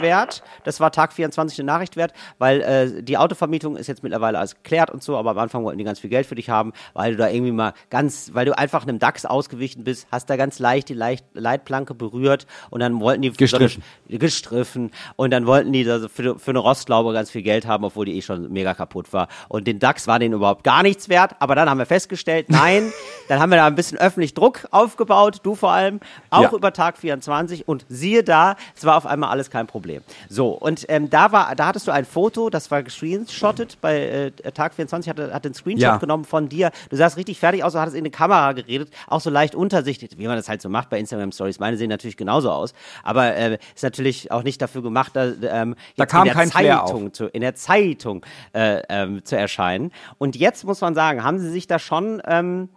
wert. 0.00 0.42
Das 0.64 0.80
war 0.80 0.92
Tag 0.92 1.12
24 1.12 1.58
eine 1.58 1.66
Nachricht 1.66 1.96
wert, 1.96 2.12
weil 2.38 2.60
äh, 2.60 3.02
die 3.02 3.16
Autovermietung 3.16 3.76
ist 3.76 3.86
jetzt 3.86 4.02
mittlerweile 4.02 4.38
alles 4.38 4.54
geklärt 4.54 4.90
und 4.90 5.02
so, 5.02 5.16
aber 5.16 5.30
am 5.30 5.38
Anfang 5.38 5.64
wollten 5.64 5.78
die 5.78 5.84
ganz 5.84 6.00
viel 6.00 6.10
Geld 6.10 6.26
für 6.26 6.34
dich 6.34 6.50
haben, 6.50 6.72
weil 6.94 7.12
du 7.12 7.18
da 7.18 7.28
irgendwie 7.28 7.52
mal 7.52 7.72
ganz, 7.90 8.30
weil 8.32 8.46
du 8.46 8.56
einfach 8.56 8.82
einem 8.82 8.98
DAX 8.98 9.24
ausgewichen 9.24 9.84
bist, 9.84 10.06
hast 10.10 10.28
da 10.30 10.36
ganz 10.36 10.58
leicht 10.58 10.88
die 10.88 10.94
leicht, 10.94 11.24
Leitplanke 11.34 11.94
berührt 11.94 12.46
und 12.70 12.80
dann 12.80 13.00
wollten 13.00 13.22
die 13.22 13.32
Gestriffen. 13.32 13.82
So 14.08 14.18
gestriffen 14.18 14.90
und 15.16 15.30
dann 15.30 15.46
wollten 15.46 15.72
die 15.72 15.84
da 15.84 16.08
für, 16.08 16.38
für 16.38 16.50
eine 16.50 16.58
Rostlaube 16.58 17.12
ganz 17.12 17.30
viel 17.30 17.42
Geld 17.42 17.66
haben, 17.66 17.84
obwohl 17.84 18.06
die 18.06 18.16
eh 18.16 18.22
schon 18.22 18.52
mega 18.52 18.74
kaputt 18.74 19.12
war. 19.12 19.28
Und 19.48 19.66
den 19.66 19.78
DAX 19.78 20.06
war 20.06 20.18
denen 20.18 20.34
überhaupt 20.34 20.64
gar 20.64 20.82
nichts 20.82 21.08
wert, 21.08 21.32
aber 21.38 21.54
dann 21.54 21.68
haben 21.68 21.78
wir 21.78 21.86
festgestellt, 21.86 22.46
nein, 22.48 22.92
dann 23.28 23.40
haben 23.40 23.50
wir 23.50 23.56
da 23.56 23.66
ein 23.66 23.74
bisschen 23.74 23.98
öffentlich 23.98 24.34
Druck 24.34 24.66
aufgebaut, 24.70 25.40
du 25.42 25.54
vor 25.54 25.70
allem, 25.72 26.00
auch 26.30 26.42
Ja. 26.42 26.52
über 26.52 26.72
Tag 26.72 26.98
24 26.98 27.66
und 27.68 27.84
siehe 27.88 28.22
da, 28.22 28.56
es 28.76 28.84
war 28.84 28.96
auf 28.96 29.06
einmal 29.06 29.30
alles 29.30 29.50
kein 29.50 29.66
Problem. 29.66 30.02
So, 30.28 30.50
und 30.50 30.84
ähm, 30.88 31.10
da 31.10 31.32
war, 31.32 31.54
da 31.56 31.66
hattest 31.66 31.86
du 31.88 31.92
ein 31.92 32.04
Foto, 32.04 32.50
das 32.50 32.70
war 32.70 32.82
gescreenshottet 32.82 33.78
bei 33.80 34.30
äh, 34.44 34.52
Tag 34.52 34.74
24, 34.74 35.08
hatte, 35.10 35.32
hat 35.32 35.44
den 35.44 35.54
Screenshot 35.54 35.82
Ja. 35.82 35.96
genommen 35.96 36.24
von 36.24 36.48
dir. 36.48 36.70
Du 36.90 36.96
sahst 36.96 37.16
richtig 37.16 37.38
fertig 37.38 37.64
aus, 37.64 37.72
du 37.72 37.80
hattest 37.80 37.96
in 37.96 38.04
die 38.04 38.10
Kamera 38.10 38.52
geredet, 38.52 38.90
auch 39.06 39.20
so 39.20 39.30
leicht 39.30 39.54
untersichtig, 39.54 40.10
wie 40.16 40.26
man 40.26 40.36
das 40.36 40.48
halt 40.48 40.62
so 40.62 40.68
macht 40.68 40.90
bei 40.90 40.98
Instagram 40.98 41.32
Stories. 41.32 41.58
Meine 41.58 41.76
sehen 41.76 41.88
natürlich 41.90 42.16
genauso 42.16 42.50
aus, 42.50 42.74
aber 43.02 43.34
äh, 43.34 43.58
ist 43.74 43.82
natürlich 43.82 44.30
auch 44.30 44.42
nicht 44.42 44.60
dafür 44.62 44.82
gemacht, 44.82 45.12
da, 45.14 45.26
ähm, 45.42 45.74
Da 45.96 46.06
kam 46.06 46.20
in 46.22 46.24
der 46.26 46.34
kein. 46.34 46.50
Zeitung 46.50 47.12
zu, 47.12 47.26
in 47.26 47.40
der 47.40 47.54
Zeitung 47.54 48.24
äh, 48.52 48.82
ähm, 48.88 49.24
zu 49.24 49.36
erscheinen. 49.36 49.92
Und 50.18 50.36
jetzt 50.36 50.64
muss 50.64 50.80
man 50.80 50.94
sagen, 50.94 51.22
haben 51.24 51.38
sie 51.38 51.50
sich 51.50 51.66
da 51.66 51.78
schon 51.78 52.22
ähm, 52.26 52.68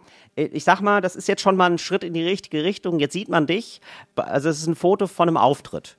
ich 0.52 0.64
sag 0.64 0.80
mal, 0.80 1.00
das 1.00 1.16
ist 1.16 1.28
jetzt 1.28 1.42
schon 1.42 1.56
mal 1.56 1.70
ein 1.70 1.78
Schritt 1.78 2.04
in 2.04 2.14
die 2.14 2.24
richtige 2.24 2.64
Richtung. 2.64 2.98
Jetzt 2.98 3.12
sieht 3.12 3.28
man 3.28 3.46
dich. 3.46 3.80
Also 4.16 4.48
es 4.48 4.58
ist 4.60 4.66
ein 4.66 4.74
Foto 4.74 5.06
von 5.06 5.28
einem 5.28 5.36
Auftritt. 5.36 5.96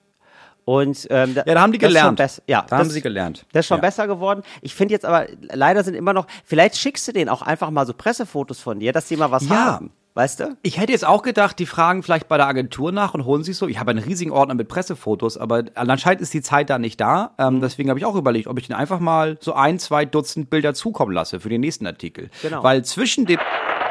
Und 0.64 1.08
ähm, 1.10 1.34
Ja, 1.36 1.44
da 1.44 1.62
haben 1.62 1.72
die 1.72 1.80
gelernt. 1.80 2.20
Ja, 2.48 2.62
Da 2.68 2.78
haben 2.78 2.86
das- 2.86 2.94
sie 2.94 3.02
gelernt. 3.02 3.46
Das 3.52 3.62
ist 3.62 3.68
schon 3.68 3.78
Ja. 3.78 3.82
besser 3.82 4.08
geworden. 4.08 4.44
Ich 4.62 4.76
finde 4.76 4.94
jetzt 4.94 5.06
aber, 5.06 5.26
leider 5.52 5.84
sind 5.84 5.96
immer 5.96 6.14
noch, 6.14 6.28
vielleicht 6.46 6.78
schickst 6.78 7.08
du 7.08 7.12
denen 7.14 7.30
auch 7.30 7.42
einfach 7.42 7.72
mal 7.72 7.86
so 7.88 7.94
Pressefotos 7.94 8.60
von 8.60 8.80
dir, 8.80 8.94
dass 8.94 9.08
die 9.08 9.18
mal 9.18 9.32
was 9.32 9.48
Ja. 9.50 9.56
haben. 9.56 9.92
Weißt 10.14 10.42
du? 10.42 10.58
Ich 10.62 10.78
hätte 10.78 10.92
jetzt 10.92 11.06
auch 11.08 11.22
gedacht, 11.24 11.58
die 11.58 11.66
fragen 11.66 12.04
vielleicht 12.04 12.28
bei 12.28 12.36
der 12.36 12.46
Agentur 12.46 12.92
nach 12.92 13.14
und 13.14 13.24
holen 13.24 13.44
sich 13.46 13.56
so. 13.56 13.68
Ich 13.70 13.80
habe 13.80 13.92
einen 13.92 14.04
riesigen 14.04 14.32
Ordner 14.32 14.56
mit 14.56 14.68
Pressefotos, 14.68 15.38
aber 15.38 15.64
anscheinend 15.76 16.22
ist 16.22 16.34
die 16.34 16.42
Zeit 16.42 16.70
da 16.70 16.78
nicht 16.78 17.00
da. 17.00 17.32
Ähm, 17.40 17.56
Mhm. 17.56 17.62
Deswegen 17.62 17.90
habe 17.90 17.98
ich 17.98 18.06
auch 18.06 18.16
überlegt, 18.16 18.48
ob 18.48 18.60
ich 18.60 18.68
den 18.68 18.76
einfach 18.76 19.00
mal 19.00 19.38
so 19.40 19.54
ein, 19.54 19.80
zwei 19.80 20.04
Dutzend 20.04 20.50
Bilder 20.50 20.74
zukommen 20.74 21.14
lasse 21.14 21.40
für 21.40 21.48
den 21.48 21.62
nächsten 21.62 21.88
Artikel. 21.88 22.30
Genau. 22.42 22.62
Weil 22.62 22.84
zwischen 22.84 23.26
dem 23.26 23.40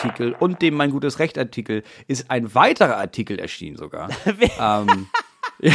Artikel 0.01 0.35
und 0.39 0.63
dem 0.63 0.75
Mein 0.75 0.91
gutes 0.91 1.19
Recht 1.19 1.37
Artikel 1.37 1.83
ist 2.09 2.31
ein 2.31 2.55
weiterer 2.55 2.97
Artikel 2.97 3.39
erschienen 3.39 3.77
sogar. 3.77 4.09
ähm, 4.61 5.09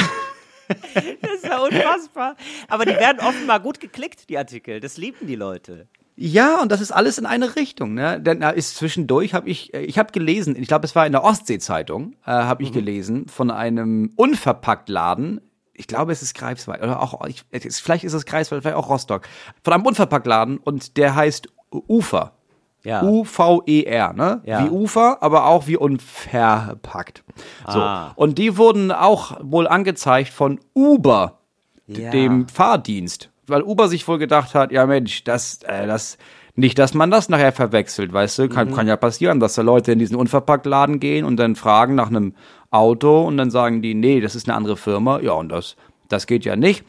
Das 1.22 1.32
ist 1.36 1.46
ja 1.46 1.60
unfassbar. 1.60 2.36
Aber 2.68 2.86
die 2.86 2.96
werden 2.96 3.20
offenbar 3.20 3.60
gut 3.60 3.80
geklickt, 3.80 4.30
die 4.30 4.38
Artikel. 4.40 4.80
Das 4.80 4.98
lieben 4.98 5.28
die 5.28 5.36
Leute. 5.36 5.88
Ja, 6.16 6.60
und 6.60 6.72
das 6.72 6.82
ist 6.82 6.92
alles 6.92 7.20
in 7.20 7.28
eine 7.28 7.56
Richtung. 7.56 7.94
Ne? 7.94 8.20
Denn 8.20 8.40
da 8.40 8.50
ist 8.50 8.76
zwischendurch 8.76 9.36
habe 9.36 9.48
ich, 9.48 9.76
äh, 9.76 9.82
ich 9.82 10.00
habe 10.00 10.12
gelesen, 10.12 10.56
ich 10.56 10.68
glaube, 10.68 10.86
es 10.86 10.96
war 10.96 11.06
in 11.06 11.12
der 11.12 11.24
Ostsee-Zeitung, 11.24 12.14
äh, 12.26 12.32
habe 12.32 12.64
ich 12.64 12.72
gelesen 12.72 13.28
von 13.28 13.52
einem 13.52 14.12
Unverpacktladen. 14.16 15.40
Ich 15.74 15.86
glaube, 15.86 16.12
es 16.12 16.24
ist 16.24 16.34
Greifswald 16.34 16.82
oder 16.82 17.00
auch, 17.00 17.24
ich, 17.28 17.44
vielleicht 17.52 18.06
ist 18.06 18.14
es 18.14 18.26
Greifswald, 18.26 18.64
vielleicht 18.64 18.78
auch 18.78 18.90
Rostock. 18.90 19.28
Von 19.64 19.74
einem 19.74 19.86
Unverpacktladen 19.86 20.58
und 20.58 20.98
der 20.98 21.14
heißt 21.14 21.50
Ufer. 21.70 22.34
Ja. 22.86 23.04
U-V-E-R, 23.04 24.14
ne? 24.14 24.42
Ja. 24.46 24.64
Wie 24.64 24.70
Ufer, 24.70 25.18
aber 25.22 25.48
auch 25.48 25.68
wie 25.68 25.76
unverpackt. 25.76 27.24
So. 27.68 27.80
Ah. 27.80 28.14
Und 28.16 28.38
die 28.38 28.58
wurden 28.58 28.92
auch 28.92 29.38
wohl 29.42 29.68
angezeigt 29.68 30.30
von 30.30 30.60
Uber, 30.74 31.40
Ja. 31.88 32.12
dem 32.12 32.48
Fahrdienst. 32.48 33.30
Weil 33.48 33.64
Uber 33.64 33.88
sich 33.90 34.08
wohl 34.08 34.18
gedacht 34.18 34.56
hat, 34.56 34.72
ja 34.72 34.86
Mensch, 34.86 35.24
das, 35.24 35.60
äh, 35.64 35.86
das, 35.86 36.18
nicht, 36.56 36.80
dass 36.80 36.94
man 36.94 37.12
das 37.12 37.28
nachher 37.30 37.52
verwechselt, 37.52 38.14
weißt 38.14 38.40
du? 38.40 38.50
Kann, 38.50 38.74
kann 38.74 38.88
ja 38.88 38.96
passieren, 38.96 39.40
dass 39.40 39.56
da 39.56 39.62
Leute 39.62 39.92
in 39.92 40.00
diesen 40.00 40.16
Unverpacktladen 40.16 41.00
gehen 41.00 41.26
und 41.26 41.38
dann 41.38 41.56
fragen 41.56 41.96
nach 41.96 42.08
einem 42.08 42.34
Auto 42.72 43.24
und 43.24 43.38
dann 43.38 43.52
sagen 43.52 43.82
die, 43.82 43.94
nee, 43.94 44.22
das 44.22 44.36
ist 44.36 44.48
eine 44.48 44.56
andere 44.56 44.78
Firma. 44.78 45.20
Ja, 45.20 45.34
und 45.34 45.50
das, 45.50 45.76
das 46.08 46.28
geht 46.28 46.46
ja 46.46 46.56
nicht. 46.56 46.86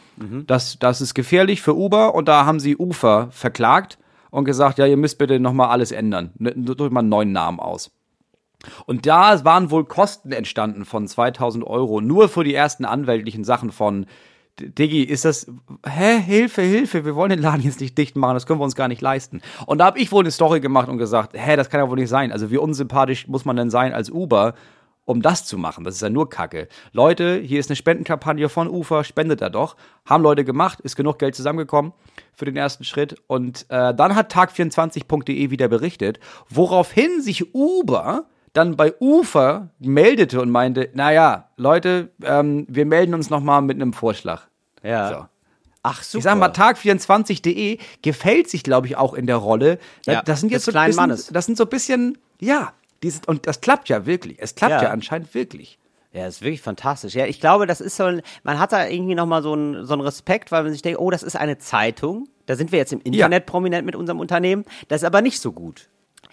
Das, 0.46 0.78
das 0.78 1.00
ist 1.00 1.14
gefährlich 1.14 1.62
für 1.62 1.74
Uber 1.76 2.14
und 2.14 2.28
da 2.28 2.46
haben 2.46 2.60
sie 2.60 2.76
Ufer 2.76 3.28
verklagt 3.30 3.98
und 4.36 4.44
gesagt, 4.44 4.76
ja, 4.76 4.84
ihr 4.84 4.98
müsst 4.98 5.16
bitte 5.16 5.40
nochmal 5.40 5.70
alles 5.70 5.92
ändern. 5.92 6.30
Ne, 6.36 6.52
Drückt 6.52 6.92
mal 6.92 7.00
einen 7.00 7.08
neuen 7.08 7.32
Namen 7.32 7.58
aus. 7.58 7.90
Und 8.84 9.06
da 9.06 9.42
waren 9.46 9.70
wohl 9.70 9.86
Kosten 9.86 10.30
entstanden 10.30 10.84
von 10.84 11.08
2000 11.08 11.66
Euro, 11.66 12.02
nur 12.02 12.28
für 12.28 12.44
die 12.44 12.52
ersten 12.52 12.84
anwältlichen 12.84 13.44
Sachen 13.44 13.72
von, 13.72 14.04
Diggi, 14.60 15.04
ist 15.04 15.24
das, 15.24 15.50
hä, 15.86 16.20
Hilfe, 16.20 16.60
Hilfe, 16.60 17.06
wir 17.06 17.14
wollen 17.14 17.30
den 17.30 17.40
Laden 17.40 17.62
jetzt 17.62 17.80
nicht 17.80 17.96
dicht 17.96 18.14
machen, 18.14 18.34
das 18.34 18.44
können 18.44 18.60
wir 18.60 18.64
uns 18.64 18.74
gar 18.74 18.88
nicht 18.88 19.00
leisten. 19.00 19.40
Und 19.64 19.78
da 19.78 19.86
habe 19.86 19.98
ich 19.98 20.12
wohl 20.12 20.22
eine 20.22 20.30
Story 20.30 20.60
gemacht 20.60 20.90
und 20.90 20.98
gesagt, 20.98 21.32
hä, 21.34 21.56
das 21.56 21.70
kann 21.70 21.80
ja 21.80 21.88
wohl 21.88 21.96
nicht 21.96 22.10
sein. 22.10 22.30
Also 22.30 22.50
wie 22.50 22.58
unsympathisch 22.58 23.28
muss 23.28 23.46
man 23.46 23.56
denn 23.56 23.70
sein 23.70 23.94
als 23.94 24.10
Uber, 24.10 24.52
um 25.06 25.22
das 25.22 25.46
zu 25.46 25.56
machen. 25.56 25.84
Das 25.84 25.94
ist 25.94 26.02
ja 26.02 26.10
nur 26.10 26.28
Kacke. 26.28 26.68
Leute, 26.92 27.40
hier 27.40 27.58
ist 27.58 27.70
eine 27.70 27.76
Spendenkampagne 27.76 28.50
von 28.50 28.68
Ufer, 28.68 29.04
spendet 29.04 29.40
da 29.40 29.48
doch. 29.48 29.76
Haben 30.04 30.22
Leute 30.22 30.44
gemacht, 30.44 30.80
ist 30.80 30.96
genug 30.96 31.18
Geld 31.18 31.34
zusammengekommen 31.34 31.92
für 32.34 32.44
den 32.44 32.56
ersten 32.56 32.84
Schritt. 32.84 33.16
Und 33.26 33.64
äh, 33.70 33.94
dann 33.94 34.14
hat 34.14 34.34
tag24.de 34.34 35.50
wieder 35.50 35.68
berichtet, 35.68 36.20
woraufhin 36.50 37.22
sich 37.22 37.54
Uber 37.54 38.26
dann 38.52 38.76
bei 38.76 38.94
Ufer 39.00 39.70
meldete 39.78 40.40
und 40.40 40.50
meinte, 40.50 40.90
naja, 40.94 41.50
Leute, 41.56 42.10
ähm, 42.22 42.66
wir 42.68 42.86
melden 42.86 43.14
uns 43.14 43.30
nochmal 43.30 43.62
mit 43.62 43.76
einem 43.76 43.92
Vorschlag. 43.92 44.42
Ja. 44.82 45.08
So. 45.08 45.26
Ach, 45.82 46.02
super. 46.02 46.18
Ich 46.18 46.24
sag 46.24 46.38
mal, 46.38 46.50
tag24.de 46.50 47.78
gefällt 48.02 48.50
sich, 48.50 48.64
glaube 48.64 48.88
ich, 48.88 48.96
auch 48.96 49.14
in 49.14 49.26
der 49.26 49.36
Rolle. 49.36 49.78
Ja, 50.04 50.22
das 50.22 50.40
sind 50.40 50.50
jetzt 50.50 50.64
so 50.64 50.72
kleinen 50.72 50.88
bisschen, 50.88 51.00
Mannes. 51.00 51.30
das 51.32 51.46
sind 51.46 51.56
so 51.56 51.64
ein 51.64 51.70
bisschen, 51.70 52.18
ja, 52.40 52.72
dieses, 53.06 53.20
und 53.26 53.46
das 53.46 53.60
klappt 53.60 53.88
ja 53.88 54.04
wirklich. 54.06 54.36
Es 54.40 54.54
klappt 54.54 54.72
ja, 54.72 54.82
Ja. 54.84 54.90
anscheinend 54.90 55.32
wirklich. 55.34 55.78
Ja, 56.12 56.24
das 56.24 56.36
ist 56.36 56.42
wirklich 56.42 56.62
fantastisch. 56.62 57.14
Ja, 57.14 57.26
ich 57.26 57.40
glaube, 57.40 57.66
das 57.66 57.80
ist 57.80 57.96
so 57.96 58.04
ein, 58.04 58.22
man 58.42 58.58
hat 58.58 58.72
da 58.72 58.86
irgendwie 58.86 59.14
nochmal 59.14 59.42
so 59.42 59.52
einen 59.52 59.84
so 59.84 59.92
einen 59.92 60.02
Respekt, 60.02 60.50
weil 60.50 60.62
man 60.62 60.72
sich 60.72 60.80
denkt, 60.82 60.98
oh, 60.98 61.10
das 61.10 61.22
ist 61.22 61.36
eine 61.36 61.58
Zeitung. 61.58 62.28
Da 62.46 62.56
sind 62.56 62.72
wir 62.72 62.78
jetzt 62.78 62.92
im 62.92 63.00
Internet 63.02 63.44
prominent 63.46 63.84
mit 63.84 63.94
unserem 63.96 64.18
Unternehmen. 64.20 64.64
Das 64.88 65.02
ist 65.02 65.04
aber 65.06 65.20
nicht 65.20 65.40
so 65.40 65.52
gut. 65.52 65.88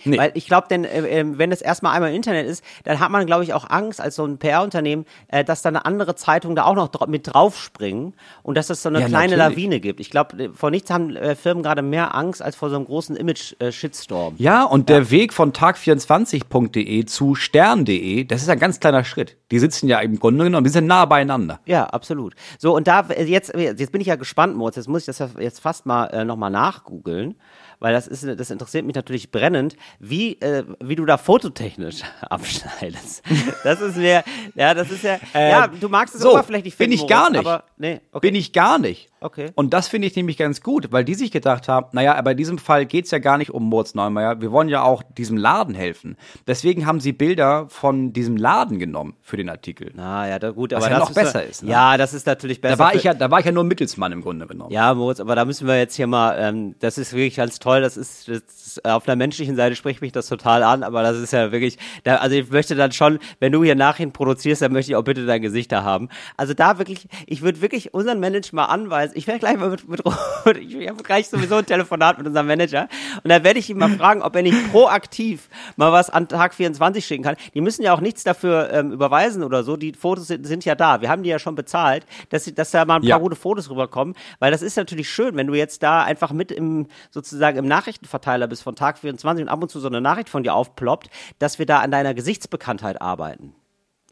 Nee. 0.06 0.18
Weil 0.18 0.32
ich 0.34 0.47
glaube, 0.47 0.68
denn 0.70 0.84
äh, 0.84 1.22
äh, 1.22 1.38
wenn 1.38 1.51
es 1.51 1.62
erstmal 1.62 1.95
einmal 1.95 2.10
im 2.10 2.16
Internet 2.16 2.47
ist, 2.47 2.64
dann 2.84 2.99
hat 2.99 3.10
man, 3.12 3.26
glaube 3.26 3.43
ich, 3.43 3.54
auch 3.54 3.70
Angst 3.70 4.01
als 4.01 4.16
so 4.16 4.26
ein 4.26 4.38
PR-Unternehmen, 4.38 5.06
äh, 5.28 5.43
dass 5.43 5.62
da 5.62 5.70
eine 5.70 5.86
andere 5.86 6.16
Zeitung 6.16 6.56
da 6.56 6.66
auch 6.66 6.76
noch 6.76 6.89
dra 6.89 7.06
mit 7.08 7.34
draufspringen 7.34 8.14
und 8.43 8.56
dass 8.56 8.70
es 8.70 8.84
so 8.84 8.89
eine 8.89 9.01
Ja, 9.01 9.08
kleine 9.08 9.38
natürlich. 9.38 9.58
Lawine 9.58 9.80
gibt. 9.80 9.99
Ich 9.99 10.10
glaube, 10.10 10.51
vor 10.54 10.72
nichts 10.72 10.89
haben 10.89 11.16
äh, 11.16 11.36
Firmen 11.36 11.64
gerade 11.64 11.82
mehr 11.82 12.16
Angst 12.16 12.41
als 12.41 12.56
vor 12.56 12.70
so 12.70 12.76
einem 12.76 12.86
großen 12.86 13.16
Image-Shitstorm. 13.16 14.36
Ja, 14.38 14.64
und 14.64 14.89
der 14.89 15.12
Weg 15.12 15.34
von 15.34 15.54
tag24.de 15.54 17.06
zu 17.06 17.36
stern.de, 17.36 18.26
das 18.26 18.41
ist 18.41 18.49
ein 18.49 18.60
ganz 18.60 18.80
kleiner 18.80 19.04
Schritt. 19.04 19.38
Die 19.51 19.60
sitzen 19.60 19.88
ja 19.88 19.99
im 19.99 20.20
Grunde 20.20 20.43
genommen, 20.45 20.64
die 20.64 20.70
sind 20.70 20.88
nah 20.88 21.06
beieinander. 21.06 21.60
Ja, 21.66 21.86
absolut. 21.86 22.36
So, 22.58 22.76
und 22.76 22.88
da, 22.88 23.01
äh, 23.10 23.24
jetzt, 23.24 23.54
jetzt 23.56 23.91
bin 23.91 24.01
ich 24.01 24.08
ja 24.08 24.16
gespannt, 24.16 24.56
Moritz, 24.56 24.76
jetzt 24.76 24.88
muss 24.88 25.01
ich 25.01 25.06
das 25.06 25.20
ja 25.20 25.30
jetzt 25.39 25.60
fast 25.60 25.86
mal 25.86 26.08
äh, 26.08 26.26
nochmal 26.26 26.51
nachgoogeln, 26.51 27.36
weil 27.80 27.93
das 27.93 28.07
ist, 28.07 28.24
das 28.24 28.51
interessiert 28.51 28.86
mich 28.86 28.95
natürlich 28.95 29.32
brennend, 29.32 29.76
wie, 29.99 30.34
äh, 30.41 30.63
wie 30.82 30.95
du 30.95 31.05
da 31.05 31.17
fototechnisch 31.17 32.01
abschneidest. 32.21 33.24
Das 33.63 33.82
ist 33.82 33.97
mir, 33.97 34.24
ja, 34.55 34.74
das 34.74 34.91
ist 34.91 35.03
ja, 35.03 35.19
ja, 35.34 35.67
du 35.67 35.89
magst 35.89 36.15
es 36.15 36.21
so, 36.21 36.32
oberflächlich 36.32 36.76
bin 36.78 36.89
finden, 36.89 37.03
ich 37.03 37.09
gar 37.09 37.30
Moritz, 37.30 37.38
nicht. 37.38 37.47
aber, 37.47 37.63
nee, 37.78 38.01
okay. 38.11 38.28
Bin 38.28 38.36
ich 38.36 38.53
gar 38.53 38.78
nicht. 38.80 39.09
Okay. 39.24 39.51
Und 39.55 39.74
das 39.74 39.88
finde 39.88 40.07
ich 40.07 40.15
nämlich 40.15 40.38
ganz 40.38 40.61
gut, 40.61 40.91
weil 40.91 41.05
die 41.05 41.15
sich 41.15 41.32
gedacht 41.32 41.67
haben, 41.67 41.88
naja, 41.93 42.15
aber 42.15 42.32
in 42.32 42.38
diesem 42.38 42.57
Fall 42.57 42.86
geht's 42.86 43.11
ja 43.11 43.19
gar 43.19 43.38
nicht 43.38 43.51
um 43.51 43.63
Moritz 43.63 43.95
Neumeier, 43.95 44.41
wir 44.41 44.51
wollen 44.51 44.69
ja 44.69 44.84
auch 44.84 45.01
diesem 45.03 45.38
Laden 45.38 45.76
helfen. 45.76 46.17
Deswegen 46.47 46.86
haben 46.86 46.99
sie 46.99 47.13
Bilder 47.13 47.67
von 47.69 48.13
diesem 48.13 48.38
Laden 48.38 48.80
genommen 48.80 49.15
für 49.21 49.38
den 49.38 49.49
Artikel. 49.49 49.93
Ah, 49.97 50.28
ja, 50.28 50.39
da, 50.39 50.51
gut, 50.51 50.71
Was 50.71 50.84
aber 50.84 50.93
ja 50.93 50.99
noch 50.99 51.13
besser 51.13 51.43
ist, 51.43 51.63
ne? 51.63 51.71
Ja, 51.71 51.97
das 51.97 52.13
ist 52.13 52.28
natürlich 52.28 52.61
besser. 52.61 52.78
Da 52.78 52.84
war 52.84 52.95
ich 52.95 53.03
ja, 53.03 53.13
da 53.13 53.32
war 53.32 53.39
ich 53.39 53.45
ja 53.45 53.51
nur 53.51 53.63
Mittelsmann 53.63 54.11
im 54.11 54.21
Grunde 54.21 54.47
genommen. 54.47 54.71
Ja, 54.71 54.93
Moritz, 54.93 55.19
aber 55.19 55.36
da 55.36 55.45
müssen 55.45 55.67
wir 55.67 55.78
jetzt 55.78 55.95
hier 55.95 56.07
mal, 56.07 56.36
ähm, 56.38 56.76
das 56.80 56.97
ist 56.97 57.13
wirklich 57.13 57.36
ganz 57.36 57.59
toll, 57.59 57.82
das 57.82 57.97
ist, 57.97 58.28
das 58.28 58.38
ist 58.38 58.86
auf 58.86 59.07
einer 59.07 59.15
menschlichen 59.15 59.55
Seite 59.55 59.76
spricht 59.76 60.01
mich 60.01 60.11
das 60.11 60.28
total 60.28 60.63
an, 60.63 60.84
aber 60.84 61.03
das 61.03 61.17
ist 61.17 61.32
ja 61.34 61.51
wirklich, 61.51 61.78
da, 62.03 62.15
also 62.15 62.36
ich 62.36 62.49
möchte 62.51 62.76
dann 62.76 62.91
schon, 62.91 63.19
wenn 63.39 63.51
du 63.51 63.63
hier 63.63 63.76
Nachrichten 63.76 64.11
produzierst, 64.11 64.61
dann 64.61 64.74
möchte 64.74 64.91
ich 64.91 64.95
auch 64.95 65.03
bitte 65.03 65.26
dein 65.26 65.41
Gesicht 65.41 65.71
da 65.71 65.84
haben. 65.84 66.09
Also 66.38 66.53
da 66.53 66.78
wirklich, 66.78 67.07
ich 67.28 67.41
würde 67.41 67.61
wirklich 67.61 67.93
unseren 67.93 68.19
Manager 68.19 68.55
mal 68.55 68.65
anweisen, 68.65 69.12
ich 69.16 69.28
werde 69.28 69.39
gleich 69.39 69.57
mal 69.57 69.70
mit, 69.70 69.88
mit 69.88 70.03
Robert, 70.05 70.57
ich 70.61 70.88
habe 70.89 71.03
gleich 71.03 71.28
sowieso 71.30 71.55
ein 71.55 71.66
Telefonat 71.66 72.18
mit 72.18 72.28
unserem 72.28 72.47
Manager 72.47 72.88
und 73.24 73.30
da 73.30 73.43
werde 73.43 73.59
ich 73.59 73.70
ihn 73.70 73.78
mal 73.78 73.89
fragen, 73.89 74.22
ob 74.22 74.36
er 74.36 74.41
nicht 74.41 74.72
proaktiv 74.72 75.49
mal 75.76 75.91
was 75.91 76.09
an 76.09 76.28
Tag 76.28 76.53
24 76.53 77.05
schicken 77.05 77.24
kann. 77.24 77.36
Die 77.53 77.61
müssen 77.61 77.84
ja 77.84 77.93
auch 77.93 78.01
nichts 78.01 78.24
dafür 78.24 78.72
ähm, 78.72 78.91
überweisen 78.91 79.43
oder 79.43 79.64
so, 79.64 79.78
die 79.78 79.93
Fotos 79.93 80.28
sind, 80.28 80.45
sind 80.45 80.66
ja 80.66 80.76
da, 80.76 81.01
wir 81.01 81.09
haben 81.09 81.24
die 81.24 81.30
ja 81.30 81.39
schon 81.39 81.55
bezahlt, 81.55 82.05
dass, 82.30 82.45
sie, 82.45 82.53
dass 82.53 82.72
da 82.72 82.86
mal 82.86 82.95
ein 82.95 83.01
paar 83.01 83.09
Ja. 83.09 83.18
gute 83.18 83.36
Fotos 83.36 83.70
rüberkommen, 83.70 84.16
weil 84.39 84.51
das 84.51 84.61
ist 84.61 84.78
natürlich 84.78 85.09
schön, 85.09 85.36
wenn 85.36 85.47
du 85.47 85.53
jetzt 85.53 85.84
da 85.84 86.03
einfach 86.03 86.32
mit 86.32 86.51
im 86.51 86.88
sozusagen 87.11 87.57
im 87.57 87.68
Nachrichtenverteiler 87.68 88.47
bist 88.47 88.64
von 88.64 88.76
Tag 88.76 88.97
24 88.97 89.43
und 89.43 89.49
ab 89.49 89.61
und 89.61 89.70
zu 89.70 89.80
so 89.80 89.88
eine 89.88 90.01
Nachricht 90.01 90.30
von 90.30 90.43
dir 90.43 90.53
aufploppt, 90.53 91.09
dass 91.39 91.59
wir 91.59 91.66
da 91.66 91.80
an 91.80 91.91
deiner 91.91 92.14
Gesichtsbekanntheit 92.14 93.01
arbeiten. 93.01 93.53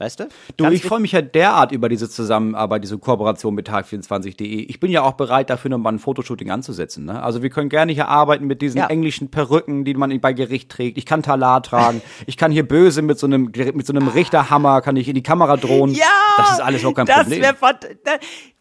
Weißt 0.02 0.20
du? 0.20 0.28
Du, 0.58 0.64
Ganz 0.64 0.76
ich 0.76 0.84
freue 0.84 0.99
mich 0.99 1.12
ja 1.12 1.22
derart 1.22 1.72
über 1.72 1.88
diese 1.88 2.10
Zusammenarbeit, 2.10 2.84
diese 2.84 2.97
Kooperation 2.97 3.54
mit 3.54 3.70
tag24.de. 3.70 4.64
Ich 4.64 4.80
bin 4.80 4.89
ja 4.89 5.04
auch 5.04 5.12
bereit, 5.12 5.52
dafür 5.52 5.70
nochmal 5.70 5.93
ein 5.93 5.99
Fotoshooting 5.99 6.49
anzusetzen. 6.49 7.06
Ne? 7.06 7.22
Also 7.22 7.43
wir 7.43 7.52
können 7.52 7.70
gerne 7.70 7.91
hier 7.91 8.08
arbeiten 8.08 8.47
mit 8.47 8.64
diesen 8.64 8.80
Ja. 8.80 8.88
englischen 8.88 9.30
Perücken, 9.30 9.86
die 9.86 9.93
man 9.93 10.20
bei 10.20 10.34
Gericht 10.34 10.70
trägt. 10.72 10.97
Ich 10.97 11.06
kann 11.06 11.22
Talar 11.22 11.62
tragen. 11.62 12.02
ich 12.26 12.36
kann 12.36 12.52
hier 12.52 12.68
böse 12.68 13.04
mit 13.04 13.20
so 13.20 13.28
einem 13.28 13.52
mit 13.54 13.86
so 13.86 13.93
einem 13.93 14.08
Richterhammer 14.08 14.82
kann 14.82 14.95
ich 14.95 15.08
in 15.08 15.14
die 15.14 15.22
Kamera 15.24 15.56
drohen. 15.56 15.93
Ja! 15.93 16.06
das 16.38 16.52
ist 16.54 16.62
alles 16.62 16.84
auch 16.86 16.93
kein 16.93 17.06
das 17.06 17.28
Problem. 17.28 17.41
da, 18.04 18.12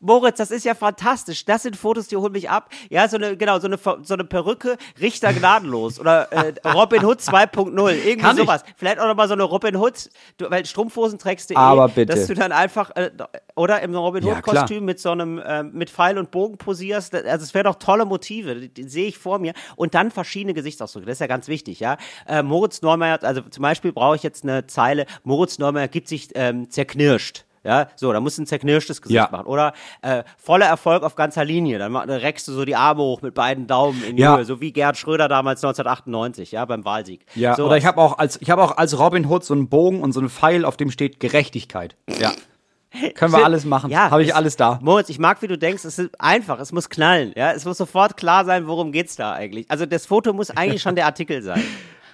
Moritz, 0.01 0.39
das 0.39 0.51
ist 0.51 0.65
ja 0.65 0.75
fantastisch. 0.75 1.45
Das 1.45 1.63
sind 1.63 1.77
Fotos, 1.77 2.09
die 2.09 2.17
holen 2.17 2.33
mich 2.33 2.49
ab. 2.49 2.71
Ja, 2.89 3.07
so 3.07 3.17
eine, 3.17 3.37
genau, 3.37 3.59
so 3.59 3.67
eine, 3.67 3.79
so 4.03 4.15
eine 4.15 4.25
Perücke, 4.25 4.77
Richter 4.99 5.33
gnadenlos. 5.35 6.01
Oder 6.01 6.33
äh, 6.33 6.55
Robin 6.69 7.05
Hood 7.05 7.21
2.0. 7.21 7.91
Irgendwie 7.91 8.17
Kann 8.17 8.37
ich. 8.37 8.43
sowas. 8.43 8.65
Vielleicht 8.77 8.99
auch 8.99 9.07
nochmal 9.07 9.29
so 9.29 9.35
eine 9.35 9.43
Robin 9.43 9.77
Hood, 9.77 10.09
weil 10.39 10.65
Strumpfhosen 10.65 11.19
trägst 11.31 11.51
du 11.51 11.55
eh. 11.55 11.57
Aber 11.57 11.89
bitte. 11.89 12.15
Dass 12.15 12.27
du 12.27 12.35
dann 12.35 12.53
einfach, 12.53 12.91
äh, 12.97 13.11
oder 13.57 13.81
im 13.83 13.95
Robin 13.95 14.25
Ja, 14.25 14.37
Hood 14.37 14.43
klar. 14.43 14.63
Kostüm 14.63 14.85
mit 14.85 15.01
so 15.01 15.11
einem, 15.11 15.39
äh, 15.39 15.63
mit 15.63 15.91
Pfeil 15.91 16.19
und 16.19 16.31
Bogen 16.31 16.59
posierst. 16.59 17.15
Also 17.15 17.45
es 17.45 17.55
wäre 17.55 17.65
doch 17.65 17.77
tolle 17.77 18.05
Motive. 18.05 18.55
Die, 18.57 18.69
die 18.69 18.89
sehe 18.89 19.07
ich 19.07 19.19
vor 19.19 19.39
mir. 19.39 19.53
Und 19.77 19.95
dann 19.95 20.11
verschiedene 20.11 20.55
Gesichtsausdrücke. 20.55 21.07
Das 21.07 21.17
ist 21.17 21.21
ja 21.21 21.27
ganz 21.27 21.49
wichtig, 21.49 21.81
ja. 21.81 21.97
Äh, 22.27 22.43
Moritz 22.43 22.83
Neumeier, 22.83 23.23
also 23.23 23.43
zum 23.43 23.63
Beispiel 23.63 23.93
brauche 23.93 24.17
ich 24.17 24.23
jetzt 24.23 24.45
eine 24.45 24.67
Zeile, 24.67 25.07
Moritz 25.25 25.59
Neumeier 25.59 25.89
gibt 25.89 26.09
sich 26.09 26.31
ähm, 26.35 26.71
zerknirscht. 26.71 27.45
Ja, 27.63 27.89
so, 27.95 28.11
da 28.13 28.21
musst 28.21 28.39
du 28.39 28.43
ein 28.43 28.47
zerknirschtes 28.47 29.03
Gesicht 29.03 29.17
Ja. 29.17 29.29
machen. 29.31 29.47
Oder 29.47 29.75
äh, 30.01 30.23
voller 30.39 30.65
Erfolg 30.67 31.03
auf 31.03 31.15
ganzer 31.15 31.45
Linie. 31.45 31.79
Dann, 31.79 31.95
reckst 31.95 32.49
du 32.49 32.53
so 32.53 32.65
die 32.65 32.75
Arme 32.75 33.03
hoch 33.03 33.21
mit 33.21 33.35
beiden 33.35 33.67
Daumen 33.67 34.03
in 34.03 34.17
die 34.17 34.23
Ja. 34.23 34.37
Höhe, 34.37 34.45
so 34.47 34.61
wie 34.63 34.73
Gerhard 34.73 34.97
Schröder 34.97 35.29
damals 35.29 35.63
1998, 35.63 36.53
ja, 36.53 36.65
beim 36.65 36.85
Wahlsieg. 36.87 37.27
ja, 37.35 37.55
so 37.55 37.67
oder 37.67 37.77
ich 37.77 37.85
habe 37.85 38.01
auch 38.01 38.17
als 38.19 38.41
ich 38.41 38.49
habe 38.51 38.63
auch 38.63 38.77
als 38.79 38.99
Robin 38.99 39.27
Hood 39.27 39.45
so 39.45 39.53
einen 39.53 39.69
Bogen 39.69 40.01
und 40.01 40.13
so 40.13 40.21
einen 40.21 40.31
Pfeil, 40.31 40.65
auf 40.65 40.77
dem 40.79 40.91
steht 40.91 41.21
Gerechtigkeit. 41.21 41.97
Ja. 42.19 42.33
Können 43.15 43.33
wir 43.33 43.45
alles 43.45 43.65
machen. 43.67 43.91
Ja, 43.91 44.11
habe 44.11 44.23
ich 44.23 44.31
es- 44.31 44.35
alles 44.35 44.57
da. 44.57 44.79
Moritz, 44.83 45.11
ich 45.11 45.19
mag, 45.19 45.41
wie 45.43 45.47
du 45.47 45.59
denkst, 45.59 45.85
es 45.85 45.99
ist 45.99 46.19
einfach, 46.21 46.59
es 46.61 46.73
muss 46.73 46.89
knallen, 46.89 47.33
ja, 47.37 47.53
es 47.53 47.65
muss 47.67 47.77
sofort 47.77 48.17
klar 48.17 48.45
sein, 48.47 48.67
worum 48.69 48.91
geht's 48.91 49.17
da 49.17 49.33
eigentlich. 49.35 49.71
Also 49.71 49.85
das 49.87 50.07
Foto 50.07 50.33
muss 50.33 50.51
eigentlich 50.51 50.81
schon 50.83 50.95
der 50.97 51.05
Artikel 51.07 51.43
sein. 51.43 51.63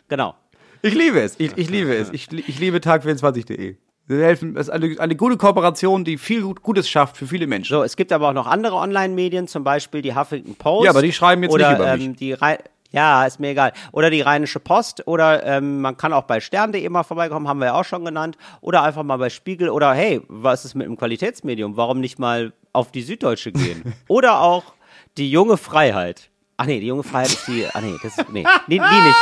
Genau. 0.09 0.35
Ich 0.83 0.93
liebe 0.95 1.21
es. 1.21 1.35
Ich, 1.39 1.57
ich 1.57 1.71
liebe 1.71 1.95
es. 1.95 2.11
Ich, 2.13 2.31
ich 2.33 2.59
liebe 2.59 2.79
tag24.de. 2.79 3.77
Sie 4.09 4.23
helfen. 4.23 4.57
Es 4.57 4.69
ist 4.69 4.71
eine, 4.71 4.99
eine 5.01 5.17
gute 5.17 5.37
Kooperation, 5.37 6.05
die 6.05 6.17
viel 6.19 6.43
Gut- 6.43 6.63
Gutes 6.63 6.89
schafft 6.89 7.17
für 7.17 7.27
viele 7.27 7.47
Menschen. 7.47 7.75
So, 7.77 7.83
es 7.83 7.97
gibt 7.97 8.13
aber 8.13 8.29
auch 8.29 8.33
noch 8.35 8.47
andere 8.47 8.77
Online-Medien, 8.77 9.49
zum 9.49 9.65
Beispiel 9.65 10.03
die 10.03 10.15
Huffington 10.15 10.55
Post. 10.55 10.85
Ja, 10.85 10.91
aber 10.91 11.03
die 11.03 11.13
schreiben 11.13 11.43
jetzt 11.43 11.53
oder, 11.53 11.71
nicht 11.71 11.79
über 11.81 11.97
mich. 11.97 12.05
Ähm, 12.07 12.17
die 12.17 12.33
Rhei- 12.33 12.59
ja, 12.93 13.27
ist 13.27 13.41
mir 13.41 13.49
egal. 13.51 13.73
Oder 13.93 14.11
die 14.11 14.21
Rheinische 14.21 14.61
Post 14.61 15.07
oder 15.09 15.45
ähm, 15.45 15.81
man 15.81 15.97
kann 15.97 16.13
auch 16.13 16.23
bei 16.23 16.39
stern.de 16.41 16.89
mal 16.89 17.03
vorbeikommen, 17.03 17.49
haben 17.49 17.59
wir 17.59 17.67
ja 17.67 17.75
auch 17.75 17.85
schon 17.85 18.05
genannt. 18.05 18.39
Oder 18.61 18.85
einfach 18.85 19.03
mal 19.03 19.17
bei 19.17 19.29
Spiegel 19.29 19.69
oder 19.71 19.93
hey, 19.93 20.23
was 20.29 20.65
ist 20.65 20.77
mit 20.77 20.87
dem 20.87 20.97
Qualitätsmedium? 20.97 21.77
Warum 21.77 22.01
nicht 22.01 22.19
mal 22.21 22.53
auf 22.73 22.93
die 22.93 23.03
Süddeutsche 23.03 23.51
gehen? 23.53 23.93
oder 24.09 24.41
auch 24.41 24.63
die 25.19 25.31
junge 25.31 25.57
Freiheit. 25.57 26.31
Ach 26.59 26.67
nee, 26.67 26.79
die 26.81 26.87
junge 26.87 27.03
Freiheit 27.03 27.29
ist 27.33 27.47
die. 27.49 27.67
Ach 27.71 27.81
nee, 27.83 27.93
das 28.03 28.17
ist. 28.17 28.33
Nee, 28.33 28.45
die, 28.69 28.79
die 28.79 28.79
nicht. 28.79 29.17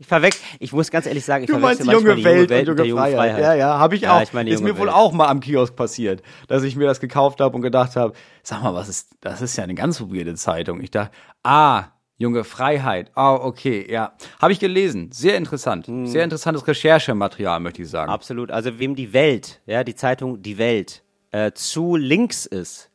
Ich 0.00 0.06
verwechsel, 0.06 0.42
ich 0.58 0.72
muss 0.72 0.90
ganz 0.90 1.04
ehrlich 1.04 1.24
sagen, 1.26 1.44
ich 1.44 1.50
Du 1.50 1.58
meinst 1.58 1.82
verwechsel 1.82 2.00
die 2.02 2.08
junge 2.08 2.16
die 2.16 2.24
Welt, 2.24 2.68
und 2.70 2.76
der 2.78 2.86
junge 2.86 3.04
jungen 3.04 3.14
Freiheit. 3.14 3.38
Ja, 3.38 3.54
ja, 3.54 3.78
habe 3.78 3.94
ich 3.94 4.00
Ja, 4.00 4.16
auch. 4.16 4.22
ich 4.22 4.32
meine 4.32 4.48
ist 4.48 4.62
mir 4.62 4.68
junge 4.68 4.80
wohl 4.80 4.86
Welt. 4.86 4.96
auch 4.96 5.12
mal 5.12 5.28
am 5.28 5.40
Kiosk 5.40 5.76
passiert, 5.76 6.22
dass 6.48 6.62
ich 6.62 6.74
mir 6.74 6.86
das 6.86 7.00
gekauft 7.00 7.40
habe 7.42 7.54
und 7.54 7.60
gedacht 7.60 7.96
habe, 7.96 8.14
sag 8.42 8.62
mal, 8.62 8.72
was 8.72 8.88
ist, 8.88 9.10
das 9.20 9.42
ist 9.42 9.56
ja 9.56 9.64
eine 9.64 9.74
ganz 9.74 10.00
weirde 10.00 10.34
Zeitung. 10.36 10.80
Ich 10.80 10.90
dachte, 10.90 11.12
ah, 11.42 11.84
junge 12.16 12.44
Freiheit. 12.44 13.10
Ah, 13.14 13.34
okay, 13.34 13.86
ja. 13.90 14.14
Habe 14.40 14.52
ich 14.52 14.58
gelesen. 14.58 15.10
Sehr 15.12 15.36
interessant. 15.36 15.86
Hm. 15.86 16.06
Sehr 16.06 16.24
interessantes 16.24 16.66
Recherchematerial, 16.66 17.60
möchte 17.60 17.82
ich 17.82 17.90
sagen. 17.90 18.10
Absolut. 18.10 18.50
Also 18.50 18.78
wem 18.78 18.94
die 18.94 19.12
Welt, 19.12 19.60
ja, 19.66 19.84
die 19.84 19.94
Zeitung 19.94 20.40
Die 20.40 20.56
Welt, 20.56 21.02
äh, 21.30 21.52
zu 21.52 21.96
links 21.96 22.46
ist, 22.46 22.89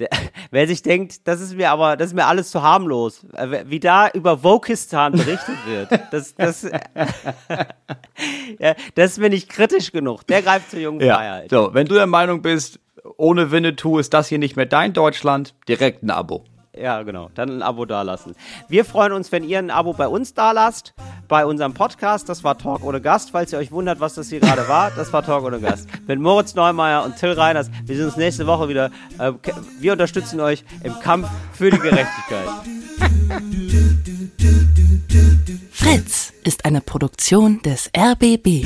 der, 0.00 0.08
wer 0.50 0.66
sich 0.66 0.82
denkt, 0.82 1.26
das 1.28 1.40
ist 1.40 1.56
mir 1.56 1.70
aber, 1.70 1.96
das 1.96 2.08
ist 2.08 2.14
mir 2.14 2.26
alles 2.26 2.50
zu 2.50 2.62
harmlos, 2.62 3.24
äh, 3.34 3.64
wie 3.66 3.80
da 3.80 4.08
über 4.10 4.42
Wokistan 4.42 5.12
berichtet 5.12 5.56
wird, 5.66 5.90
das, 6.10 6.34
das, 6.34 6.62
ja, 8.58 8.74
das 8.94 9.12
ist 9.12 9.18
mir 9.18 9.30
nicht 9.30 9.48
kritisch 9.48 9.92
genug. 9.92 10.26
Der 10.26 10.42
greift 10.42 10.70
zur 10.70 10.80
jungen 10.80 11.00
Ja. 11.00 11.16
Freiheit. 11.16 11.50
So, 11.50 11.70
wenn 11.72 11.86
du 11.86 11.94
der 11.94 12.06
Meinung 12.06 12.42
bist, 12.42 12.80
ohne 13.16 13.50
Winnetou 13.50 13.98
ist 13.98 14.12
das 14.12 14.28
hier 14.28 14.38
nicht 14.38 14.56
mehr 14.56 14.66
dein 14.66 14.92
Deutschland, 14.92 15.54
direkt 15.68 16.02
ein 16.02 16.10
Abo. 16.10 16.44
Ja, 16.76 17.02
genau. 17.02 17.30
Dann 17.34 17.50
ein 17.50 17.62
Abo 17.62 17.84
dalassen. 17.84 18.34
Wir 18.68 18.84
freuen 18.84 19.12
uns, 19.12 19.32
wenn 19.32 19.42
ihr 19.42 19.58
ein 19.58 19.70
Abo 19.70 19.92
bei 19.92 20.06
uns 20.06 20.34
dalasst, 20.34 20.94
bei 21.26 21.44
unserem 21.44 21.74
Podcast. 21.74 22.28
Das 22.28 22.44
war 22.44 22.56
Talk 22.56 22.84
ohne 22.84 23.00
Gast. 23.00 23.32
Falls 23.32 23.52
ihr 23.52 23.58
euch 23.58 23.72
wundert, 23.72 23.98
was 23.98 24.14
das 24.14 24.28
hier 24.28 24.38
gerade 24.38 24.68
war, 24.68 24.92
das 24.92 25.12
war 25.12 25.24
Talk 25.24 25.44
ohne 25.44 25.58
Gast. 25.60 25.88
Mit 26.06 26.20
Moritz 26.20 26.54
Neumeier 26.54 27.04
und 27.04 27.16
Till 27.16 27.32
Reiners. 27.32 27.70
Wir 27.84 27.96
sehen 27.96 28.06
uns 28.06 28.16
nächste 28.16 28.46
Woche 28.46 28.68
wieder. 28.68 28.90
Äh, 29.18 29.32
ke- 29.42 29.52
Wir 29.80 29.92
unterstützen 29.92 30.38
euch 30.40 30.64
im 30.84 30.98
Kampf 31.00 31.28
für 31.52 31.70
die 31.70 31.78
Gerechtigkeit. 31.78 32.48
Fritz 35.72 36.32
ist 36.44 36.64
eine 36.64 36.80
Produktion 36.80 37.60
des 37.62 37.90
RBB. 37.96 38.64